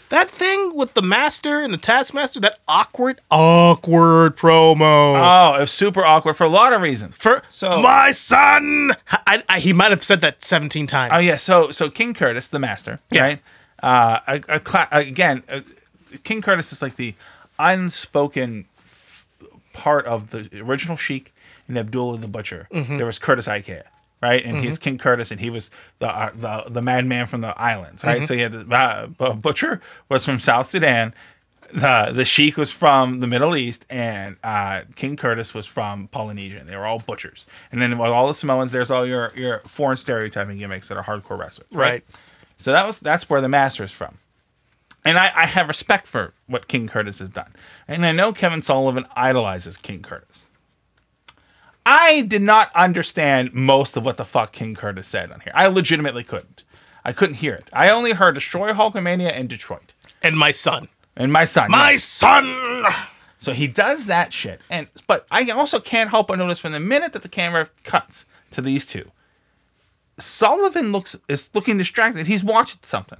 that 0.10 0.28
thing 0.28 0.76
with 0.76 0.96
the 0.96 1.04
master 1.04 1.62
and 1.62 1.72
the 1.72 1.78
taskmaster, 1.78 2.40
that 2.40 2.58
awkward, 2.68 3.20
awkward 3.30 4.36
promo. 4.36 5.14
Oh, 5.54 5.58
it 5.58 5.60
was 5.62 5.72
super 5.72 6.04
awkward 6.04 6.34
for 6.36 6.46
a 6.46 6.50
lot 6.50 6.74
of 6.74 6.82
reasons. 6.82 7.16
For 7.16 7.44
So- 7.50 7.80
my 7.82 8.12
son, 8.12 8.94
I, 9.28 9.44
I, 9.48 9.60
he 9.60 9.74
might 9.74 9.92
have 9.92 10.02
said 10.02 10.22
that 10.22 10.44
seventeen 10.44 10.88
times. 10.88 11.12
Oh 11.16 11.20
yeah, 11.20 11.36
so 11.36 11.70
so 11.70 11.90
King 11.92 12.16
Curtis, 12.16 12.48
the 12.48 12.58
master, 12.60 13.00
Yeah. 13.12 13.22
right? 13.24 13.40
Uh, 13.84 14.20
a, 14.28 14.56
a 14.56 14.60
cla- 14.60 14.88
again, 14.92 15.44
uh, 15.48 15.62
King 16.24 16.42
Curtis 16.42 16.72
is 16.72 16.82
like 16.82 16.96
the 16.96 17.16
unspoken 17.58 18.66
f- 18.80 19.26
part 19.74 20.06
of 20.06 20.32
the 20.32 20.50
original 20.62 20.98
Sheik 20.98 21.34
and 21.68 21.78
Abdullah 21.78 22.18
the 22.18 22.28
Butcher. 22.28 22.68
Mm-hmm. 22.72 22.98
There 22.98 23.06
was 23.06 23.20
Curtis 23.20 23.48
Iaukea, 23.48 23.84
right? 24.22 24.44
And 24.44 24.58
he's 24.58 24.78
King 24.80 24.98
Curtis, 24.98 25.32
and 25.32 25.40
he 25.40 25.50
was 25.50 25.70
the 26.00 26.08
uh, 26.08 26.32
the 26.36 26.64
the 26.70 26.82
madman 26.82 27.26
from 27.28 27.42
the 27.42 27.60
islands, 27.62 28.02
Mm-hmm. 28.02 28.20
right? 28.20 28.28
So 28.28 28.34
he 28.34 28.42
had 28.42 28.52
the 28.54 28.76
uh, 28.76 29.08
Bu- 29.08 29.34
Butcher 29.36 29.82
was 30.10 30.26
from 30.26 30.40
South 30.40 30.70
Sudan. 30.70 31.14
The 31.72 32.10
the 32.12 32.26
Sheik 32.26 32.58
was 32.58 32.72
from 32.72 33.20
the 33.20 33.28
Middle 33.28 33.56
East, 33.56 33.86
and 33.92 34.38
uh, 34.44 34.82
King 34.96 35.16
Curtis 35.16 35.54
was 35.54 35.68
from 35.68 36.08
Polynesia. 36.08 36.64
They 36.64 36.76
were 36.76 36.88
all 36.88 36.98
butchers. 36.98 37.46
And 37.72 37.80
then 37.80 37.96
with 38.00 38.10
all 38.10 38.28
the 38.28 38.34
Samoans, 38.34 38.72
there's 38.72 38.90
all 38.90 39.06
your 39.06 39.32
your 39.36 39.60
foreign 39.60 39.98
stereotyping 39.98 40.58
gimmicks 40.58 40.88
that 40.88 40.98
are 40.98 41.04
hardcore 41.04 41.38
wrestlers, 41.38 41.70
Right. 41.72 42.04
so 42.58 42.72
that 42.72 42.88
was 42.88 43.00
that's 43.00 43.30
where 43.30 43.40
the 43.40 43.50
master 43.50 43.84
is 43.84 43.92
from. 43.92 44.18
And 45.06 45.18
I, 45.18 45.32
I 45.36 45.46
have 45.46 45.68
respect 45.68 46.08
for 46.08 46.34
what 46.48 46.68
King 46.68 46.88
Curtis 46.88 47.20
has 47.20 47.30
done. 47.30 47.54
And 47.88 48.06
I 48.06 48.12
know 48.12 48.34
Kevin 48.34 48.62
Sullivan 48.62 49.06
idolizes 49.16 49.78
King 49.78 50.02
Curtis. 50.02 50.50
I 51.86 52.22
did 52.22 52.42
not 52.42 52.72
understand 52.76 53.54
most 53.54 53.98
of 53.98 54.06
what 54.06 54.18
the 54.18 54.26
fuck 54.26 54.52
King 54.52 54.76
Curtis 54.76 55.08
said 55.08 55.32
on 55.32 55.40
here. 55.40 55.54
I 55.56 55.68
legitimately 55.68 56.24
couldn't. 56.24 56.64
I 57.04 57.14
couldn't 57.14 57.36
hear 57.36 57.54
it. 57.54 57.70
I 57.74 57.90
only 57.90 58.12
heard 58.12 58.36
Destroy 58.36 58.74
Hulkamania 58.74 59.32
and 59.32 59.50
Detroit. 59.50 59.94
And 60.22 60.38
my 60.38 60.52
son. 60.52 60.90
And 61.16 61.32
my 61.32 61.46
son. 61.46 61.72
My 61.72 61.92
yes. 61.92 62.04
son. 62.04 62.94
So 63.40 63.54
he 63.54 63.68
does 63.68 64.06
that 64.08 64.34
shit. 64.34 64.60
And 64.70 64.88
but 65.08 65.26
I 65.32 65.50
also 65.50 65.80
can't 65.80 66.10
help 66.10 66.28
but 66.28 66.38
notice 66.38 66.60
from 66.60 66.74
the 66.74 66.80
minute 66.80 67.14
that 67.14 67.22
the 67.22 67.30
camera 67.30 67.70
cuts 67.84 68.26
to 68.52 68.62
these 68.62 68.86
two, 68.86 69.12
Sullivan 70.18 70.92
looks 70.92 71.18
is 71.30 71.50
looking 71.56 71.78
distracted. 71.78 72.28
He's 72.28 72.44
watching 72.44 72.82
something. 72.84 73.20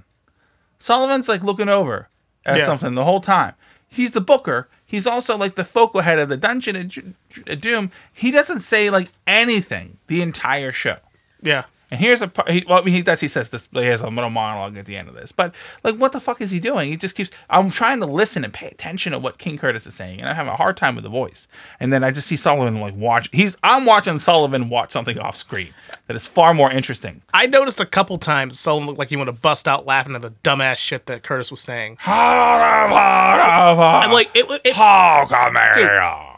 Sullivan's 0.80 1.28
like 1.28 1.42
looking 1.44 1.68
over 1.68 2.08
at 2.44 2.56
Yeah. 2.58 2.66
something 2.66 2.94
the 2.96 3.04
whole 3.04 3.20
time. 3.20 3.54
He's 3.88 4.10
the 4.10 4.20
booker. 4.20 4.66
He's 4.86 5.06
also 5.06 5.36
like 5.36 5.54
the 5.54 5.64
focal 5.64 6.00
head 6.00 6.18
of 6.18 6.28
the 6.28 6.36
Dungeon 6.36 6.88
Ju- 6.88 7.14
Doom. 7.56 7.92
He 8.12 8.32
doesn't 8.32 8.60
say 8.60 8.90
like 8.90 9.08
anything 9.26 9.98
the 10.08 10.20
entire 10.22 10.72
show. 10.72 10.96
Yeah. 11.42 11.64
And 11.90 11.98
here's 12.00 12.22
a 12.22 12.28
part. 12.28 12.48
He, 12.50 12.64
well, 12.68 12.82
he 12.84 13.02
does. 13.02 13.20
He 13.20 13.28
says 13.28 13.48
this. 13.48 13.68
He 13.72 13.84
has 13.86 14.02
a 14.02 14.08
little 14.08 14.30
monologue 14.30 14.78
at 14.78 14.86
the 14.86 14.96
end 14.96 15.08
of 15.08 15.14
this. 15.14 15.32
But 15.32 15.54
like, 15.82 15.96
what 15.96 16.12
the 16.12 16.20
fuck 16.20 16.40
is 16.40 16.50
he 16.50 16.60
doing? 16.60 16.88
He 16.88 16.96
just 16.96 17.16
keeps. 17.16 17.30
I'm 17.48 17.70
trying 17.70 18.00
to 18.00 18.06
listen 18.06 18.44
and 18.44 18.52
pay 18.52 18.68
attention 18.68 19.12
to 19.12 19.18
what 19.18 19.38
King 19.38 19.58
Curtis 19.58 19.86
is 19.86 19.94
saying, 19.94 20.20
and 20.20 20.28
I 20.28 20.34
have 20.34 20.46
a 20.46 20.56
hard 20.56 20.76
time 20.76 20.94
with 20.94 21.04
the 21.04 21.10
voice. 21.10 21.48
And 21.80 21.92
then 21.92 22.04
I 22.04 22.12
just 22.12 22.28
see 22.28 22.36
Sullivan 22.36 22.80
like 22.80 22.94
watch. 22.94 23.28
He's. 23.32 23.56
I'm 23.62 23.84
watching 23.84 24.18
Sullivan 24.18 24.68
watch 24.68 24.90
something 24.92 25.18
off 25.18 25.36
screen 25.36 25.74
that 26.06 26.14
is 26.14 26.26
far 26.26 26.54
more 26.54 26.70
interesting. 26.70 27.22
I 27.34 27.46
noticed 27.46 27.80
a 27.80 27.86
couple 27.86 28.18
times 28.18 28.58
Sullivan 28.58 28.86
looked 28.86 28.98
like 28.98 29.10
he 29.10 29.16
wanted 29.16 29.32
to 29.32 29.40
bust 29.40 29.66
out 29.66 29.84
laughing 29.84 30.14
at 30.14 30.22
the 30.22 30.30
dumbass 30.44 30.76
shit 30.76 31.06
that 31.06 31.22
Curtis 31.22 31.50
was 31.50 31.60
saying. 31.60 31.98
I'm 32.06 32.92
I'm 34.06 34.12
like, 34.12 34.30
it, 34.34 34.46
it, 34.64 34.74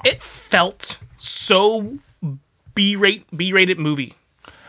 it 0.05 0.23
felt 0.23 0.99
so 1.17 1.99
B-rate, 2.75 3.27
B-rated 3.37 3.79
movie. 3.79 4.15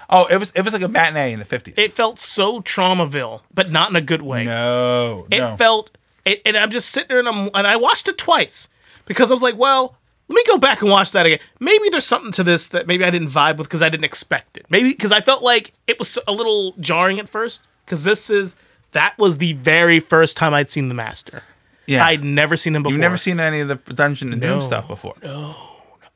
Oh, 0.10 0.26
it 0.26 0.38
was. 0.38 0.52
It 0.52 0.62
was 0.62 0.74
like 0.74 0.82
a 0.82 0.88
matinee 0.88 1.34
in 1.34 1.40
the 1.40 1.46
fifties. 1.46 1.76
It 1.78 1.92
felt 1.92 2.20
so 2.20 2.62
Tromaville, 2.62 3.42
but 3.54 3.72
not 3.72 3.90
in 3.90 3.96
a 3.96 4.02
good 4.02 4.22
way. 4.22 4.46
No, 4.46 5.28
It 5.32 5.40
no. 5.40 5.56
felt, 5.58 5.96
it, 6.26 6.42
and 6.46 6.56
I'm 6.58 6.70
just 6.70 6.90
sitting 6.90 7.08
there 7.10 7.20
and 7.20 7.28
I'm, 7.28 7.50
and 7.54 7.66
I 7.68 7.76
watched 7.78 8.08
it 8.08 8.18
twice 8.18 8.70
because 9.06 9.32
I 9.32 9.34
was 9.34 9.42
like, 9.44 9.58
well, 9.58 9.96
let 10.30 10.36
me 10.36 10.44
go 10.48 10.58
back 10.58 10.82
and 10.82 10.90
watch 10.92 11.12
that 11.14 11.26
again. 11.26 11.40
Maybe 11.60 11.90
there's 11.90 12.06
something 12.06 12.32
to 12.34 12.44
this 12.44 12.70
that 12.70 12.88
maybe 12.88 13.04
I 13.04 13.10
didn't 13.10 13.30
vibe 13.30 13.58
with 13.58 13.68
because 13.68 13.82
I 13.82 13.90
didn't 13.90 14.06
expect 14.06 14.58
it. 14.58 14.66
Maybe 14.70 14.90
because 14.90 15.12
I 15.12 15.22
felt 15.22 15.44
like 15.44 15.74
it 15.88 16.00
was 16.00 16.18
a 16.28 16.32
little 16.32 16.74
jarring 16.80 17.20
at 17.20 17.28
first 17.30 17.68
because 17.86 18.04
this 18.04 18.30
is 18.30 18.56
that 18.92 19.18
was 19.18 19.38
the 19.40 19.54
very 19.54 20.00
first 20.00 20.38
time 20.38 20.54
I'd 20.54 20.70
seen 20.70 20.88
the 20.88 20.96
Master. 20.96 21.44
yeah. 21.88 22.06
I'd 22.06 22.24
never 22.24 22.56
seen 22.56 22.76
him 22.76 22.84
before. 22.84 22.94
You've 22.94 23.02
never 23.02 23.18
seen 23.18 23.40
any 23.40 23.60
of 23.60 23.68
the 23.68 23.76
Dungeon 23.94 24.32
and 24.32 24.42
Doom 24.42 24.62
stuff 24.62 24.88
before. 24.88 25.16
No. 25.24 25.56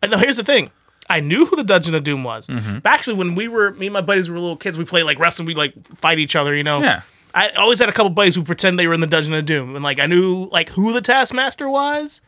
And 0.01 0.11
now 0.11 0.19
here's 0.19 0.37
the 0.37 0.43
thing. 0.43 0.71
I 1.09 1.19
knew 1.21 1.45
who 1.45 1.55
the 1.55 1.63
Dungeon 1.63 1.95
of 1.95 2.03
Doom 2.03 2.23
was. 2.23 2.47
Mm-hmm. 2.47 2.79
But 2.79 2.89
actually, 2.91 3.15
when 3.15 3.35
we 3.35 3.47
were, 3.47 3.71
me 3.73 3.87
and 3.87 3.93
my 3.93 4.01
buddies 4.01 4.29
were 4.29 4.37
little 4.39 4.57
kids, 4.57 4.77
we 4.77 4.85
played 4.85 5.03
like 5.03 5.19
wrestling. 5.19 5.45
We 5.47 5.55
like 5.55 5.73
fight 5.97 6.19
each 6.19 6.35
other, 6.35 6.53
you 6.55 6.63
know. 6.63 6.79
Yeah. 6.81 7.01
I 7.33 7.49
always 7.51 7.79
had 7.79 7.87
a 7.89 7.91
couple 7.93 8.09
buddies 8.09 8.35
who 8.35 8.43
pretend 8.43 8.79
they 8.79 8.87
were 8.87 8.93
in 8.93 9.01
the 9.01 9.07
Dungeon 9.07 9.33
of 9.33 9.45
Doom, 9.45 9.75
and 9.75 9.83
like 9.83 9.99
I 9.99 10.05
knew 10.07 10.45
like 10.51 10.69
who 10.69 10.91
the 10.93 11.01
Taskmaster 11.01 11.69
was, 11.69 12.21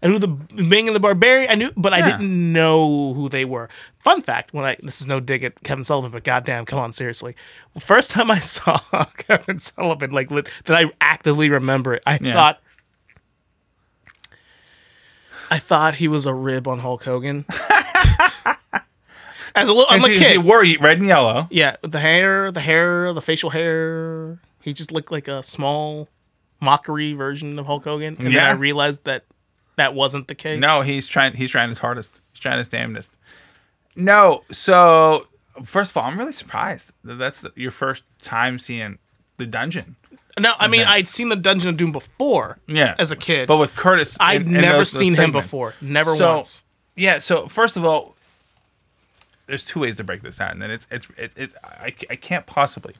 and 0.00 0.12
who 0.12 0.18
the 0.18 0.36
Meng 0.54 0.86
and 0.88 0.96
the 0.96 1.00
Barbarian. 1.00 1.50
I 1.50 1.54
knew, 1.56 1.70
but 1.76 1.92
I 1.92 2.00
didn't 2.00 2.52
know 2.52 3.12
who 3.12 3.28
they 3.28 3.44
were. 3.44 3.68
Fun 3.98 4.22
fact: 4.22 4.54
when 4.54 4.64
I 4.64 4.76
this 4.82 5.00
is 5.00 5.06
no 5.06 5.20
dig 5.20 5.44
at 5.44 5.62
Kevin 5.62 5.84
Sullivan, 5.84 6.10
but 6.10 6.24
goddamn, 6.24 6.64
come 6.64 6.78
on, 6.78 6.92
seriously. 6.92 7.36
First 7.78 8.12
time 8.12 8.30
I 8.30 8.38
saw 8.40 8.78
Kevin 9.18 9.58
Sullivan, 9.58 10.10
like 10.12 10.30
that 10.30 10.70
I 10.70 10.90
actively 11.00 11.50
remember 11.50 11.94
it. 11.94 12.02
I 12.06 12.18
Yeah. 12.22 12.32
thought. 12.34 12.60
I 15.50 15.58
thought 15.58 15.96
he 15.96 16.08
was 16.08 16.26
a 16.26 16.34
rib 16.34 16.66
on 16.66 16.80
Hulk 16.80 17.04
Hogan. 17.04 17.44
As 19.54 19.68
a 19.70 19.72
little, 19.72 19.86
I'm 19.88 20.04
a 20.04 20.08
he, 20.08 20.16
kid. 20.16 20.32
he 20.32 20.38
wore 20.38 20.60
red 20.80 20.98
and 20.98 21.06
yellow. 21.06 21.46
Yeah, 21.50 21.76
the 21.80 21.98
hair, 21.98 22.52
the 22.52 22.60
hair, 22.60 23.12
the 23.14 23.22
facial 23.22 23.50
hair. 23.50 24.38
He 24.60 24.72
just 24.74 24.92
looked 24.92 25.10
like 25.10 25.28
a 25.28 25.42
small 25.42 26.08
mockery 26.60 27.14
version 27.14 27.58
of 27.58 27.64
Hulk 27.66 27.84
Hogan. 27.84 28.16
And 28.18 28.26
then 28.34 28.36
I 28.38 28.52
realized 28.52 29.04
that 29.04 29.24
that 29.76 29.94
wasn't 29.94 30.28
the 30.28 30.34
case. 30.34 30.60
No, 30.60 30.82
he's 30.82 31.06
trying. 31.06 31.32
He's 31.34 31.50
trying 31.50 31.70
his 31.70 31.78
hardest. 31.78 32.20
He's 32.32 32.40
trying 32.40 32.58
his 32.58 32.68
damnedest. 32.68 33.12
No, 33.94 34.44
so 34.50 35.26
first 35.64 35.92
of 35.92 35.96
all, 35.96 36.04
I'm 36.04 36.18
really 36.18 36.32
surprised 36.34 36.92
that 37.04 37.14
that's 37.14 37.40
the, 37.40 37.50
your 37.56 37.70
first 37.70 38.02
time 38.20 38.58
seeing 38.58 38.98
the 39.38 39.46
dungeon. 39.46 39.96
No, 40.38 40.52
I 40.58 40.68
mean. 40.68 40.82
I'd 40.86 41.08
seen 41.08 41.30
the 41.30 41.36
Dungeon 41.36 41.70
of 41.70 41.76
Doom 41.78 41.92
before. 41.92 42.58
Yeah, 42.66 42.94
As 42.98 43.10
a 43.10 43.16
kid. 43.16 43.48
but 43.48 43.56
with 43.56 43.74
Curtis, 43.74 44.18
I'd 44.20 44.42
in- 44.42 44.48
in 44.48 44.52
never 44.60 44.78
those- 44.78 44.92
those 44.92 44.98
seen 44.98 45.14
him 45.14 45.32
before. 45.32 45.74
Never 45.80 46.14
So, 46.14 46.34
once. 46.36 46.62
Yeah. 46.94 47.20
So 47.20 47.48
first 47.48 47.78
of 47.78 47.86
all, 47.86 48.14
there's 49.46 49.64
two 49.64 49.80
ways 49.80 49.96
to 49.96 50.04
break 50.04 50.22
this 50.22 50.36
down, 50.36 50.52
and 50.52 50.62
then 50.62 50.70
it's 50.70 50.86
it's 50.90 51.08
it, 51.16 51.32
it 51.36 51.50
I, 51.62 51.94
I 52.10 52.16
can't 52.16 52.46
possibly 52.46 52.94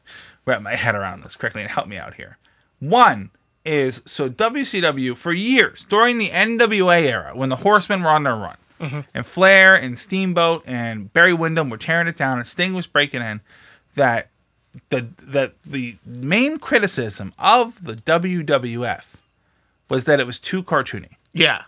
wrap 0.44 0.62
my 0.62 0.76
head 0.76 0.94
around 0.94 1.22
this 1.22 1.36
correctly 1.36 1.62
and 1.62 1.70
help 1.70 1.88
me 1.88 1.96
out 1.96 2.14
here. 2.14 2.38
One 2.78 3.30
is 3.64 4.02
so 4.06 4.28
WCW 4.28 5.16
for 5.16 5.32
years 5.32 5.84
during 5.84 6.18
the 6.18 6.28
NWA 6.28 7.02
era 7.02 7.32
when 7.34 7.48
the 7.48 7.56
Horsemen 7.56 8.02
were 8.02 8.10
on 8.10 8.22
their 8.22 8.36
run, 8.36 8.56
mm-hmm. 8.80 9.00
and 9.12 9.26
Flair 9.26 9.74
and 9.74 9.98
Steamboat 9.98 10.62
and 10.66 11.12
Barry 11.12 11.34
Windham 11.34 11.68
were 11.70 11.78
tearing 11.78 12.06
it 12.06 12.16
down, 12.16 12.38
and 12.38 12.46
Sting 12.46 12.74
was 12.74 12.86
breaking 12.86 13.22
in. 13.22 13.40
That 13.94 14.28
the 14.90 15.08
that 15.22 15.62
the 15.62 15.96
main 16.04 16.58
criticism 16.58 17.32
of 17.38 17.84
the 17.84 17.94
WWF 17.94 19.06
was 19.88 20.04
that 20.04 20.20
it 20.20 20.26
was 20.26 20.38
too 20.38 20.62
cartoony. 20.62 21.16
Yeah. 21.32 21.62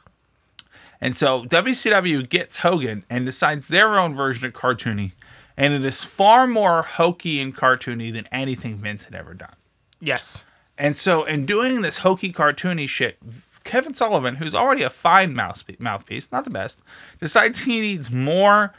And 1.01 1.17
so 1.17 1.45
WCW 1.45 2.29
gets 2.29 2.59
Hogan 2.59 3.05
and 3.09 3.25
decides 3.25 3.69
their 3.69 3.99
own 3.99 4.15
version 4.15 4.47
of 4.47 4.53
cartoony, 4.53 5.13
and 5.57 5.73
it 5.73 5.85
is 5.85 6.05
far 6.05 6.47
more 6.47 6.83
hokey 6.83 7.41
and 7.41 7.57
cartoony 7.57 8.13
than 8.13 8.27
anything 8.33 8.77
Vince 8.77 9.05
had 9.05 9.15
ever 9.15 9.35
done. 9.35 9.55
Yes. 10.01 10.45
And 10.77 10.95
so, 10.95 11.25
in 11.25 11.45
doing 11.45 11.83
this 11.83 11.99
hokey 11.99 12.33
cartoony 12.33 12.89
shit, 12.89 13.19
Kevin 13.65 13.95
Sullivan, 13.95 14.37
who's 14.37 14.55
already 14.55 14.83
a 14.83 14.91
fine 14.91 15.35
mouthpiece, 15.35 15.81
mouthpiece 15.81 16.31
not 16.31 16.45
the 16.45 16.51
best, 16.51 16.81
decides 17.21 17.61
he 17.61 17.81
needs 17.81 18.11
more 18.11 18.73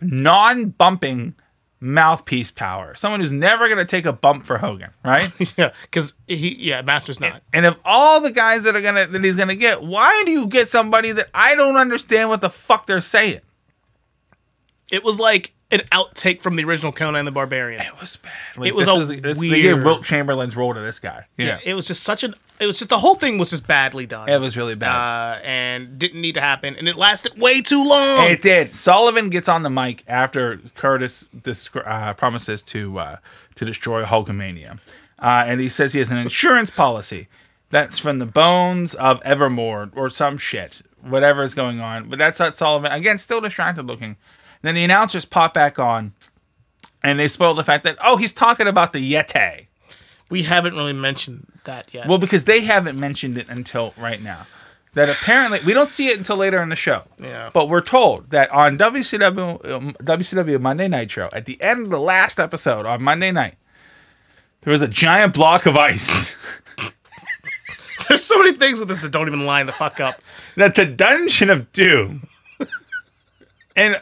non-bumping 0.00 1.34
mouthpiece 1.80 2.50
power. 2.50 2.94
Someone 2.94 3.20
who's 3.20 3.32
never 3.32 3.68
gonna 3.68 3.84
take 3.84 4.04
a 4.06 4.12
bump 4.12 4.44
for 4.44 4.58
Hogan, 4.58 4.90
right? 5.04 5.30
Yeah. 5.56 5.72
Because 5.82 6.14
he 6.26 6.56
yeah, 6.58 6.82
Master's 6.82 7.20
not. 7.20 7.42
And 7.52 7.66
of 7.66 7.80
all 7.84 8.20
the 8.20 8.30
guys 8.32 8.64
that 8.64 8.76
are 8.76 8.80
gonna 8.80 9.06
that 9.06 9.24
he's 9.24 9.36
gonna 9.36 9.54
get, 9.54 9.82
why 9.82 10.22
do 10.24 10.32
you 10.32 10.46
get 10.46 10.68
somebody 10.68 11.12
that 11.12 11.28
I 11.34 11.54
don't 11.54 11.76
understand 11.76 12.28
what 12.28 12.40
the 12.40 12.50
fuck 12.50 12.86
they're 12.86 13.00
saying? 13.00 13.40
It 14.90 15.04
was 15.04 15.20
like 15.20 15.52
an 15.70 15.80
outtake 15.92 16.40
from 16.40 16.56
the 16.56 16.64
original 16.64 16.92
Conan 16.92 17.16
and 17.16 17.26
the 17.26 17.32
Barbarian. 17.32 17.80
It 17.82 18.00
was 18.00 18.16
bad. 18.16 18.32
Like, 18.56 18.68
It 18.68 18.74
was 18.74 18.86
this 18.86 18.96
a 18.96 19.00
is 19.00 19.08
the- 19.08 19.20
this- 19.20 19.38
They 19.40 19.62
gave 19.62 19.82
Wilt 19.84 20.02
Chamberlain's 20.04 20.56
role 20.56 20.72
to 20.72 20.80
this 20.80 20.98
guy. 20.98 21.26
Yeah, 21.36 21.46
Yeah. 21.46 21.58
It 21.64 21.74
was 21.74 21.86
just 21.86 22.02
such 22.02 22.24
an 22.24 22.34
it 22.60 22.66
was 22.66 22.78
just 22.78 22.90
the 22.90 22.98
whole 22.98 23.14
thing 23.14 23.38
was 23.38 23.50
just 23.50 23.68
badly 23.68 24.04
done. 24.06 24.28
it 24.28 24.40
was 24.40 24.56
really 24.56 24.74
bad. 24.74 24.88
uh, 24.96 25.38
and 25.44 25.96
didn't 25.98 26.20
need 26.20 26.34
to 26.34 26.40
happen, 26.40 26.74
and 26.74 26.88
it 26.88 26.96
lasted 26.96 27.38
way 27.38 27.60
too 27.60 27.84
long. 27.84 28.26
it 28.26 28.42
did. 28.42 28.74
Sullivan 28.74 29.28
gets 29.30 29.48
on 29.48 29.62
the 29.62 29.70
mic 29.70 30.02
after 30.08 30.58
Curtis 30.74 31.28
descri- 31.36 31.86
uh, 31.86 32.14
promises 32.14 32.62
to 32.62 32.98
uh, 32.98 33.16
to 33.54 33.64
destroy 33.64 34.02
Hulkamania, 34.04 34.78
uh, 35.20 35.44
and 35.46 35.60
he 35.60 35.68
says 35.68 35.92
he 35.92 35.98
has 36.00 36.10
an 36.10 36.16
insurance 36.18 36.70
policy 36.70 37.28
that's 37.70 37.98
from 37.98 38.18
the 38.18 38.26
bones 38.26 38.94
of 38.96 39.20
Evermore 39.22 39.90
or 39.94 40.08
some 40.10 40.36
shit, 40.38 40.82
whatever 41.02 41.42
is 41.42 41.54
going 41.54 41.78
on. 41.80 42.08
But 42.08 42.18
that's 42.18 42.40
not 42.40 42.56
Sullivan 42.56 42.90
again, 42.90 43.18
still 43.18 43.40
distracted 43.40 43.86
looking. 43.86 44.16
Then 44.62 44.74
the 44.74 44.84
announcers 44.84 45.24
pop 45.24 45.54
back 45.54 45.78
on, 45.78 46.12
and 47.02 47.18
they 47.18 47.28
spoil 47.28 47.54
the 47.54 47.64
fact 47.64 47.84
that 47.84 47.96
oh, 48.04 48.16
he's 48.16 48.32
talking 48.32 48.66
about 48.66 48.92
the 48.92 49.12
Yeti. 49.12 49.66
we 50.30 50.42
haven't 50.44 50.74
really 50.74 50.92
mentioned 50.92 51.46
that 51.64 51.92
yet. 51.92 52.08
Well, 52.08 52.18
because 52.18 52.44
they 52.44 52.62
haven't 52.62 52.98
mentioned 52.98 53.38
it 53.38 53.48
until 53.48 53.94
right 53.96 54.22
now. 54.22 54.46
That 54.94 55.10
apparently 55.10 55.60
we 55.64 55.74
don't 55.74 55.90
see 55.90 56.08
it 56.08 56.18
until 56.18 56.36
later 56.36 56.60
in 56.60 56.70
the 56.70 56.76
show. 56.76 57.04
Yeah. 57.20 57.50
But 57.52 57.68
we're 57.68 57.82
told 57.82 58.30
that 58.30 58.50
on 58.50 58.78
WCW 58.78 59.70
um, 59.70 59.92
WCW 60.02 60.60
Monday 60.60 60.88
Nitro, 60.88 61.28
at 61.32 61.44
the 61.44 61.60
end 61.60 61.84
of 61.84 61.90
the 61.92 62.00
last 62.00 62.40
episode 62.40 62.86
on 62.86 63.02
Monday 63.02 63.30
night, 63.30 63.56
there 64.62 64.72
was 64.72 64.82
a 64.82 64.88
giant 64.88 65.34
block 65.34 65.66
of 65.66 65.76
ice 65.76 66.34
There's 68.08 68.24
so 68.24 68.38
many 68.38 68.52
things 68.52 68.80
with 68.80 68.88
this 68.88 69.00
that 69.00 69.12
don't 69.12 69.28
even 69.28 69.44
line 69.44 69.66
the 69.66 69.72
fuck 69.72 70.00
up. 70.00 70.16
that 70.56 70.74
the 70.74 70.86
Dungeon 70.86 71.50
of 71.50 71.70
Doom, 71.72 72.26
and 73.76 74.00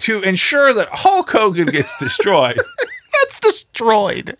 to 0.00 0.20
ensure 0.22 0.72
that 0.74 0.88
Hulk 0.90 1.30
Hogan 1.30 1.66
gets 1.66 1.96
destroyed, 1.98 2.56
That's 3.22 3.40
destroyed. 3.40 4.36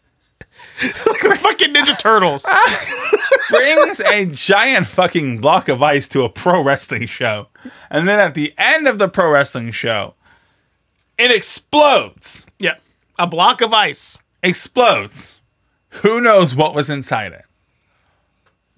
like 0.83 1.21
the 1.21 1.39
fucking 1.41 1.75
Ninja 1.75 1.99
Turtles. 1.99 2.47
brings 3.51 4.01
a 4.01 4.27
giant 4.27 4.87
fucking 4.87 5.39
block 5.41 5.69
of 5.69 5.83
ice 5.83 6.09
to 6.09 6.23
a 6.23 6.29
pro 6.29 6.63
wrestling 6.63 7.07
show. 7.07 7.49
And 7.91 8.09
then 8.09 8.19
at 8.21 8.35
the 8.35 8.53
end 8.57 8.87
of 8.89 8.99
the 8.99 9.09
pro 9.09 9.31
wrestling 9.31 9.71
show, 9.73 10.15
it 11.19 11.31
explodes. 11.31 12.47
yeah. 12.59 12.77
A 13.19 13.27
block 13.27 13.61
of 13.61 13.75
ice. 13.75 14.19
Explodes. 14.43 15.41
Who 16.03 16.21
knows 16.21 16.55
what 16.55 16.75
was 16.75 16.89
inside 16.89 17.33
it? 17.33 17.45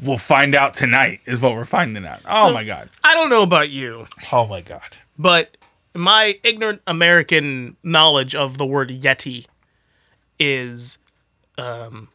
We'll 0.00 0.18
find 0.18 0.56
out 0.56 0.74
tonight, 0.74 1.20
is 1.26 1.40
what 1.40 1.52
we're 1.52 1.64
finding 1.64 2.04
out. 2.04 2.20
Oh 2.28 2.48
So- 2.48 2.54
my 2.54 2.64
God. 2.64 2.88
I 3.04 3.14
don't 3.14 3.30
know 3.30 3.42
about 3.42 3.68
you, 3.70 4.08
Oh 4.32 4.46
my 4.48 4.60
God. 4.62 4.96
but 5.16 5.56
my 5.94 6.38
ignorant 6.42 6.82
American 6.86 7.76
knowledge 7.82 8.34
of 8.34 8.58
the 8.58 8.66
word 8.66 8.90
Yeti 8.90 9.46
is 10.38 10.98
um, 11.58 12.08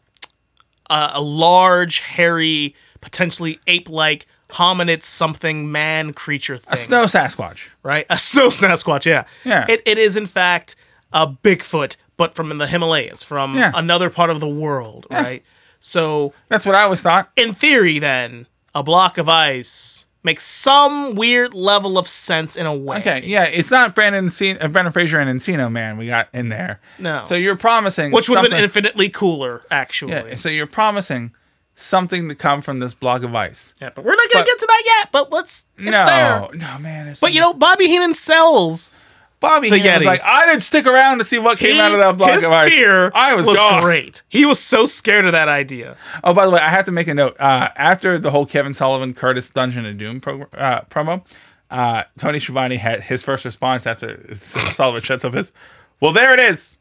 a, 0.89 1.11
a 1.15 1.21
large, 1.21 1.99
hairy, 1.99 2.75
potentially 3.01 3.59
ape-like 3.67 4.25
hominid 4.49 5.03
something 5.03 5.71
man 5.71 6.13
creature 6.13 6.57
thing. 6.57 6.73
A 6.73 6.77
snow 6.77 7.03
Sasquatch. 7.05 7.69
right? 7.83 8.05
A 8.09 8.17
snow 8.17 8.47
Sasquatch, 8.47 9.05
yeah. 9.05 9.25
Yeah. 9.43 9.65
It, 9.69 9.81
it 9.85 9.97
is, 9.97 10.15
in 10.15 10.25
fact, 10.25 10.75
a 11.13 11.27
Bigfoot, 11.27 11.97
but 12.17 12.33
from 12.35 12.57
the 12.57 12.67
Himalayas, 12.67 13.23
from 13.23 13.55
Yeah. 13.55 13.71
another 13.75 14.09
part 14.09 14.29
of 14.29 14.39
the 14.39 14.47
world, 14.47 15.05
right? 15.11 15.43
So, 15.79 16.33
That's 16.49 16.65
what 16.65 16.75
I 16.75 16.83
always 16.83 17.01
thought. 17.01 17.29
in 17.35 17.53
theory, 17.53 17.99
then, 17.99 18.47
a 18.73 18.81
block 18.83 19.17
of 19.17 19.29
ice 19.29 20.06
makes 20.23 20.43
some 20.43 21.15
weird 21.15 21.53
level 21.53 21.97
of 21.97 22.07
sense 22.07 22.55
in 22.57 22.65
a 22.65 22.75
way. 22.75 22.97
Okay, 22.97 23.21
yeah, 23.25 23.45
it's 23.45 23.71
not 23.71 23.95
Brendan 23.95 24.27
Encino, 24.27 24.61
uh, 24.63 24.67
Brendan 24.67 24.91
Fraser 24.91 25.19
and 25.19 25.29
Encino 25.39 25.71
Man 25.71 25.97
we 25.97 26.07
got 26.07 26.27
in 26.33 26.49
there. 26.49 26.79
No. 26.99 27.21
So 27.23 27.35
you're 27.35 27.55
promising 27.55 28.11
Which 28.11 28.27
would 28.29 28.37
have 28.39 28.49
been 28.49 28.61
infinitely 28.63 29.09
cooler, 29.09 29.61
actually. 29.71 30.13
Yeah, 30.13 30.35
so 30.35 30.49
you're 30.49 30.67
promising 30.67 31.33
something 31.75 32.27
to 32.27 32.35
come 32.35 32.61
from 32.61 32.79
this 32.79 32.93
block 32.95 33.21
of 33.23 33.33
ice. 33.35 33.73
Yeah, 33.79 33.91
but 33.93 34.03
we're 34.03 34.15
not 34.15 34.29
going 34.33 34.43
But- 34.43 34.45
to 34.45 34.51
get 34.51 34.59
to 34.59 34.65
that 34.67 34.83
yet, 34.97 35.09
but 35.11 35.31
let's, 35.31 35.65
it's 35.77 35.85
no, 35.85 36.05
there. 36.05 36.47
no, 36.59 36.77
man. 36.79 37.07
it's 37.09 37.19
But, 37.19 37.27
so- 37.27 37.33
you 37.33 37.39
know, 37.39 37.53
Bobby 37.53 37.87
Heenan 37.87 38.13
sells 38.15 38.91
Bobby 39.39 39.69
Heenan 39.69 39.95
was 39.95 40.05
like, 40.05 40.21
I 40.23 40.47
didn't 40.47 40.63
stick 40.63 40.87
around 40.87 41.19
to 41.19 41.23
see 41.23 41.37
what 41.37 41.59
came 41.59 41.79
out 41.79 41.91
of 41.91 41.99
that 41.99 42.17
block 42.17 42.31
his 42.31 42.45
of 42.45 42.51
ice. 42.51 42.71
fear 42.71 43.11
I 43.13 43.35
was, 43.35 43.45
was 43.45 43.57
gone. 43.57 43.83
great. 43.83 44.23
He 44.29 44.45
was 44.45 44.59
so 44.59 44.87
scared 44.87 45.25
of 45.25 45.31
that 45.33 45.47
idea. 45.47 45.95
Oh, 46.23 46.33
by 46.33 46.45
the 46.45 46.51
way, 46.51 46.59
I 46.59 46.69
have 46.69 46.85
to 46.85 46.91
make 46.91 47.07
a 47.07 47.13
note. 47.13 47.35
Uh, 47.39 47.69
after 47.75 48.17
the 48.17 48.31
whole 48.31 48.47
Kevin 48.47 48.73
Sullivan 48.73 49.13
Curtis 49.13 49.49
Dungeon 49.49 49.85
of 49.85 49.97
Doom 49.99 50.19
pro- 50.21 50.41
uh, 50.57 50.81
promo, 50.85 51.23
uh, 51.69 52.03
Tony 52.17 52.39
Schiavone 52.39 52.77
had 52.77 53.03
his 53.03 53.21
first 53.21 53.45
response 53.45 53.85
after 53.85 54.27
Sullivan 54.35 55.01
shuts 55.01 55.23
up 55.23 55.35
his, 55.35 55.53
"Well, 56.01 56.13
there 56.13 56.33
it 56.33 56.39
is." 56.39 56.77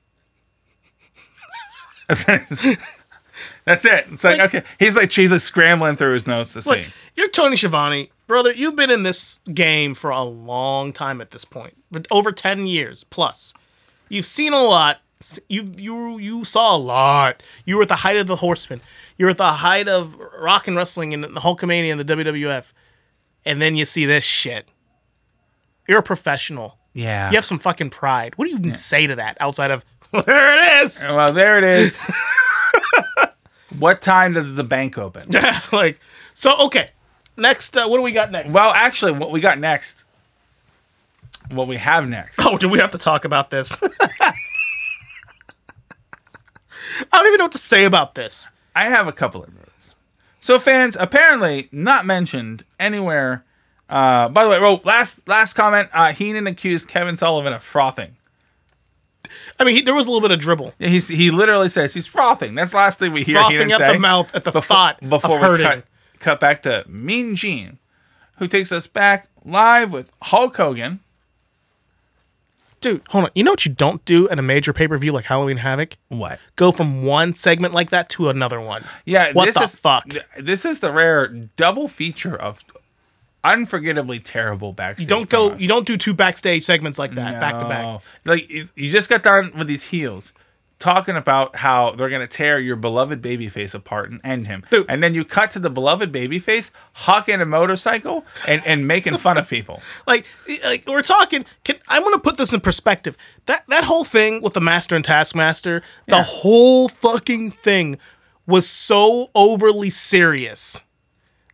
That's 3.67 3.85
it. 3.85 4.07
It's 4.13 4.25
like, 4.25 4.41
okay. 4.41 4.63
He's 4.79 4.95
like 4.97 5.11
she's 5.11 5.31
like 5.33 5.41
scrambling 5.41 5.97
through 5.97 6.15
his 6.15 6.27
notes 6.27 6.53
to 6.55 6.63
see. 6.63 6.71
Look, 6.71 6.87
you're 7.17 7.29
Tony 7.29 7.57
Schiavone, 7.57 8.11
brother. 8.27 8.53
You've 8.53 8.77
been 8.77 8.91
in 8.91 9.03
this 9.03 9.41
game 9.53 9.93
for 9.95 10.11
a 10.11 10.23
long 10.23 10.93
time 10.93 11.21
at 11.21 11.33
this 11.33 11.45
point, 11.45 11.75
but 11.91 12.07
over 12.11 12.33
ten 12.33 12.67
years 12.67 13.05
plus. 13.05 13.53
You've 14.09 14.25
seen 14.25 14.53
a 14.53 14.63
lot. 14.63 15.01
You 15.49 15.73
you 15.77 16.19
you 16.19 16.45
saw 16.45 16.77
a 16.77 16.79
lot. 16.79 17.43
You 17.65 17.77
were 17.77 17.83
at 17.83 17.89
the 17.89 17.97
height 17.97 18.17
of 18.17 18.29
the 18.29 18.37
Horsemen. 18.37 18.81
You 19.19 19.27
were 19.27 19.31
at 19.31 19.39
the 19.39 19.45
height 19.51 19.89
of 19.89 20.17
rock 20.39 20.69
and 20.69 20.77
wrestling 20.77 21.13
and 21.13 21.25
the 21.25 21.29
Hulkamania 21.41 21.91
and 21.91 22.01
the 22.01 22.05
WWF, 22.17 22.73
and 23.45 23.61
then 23.61 23.75
you 23.75 23.85
see 23.85 24.07
this 24.07 24.23
shit. 24.25 24.69
You're 25.89 25.99
a 26.01 26.03
professional. 26.05 26.79
yeah. 26.95 27.31
You 27.31 27.37
have 27.37 27.45
some 27.45 27.59
fucking 27.59 27.91
pride. 27.91 28.37
What 28.37 28.45
do 28.45 28.51
you 28.53 28.59
even 28.59 28.75
say 28.75 29.07
to 29.09 29.17
that 29.17 29.37
outside 29.41 29.71
of 29.73 29.85
well, 30.13 30.23
there 30.27 30.81
it 30.81 30.85
is? 30.85 31.03
Well, 31.03 31.33
there 31.33 31.59
it 31.59 31.65
is. 31.65 32.15
what 33.79 34.01
time 34.01 34.35
does 34.35 34.57
the 34.57 34.65
bank 34.65 34.99
open? 34.99 35.31
Yeah, 35.31 35.59
like 35.73 36.01
so. 36.35 36.67
Okay, 36.67 36.91
next. 37.37 37.77
Uh, 37.77 37.87
what 37.89 37.97
do 37.99 38.03
we 38.03 38.13
got 38.13 38.31
next? 38.31 38.53
Well, 38.53 38.73
actually, 38.73 39.13
what 39.13 39.31
we 39.31 39.41
got 39.41 39.59
next, 39.59 40.05
what 41.51 41.67
we 41.69 41.77
have 41.77 42.09
next. 42.09 42.41
Oh, 42.45 42.59
do 42.59 42.69
we 42.69 42.79
have 42.79 42.91
to 42.93 42.99
talk 42.99 43.25
about 43.25 43.51
this? 43.51 43.77
I 47.01 47.19
don't 47.19 47.27
even 47.27 47.39
know 47.39 47.45
what 47.45 47.53
to 47.53 47.59
say 47.59 47.85
about 47.85 48.15
this. 48.15 48.49
I 48.75 48.87
have 48.87 49.07
a 49.07 49.13
couple 49.13 49.43
of 49.43 49.55
notes. 49.55 49.95
So 50.41 50.59
fans 50.59 50.97
apparently 50.99 51.69
not 51.73 52.07
mentioned 52.07 52.65
anywhere. 52.79 53.45
Uh, 53.89 54.29
by 54.29 54.45
the 54.45 54.51
way, 54.51 54.61
well, 54.61 54.81
last 54.85 55.27
last 55.29 55.55
comment. 55.55 55.89
Uh, 55.93 56.13
Heenan 56.13 56.47
accused 56.47 56.89
Kevin 56.89 57.17
Sullivan 57.17 57.53
of 57.53 57.63
frothing. 57.63 58.17
I 59.59 59.65
mean, 59.65 59.75
he, 59.77 59.81
there 59.83 59.95
was 59.95 60.07
a 60.07 60.11
little 60.11 60.21
bit 60.27 60.33
of 60.33 60.39
dribble, 60.39 60.75
Yeah, 60.79 60.89
He's, 60.89 61.09
he 61.09 61.31
literally 61.31 61.69
says 61.69 61.95
he's 61.95 62.07
frothing. 62.07 62.55
That's 62.55 62.73
the 62.73 62.77
last 62.77 62.99
thing 62.99 63.13
we 63.13 63.23
hear 63.23 63.37
frothing 63.41 63.59
Heenan 63.59 63.73
up 63.73 63.79
say. 63.79 63.93
the 63.95 63.99
mouth 63.99 64.35
at 64.35 64.45
the 64.45 64.51
before, 64.53 64.63
thought 64.77 65.01
before 65.01 65.37
of 65.37 65.41
we 65.41 65.47
hurting. 65.47 65.67
cut, 65.67 65.85
cut 66.21 66.41
back 66.41 66.63
to 66.63 66.85
Mean 66.89 67.35
Gene, 67.37 67.79
who 68.39 68.47
takes 68.49 68.71
us 68.73 68.87
back 68.87 69.29
live 69.45 69.93
with 69.93 70.11
Hulk 70.23 70.57
Hogan. 70.57 71.01
Dude, 72.83 73.01
hold 73.09 73.25
on. 73.25 73.31
You 73.35 73.43
know 73.43 73.53
what 73.53 73.65
you 73.65 73.73
don't 73.73 74.05
do 74.05 74.29
at 74.29 74.39
a 74.39 74.43
major 74.43 74.73
pay 74.73 74.87
per 74.87 74.97
view 74.99 75.11
like 75.11 75.25
Halloween 75.25 75.57
Havoc? 75.57 75.97
What? 76.09 76.39
Go 76.57 76.71
from 76.73 77.03
one 77.05 77.35
segment 77.35 77.73
like 77.73 77.89
that 77.91 78.09
to 78.11 78.29
another 78.29 78.61
one. 78.61 78.85
Yeah, 79.07 79.33
What 79.33 79.47
this 79.47 79.55
the 79.57 79.63
is 79.65 79.75
fuck? 79.75 80.05
This 80.39 80.65
is 80.67 80.81
the 80.81 80.93
rare 80.93 81.27
double 81.27 81.89
feature 81.89 82.37
of 82.37 82.63
unforgettably 83.47 84.19
terrible 84.19 84.73
backstage. 84.73 85.05
You 85.05 85.09
don't 85.09 85.29
go. 85.29 85.51
promos. 85.51 85.61
You 85.61 85.69
don't 85.69 85.87
do 85.87 85.97
two 85.97 86.13
backstage 86.15 86.65
segments 86.65 86.99
like 86.99 87.13
that 87.13 87.41
back 87.41 87.61
to 87.61 87.69
back. 87.69 88.03
Like 88.25 88.51
you, 88.51 88.91
just 88.91 89.09
got 89.09 89.23
done 89.23 89.53
with 89.57 89.69
these 89.69 89.85
heels 89.85 90.33
talking 90.79 91.17
about 91.17 91.57
how 91.57 91.93
they're 91.93 92.11
gonna 92.11 92.27
tear 92.27 92.59
your 92.59 92.77
beloved 92.77 93.23
babyface 93.23 93.75
apart 93.75 94.11
and 94.11 94.21
end 94.23 94.47
him, 94.47 94.63
Dude. 94.71 94.85
and 94.91 95.03
then 95.03 95.15
you 95.15 95.25
cut 95.25 95.51
to 95.53 95.59
the 95.59 95.71
beloved 95.71 96.13
babyface 96.13 96.71
hawking 96.93 97.41
a 97.41 97.47
motorcycle 97.47 98.27
and, 98.47 98.61
and 98.67 98.87
making 98.87 99.17
fun 99.17 99.39
of 99.39 99.49
people. 99.49 99.81
Like, 100.07 100.27
like 100.65 100.85
we're 100.87 101.03
talking. 101.03 101.45
Can, 101.65 101.77
I'm 101.89 102.03
gonna 102.03 102.19
put 102.19 102.37
this 102.37 102.53
in 102.53 102.61
perspective. 102.61 103.17
That 103.47 103.65
that 103.69 103.85
whole 103.85 104.05
thing 104.05 104.43
with 104.43 104.53
the 104.53 104.61
Master 104.61 104.95
and 104.95 105.05
Taskmaster, 105.05 105.83
the 106.07 106.23
whole 106.23 106.89
fucking 106.89 107.51
thing 107.53 107.99
was 108.47 108.69
so 108.69 109.31
overly 109.35 109.91
serious. 109.91 110.83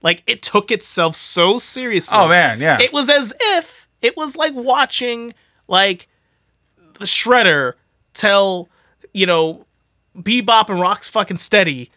Like 0.03 0.23
it 0.27 0.43
took 0.43 0.71
itself 0.71 1.15
so 1.17 1.59
seriously. 1.59 2.17
Oh 2.19 2.29
man, 2.29 2.61
yeah. 2.61 2.81
It 2.81 2.93
was 2.93 3.09
as 3.09 3.35
if 3.41 3.87
it 4.01 4.17
was 4.17 4.37
like 4.37 4.53
watching 4.55 5.33
like 5.69 6.09
the 6.99 7.05
Shredder 7.07 7.75
tell 8.15 8.69
you 9.15 9.27
know 9.27 9.67
Bebop 10.17 10.69
and 10.69 10.81
Rock's 10.81 11.09
fucking 11.09 11.39
steady 11.39 11.91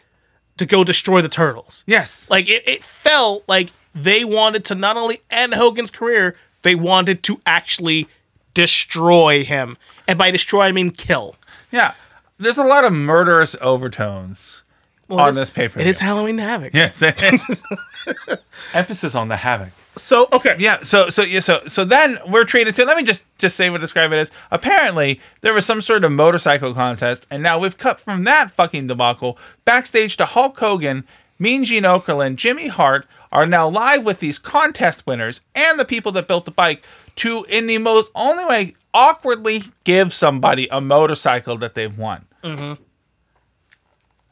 to 0.56 0.64
go 0.66 0.84
destroy 0.84 1.20
the 1.20 1.28
turtles. 1.28 1.84
yes. 1.86 2.30
Like 2.30 2.48
it, 2.48 2.66
it 2.66 2.82
felt 2.82 3.44
like 3.46 3.70
they 3.94 4.24
wanted 4.24 4.64
to 4.66 4.74
not 4.74 4.96
only 4.96 5.20
end 5.30 5.54
Hogan's 5.54 5.90
career, 5.90 6.36
they 6.62 6.74
wanted 6.74 7.22
to 7.24 7.40
actually 7.44 8.08
destroy 8.54 9.44
him. 9.44 9.76
And 10.08 10.18
by 10.18 10.30
destroy 10.30 10.62
I 10.62 10.72
mean 10.72 10.90
kill. 10.92 11.36
yeah. 11.70 11.94
There's 12.38 12.58
a 12.58 12.64
lot 12.64 12.84
of 12.84 12.92
murderous 12.92 13.56
overtones 13.62 14.62
Well, 15.08 15.20
on 15.20 15.34
this 15.34 15.50
paper. 15.50 15.78
It 15.78 15.86
is 15.86 16.00
Halloween 16.00 16.38
Havoc. 16.38 16.74
Yes. 16.74 17.02
Emphasis 18.74 19.14
on 19.14 19.28
the 19.28 19.36
havoc. 19.36 19.70
So 19.96 20.28
okay. 20.32 20.56
Yeah, 20.58 20.82
so 20.82 21.08
so 21.08 21.22
yeah, 21.22 21.40
so 21.40 21.62
so 21.66 21.84
then 21.84 22.18
we're 22.28 22.44
treated 22.44 22.74
to 22.74 22.84
let 22.84 22.96
me 22.96 23.02
just 23.02 23.24
just 23.38 23.56
say 23.56 23.70
what 23.70 23.80
describe 23.80 24.12
it 24.12 24.16
as. 24.16 24.30
Apparently, 24.50 25.20
there 25.40 25.54
was 25.54 25.64
some 25.64 25.80
sort 25.80 26.04
of 26.04 26.12
motorcycle 26.12 26.74
contest, 26.74 27.26
and 27.30 27.42
now 27.42 27.58
we've 27.58 27.78
cut 27.78 27.98
from 28.00 28.24
that 28.24 28.50
fucking 28.50 28.88
debacle 28.88 29.38
backstage 29.64 30.16
to 30.18 30.26
Hulk 30.26 30.58
Hogan, 30.58 31.04
Mean 31.38 31.64
Gene 31.64 31.84
Okerlund, 31.84 32.36
Jimmy 32.36 32.68
Hart 32.68 33.06
are 33.32 33.46
now 33.46 33.68
live 33.68 34.04
with 34.04 34.20
these 34.20 34.38
contest 34.38 35.06
winners 35.06 35.40
and 35.54 35.78
the 35.78 35.84
people 35.84 36.12
that 36.12 36.28
built 36.28 36.44
the 36.44 36.50
bike 36.50 36.82
to 37.16 37.44
in 37.48 37.66
the 37.66 37.78
most 37.78 38.10
only 38.14 38.44
way 38.44 38.74
awkwardly 38.94 39.62
give 39.84 40.12
somebody 40.12 40.68
a 40.70 40.80
motorcycle 40.80 41.56
that 41.58 41.74
they've 41.74 41.96
won. 41.96 42.26
Mm-hmm. 42.42 42.82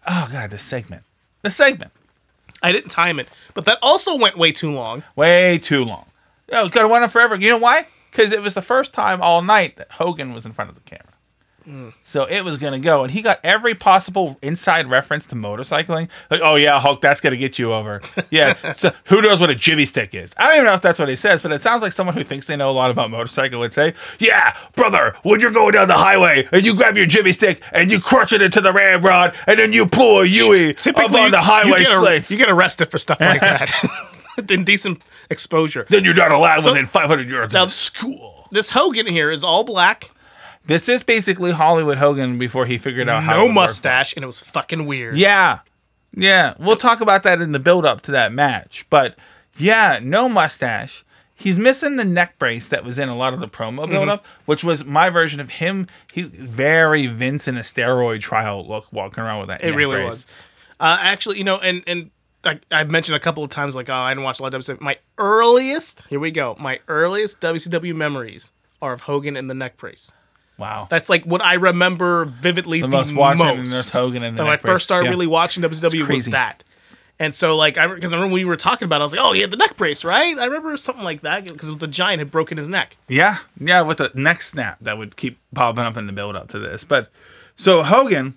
Oh 0.06 0.28
god, 0.30 0.50
this 0.50 0.62
segment. 0.62 1.02
The 1.42 1.50
segment. 1.50 1.92
I 2.62 2.72
didn't 2.72 2.90
time 2.90 3.18
it, 3.20 3.28
but 3.52 3.64
that 3.66 3.78
also 3.82 4.16
went 4.16 4.36
way 4.36 4.52
too 4.52 4.72
long. 4.72 5.02
Way 5.16 5.58
too 5.58 5.84
long. 5.84 6.06
Oh, 6.52 6.64
Yo, 6.64 6.68
could 6.70 6.82
have 6.82 6.90
won 6.90 7.02
it 7.02 7.10
forever. 7.10 7.36
You 7.36 7.50
know 7.50 7.58
why? 7.58 7.86
Because 8.10 8.32
it 8.32 8.40
was 8.42 8.54
the 8.54 8.62
first 8.62 8.92
time 8.92 9.20
all 9.20 9.42
night 9.42 9.76
that 9.76 9.92
Hogan 9.92 10.32
was 10.32 10.46
in 10.46 10.52
front 10.52 10.70
of 10.70 10.76
the 10.76 10.82
camera. 10.82 11.13
So 12.02 12.24
it 12.26 12.44
was 12.44 12.58
gonna 12.58 12.78
go, 12.78 13.04
and 13.04 13.10
he 13.12 13.22
got 13.22 13.40
every 13.42 13.74
possible 13.74 14.38
inside 14.42 14.86
reference 14.86 15.24
to 15.26 15.34
motorcycling. 15.34 16.08
Like, 16.30 16.40
oh 16.42 16.56
yeah, 16.56 16.78
Hulk, 16.78 17.00
that's 17.00 17.20
gonna 17.22 17.36
get 17.38 17.58
you 17.58 17.72
over. 17.72 18.00
Yeah. 18.30 18.72
so 18.74 18.92
who 19.06 19.22
knows 19.22 19.40
what 19.40 19.48
a 19.50 19.54
jibby 19.54 19.86
stick 19.86 20.14
is? 20.14 20.34
I 20.36 20.44
don't 20.46 20.54
even 20.56 20.66
know 20.66 20.74
if 20.74 20.82
that's 20.82 20.98
what 20.98 21.08
he 21.08 21.16
says, 21.16 21.40
but 21.42 21.52
it 21.52 21.62
sounds 21.62 21.82
like 21.82 21.92
someone 21.92 22.16
who 22.16 22.24
thinks 22.24 22.46
they 22.46 22.56
know 22.56 22.70
a 22.70 22.72
lot 22.72 22.90
about 22.90 23.10
motorcycle 23.10 23.60
would 23.60 23.72
say, 23.72 23.94
"Yeah, 24.18 24.54
brother, 24.76 25.14
when 25.22 25.40
you're 25.40 25.50
going 25.52 25.72
down 25.72 25.88
the 25.88 25.94
highway 25.94 26.46
and 26.52 26.64
you 26.64 26.74
grab 26.74 26.96
your 26.96 27.06
jibby 27.06 27.32
stick 27.32 27.62
and 27.72 27.90
you 27.90 27.98
crunch 27.98 28.32
it 28.32 28.42
into 28.42 28.60
the 28.60 28.72
ramrod 28.72 29.34
and 29.46 29.58
then 29.58 29.72
you 29.72 29.86
pull 29.86 30.20
a 30.20 30.26
Yui 30.26 30.70
up 30.86 31.12
on 31.14 31.30
the 31.30 31.40
highway 31.40 31.78
you 31.80 31.84
get, 32.02 32.30
you 32.30 32.36
get 32.36 32.50
arrested 32.50 32.90
for 32.90 32.98
stuff 32.98 33.20
like 33.20 33.40
that. 33.40 33.70
Indecent 34.50 35.02
exposure. 35.30 35.86
then 35.88 36.04
you're 36.04 36.12
not 36.14 36.32
allowed 36.32 36.60
So- 36.60 36.72
within 36.72 36.86
500 36.86 37.30
yards 37.30 37.54
Now- 37.54 37.64
of 37.64 37.72
school." 37.72 38.32
This 38.50 38.70
Hogan 38.70 39.06
here 39.06 39.30
is 39.32 39.42
all 39.42 39.64
black, 39.64 40.10
This 40.66 40.88
is 40.88 41.02
basically 41.02 41.52
Hollywood 41.52 41.98
Hogan 41.98 42.38
before 42.38 42.66
he 42.66 42.78
figured 42.78 43.08
out 43.08 43.22
how. 43.22 43.34
it 43.34 43.46
no 43.46 43.52
mustache, 43.52 44.14
and 44.14 44.22
it 44.22 44.26
was 44.26 44.40
fucking 44.40 44.86
weird. 44.86 45.16
Yeah. 45.16 45.60
Yeah. 46.16 46.54
We'll 46.58 46.76
talk 46.76 47.00
about 47.00 47.22
that 47.24 47.40
in 47.42 47.52
the 47.52 47.58
build 47.58 47.84
up 47.84 48.00
to 48.02 48.10
that 48.12 48.32
match. 48.32 48.86
But 48.88 49.16
yeah, 49.58 49.98
no 50.02 50.28
mustache. 50.28 51.04
He's 51.36 51.58
missing 51.58 51.96
the 51.96 52.04
neck 52.04 52.38
brace 52.38 52.68
that 52.68 52.84
was 52.84 52.98
in 52.98 53.08
a 53.08 53.16
lot 53.16 53.34
of 53.34 53.40
the 53.40 53.48
Mm-hmm. 53.48 53.78
promo 53.80 53.90
build 53.90 54.08
up, 54.08 54.24
which 54.46 54.62
was 54.64 54.84
my 54.84 55.10
version 55.10 55.40
of 55.40 55.50
him. 55.50 55.86
He 56.12 56.22
very 56.22 57.08
Vince 57.08 57.48
in 57.48 57.56
a 57.56 57.60
steroid 57.60 58.20
trial 58.20 58.66
look 58.66 58.86
walking 58.92 59.22
around 59.22 59.40
with 59.40 59.48
that. 59.48 59.62
It 59.64 59.74
really 59.74 59.96
brace. 59.96 60.06
was. 60.06 60.26
Uh, 60.80 60.98
actually, 61.02 61.38
you 61.38 61.44
know, 61.44 61.58
and 61.58 61.82
and 61.86 62.10
I, 62.44 62.60
I've 62.70 62.90
mentioned 62.90 63.16
a 63.16 63.20
couple 63.20 63.42
of 63.42 63.50
times, 63.50 63.74
like, 63.74 63.90
oh, 63.90 63.94
I 63.94 64.12
didn't 64.12 64.24
watch 64.24 64.38
a 64.38 64.42
lot 64.44 64.54
of 64.54 64.60
WCW. 64.62 64.80
My 64.80 64.98
earliest, 65.18 66.06
here 66.08 66.20
we 66.20 66.30
go, 66.30 66.56
my 66.60 66.78
earliest 66.88 67.40
WCW 67.40 67.94
memories 67.94 68.52
are 68.80 68.92
of 68.92 69.02
Hogan 69.02 69.36
in 69.36 69.46
the 69.48 69.54
neck 69.54 69.76
brace. 69.76 70.12
Wow. 70.58 70.86
That's 70.88 71.08
like 71.10 71.24
what 71.24 71.42
I 71.42 71.54
remember 71.54 72.26
vividly 72.26 72.80
the, 72.80 72.88
most 72.88 73.12
most. 73.12 73.38
watching 73.38 73.60
is 73.64 73.88
Hogan 73.90 74.22
in 74.22 74.34
the 74.36 74.44
when 74.44 74.52
I 74.52 74.56
first 74.56 74.84
started 74.84 75.06
Yeah. 75.06 75.10
really 75.10 75.26
watching 75.26 75.62
WCW 75.62 76.08
was 76.08 76.26
that. 76.26 76.62
And 77.18 77.32
so, 77.32 77.56
like, 77.56 77.78
I 77.78 77.86
because 77.86 78.12
I 78.12 78.16
remember 78.16 78.34
we 78.34 78.44
were 78.44 78.56
talking 78.56 78.86
about, 78.86 78.96
it, 78.96 79.02
I 79.02 79.04
was 79.04 79.12
like, 79.14 79.22
"Oh, 79.24 79.32
he 79.32 79.40
had 79.40 79.52
the 79.52 79.56
neck 79.56 79.76
brace, 79.76 80.04
right?" 80.04 80.36
I 80.36 80.44
remember 80.46 80.76
something 80.76 81.04
like 81.04 81.20
that 81.20 81.44
because 81.44 81.76
the 81.78 81.86
giant 81.86 82.18
had 82.18 82.30
broken 82.32 82.58
his 82.58 82.68
neck. 82.68 82.96
Yeah, 83.06 83.36
yeah, 83.58 83.82
with 83.82 83.98
the 83.98 84.10
neck 84.14 84.42
snap 84.42 84.78
that 84.80 84.98
would 84.98 85.16
keep 85.16 85.38
popping 85.54 85.84
up 85.84 85.96
in 85.96 86.06
the 86.08 86.12
build 86.12 86.34
up 86.34 86.48
to 86.48 86.58
this. 86.58 86.82
But 86.82 87.10
so 87.54 87.84
Hogan 87.84 88.34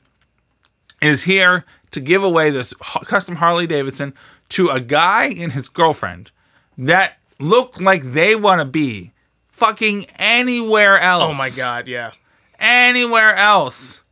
is 1.02 1.24
here 1.24 1.66
to 1.90 2.00
give 2.00 2.24
away 2.24 2.52
this 2.52 2.74
custom 3.06 3.38
Harley 3.38 3.66
Davidson 3.66 4.14
to 4.50 4.70
a 4.70 4.80
guy 4.80 5.34
and 5.38 5.54
his 5.54 5.70
girlfriend 5.70 6.30
that 6.78 7.18
look 7.40 7.82
like 7.82 8.04
they 8.04 8.36
want 8.36 8.62
to 8.62 8.66
be 8.66 9.12
fucking 9.58 10.06
anywhere 10.20 11.00
else. 11.00 11.24
Oh 11.24 11.38
my 11.38 11.50
god, 11.58 11.88
yeah. 11.88 12.12
Anywhere 12.60 13.36
else 13.36 14.04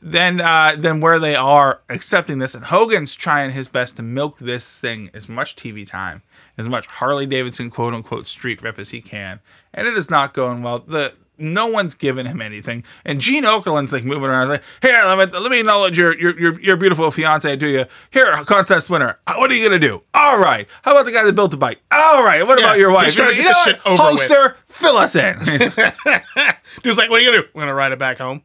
than 0.00 0.40
uh, 0.40 0.76
than 0.78 1.00
where 1.00 1.18
they 1.18 1.34
are 1.34 1.80
accepting 1.88 2.38
this. 2.38 2.54
And 2.54 2.66
Hogan's 2.66 3.16
trying 3.16 3.52
his 3.52 3.66
best 3.66 3.96
to 3.96 4.02
milk 4.02 4.38
this 4.38 4.78
thing 4.78 5.10
as 5.14 5.28
much 5.28 5.56
TV 5.56 5.86
time, 5.86 6.22
as 6.56 6.68
much 6.68 6.86
Harley 6.86 7.26
Davidson 7.26 7.70
quote 7.70 7.94
unquote 7.94 8.26
street 8.26 8.62
rep 8.62 8.78
as 8.78 8.90
he 8.90 9.00
can. 9.00 9.40
And 9.72 9.88
it 9.88 9.94
is 9.94 10.10
not 10.10 10.34
going 10.34 10.62
well. 10.62 10.80
The 10.80 11.14
no 11.38 11.66
one's 11.66 11.94
given 11.94 12.26
him 12.26 12.42
anything. 12.42 12.84
And 13.04 13.20
Gene 13.20 13.44
Okerlund's 13.44 13.92
like 13.92 14.04
moving 14.04 14.24
around 14.28 14.48
like, 14.48 14.62
here, 14.82 15.00
let 15.06 15.18
me 15.32 15.38
let 15.38 15.50
me 15.50 15.60
acknowledge 15.60 15.96
your 15.98 16.14
your 16.18 16.38
your, 16.38 16.60
your 16.60 16.76
beautiful 16.76 17.10
fiance 17.10 17.56
to 17.56 17.68
you. 17.68 17.84
Here, 18.10 18.34
contest 18.44 18.90
winner. 18.90 19.18
Uh, 19.26 19.34
What 19.36 19.50
are 19.50 19.54
you 19.54 19.64
gonna 19.66 19.78
do? 19.78 20.02
All 20.14 20.38
right. 20.38 20.66
How 20.82 20.92
about 20.92 21.06
the 21.06 21.12
guy 21.12 21.24
that 21.24 21.34
built 21.34 21.50
the 21.52 21.56
bike? 21.56 21.80
All 21.92 22.24
right. 22.24 22.46
What 22.46 22.58
about 22.58 22.78
your 22.78 22.92
wife? 22.92 23.06
he's 23.06 23.16
trying 23.16 23.30
to 23.32 23.36
you 23.36 23.44
know 23.44 23.50
what? 23.50 23.68
shit 23.68 23.86
over 23.86 24.02
with. 24.02 24.20
Hulkster, 24.30 24.54
fill 24.66 24.96
us 24.96 25.16
in. 25.16 25.38
Dude's 26.82 26.98
like, 26.98 27.10
"What 27.10 27.20
are 27.20 27.24
you 27.24 27.30
gonna 27.30 27.42
do? 27.42 27.48
We're 27.54 27.62
gonna 27.62 27.74
ride 27.74 27.92
it 27.92 27.98
back 27.98 28.18
home." 28.18 28.42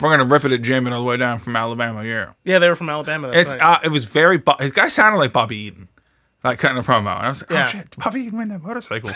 We're 0.00 0.10
gonna 0.10 0.24
rip 0.24 0.44
it 0.44 0.50
at 0.52 0.62
Jim 0.62 0.88
all 0.88 0.98
the 0.98 1.04
way 1.04 1.16
down 1.16 1.38
from 1.38 1.54
Alabama. 1.54 2.04
Yeah. 2.04 2.32
Yeah, 2.42 2.58
they 2.58 2.68
were 2.68 2.74
from 2.74 2.90
Alabama. 2.90 3.28
That's 3.30 3.54
It's 3.54 3.62
right. 3.62 3.76
uh, 3.76 3.80
it 3.84 3.90
was 3.90 4.04
very. 4.06 4.38
Bo- 4.38 4.56
his 4.58 4.72
guy 4.72 4.88
sounded 4.88 5.18
like 5.18 5.32
Bobby 5.32 5.56
Eaton, 5.56 5.88
that 6.42 6.58
kind 6.58 6.76
of 6.78 6.84
promo. 6.86 7.16
And 7.16 7.26
I 7.26 7.28
was 7.28 7.42
like, 7.42 7.50
Yeah. 7.50 7.64
oh 7.64 7.68
shit, 7.68 7.96
Bobby 7.96 8.22
Eaton 8.22 8.38
win 8.38 8.48
that 8.48 8.62
motorcycle. 8.62 9.10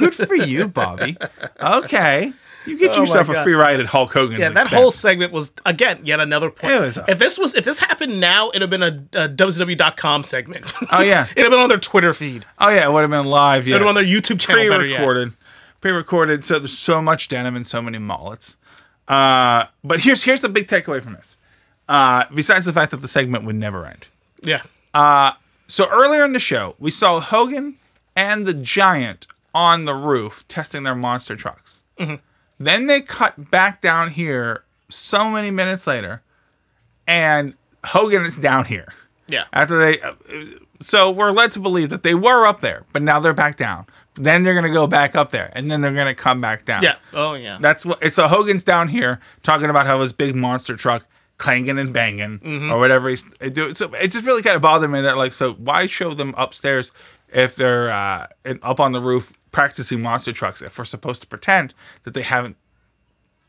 Good 0.00 0.14
for 0.14 0.34
you, 0.34 0.66
Bobby. 0.68 1.16
Okay, 1.60 2.32
you 2.66 2.78
get 2.78 2.96
Oh 2.96 3.00
yourself 3.00 3.28
a 3.28 3.42
free 3.42 3.52
ride 3.54 3.80
at 3.80 3.86
Hulk 3.86 4.12
Hogan's. 4.12 4.40
yeah, 4.40 4.48
that 4.50 4.64
expense. 4.64 4.80
whole 4.80 4.90
segment 4.90 5.32
was 5.32 5.52
again 5.66 6.00
yet 6.04 6.20
another 6.20 6.50
point. 6.50 6.72
A- 6.72 7.04
if 7.08 7.18
this 7.18 7.38
was 7.38 7.54
if 7.54 7.64
this 7.64 7.80
happened 7.80 8.20
now, 8.20 8.48
it'd 8.50 8.62
have 8.62 8.70
been 8.70 8.82
a, 8.82 9.24
a 9.24 9.28
WCW.com 9.28 10.22
segment. 10.24 10.72
Oh 10.90 11.00
yeah, 11.02 11.24
it'd 11.32 11.44
have 11.44 11.50
been 11.50 11.60
on 11.60 11.68
their 11.68 11.78
Twitter 11.78 12.12
feed. 12.12 12.46
oh 12.58 12.68
yeah, 12.70 12.84
it 12.88 12.92
would 12.92 13.02
have 13.02 13.10
been 13.10 13.26
live. 13.26 13.66
Yeah, 13.66 13.76
It'd 13.76 13.86
have 13.86 13.94
been 13.94 14.02
on 14.02 14.08
their 14.10 14.20
YouTube 14.20 14.40
channel. 14.40 14.64
Pre-recorded, 14.76 15.32
pre-recorded. 15.80 16.44
So 16.44 16.58
there's 16.58 16.76
so 16.76 17.00
much 17.02 17.28
denim 17.28 17.56
and 17.56 17.66
so 17.66 17.82
many 17.82 17.98
mullets. 17.98 18.56
Uh, 19.08 19.66
but 19.82 20.00
here's 20.00 20.22
here's 20.24 20.40
the 20.40 20.48
big 20.48 20.66
takeaway 20.66 21.02
from 21.02 21.12
this. 21.14 21.36
Uh, 21.88 22.24
besides 22.34 22.64
the 22.64 22.72
fact 22.72 22.90
that 22.92 23.02
the 23.02 23.08
segment 23.08 23.44
would 23.44 23.56
never 23.56 23.84
end. 23.86 24.06
Yeah, 24.42 24.62
So 25.66 25.86
earlier 25.90 26.24
in 26.24 26.32
the 26.32 26.38
show, 26.38 26.76
we 26.78 26.90
saw 26.90 27.20
Hogan 27.20 27.76
and 28.16 28.46
the 28.46 28.54
Giant 28.54 29.26
on 29.54 29.84
the 29.84 29.94
roof 29.94 30.44
testing 30.48 30.82
their 30.84 30.94
monster 30.94 31.36
trucks. 31.36 31.82
Then 32.64 32.86
they 32.86 33.00
cut 33.00 33.50
back 33.50 33.80
down 33.80 34.10
here 34.10 34.64
so 34.88 35.30
many 35.30 35.50
minutes 35.50 35.86
later, 35.86 36.22
and 37.06 37.54
Hogan 37.84 38.22
is 38.22 38.36
down 38.36 38.64
here. 38.64 38.88
yeah. 39.28 39.44
After 39.52 39.78
they, 39.78 39.98
so 40.80 41.10
we're 41.10 41.30
led 41.32 41.52
to 41.52 41.60
believe 41.60 41.90
that 41.90 42.02
they 42.02 42.14
were 42.14 42.46
up 42.46 42.60
there, 42.60 42.84
but 42.92 43.02
now 43.02 43.20
they're 43.20 43.32
back 43.34 43.56
down. 43.56 43.86
Then 44.16 44.44
they're 44.44 44.54
gonna 44.54 44.72
go 44.72 44.86
back 44.86 45.16
up 45.16 45.30
there, 45.30 45.50
and 45.54 45.70
then 45.70 45.80
they're 45.80 45.94
gonna 45.94 46.14
come 46.14 46.40
back 46.40 46.64
down. 46.64 46.82
Yeah. 46.82 46.96
Oh 47.12 47.34
yeah. 47.34 47.58
That's 47.60 47.84
what. 47.84 48.02
So 48.12 48.28
Hogan's 48.28 48.62
down 48.64 48.88
here 48.88 49.18
talking 49.42 49.68
about 49.70 49.86
how 49.86 50.00
his 50.00 50.12
big 50.12 50.36
monster 50.36 50.76
truck 50.76 51.04
clanging 51.36 51.78
and 51.80 51.92
banging 51.92 52.38
Mm-hmm. 52.38 52.70
or 52.70 52.78
whatever 52.78 53.08
he's 53.08 53.24
doing. 53.52 53.74
So 53.74 53.92
it 53.94 54.12
just 54.12 54.24
really 54.24 54.42
kind 54.42 54.54
of 54.54 54.62
bothered 54.62 54.88
me 54.90 55.00
that 55.00 55.18
like, 55.18 55.32
so 55.32 55.54
why 55.54 55.86
show 55.86 56.14
them 56.14 56.32
upstairs 56.38 56.92
if 57.34 57.56
they're 57.56 57.90
uh, 57.90 58.26
up 58.62 58.80
on 58.80 58.92
the 58.92 59.00
roof 59.00 59.32
practicing 59.52 60.00
monster 60.00 60.32
trucks 60.32 60.62
if 60.62 60.78
we're 60.78 60.84
supposed 60.84 61.20
to 61.22 61.26
pretend 61.28 61.74
that 62.04 62.14
they 62.14 62.22
haven't 62.22 62.56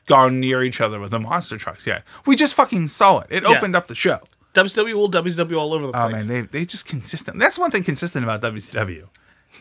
gone 0.07 0.40
near 0.40 0.62
each 0.64 0.82
other 0.82 0.99
with 0.99 1.12
the 1.12 1.20
monster 1.20 1.57
trucks 1.57 1.88
yet? 1.88 2.03
We 2.26 2.36
just 2.36 2.53
fucking 2.56 2.88
saw 2.90 3.20
it. 3.20 3.28
It 3.30 3.44
Yeah. 3.44 3.49
opened 3.57 3.76
up 3.76 3.88
the 3.88 3.95
show. 3.95 4.20
WCW 4.53 4.94
will 4.94 5.10
WCW 5.10 5.57
all 5.57 5.74
over 5.74 5.88
the 5.88 5.91
place. 5.94 6.30
Oh 6.30 6.34
man, 6.34 6.48
they 6.52 6.60
they 6.60 6.66
just 6.66 6.86
consistent. 6.88 7.40
That's 7.40 7.60
one 7.60 7.72
thing 7.72 7.84
consistent 7.84 8.24
about 8.24 8.41
WCW. 8.41 9.07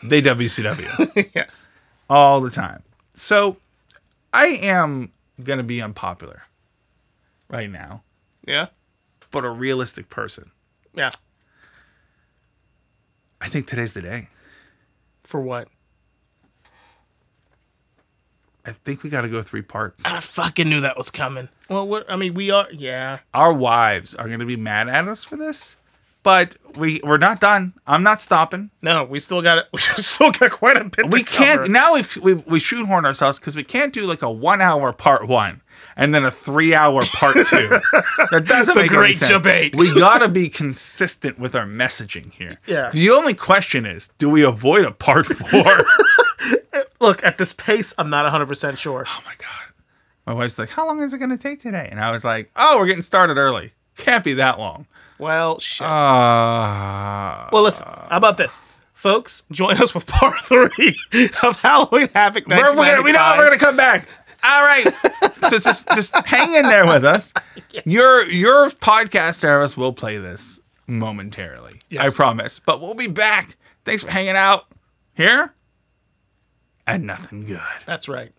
They 0.03 0.21
WCW 0.21 1.31
yes. 1.35 1.69
all 2.09 2.39
the 2.41 2.49
time. 2.49 2.83
So 3.13 3.57
I 4.33 4.47
am 4.61 5.11
gonna 5.43 5.63
be 5.63 5.81
unpopular 5.81 6.43
right 7.49 7.69
now, 7.69 8.03
Yeah. 8.45 8.67
but 9.31 9.43
a 9.43 9.49
realistic 9.49 10.09
person. 10.09 10.51
Yeah. 10.93 11.09
I 13.41 13.47
think 13.47 13.67
today's 13.67 13.93
the 13.93 14.01
day. 14.01 14.27
For 15.23 15.39
what? 15.41 15.69
I 18.65 18.71
think 18.71 19.03
we 19.03 19.09
got 19.11 19.21
to 19.21 19.29
go 19.29 19.43
three 19.43 19.61
parts. 19.61 20.03
I 20.05 20.19
fucking 20.19 20.67
knew 20.67 20.81
that 20.81 20.97
was 20.97 21.11
coming. 21.11 21.49
Well, 21.69 21.87
what? 21.87 22.09
I 22.09 22.15
mean, 22.15 22.33
we 22.33 22.49
are. 22.49 22.67
Yeah. 22.71 23.19
Our 23.33 23.53
wives 23.53 24.15
are 24.15 24.27
gonna 24.27 24.45
be 24.45 24.55
mad 24.55 24.89
at 24.89 25.07
us 25.07 25.23
for 25.23 25.35
this, 25.35 25.75
but 26.23 26.55
we 26.75 26.99
we're 27.03 27.17
not 27.19 27.39
done. 27.39 27.73
I'm 27.85 28.01
not 28.01 28.23
stopping. 28.23 28.71
No, 28.81 29.03
we 29.03 29.19
still 29.19 29.41
got 29.43 29.59
it. 29.59 29.65
We 29.73 29.79
still 29.79 30.31
got 30.31 30.49
quite 30.51 30.77
a 30.77 30.85
bit. 30.85 31.11
We 31.11 31.23
to 31.23 31.31
can't 31.31 31.59
cover. 31.61 31.71
now. 31.71 31.93
We've 31.93 32.17
we 32.17 32.33
we 32.33 32.59
shoehorn 32.59 33.05
ourselves 33.05 33.37
because 33.39 33.55
we 33.55 33.63
can't 33.63 33.93
do 33.93 34.01
like 34.03 34.21
a 34.23 34.31
one 34.31 34.61
hour 34.61 34.91
part 34.93 35.27
one 35.27 35.61
and 35.97 36.13
then 36.13 36.25
a 36.25 36.31
three 36.31 36.73
hour 36.73 37.03
part 37.05 37.35
two. 37.35 37.67
that 38.31 38.45
doesn't 38.47 38.75
The 38.75 38.81
make 38.81 38.91
any 38.91 38.97
great 38.97 39.15
sense. 39.15 39.31
debate. 39.31 39.75
We 39.77 39.93
gotta 39.93 40.27
be 40.27 40.49
consistent 40.49 41.39
with 41.39 41.55
our 41.55 41.65
messaging 41.65 42.31
here. 42.33 42.59
Yeah. 42.65 42.89
The 42.91 43.09
only 43.11 43.33
question 43.33 43.85
is, 43.85 44.09
do 44.17 44.29
we 44.29 44.43
avoid 44.43 44.85
a 44.85 44.91
part 44.91 45.25
four? 45.27 45.63
Look 46.99 47.23
at 47.23 47.37
this 47.37 47.53
pace. 47.53 47.93
I'm 47.97 48.09
not 48.09 48.23
100 48.25 48.45
percent 48.47 48.79
sure. 48.79 49.05
oh 49.07 49.21
my 49.25 49.33
god. 49.37 49.73
My 50.25 50.33
wife's 50.33 50.57
like, 50.57 50.69
"How 50.69 50.87
long 50.87 51.01
is 51.01 51.13
it 51.13 51.19
gonna 51.19 51.37
take 51.37 51.59
today?" 51.59 51.87
And 51.91 51.99
I 51.99 52.11
was 52.11 52.25
like, 52.25 52.49
"Oh, 52.55 52.77
we're 52.79 52.87
getting 52.87 53.01
started 53.03 53.37
early. 53.37 53.71
Can't 53.97 54.23
be 54.23 54.33
that 54.35 54.57
long." 54.57 54.87
Well, 55.19 55.59
shit. 55.59 55.85
Uh, 55.85 57.47
well, 57.51 57.63
listen. 57.63 57.87
How 58.09 58.17
about 58.17 58.37
this, 58.37 58.59
folks? 58.93 59.43
Join 59.51 59.77
us 59.77 59.93
with 59.93 60.07
part 60.07 60.35
three 60.41 60.95
of 61.43 61.61
Halloween 61.61 62.09
Havoc. 62.13 62.47
we're, 62.47 62.55
we're 62.55 62.85
gonna, 62.85 63.01
we 63.03 63.11
know 63.11 63.19
1995. 63.19 63.37
we're 63.37 63.45
gonna 63.45 63.57
come 63.59 63.77
back. 63.77 64.07
All 64.47 64.61
right, 64.63 64.83
so 64.91 65.57
just 65.57 65.87
just 65.89 66.15
hang 66.27 66.53
in 66.53 66.63
there 66.69 66.85
with 66.85 67.03
us. 67.03 67.33
Your 67.85 68.25
your 68.27 68.69
podcast 68.69 69.35
service 69.35 69.75
will 69.75 69.91
play 69.91 70.17
this 70.17 70.61
momentarily. 70.87 71.81
I 71.99 72.09
promise. 72.09 72.59
But 72.59 72.79
we'll 72.79 72.95
be 72.95 73.07
back. 73.07 73.57
Thanks 73.83 74.03
for 74.03 74.11
hanging 74.11 74.35
out 74.35 74.65
here. 75.13 75.53
And 76.87 77.05
nothing 77.05 77.45
good. 77.45 77.59
That's 77.85 78.07
right. 78.07 78.31